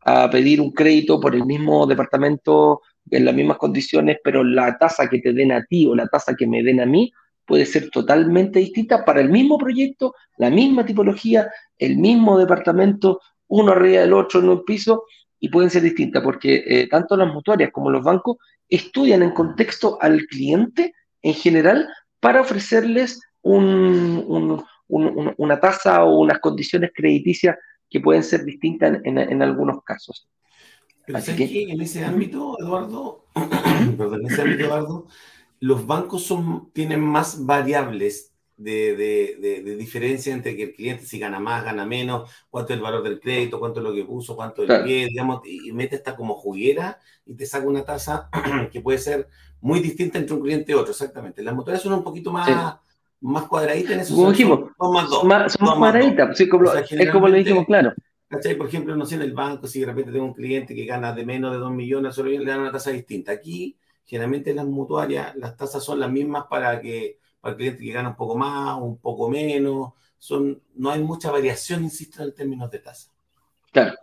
a 0.00 0.28
pedir 0.28 0.60
un 0.60 0.72
crédito 0.72 1.20
por 1.20 1.34
el 1.34 1.46
mismo 1.46 1.86
departamento 1.86 2.82
en 3.10 3.24
las 3.24 3.34
mismas 3.34 3.58
condiciones, 3.58 4.18
pero 4.24 4.42
la 4.42 4.76
tasa 4.78 5.08
que 5.08 5.20
te 5.20 5.32
den 5.32 5.52
a 5.52 5.64
ti 5.64 5.86
o 5.86 5.94
la 5.94 6.06
tasa 6.08 6.34
que 6.34 6.46
me 6.46 6.62
den 6.62 6.80
a 6.80 6.86
mí 6.86 7.12
puede 7.46 7.66
ser 7.66 7.90
totalmente 7.90 8.58
distinta 8.58 9.04
para 9.04 9.20
el 9.20 9.30
mismo 9.30 9.58
proyecto, 9.58 10.14
la 10.38 10.50
misma 10.50 10.84
tipología, 10.84 11.50
el 11.78 11.96
mismo 11.96 12.38
departamento, 12.38 13.20
uno 13.48 13.72
arriba 13.72 14.00
del 14.00 14.12
otro 14.12 14.40
en 14.40 14.48
un 14.48 14.64
piso, 14.64 15.04
y 15.40 15.48
pueden 15.50 15.70
ser 15.70 15.82
distintas 15.82 16.22
porque 16.22 16.64
eh, 16.66 16.88
tanto 16.88 17.16
las 17.16 17.32
mutuarias 17.32 17.70
como 17.70 17.90
los 17.90 18.02
bancos 18.02 18.38
estudian 18.68 19.22
en 19.22 19.32
contexto 19.32 19.98
al 20.00 20.26
cliente 20.26 20.94
en 21.20 21.34
general 21.34 21.86
para 22.18 22.40
ofrecerles 22.40 23.20
un, 23.42 24.24
un, 24.26 24.64
un, 24.88 25.34
una 25.36 25.60
tasa 25.60 26.02
o 26.02 26.20
unas 26.20 26.38
condiciones 26.40 26.92
crediticias 26.94 27.56
que 27.90 28.00
pueden 28.00 28.22
ser 28.22 28.44
distintas 28.44 29.00
en, 29.04 29.18
en 29.18 29.42
algunos 29.42 29.82
casos. 29.84 30.26
Pero 31.06 31.18
Así 31.18 31.36
que... 31.36 31.70
en 31.70 31.80
ese 31.80 32.04
ámbito, 32.04 32.56
Eduardo, 32.58 33.26
perdón, 33.98 34.20
en 34.20 34.32
ese 34.32 34.42
ámbito, 34.42 34.64
Eduardo, 34.64 35.06
los 35.64 35.86
bancos 35.86 36.24
son, 36.24 36.70
tienen 36.74 37.00
más 37.00 37.46
variables 37.46 38.34
de, 38.58 38.94
de, 38.96 39.62
de, 39.64 39.76
diferencia 39.76 40.34
entre 40.34 40.54
que 40.54 40.64
el 40.64 40.74
cliente 40.74 41.06
si 41.06 41.18
gana 41.18 41.40
más, 41.40 41.64
gana 41.64 41.86
menos, 41.86 42.30
cuánto 42.50 42.74
es 42.74 42.76
el 42.76 42.82
valor 42.82 43.02
del 43.02 43.18
crédito, 43.18 43.58
cuánto 43.58 43.80
es 43.80 43.84
lo 43.84 43.94
que 43.94 44.04
puso, 44.04 44.36
cuánto 44.36 44.62
es 44.62 44.68
el 44.68 44.84
pie, 44.84 45.06
digamos, 45.06 45.40
y, 45.46 45.72
mete 45.72 45.96
esta 45.96 46.14
como 46.14 46.34
juguera 46.34 46.98
y 47.24 47.34
te 47.34 47.46
saca 47.46 47.66
una 47.66 47.82
tasa 47.82 48.28
que 48.72 48.82
puede 48.82 48.98
ser 48.98 49.26
muy 49.62 49.80
distinta 49.80 50.18
entre 50.18 50.34
un 50.34 50.42
cliente 50.42 50.72
y 50.72 50.74
otro, 50.74 50.90
exactamente. 50.90 51.42
Las 51.42 51.54
motores 51.54 51.80
son 51.80 51.94
un 51.94 52.04
poquito 52.04 52.30
más, 52.30 52.76
más 53.22 53.44
cuadraditas 53.44 53.92
en 53.92 54.00
eso. 54.00 54.14
Como 54.16 54.32
dijimos, 54.32 54.60
son, 54.78 54.92
más 54.92 55.08
dos. 55.08 55.20
Son 55.20 55.28
más, 55.28 55.56
cuadraditas, 55.56 56.36
sí, 56.36 56.46
como, 56.46 56.70
es 56.74 57.10
como 57.10 57.26
le 57.26 57.38
dijimos, 57.38 57.64
claro. 57.64 57.94
¿Cachai? 58.28 58.54
Por 58.54 58.66
ejemplo, 58.66 58.94
no 58.96 59.06
sé, 59.06 59.14
en 59.14 59.22
el 59.22 59.32
banco, 59.32 59.66
si 59.66 59.80
de 59.80 59.86
repente 59.86 60.12
tengo 60.12 60.26
un 60.26 60.34
cliente 60.34 60.74
que 60.74 60.84
gana 60.84 61.14
de 61.14 61.24
menos 61.24 61.52
de 61.52 61.58
2 61.58 61.72
millones, 61.72 62.14
solo 62.14 62.28
le 62.28 62.44
dan 62.44 62.60
una 62.60 62.70
tasa 62.70 62.90
distinta. 62.90 63.32
Aquí, 63.32 63.78
generalmente 64.04 64.50
en 64.50 64.56
las 64.56 64.66
mutuarias, 64.66 65.34
las 65.36 65.56
tasas 65.56 65.82
son 65.82 66.00
las 66.00 66.10
mismas 66.10 66.44
para 66.48 66.80
que 66.80 67.18
el 67.44 67.56
cliente 67.56 67.84
que 67.84 67.92
gana 67.92 68.10
un 68.10 68.16
poco 68.16 68.36
más, 68.36 68.80
un 68.80 68.98
poco 68.98 69.28
menos. 69.28 69.92
Son, 70.18 70.60
no 70.74 70.90
hay 70.90 71.02
mucha 71.02 71.30
variación, 71.30 71.84
insisto, 71.84 72.22
en 72.22 72.34
términos 72.34 72.70
de 72.70 72.78
tasa. 72.78 73.10
Claro. 73.72 73.94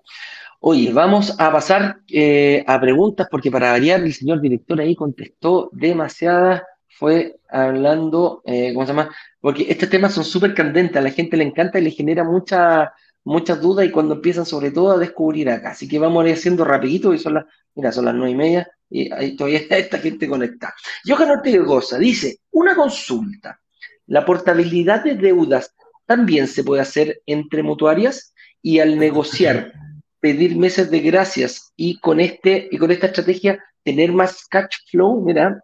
Oye, 0.60 0.94
vamos 0.94 1.40
a 1.40 1.52
pasar 1.52 2.02
eh, 2.08 2.64
a 2.68 2.80
preguntas, 2.80 3.28
porque 3.32 3.50
para 3.50 3.72
variar, 3.72 4.02
el 4.02 4.14
señor 4.14 4.42
director 4.42 4.80
ahí 4.80 4.96
contestó 4.96 5.70
demasiadas, 5.72 6.62
fue 6.88 7.40
hablando, 7.50 8.44
eh, 8.46 8.72
¿cómo 8.74 8.86
se 8.86 8.94
llama? 8.94 9.16
Porque 9.40 9.66
estos 9.68 9.90
temas 9.90 10.14
son 10.14 10.24
súper 10.24 10.54
candentes, 10.54 10.98
a 10.98 11.02
la 11.02 11.10
gente 11.10 11.38
le 11.38 11.46
encanta 11.46 11.80
y 11.80 11.84
le 11.84 11.92
genera 11.92 12.24
mucha 12.24 12.94
muchas 13.24 13.62
dudas 13.62 13.86
y 13.86 13.92
cuando 13.92 14.16
empiezan 14.16 14.46
sobre 14.46 14.72
todo 14.72 14.92
a 14.92 14.98
descubrir 14.98 15.50
acá. 15.50 15.72
Así 15.72 15.88
que 15.88 16.00
vamos 16.00 16.24
a 16.24 16.30
ir 16.30 16.34
haciendo 16.36 16.66
rapidito 16.66 17.14
y 17.14 17.20
son 17.20 17.36
las, 17.36 17.46
mira, 17.76 17.92
son 17.92 18.06
las 18.06 18.16
nueve 18.16 18.32
y 18.32 18.36
media 18.36 18.72
y 18.92 19.12
ahí 19.12 19.36
todavía 19.36 19.60
esta 19.70 19.98
gente 19.98 20.28
conectada. 20.28 20.74
Johan 21.06 21.32
Ortega 21.32 21.64
Goza 21.64 21.98
dice, 21.98 22.40
una 22.52 22.76
consulta. 22.76 23.60
¿La 24.08 24.26
portabilidad 24.26 25.04
de 25.04 25.16
deudas 25.16 25.74
también 26.06 26.48
se 26.48 26.64
puede 26.64 26.82
hacer 26.82 27.22
entre 27.26 27.64
mutuarias? 27.64 28.34
Y 28.62 28.80
al 28.80 29.00
negociar, 29.00 29.74
pedir 30.20 30.58
meses 30.58 30.92
de 30.92 31.00
gracias 31.00 31.72
y 31.76 31.98
con, 32.00 32.20
este, 32.20 32.68
y 32.70 32.78
con 32.78 32.92
esta 32.92 33.08
estrategia 33.08 33.64
tener 33.84 34.12
más 34.12 34.46
cash 34.48 34.76
flow, 34.92 35.24
mira, 35.26 35.64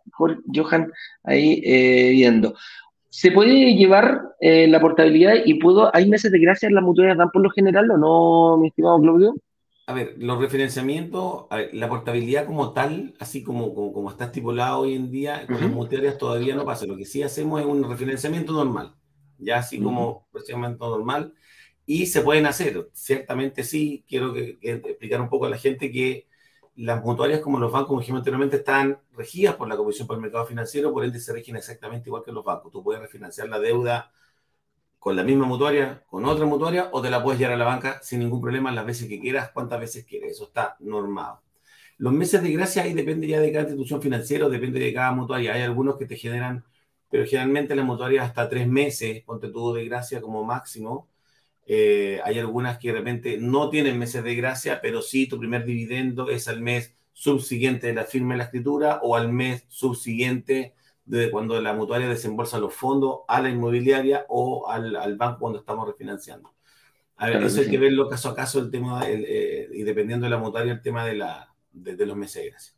Johan 0.51 0.91
ahí 1.23 1.61
eh, 1.63 2.09
viendo 2.13 2.55
se 3.17 3.31
puede 3.31 3.73
llevar 3.73 4.21
eh, 4.39 4.67
la 4.67 4.79
portabilidad 4.79 5.33
y 5.43 5.55
puedo, 5.55 5.89
hay 5.95 6.07
meses 6.07 6.31
de 6.31 6.37
gracia 6.37 6.67
en 6.67 6.75
las 6.75 6.83
mutuarias 6.83 7.17
dan 7.17 7.31
por 7.31 7.41
lo 7.41 7.49
general 7.49 7.89
o 7.89 7.97
no, 7.97 8.57
mi 8.57 8.67
estimado 8.67 9.01
Claudio? 9.01 9.35
A 9.89 9.93
ver, 9.93 10.15
los 10.17 10.37
referenciamientos, 10.37 11.45
la 11.71 11.87
portabilidad 11.87 12.45
como 12.45 12.73
tal, 12.73 13.13
así 13.19 13.41
como, 13.41 13.73
como, 13.73 14.09
está 14.09 14.25
estipulado 14.25 14.79
hoy 14.79 14.95
en 14.95 15.09
día, 15.09 15.47
con 15.47 15.61
las 15.61 15.71
mutuarias 15.71 16.17
todavía 16.17 16.55
no 16.55 16.65
pasa. 16.65 16.85
Lo 16.85 16.97
que 16.97 17.05
sí 17.05 17.23
hacemos 17.23 17.61
es 17.61 17.65
un 17.65 17.89
referenciamiento 17.89 18.51
normal, 18.51 18.97
ya 19.37 19.59
así 19.59 19.79
como 19.79 20.27
referenciamiento 20.33 20.89
normal, 20.89 21.35
y 21.85 22.07
se 22.07 22.19
pueden 22.19 22.47
hacer. 22.47 22.89
Ciertamente 22.91 23.63
sí, 23.63 24.03
quiero 24.09 24.33
que, 24.33 24.57
explicar 24.61 25.21
un 25.21 25.29
poco 25.29 25.45
a 25.45 25.49
la 25.49 25.57
gente 25.57 25.89
que 25.89 26.27
las 26.75 27.01
mutuarias 27.01 27.39
como 27.39 27.57
los 27.57 27.71
bancos, 27.71 27.87
como 27.87 28.01
dijimos 28.01 28.19
anteriormente, 28.19 28.57
están 28.57 28.99
regidas 29.13 29.55
por 29.55 29.69
la 29.69 29.77
Comisión 29.77 30.05
por 30.05 30.17
el 30.17 30.21
Mercado 30.21 30.45
Financiero, 30.45 30.91
por 30.91 31.05
ende 31.05 31.21
se 31.21 31.31
rigen 31.31 31.55
exactamente 31.55 32.09
igual 32.09 32.23
que 32.25 32.33
los 32.33 32.43
bancos. 32.43 32.73
Tú 32.73 32.83
puedes 32.83 33.01
refinanciar 33.01 33.47
la 33.47 33.57
deuda 33.57 34.11
con 35.07 35.15
la 35.15 35.23
misma 35.23 35.45
mutuaria, 35.45 36.03
con 36.09 36.25
otra 36.25 36.45
mutuaria, 36.45 36.89
o 36.91 37.01
te 37.01 37.09
la 37.09 37.23
puedes 37.23 37.39
llevar 37.39 37.53
a 37.53 37.57
la 37.57 37.63
banca 37.63 38.01
sin 38.03 38.19
ningún 38.19 38.41
problema 38.41 38.73
las 38.73 38.85
veces 38.85 39.07
que 39.07 39.21
quieras, 39.21 39.51
cuantas 39.51 39.79
veces 39.79 40.03
quieras. 40.03 40.31
Eso 40.31 40.47
está 40.47 40.75
normado. 40.81 41.41
Los 41.97 42.11
meses 42.11 42.43
de 42.43 42.51
gracia 42.51 42.83
ahí 42.83 42.93
depende 42.93 43.25
ya 43.25 43.39
de 43.39 43.49
cada 43.53 43.63
institución 43.63 44.01
financiera, 44.01 44.49
depende 44.49 44.81
de 44.81 44.93
cada 44.93 45.13
mutuaria. 45.13 45.53
Hay 45.53 45.61
algunos 45.61 45.95
que 45.97 46.07
te 46.07 46.17
generan, 46.17 46.65
pero 47.09 47.23
generalmente 47.25 47.73
las 47.73 47.85
mutuarias 47.85 48.25
hasta 48.25 48.49
tres 48.49 48.67
meses, 48.67 49.23
ponte 49.23 49.47
tú 49.47 49.73
de 49.73 49.85
gracia 49.85 50.19
como 50.19 50.43
máximo, 50.43 51.07
eh, 51.65 52.19
hay 52.25 52.39
algunas 52.39 52.77
que 52.77 52.89
de 52.89 52.95
repente 52.95 53.37
no 53.37 53.69
tienen 53.69 53.97
meses 53.97 54.25
de 54.25 54.35
gracia, 54.35 54.81
pero 54.81 55.01
sí 55.01 55.25
tu 55.25 55.39
primer 55.39 55.63
dividendo 55.63 56.29
es 56.29 56.49
al 56.49 56.59
mes 56.59 56.97
subsiguiente 57.13 57.87
de 57.87 57.93
la 57.93 58.03
firma 58.03 58.33
de 58.33 58.39
la 58.39 58.43
escritura 58.43 58.99
o 59.03 59.15
al 59.15 59.31
mes 59.31 59.63
subsiguiente 59.69 60.73
de 61.07 61.31
cuando 61.31 61.59
la 61.61 61.73
mutuaria 61.73 62.09
desembolsa 62.09 62.59
los 62.59 62.73
fondos 62.73 63.21
a 63.27 63.41
la 63.41 63.49
inmobiliaria 63.49 64.25
o 64.27 64.69
al, 64.69 65.15
banco 65.15 65.39
cuando 65.39 65.59
estamos 65.59 65.87
refinanciando. 65.87 66.53
A 67.15 67.29
ver, 67.29 67.43
eso 67.43 67.61
hay 67.61 67.69
que 67.69 67.79
verlo 67.79 68.07
caso 68.07 68.29
a 68.29 68.35
caso 68.35 68.59
el 68.59 68.69
tema, 68.69 69.01
eh, 69.07 69.69
y 69.73 69.83
dependiendo 69.83 70.25
de 70.25 70.29
la 70.29 70.37
mutuaria, 70.37 70.73
el 70.73 70.81
tema 70.81 71.05
de, 71.05 71.15
la, 71.15 71.51
de, 71.71 72.05
los 72.05 72.15
meses 72.15 72.43
de 72.43 72.49
gracia. 72.49 72.73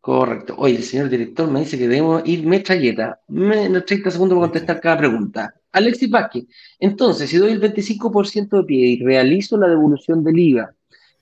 Correcto. 0.00 0.54
Oye, 0.56 0.76
el 0.76 0.82
señor 0.82 1.10
director 1.10 1.48
me 1.50 1.60
dice 1.60 1.78
que 1.78 1.86
debemos 1.86 2.22
ir 2.26 2.46
metralleta. 2.46 3.20
Me, 3.28 3.68
30 3.68 4.10
segundos 4.10 4.36
para 4.36 4.50
contestar 4.50 4.80
cada 4.80 4.96
pregunta. 4.96 5.54
Alexis 5.70 6.10
Vázquez, 6.10 6.46
entonces, 6.80 7.28
si 7.28 7.36
doy 7.36 7.52
el 7.52 7.60
25% 7.60 8.56
de 8.56 8.64
pie 8.64 8.86
y 8.86 9.04
realizo 9.04 9.58
la 9.58 9.68
devolución 9.68 10.24
del 10.24 10.38
IVA 10.38 10.74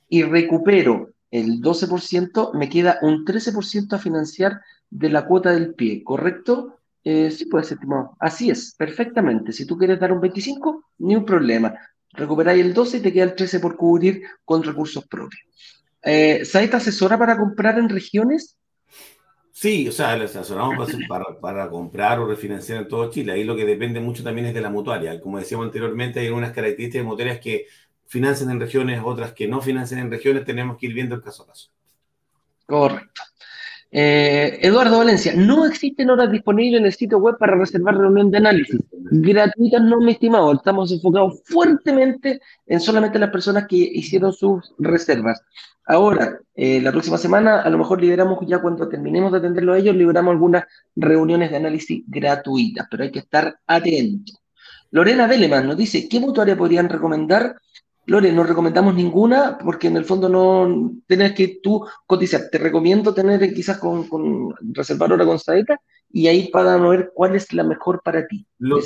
y 0.08 0.22
recupero 0.22 1.10
el 1.30 1.60
12%, 1.60 2.52
me 2.54 2.68
queda 2.68 2.98
un 3.02 3.24
13% 3.24 3.92
a 3.94 3.98
financiar 3.98 4.60
de 4.90 5.10
la 5.10 5.26
cuota 5.26 5.50
del 5.52 5.74
pie, 5.74 6.02
¿correcto? 6.04 6.78
Eh, 7.04 7.30
sí, 7.30 7.46
puede 7.46 7.64
ser, 7.64 7.76
estimado. 7.76 8.16
Así 8.18 8.50
es, 8.50 8.74
perfectamente. 8.76 9.52
Si 9.52 9.66
tú 9.66 9.76
quieres 9.78 10.00
dar 10.00 10.12
un 10.12 10.20
25, 10.20 10.84
ni 10.98 11.14
un 11.16 11.24
problema. 11.24 11.74
Recuperáis 12.12 12.64
el 12.64 12.74
12 12.74 12.96
y 12.96 13.00
te 13.00 13.12
queda 13.12 13.24
el 13.24 13.34
13 13.34 13.60
por 13.60 13.76
cubrir 13.76 14.22
con 14.44 14.62
recursos 14.62 15.06
propios. 15.06 15.42
Eh, 16.02 16.44
¿Saeta 16.44 16.78
asesora 16.78 17.18
para 17.18 17.36
comprar 17.36 17.78
en 17.78 17.88
regiones? 17.88 18.56
Sí, 19.52 19.88
o 19.88 19.92
sea, 19.92 20.16
les 20.16 20.36
asesoramos 20.36 20.94
para, 21.40 21.70
comprar 21.70 22.20
o 22.20 22.26
refinanciar 22.26 22.82
en 22.82 22.88
todo 22.88 23.10
Chile. 23.10 23.32
Ahí 23.32 23.42
lo 23.42 23.56
que 23.56 23.64
depende 23.64 24.00
mucho 24.00 24.22
también 24.22 24.48
es 24.48 24.54
de 24.54 24.60
la 24.60 24.68
mutuaria. 24.68 25.18
Como 25.20 25.38
decíamos 25.38 25.66
anteriormente, 25.66 26.20
hay 26.20 26.28
unas 26.28 26.52
características 26.52 27.02
de 27.02 27.08
mutuarias 27.08 27.40
que 27.40 27.66
financian 28.06 28.50
en 28.50 28.60
regiones, 28.60 29.00
otras 29.04 29.32
que 29.32 29.48
no 29.48 29.60
financian 29.60 30.00
en 30.00 30.10
regiones. 30.10 30.44
Tenemos 30.44 30.78
que 30.78 30.86
ir 30.86 30.94
viendo 30.94 31.14
el 31.14 31.22
caso 31.22 31.42
a 31.42 31.46
caso. 31.46 31.70
Correcto. 32.66 33.22
Eh, 33.90 34.58
Eduardo 34.62 34.98
Valencia, 34.98 35.32
no 35.34 35.64
existen 35.64 36.10
horas 36.10 36.30
disponibles 36.30 36.80
en 36.80 36.86
el 36.86 36.92
sitio 36.92 37.18
web 37.18 37.38
para 37.38 37.56
reservar 37.56 37.96
reunión 37.96 38.30
de 38.30 38.38
análisis. 38.38 38.80
Gratuitas, 38.92 39.82
no, 39.82 40.00
mi 40.00 40.12
estimado. 40.12 40.52
Estamos 40.52 40.92
enfocados 40.92 41.40
fuertemente 41.44 42.40
en 42.66 42.80
solamente 42.80 43.18
las 43.18 43.30
personas 43.30 43.66
que 43.68 43.76
hicieron 43.76 44.32
sus 44.32 44.74
reservas. 44.78 45.40
Ahora, 45.86 46.40
eh, 46.56 46.80
la 46.80 46.90
próxima 46.90 47.16
semana, 47.16 47.62
a 47.62 47.70
lo 47.70 47.78
mejor 47.78 48.00
liberamos, 48.00 48.40
ya 48.46 48.60
cuando 48.60 48.88
terminemos 48.88 49.30
de 49.30 49.38
atenderlo 49.38 49.72
a 49.72 49.78
ellos, 49.78 49.94
liberamos 49.94 50.32
algunas 50.32 50.64
reuniones 50.96 51.50
de 51.50 51.56
análisis 51.56 52.02
gratuitas, 52.08 52.88
pero 52.90 53.04
hay 53.04 53.12
que 53.12 53.20
estar 53.20 53.56
atento. 53.68 54.32
Lorena 54.90 55.28
Beleman 55.28 55.68
nos 55.68 55.76
dice, 55.76 56.08
¿qué 56.08 56.18
mutuaria 56.18 56.56
podrían 56.56 56.88
recomendar? 56.88 57.56
Lore, 58.06 58.32
no 58.32 58.44
recomendamos 58.44 58.94
ninguna 58.94 59.58
porque 59.58 59.88
en 59.88 59.96
el 59.96 60.04
fondo 60.04 60.28
no 60.28 60.92
tienes 61.06 61.32
que 61.32 61.58
tú 61.62 61.84
cotizar. 62.06 62.42
Te 62.50 62.58
recomiendo 62.58 63.12
tener 63.12 63.52
quizás 63.52 63.78
con, 63.78 64.08
con 64.08 64.54
reservar 64.72 65.12
hora 65.12 65.24
con 65.24 65.38
Saeta 65.38 65.80
y 66.12 66.28
ahí 66.28 66.48
para 66.48 66.76
ver 66.76 67.10
cuál 67.12 67.34
es 67.34 67.52
la 67.52 67.64
mejor 67.64 68.00
para 68.04 68.26
ti. 68.26 68.46
Lo, 68.58 68.78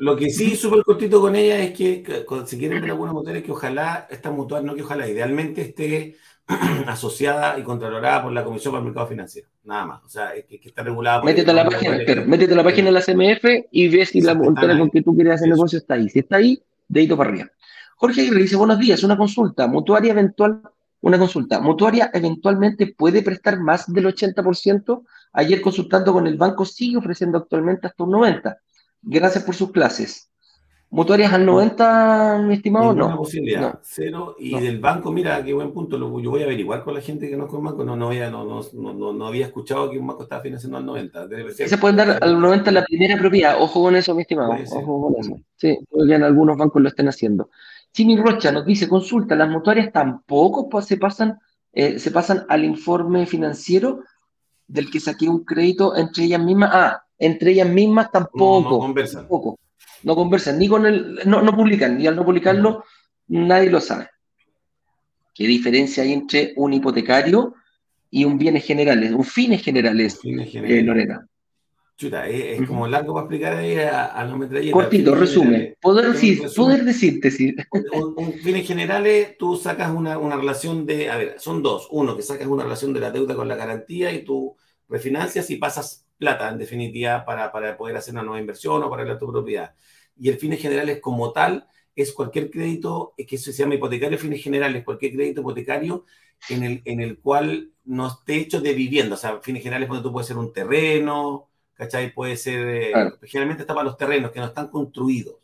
lo 0.00 0.16
que 0.16 0.30
sí, 0.30 0.56
súper 0.56 0.82
cortito 0.82 1.20
con 1.20 1.36
ella 1.36 1.58
es 1.58 1.72
que, 1.72 2.02
si 2.46 2.58
quieren 2.58 2.80
ver 2.80 2.90
alguna 2.90 3.12
mutuaria, 3.12 3.42
que 3.42 3.52
ojalá 3.52 4.08
esta 4.10 4.30
mutual, 4.30 4.64
no 4.64 4.74
que 4.74 4.82
ojalá, 4.82 5.06
idealmente 5.06 5.60
esté 5.60 6.16
asociada 6.86 7.58
y 7.58 7.62
controlada 7.62 8.22
por 8.22 8.32
la 8.32 8.44
Comisión 8.44 8.72
para 8.72 8.80
el 8.80 8.86
Mercado 8.86 9.08
Financiero. 9.08 9.48
Nada 9.64 9.86
más. 9.86 10.04
O 10.04 10.08
sea, 10.08 10.32
que, 10.48 10.58
que 10.58 10.68
está 10.68 10.82
regulada 10.82 11.20
por 11.20 11.30
Métete 11.30 11.50
a 11.50 11.54
la 11.54 11.68
página, 11.68 12.24
métete 12.26 12.52
a 12.54 12.56
la 12.56 12.64
página 12.64 12.86
de 12.86 12.92
la 12.92 13.02
CMF 13.02 13.66
y 13.70 13.88
ves 13.88 14.08
si 14.08 14.22
la 14.22 14.34
mutuaria 14.34 14.78
con 14.78 14.90
que 14.90 15.02
tú 15.02 15.14
quieres 15.14 15.34
hacer 15.34 15.48
negocio 15.48 15.78
está 15.78 15.94
ahí. 15.94 16.08
Si 16.08 16.20
está 16.20 16.36
ahí, 16.36 16.62
dedito 16.88 17.16
para 17.16 17.30
arriba. 17.30 17.50
Jorge 17.96 18.20
Aguirre 18.22 18.42
dice, 18.42 18.56
buenos 18.56 18.78
días, 18.78 19.02
una 19.02 19.16
consulta, 19.16 19.66
mutuaria 19.66 20.12
eventual, 20.12 20.62
una 21.00 21.18
consulta, 21.18 21.60
mutuaria 21.60 22.10
eventualmente 22.12 22.94
puede 22.96 23.22
prestar 23.22 23.60
más 23.60 23.92
del 23.92 24.06
80%. 24.06 25.04
Ayer 25.32 25.60
consultando 25.60 26.12
con 26.12 26.26
el 26.26 26.36
banco 26.36 26.64
sigue 26.64 26.96
ofreciendo 26.96 27.38
actualmente 27.38 27.86
hasta 27.86 28.04
un 28.04 28.12
90%. 28.12 28.56
Gracias 29.02 29.44
por 29.44 29.54
sus 29.54 29.70
clases. 29.70 30.30
¿Mutuarias 30.94 31.32
al 31.32 31.44
90, 31.44 32.44
mi 32.46 32.54
estimado? 32.54 32.94
no. 32.94 33.16
posibilidad, 33.16 33.80
cero. 33.82 34.36
Y 34.38 34.56
del 34.60 34.78
banco, 34.78 35.10
mira, 35.10 35.42
qué 35.44 35.52
buen 35.52 35.72
punto. 35.72 35.98
Lo, 35.98 36.20
yo 36.20 36.30
voy 36.30 36.42
a 36.42 36.44
averiguar 36.44 36.84
con 36.84 36.94
la 36.94 37.00
gente 37.00 37.28
que 37.28 37.36
no 37.36 37.48
con 37.48 37.64
banco. 37.64 37.84
No, 37.84 37.96
no, 37.96 38.06
había, 38.06 38.30
no, 38.30 38.44
no, 38.44 39.12
no, 39.12 39.26
había 39.26 39.46
escuchado 39.46 39.90
que 39.90 39.98
un 39.98 40.06
banco 40.06 40.22
estaba 40.22 40.40
financiando 40.40 40.78
al 40.78 40.86
90. 40.86 41.28
Se 41.50 41.78
pueden 41.78 41.96
dar 41.96 42.18
al 42.22 42.40
90 42.40 42.70
la 42.70 42.84
primera 42.84 43.18
propiedad. 43.18 43.56
Ojo 43.60 43.82
con 43.82 43.96
eso, 43.96 44.14
mi 44.14 44.22
estimado. 44.22 44.52
Ojo 44.52 45.02
con 45.02 45.16
eso. 45.20 45.36
Sí, 45.56 45.76
porque 45.90 46.14
en 46.14 46.22
algunos 46.22 46.56
bancos 46.56 46.80
lo 46.80 46.88
estén 46.88 47.08
haciendo. 47.08 47.50
Jimmy 47.94 48.16
Rocha 48.16 48.50
nos 48.50 48.66
dice, 48.66 48.88
consulta, 48.88 49.36
las 49.36 49.48
mutuarias 49.48 49.92
tampoco 49.92 50.68
se 50.82 50.96
pasan, 50.96 51.38
eh, 51.72 51.98
se 51.98 52.10
pasan 52.10 52.44
al 52.48 52.64
informe 52.64 53.24
financiero 53.24 54.00
del 54.66 54.90
que 54.90 54.98
saqué 54.98 55.28
un 55.28 55.44
crédito 55.44 55.96
entre 55.96 56.24
ellas 56.24 56.42
mismas. 56.42 56.70
Ah, 56.72 57.04
entre 57.18 57.52
ellas 57.52 57.68
mismas 57.68 58.10
tampoco. 58.10 58.70
No, 58.70 58.78
conversan. 58.78 59.22
Tampoco. 59.22 59.58
No 60.02 60.16
conversan, 60.16 60.58
ni 60.58 60.68
con 60.68 60.84
el, 60.84 61.20
no, 61.24 61.40
no 61.40 61.56
publican, 61.56 62.00
y 62.00 62.06
al 62.06 62.16
no 62.16 62.24
publicarlo, 62.26 62.84
nadie 63.28 63.70
lo 63.70 63.80
sabe. 63.80 64.08
¿Qué 65.32 65.46
diferencia 65.46 66.02
hay 66.02 66.12
entre 66.12 66.52
un 66.56 66.72
hipotecario 66.72 67.54
y 68.10 68.24
un 68.24 68.38
bienes 68.38 68.64
generales, 68.64 69.12
un 69.12 69.24
fines 69.24 69.62
generales, 69.62 70.20
fines 70.20 70.50
generales. 70.50 70.80
Eh, 70.80 70.82
Lorena? 70.82 71.26
Chuta, 71.96 72.28
es, 72.28 72.66
como 72.66 72.88
largo 72.88 73.14
para 73.14 73.24
explicar 73.24 73.54
ahí 73.54 73.76
a, 73.78 74.06
a 74.06 74.24
la 74.24 74.36
metralleta. 74.36 74.72
Cortito, 74.72 75.14
resume. 75.14 75.76
Poder, 75.80 76.12
decir, 76.12 76.42
poder 76.56 76.84
decirte, 76.84 77.30
sí. 77.30 77.54
Un, 77.70 78.14
un, 78.16 78.32
fines 78.32 78.66
generales, 78.66 79.38
tú 79.38 79.56
sacas 79.56 79.92
una, 79.92 80.18
una, 80.18 80.36
relación 80.36 80.86
de, 80.86 81.08
a 81.08 81.16
ver, 81.16 81.36
son 81.38 81.62
dos. 81.62 81.86
Uno, 81.92 82.16
que 82.16 82.22
sacas 82.22 82.48
una 82.48 82.64
relación 82.64 82.92
de 82.92 83.00
la 83.00 83.12
deuda 83.12 83.36
con 83.36 83.46
la 83.46 83.54
garantía 83.54 84.12
y 84.12 84.24
tú 84.24 84.56
refinancias 84.88 85.48
y 85.50 85.56
pasas 85.56 86.04
plata, 86.18 86.48
en 86.48 86.58
definitiva, 86.58 87.24
para, 87.24 87.52
para 87.52 87.76
poder 87.76 87.96
hacer 87.96 88.14
una 88.14 88.24
nueva 88.24 88.40
inversión 88.40 88.82
o 88.82 88.90
para 88.90 89.04
la 89.04 89.16
tu 89.16 89.30
propiedad. 89.30 89.74
Y 90.18 90.28
el 90.30 90.38
fines 90.38 90.60
generales 90.60 91.00
como 91.00 91.32
tal 91.32 91.68
es 91.94 92.12
cualquier 92.12 92.50
crédito, 92.50 93.14
que 93.16 93.38
se 93.38 93.52
llama 93.52 93.76
hipotecario 93.76 94.18
fines 94.18 94.42
generales, 94.42 94.84
cualquier 94.84 95.12
crédito 95.12 95.42
hipotecario 95.42 96.04
en 96.48 96.64
el, 96.64 96.82
en 96.84 97.00
el 97.00 97.20
cual 97.20 97.72
no 97.84 98.08
esté 98.08 98.36
hecho 98.36 98.60
de 98.60 98.74
vivienda. 98.74 99.14
O 99.14 99.18
sea, 99.18 99.40
fines 99.40 99.62
generales 99.62 99.88
cuando 99.88 100.08
tú 100.08 100.12
puedes 100.12 100.26
ser 100.26 100.38
un 100.38 100.52
terreno, 100.52 101.50
¿cachai? 101.74 102.12
Puede 102.12 102.36
ser, 102.36 102.66
eh, 102.68 102.92
generalmente 103.22 103.62
está 103.62 103.74
para 103.74 103.86
los 103.86 103.96
terrenos 103.96 104.30
que 104.30 104.40
no 104.40 104.46
están 104.46 104.68
construidos 104.68 105.36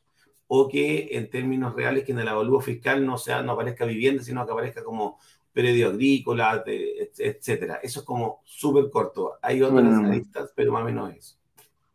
o 0.53 0.69
que 0.69 1.11
en 1.13 1.31
términos 1.31 1.75
reales 1.75 2.05
que 2.05 2.13
en 2.13 2.19
el 2.19 2.29
avalúo 2.29 2.61
fiscal 2.61 3.07
no, 3.07 3.19
sea, 3.19 3.43
no 3.43 3.53
aparezca 3.53 3.85
vivienda, 3.85 4.23
sino 4.23 4.45
que 4.45 4.53
aparezca 4.53 4.83
como 4.83 5.19
predio 5.53 5.89
agrícola, 5.89 6.65
etcétera. 6.67 7.81
Eso 7.83 8.01
es 8.01 8.07
como 8.07 8.41
súper 8.45 8.91
corto. 8.91 9.35
Hay 9.43 9.63
otras 9.63 10.03
listas, 10.09 10.51
pero 10.55 10.73
más 10.73 10.83
o 10.83 10.87
menos 10.87 11.15
eso. 11.15 11.37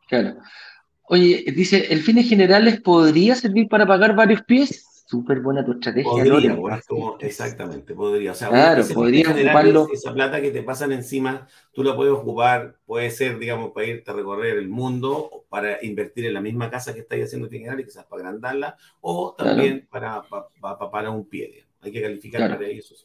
Claro. 0.08 0.38
Oye, 1.04 1.44
dice, 1.56 1.88
¿el 1.92 2.02
fines 2.02 2.30
generales 2.30 2.82
podría 2.82 3.36
servir 3.36 3.68
para 3.68 3.86
pagar 3.86 4.16
varios 4.16 4.42
pies? 4.44 4.95
Súper 5.06 5.40
buena 5.40 5.64
tu 5.64 5.74
estrategia. 5.74 6.12
Podría, 6.12 6.82
exactamente, 7.20 7.94
podría. 7.94 8.32
O 8.32 8.36
sea, 8.36 8.50
claro, 8.50 8.84
podría 8.94 9.30
ocuparlo. 9.32 9.88
Esa 9.94 10.14
plata 10.14 10.42
que 10.42 10.52
te 10.52 10.64
pasan 10.64 10.92
encima, 10.92 11.48
tú 11.74 11.84
la 11.84 11.96
puedes 11.96 12.14
ocupar, 12.14 12.76
puede 12.86 13.12
ser, 13.12 13.38
digamos, 13.38 13.72
para 13.72 13.86
irte 13.86 14.12
a 14.12 14.16
recorrer 14.16 14.58
el 14.58 14.68
mundo, 14.68 15.30
o 15.32 15.46
para 15.48 15.84
invertir 15.84 16.26
en 16.26 16.34
la 16.34 16.42
misma 16.42 16.70
casa 16.70 16.94
que 16.94 17.02
estáis 17.02 17.26
haciendo 17.26 17.48
en 17.48 17.54
general 17.54 17.80
y 17.80 17.86
quizás 17.86 18.06
para 18.06 18.24
agrandarla, 18.24 18.78
o 19.02 19.36
también 19.38 19.88
para, 19.90 20.24
para, 20.60 20.92
para, 20.92 21.10
un 21.12 21.26
pie. 21.30 21.64
Hay 21.82 21.92
que 21.92 22.02
calificar 22.02 22.50
para 22.50 22.68
eso. 22.68 22.96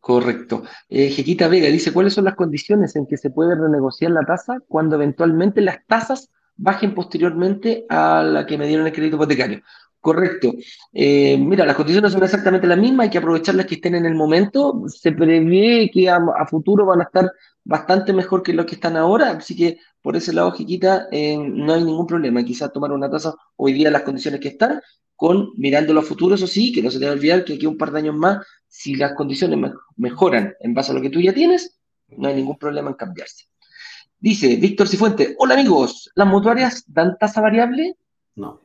Correcto. 0.00 0.64
Eh, 0.88 1.10
Jequita 1.10 1.46
Vega 1.46 1.68
dice, 1.68 1.92
¿cuáles 1.92 2.12
son 2.12 2.24
las 2.24 2.34
condiciones 2.34 2.96
en 2.96 3.06
que 3.06 3.16
se 3.16 3.30
puede 3.30 3.54
renegociar 3.54 4.10
la 4.10 4.24
tasa 4.24 4.58
cuando 4.66 4.96
eventualmente 4.96 5.60
las 5.60 5.86
tasas 5.86 6.28
bajen 6.56 6.92
posteriormente 6.92 7.86
a 7.88 8.24
la 8.24 8.44
que 8.44 8.58
me 8.58 8.66
dieron 8.66 8.84
el 8.84 8.92
crédito 8.92 9.14
hipotecario? 9.14 9.62
Correcto. 10.02 10.52
Eh, 10.92 11.38
mira, 11.38 11.64
las 11.64 11.76
condiciones 11.76 12.10
son 12.12 12.24
exactamente 12.24 12.66
las 12.66 12.76
mismas, 12.76 13.04
hay 13.04 13.10
que 13.10 13.18
aprovechar 13.18 13.54
las 13.54 13.66
que 13.66 13.76
estén 13.76 13.94
en 13.94 14.04
el 14.04 14.16
momento. 14.16 14.82
Se 14.88 15.12
prevé 15.12 15.92
que 15.94 16.10
a, 16.10 16.18
futuro 16.50 16.84
van 16.84 17.02
a 17.02 17.04
estar 17.04 17.30
bastante 17.62 18.12
mejor 18.12 18.42
que 18.42 18.52
los 18.52 18.66
que 18.66 18.74
están 18.74 18.96
ahora, 18.96 19.30
así 19.30 19.54
que 19.54 19.78
por 20.02 20.16
ese 20.16 20.32
lado, 20.32 20.50
Jiquita, 20.50 21.06
eh, 21.12 21.38
no 21.38 21.72
hay 21.72 21.84
ningún 21.84 22.08
problema. 22.08 22.42
Quizás 22.42 22.72
tomar 22.72 22.90
una 22.90 23.08
tasa 23.08 23.36
hoy 23.54 23.74
día 23.74 23.92
las 23.92 24.02
condiciones 24.02 24.40
que 24.40 24.48
están, 24.48 24.80
con 25.14 25.50
mirando 25.56 25.94
los 25.94 26.04
futuros, 26.08 26.40
eso 26.40 26.52
sí, 26.52 26.72
que 26.72 26.82
no 26.82 26.90
se 26.90 26.98
te 26.98 27.04
debe 27.04 27.18
olvidar 27.18 27.44
que 27.44 27.54
aquí 27.54 27.66
un 27.66 27.78
par 27.78 27.92
de 27.92 28.00
años 28.00 28.16
más, 28.16 28.44
si 28.66 28.96
las 28.96 29.14
condiciones 29.14 29.72
mejoran 29.96 30.52
en 30.58 30.74
base 30.74 30.90
a 30.90 30.96
lo 30.96 31.00
que 31.00 31.10
tú 31.10 31.20
ya 31.20 31.32
tienes, 31.32 31.78
no 32.08 32.26
hay 32.26 32.34
ningún 32.34 32.58
problema 32.58 32.90
en 32.90 32.96
cambiarse. 32.96 33.44
Dice 34.18 34.56
Víctor 34.56 34.88
Cifuente, 34.88 35.36
hola 35.38 35.54
amigos, 35.54 36.10
¿las 36.16 36.26
mutuarias 36.26 36.82
dan 36.88 37.16
tasa 37.18 37.40
variable? 37.40 37.96
No. 38.34 38.61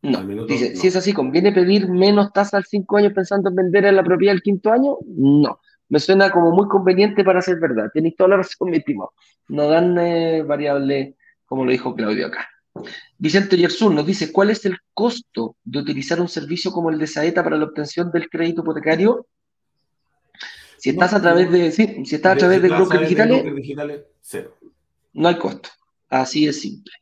No, 0.00 0.46
dice, 0.46 0.76
si 0.76 0.86
es 0.86 0.96
así, 0.96 1.12
¿conviene 1.12 1.52
pedir 1.52 1.88
menos 1.88 2.32
tasa 2.32 2.56
al 2.56 2.64
cinco 2.64 2.98
años 2.98 3.12
pensando 3.12 3.50
en 3.50 3.56
vender 3.56 3.86
a 3.86 3.92
la 3.92 4.04
propiedad 4.04 4.34
al 4.34 4.42
quinto 4.42 4.70
año? 4.70 4.96
No, 5.06 5.60
me 5.88 5.98
suena 5.98 6.30
como 6.30 6.52
muy 6.52 6.68
conveniente 6.68 7.24
para 7.24 7.42
ser 7.42 7.58
verdad. 7.58 7.90
Tenéis 7.92 8.14
toda 8.16 8.30
la 8.30 8.36
razón, 8.36 8.70
mi 8.70 8.76
estimado. 8.76 9.12
No 9.48 9.68
dan 9.68 9.98
eh, 9.98 10.42
variable, 10.42 11.16
como 11.46 11.64
lo 11.64 11.72
dijo 11.72 11.94
Claudio 11.94 12.26
acá. 12.26 12.48
Vicente 13.18 13.56
Yersun 13.56 13.96
nos 13.96 14.06
dice, 14.06 14.30
¿cuál 14.30 14.50
es 14.50 14.64
el 14.64 14.78
costo 14.94 15.56
de 15.64 15.80
utilizar 15.80 16.20
un 16.20 16.28
servicio 16.28 16.70
como 16.70 16.90
el 16.90 16.98
de 16.98 17.08
Saeta 17.08 17.42
para 17.42 17.56
la 17.56 17.64
obtención 17.64 18.12
del 18.12 18.28
crédito 18.28 18.62
hipotecario? 18.62 19.26
Si 20.78 20.90
estás 20.90 21.12
a 21.12 21.20
través 21.20 21.50
de, 21.50 21.72
sí, 21.72 22.04
si 22.04 22.14
estás 22.14 22.34
a 22.34 22.36
través 22.36 22.62
de, 22.62 22.68
brokers 22.68 23.02
digitales, 23.02 23.54
digitales, 23.56 24.02
cero. 24.20 24.56
No 25.12 25.26
hay 25.26 25.36
costo. 25.36 25.70
Así 26.08 26.46
es 26.46 26.60
simple. 26.60 26.92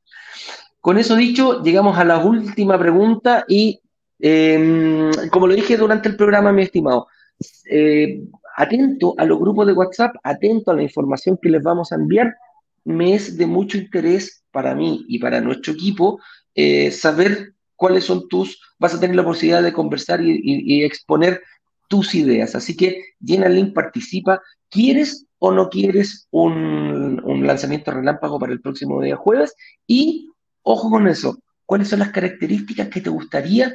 Con 0.86 0.98
eso 0.98 1.16
dicho, 1.16 1.64
llegamos 1.64 1.98
a 1.98 2.04
la 2.04 2.18
última 2.18 2.78
pregunta 2.78 3.44
y, 3.48 3.80
em, 4.20 5.10
como 5.32 5.48
lo 5.48 5.54
dije 5.56 5.76
durante 5.76 6.08
el 6.08 6.14
programa, 6.14 6.52
mi 6.52 6.62
estimado, 6.62 7.08
eh, 7.68 8.22
atento 8.56 9.12
a 9.18 9.24
los 9.24 9.36
grupos 9.40 9.66
de 9.66 9.72
WhatsApp, 9.72 10.14
atento 10.22 10.70
a 10.70 10.74
la 10.74 10.84
información 10.84 11.40
que 11.42 11.50
les 11.50 11.64
vamos 11.64 11.90
a 11.90 11.96
enviar. 11.96 12.36
Me 12.84 13.14
es 13.14 13.36
de 13.36 13.46
mucho 13.48 13.78
interés 13.78 14.44
para 14.52 14.76
mí 14.76 15.04
y 15.08 15.18
para 15.18 15.40
nuestro 15.40 15.72
equipo 15.72 16.20
eh, 16.54 16.92
saber 16.92 17.54
cuáles 17.74 18.04
son 18.04 18.28
tus, 18.28 18.60
vas 18.78 18.94
a 18.94 19.00
tener 19.00 19.16
la 19.16 19.24
posibilidad 19.24 19.64
de 19.64 19.72
conversar 19.72 20.20
y, 20.22 20.84
exponer 20.84 21.42
tus 21.88 22.14
ideas. 22.14 22.54
Así 22.54 22.76
que 22.76 23.02
llena 23.18 23.46
el 23.46 23.56
link, 23.56 23.74
participa. 23.74 24.40
¿Quieres 24.70 25.26
o 25.40 25.50
no 25.50 25.68
quieres 25.68 26.28
un, 26.30 27.20
un 27.24 27.44
lanzamiento 27.44 27.90
relámpago 27.90 28.38
para 28.38 28.52
el 28.52 28.60
próximo 28.60 29.02
día 29.02 29.16
jueves? 29.16 29.52
Y 29.88 30.30
Ojo 30.68 30.90
con 30.90 31.06
eso. 31.06 31.38
¿Cuáles 31.64 31.88
son 31.88 32.00
las 32.00 32.10
características 32.10 32.88
que 32.88 33.00
te 33.00 33.10
gustaría 33.10 33.72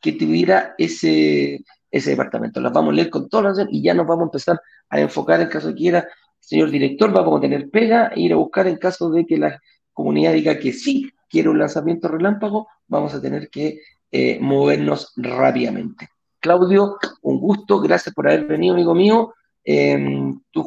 que 0.00 0.12
tuviera 0.12 0.74
ese, 0.76 1.64
ese 1.90 2.10
departamento? 2.10 2.60
Las 2.60 2.72
vamos 2.72 2.92
a 2.92 2.96
leer 2.96 3.10
con 3.10 3.28
todas 3.28 3.66
y 3.70 3.82
ya 3.82 3.94
nos 3.94 4.06
vamos 4.06 4.22
a 4.22 4.26
empezar 4.26 4.60
a 4.90 5.00
enfocar 5.00 5.40
en 5.40 5.48
caso 5.48 5.68
de 5.68 5.74
quiera 5.74 6.08
señor 6.44 6.70
director, 6.70 7.10
vamos 7.12 7.38
a 7.38 7.40
tener 7.40 7.70
pega 7.70 8.08
e 8.08 8.20
ir 8.20 8.32
a 8.32 8.36
buscar 8.36 8.66
en 8.66 8.76
caso 8.76 9.10
de 9.10 9.24
que 9.24 9.38
la 9.38 9.60
comunidad 9.92 10.34
diga 10.34 10.58
que 10.58 10.72
sí 10.72 11.10
quiere 11.28 11.48
un 11.48 11.58
lanzamiento 11.58 12.08
relámpago, 12.08 12.68
vamos 12.86 13.14
a 13.14 13.20
tener 13.20 13.48
que 13.48 13.80
eh, 14.12 14.38
movernos 14.40 15.12
rápidamente. 15.16 16.08
Claudio, 16.38 16.98
un 17.22 17.40
gusto, 17.40 17.80
gracias 17.80 18.14
por 18.14 18.28
haber 18.28 18.46
venido, 18.46 18.74
amigo 18.74 18.94
mío. 18.94 19.34
Em, 19.64 20.38
tus, 20.50 20.66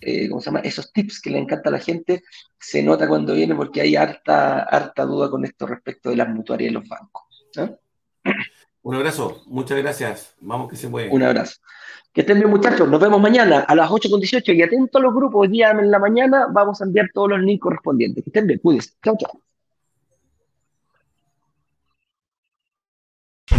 eh, 0.00 0.28
¿cómo 0.28 0.40
se 0.40 0.46
llama? 0.46 0.60
Esos 0.60 0.92
tips 0.92 1.20
que 1.20 1.30
le 1.30 1.38
encanta 1.38 1.68
a 1.68 1.72
la 1.72 1.78
gente, 1.78 2.22
se 2.58 2.82
nota 2.82 3.08
cuando 3.08 3.34
viene 3.34 3.54
porque 3.54 3.80
hay 3.80 3.96
harta, 3.96 4.62
harta 4.62 5.04
duda 5.04 5.30
con 5.30 5.44
esto 5.44 5.66
respecto 5.66 6.10
de 6.10 6.16
las 6.16 6.28
mutuarias 6.28 6.70
y 6.70 6.74
los 6.74 6.88
bancos. 6.88 7.22
Un 8.82 8.94
abrazo, 8.94 9.42
muchas 9.46 9.78
gracias. 9.78 10.34
Vamos 10.40 10.70
que 10.70 10.76
se 10.76 10.88
mueve. 10.88 11.10
Un 11.10 11.22
abrazo. 11.22 11.60
Que 12.12 12.22
estén 12.22 12.38
bien, 12.38 12.50
muchachos. 12.50 12.88
Nos 12.88 13.00
vemos 13.00 13.20
mañana 13.20 13.60
a 13.60 13.74
las 13.74 13.90
8.18 13.90 14.54
y 14.54 14.62
atento 14.62 14.98
a 14.98 15.02
los 15.02 15.14
grupos. 15.14 15.42
Hoy 15.42 15.48
día 15.48 15.70
en 15.70 15.90
la 15.90 15.98
mañana 15.98 16.48
vamos 16.50 16.80
a 16.80 16.84
enviar 16.84 17.10
todos 17.12 17.30
los 17.30 17.40
links 17.40 17.62
correspondientes. 17.62 18.24
Que 18.24 18.30
estén 18.30 18.46
bien, 18.46 18.58
cuídense. 18.58 18.92
Chao, 19.02 19.16
chao. 19.18 19.40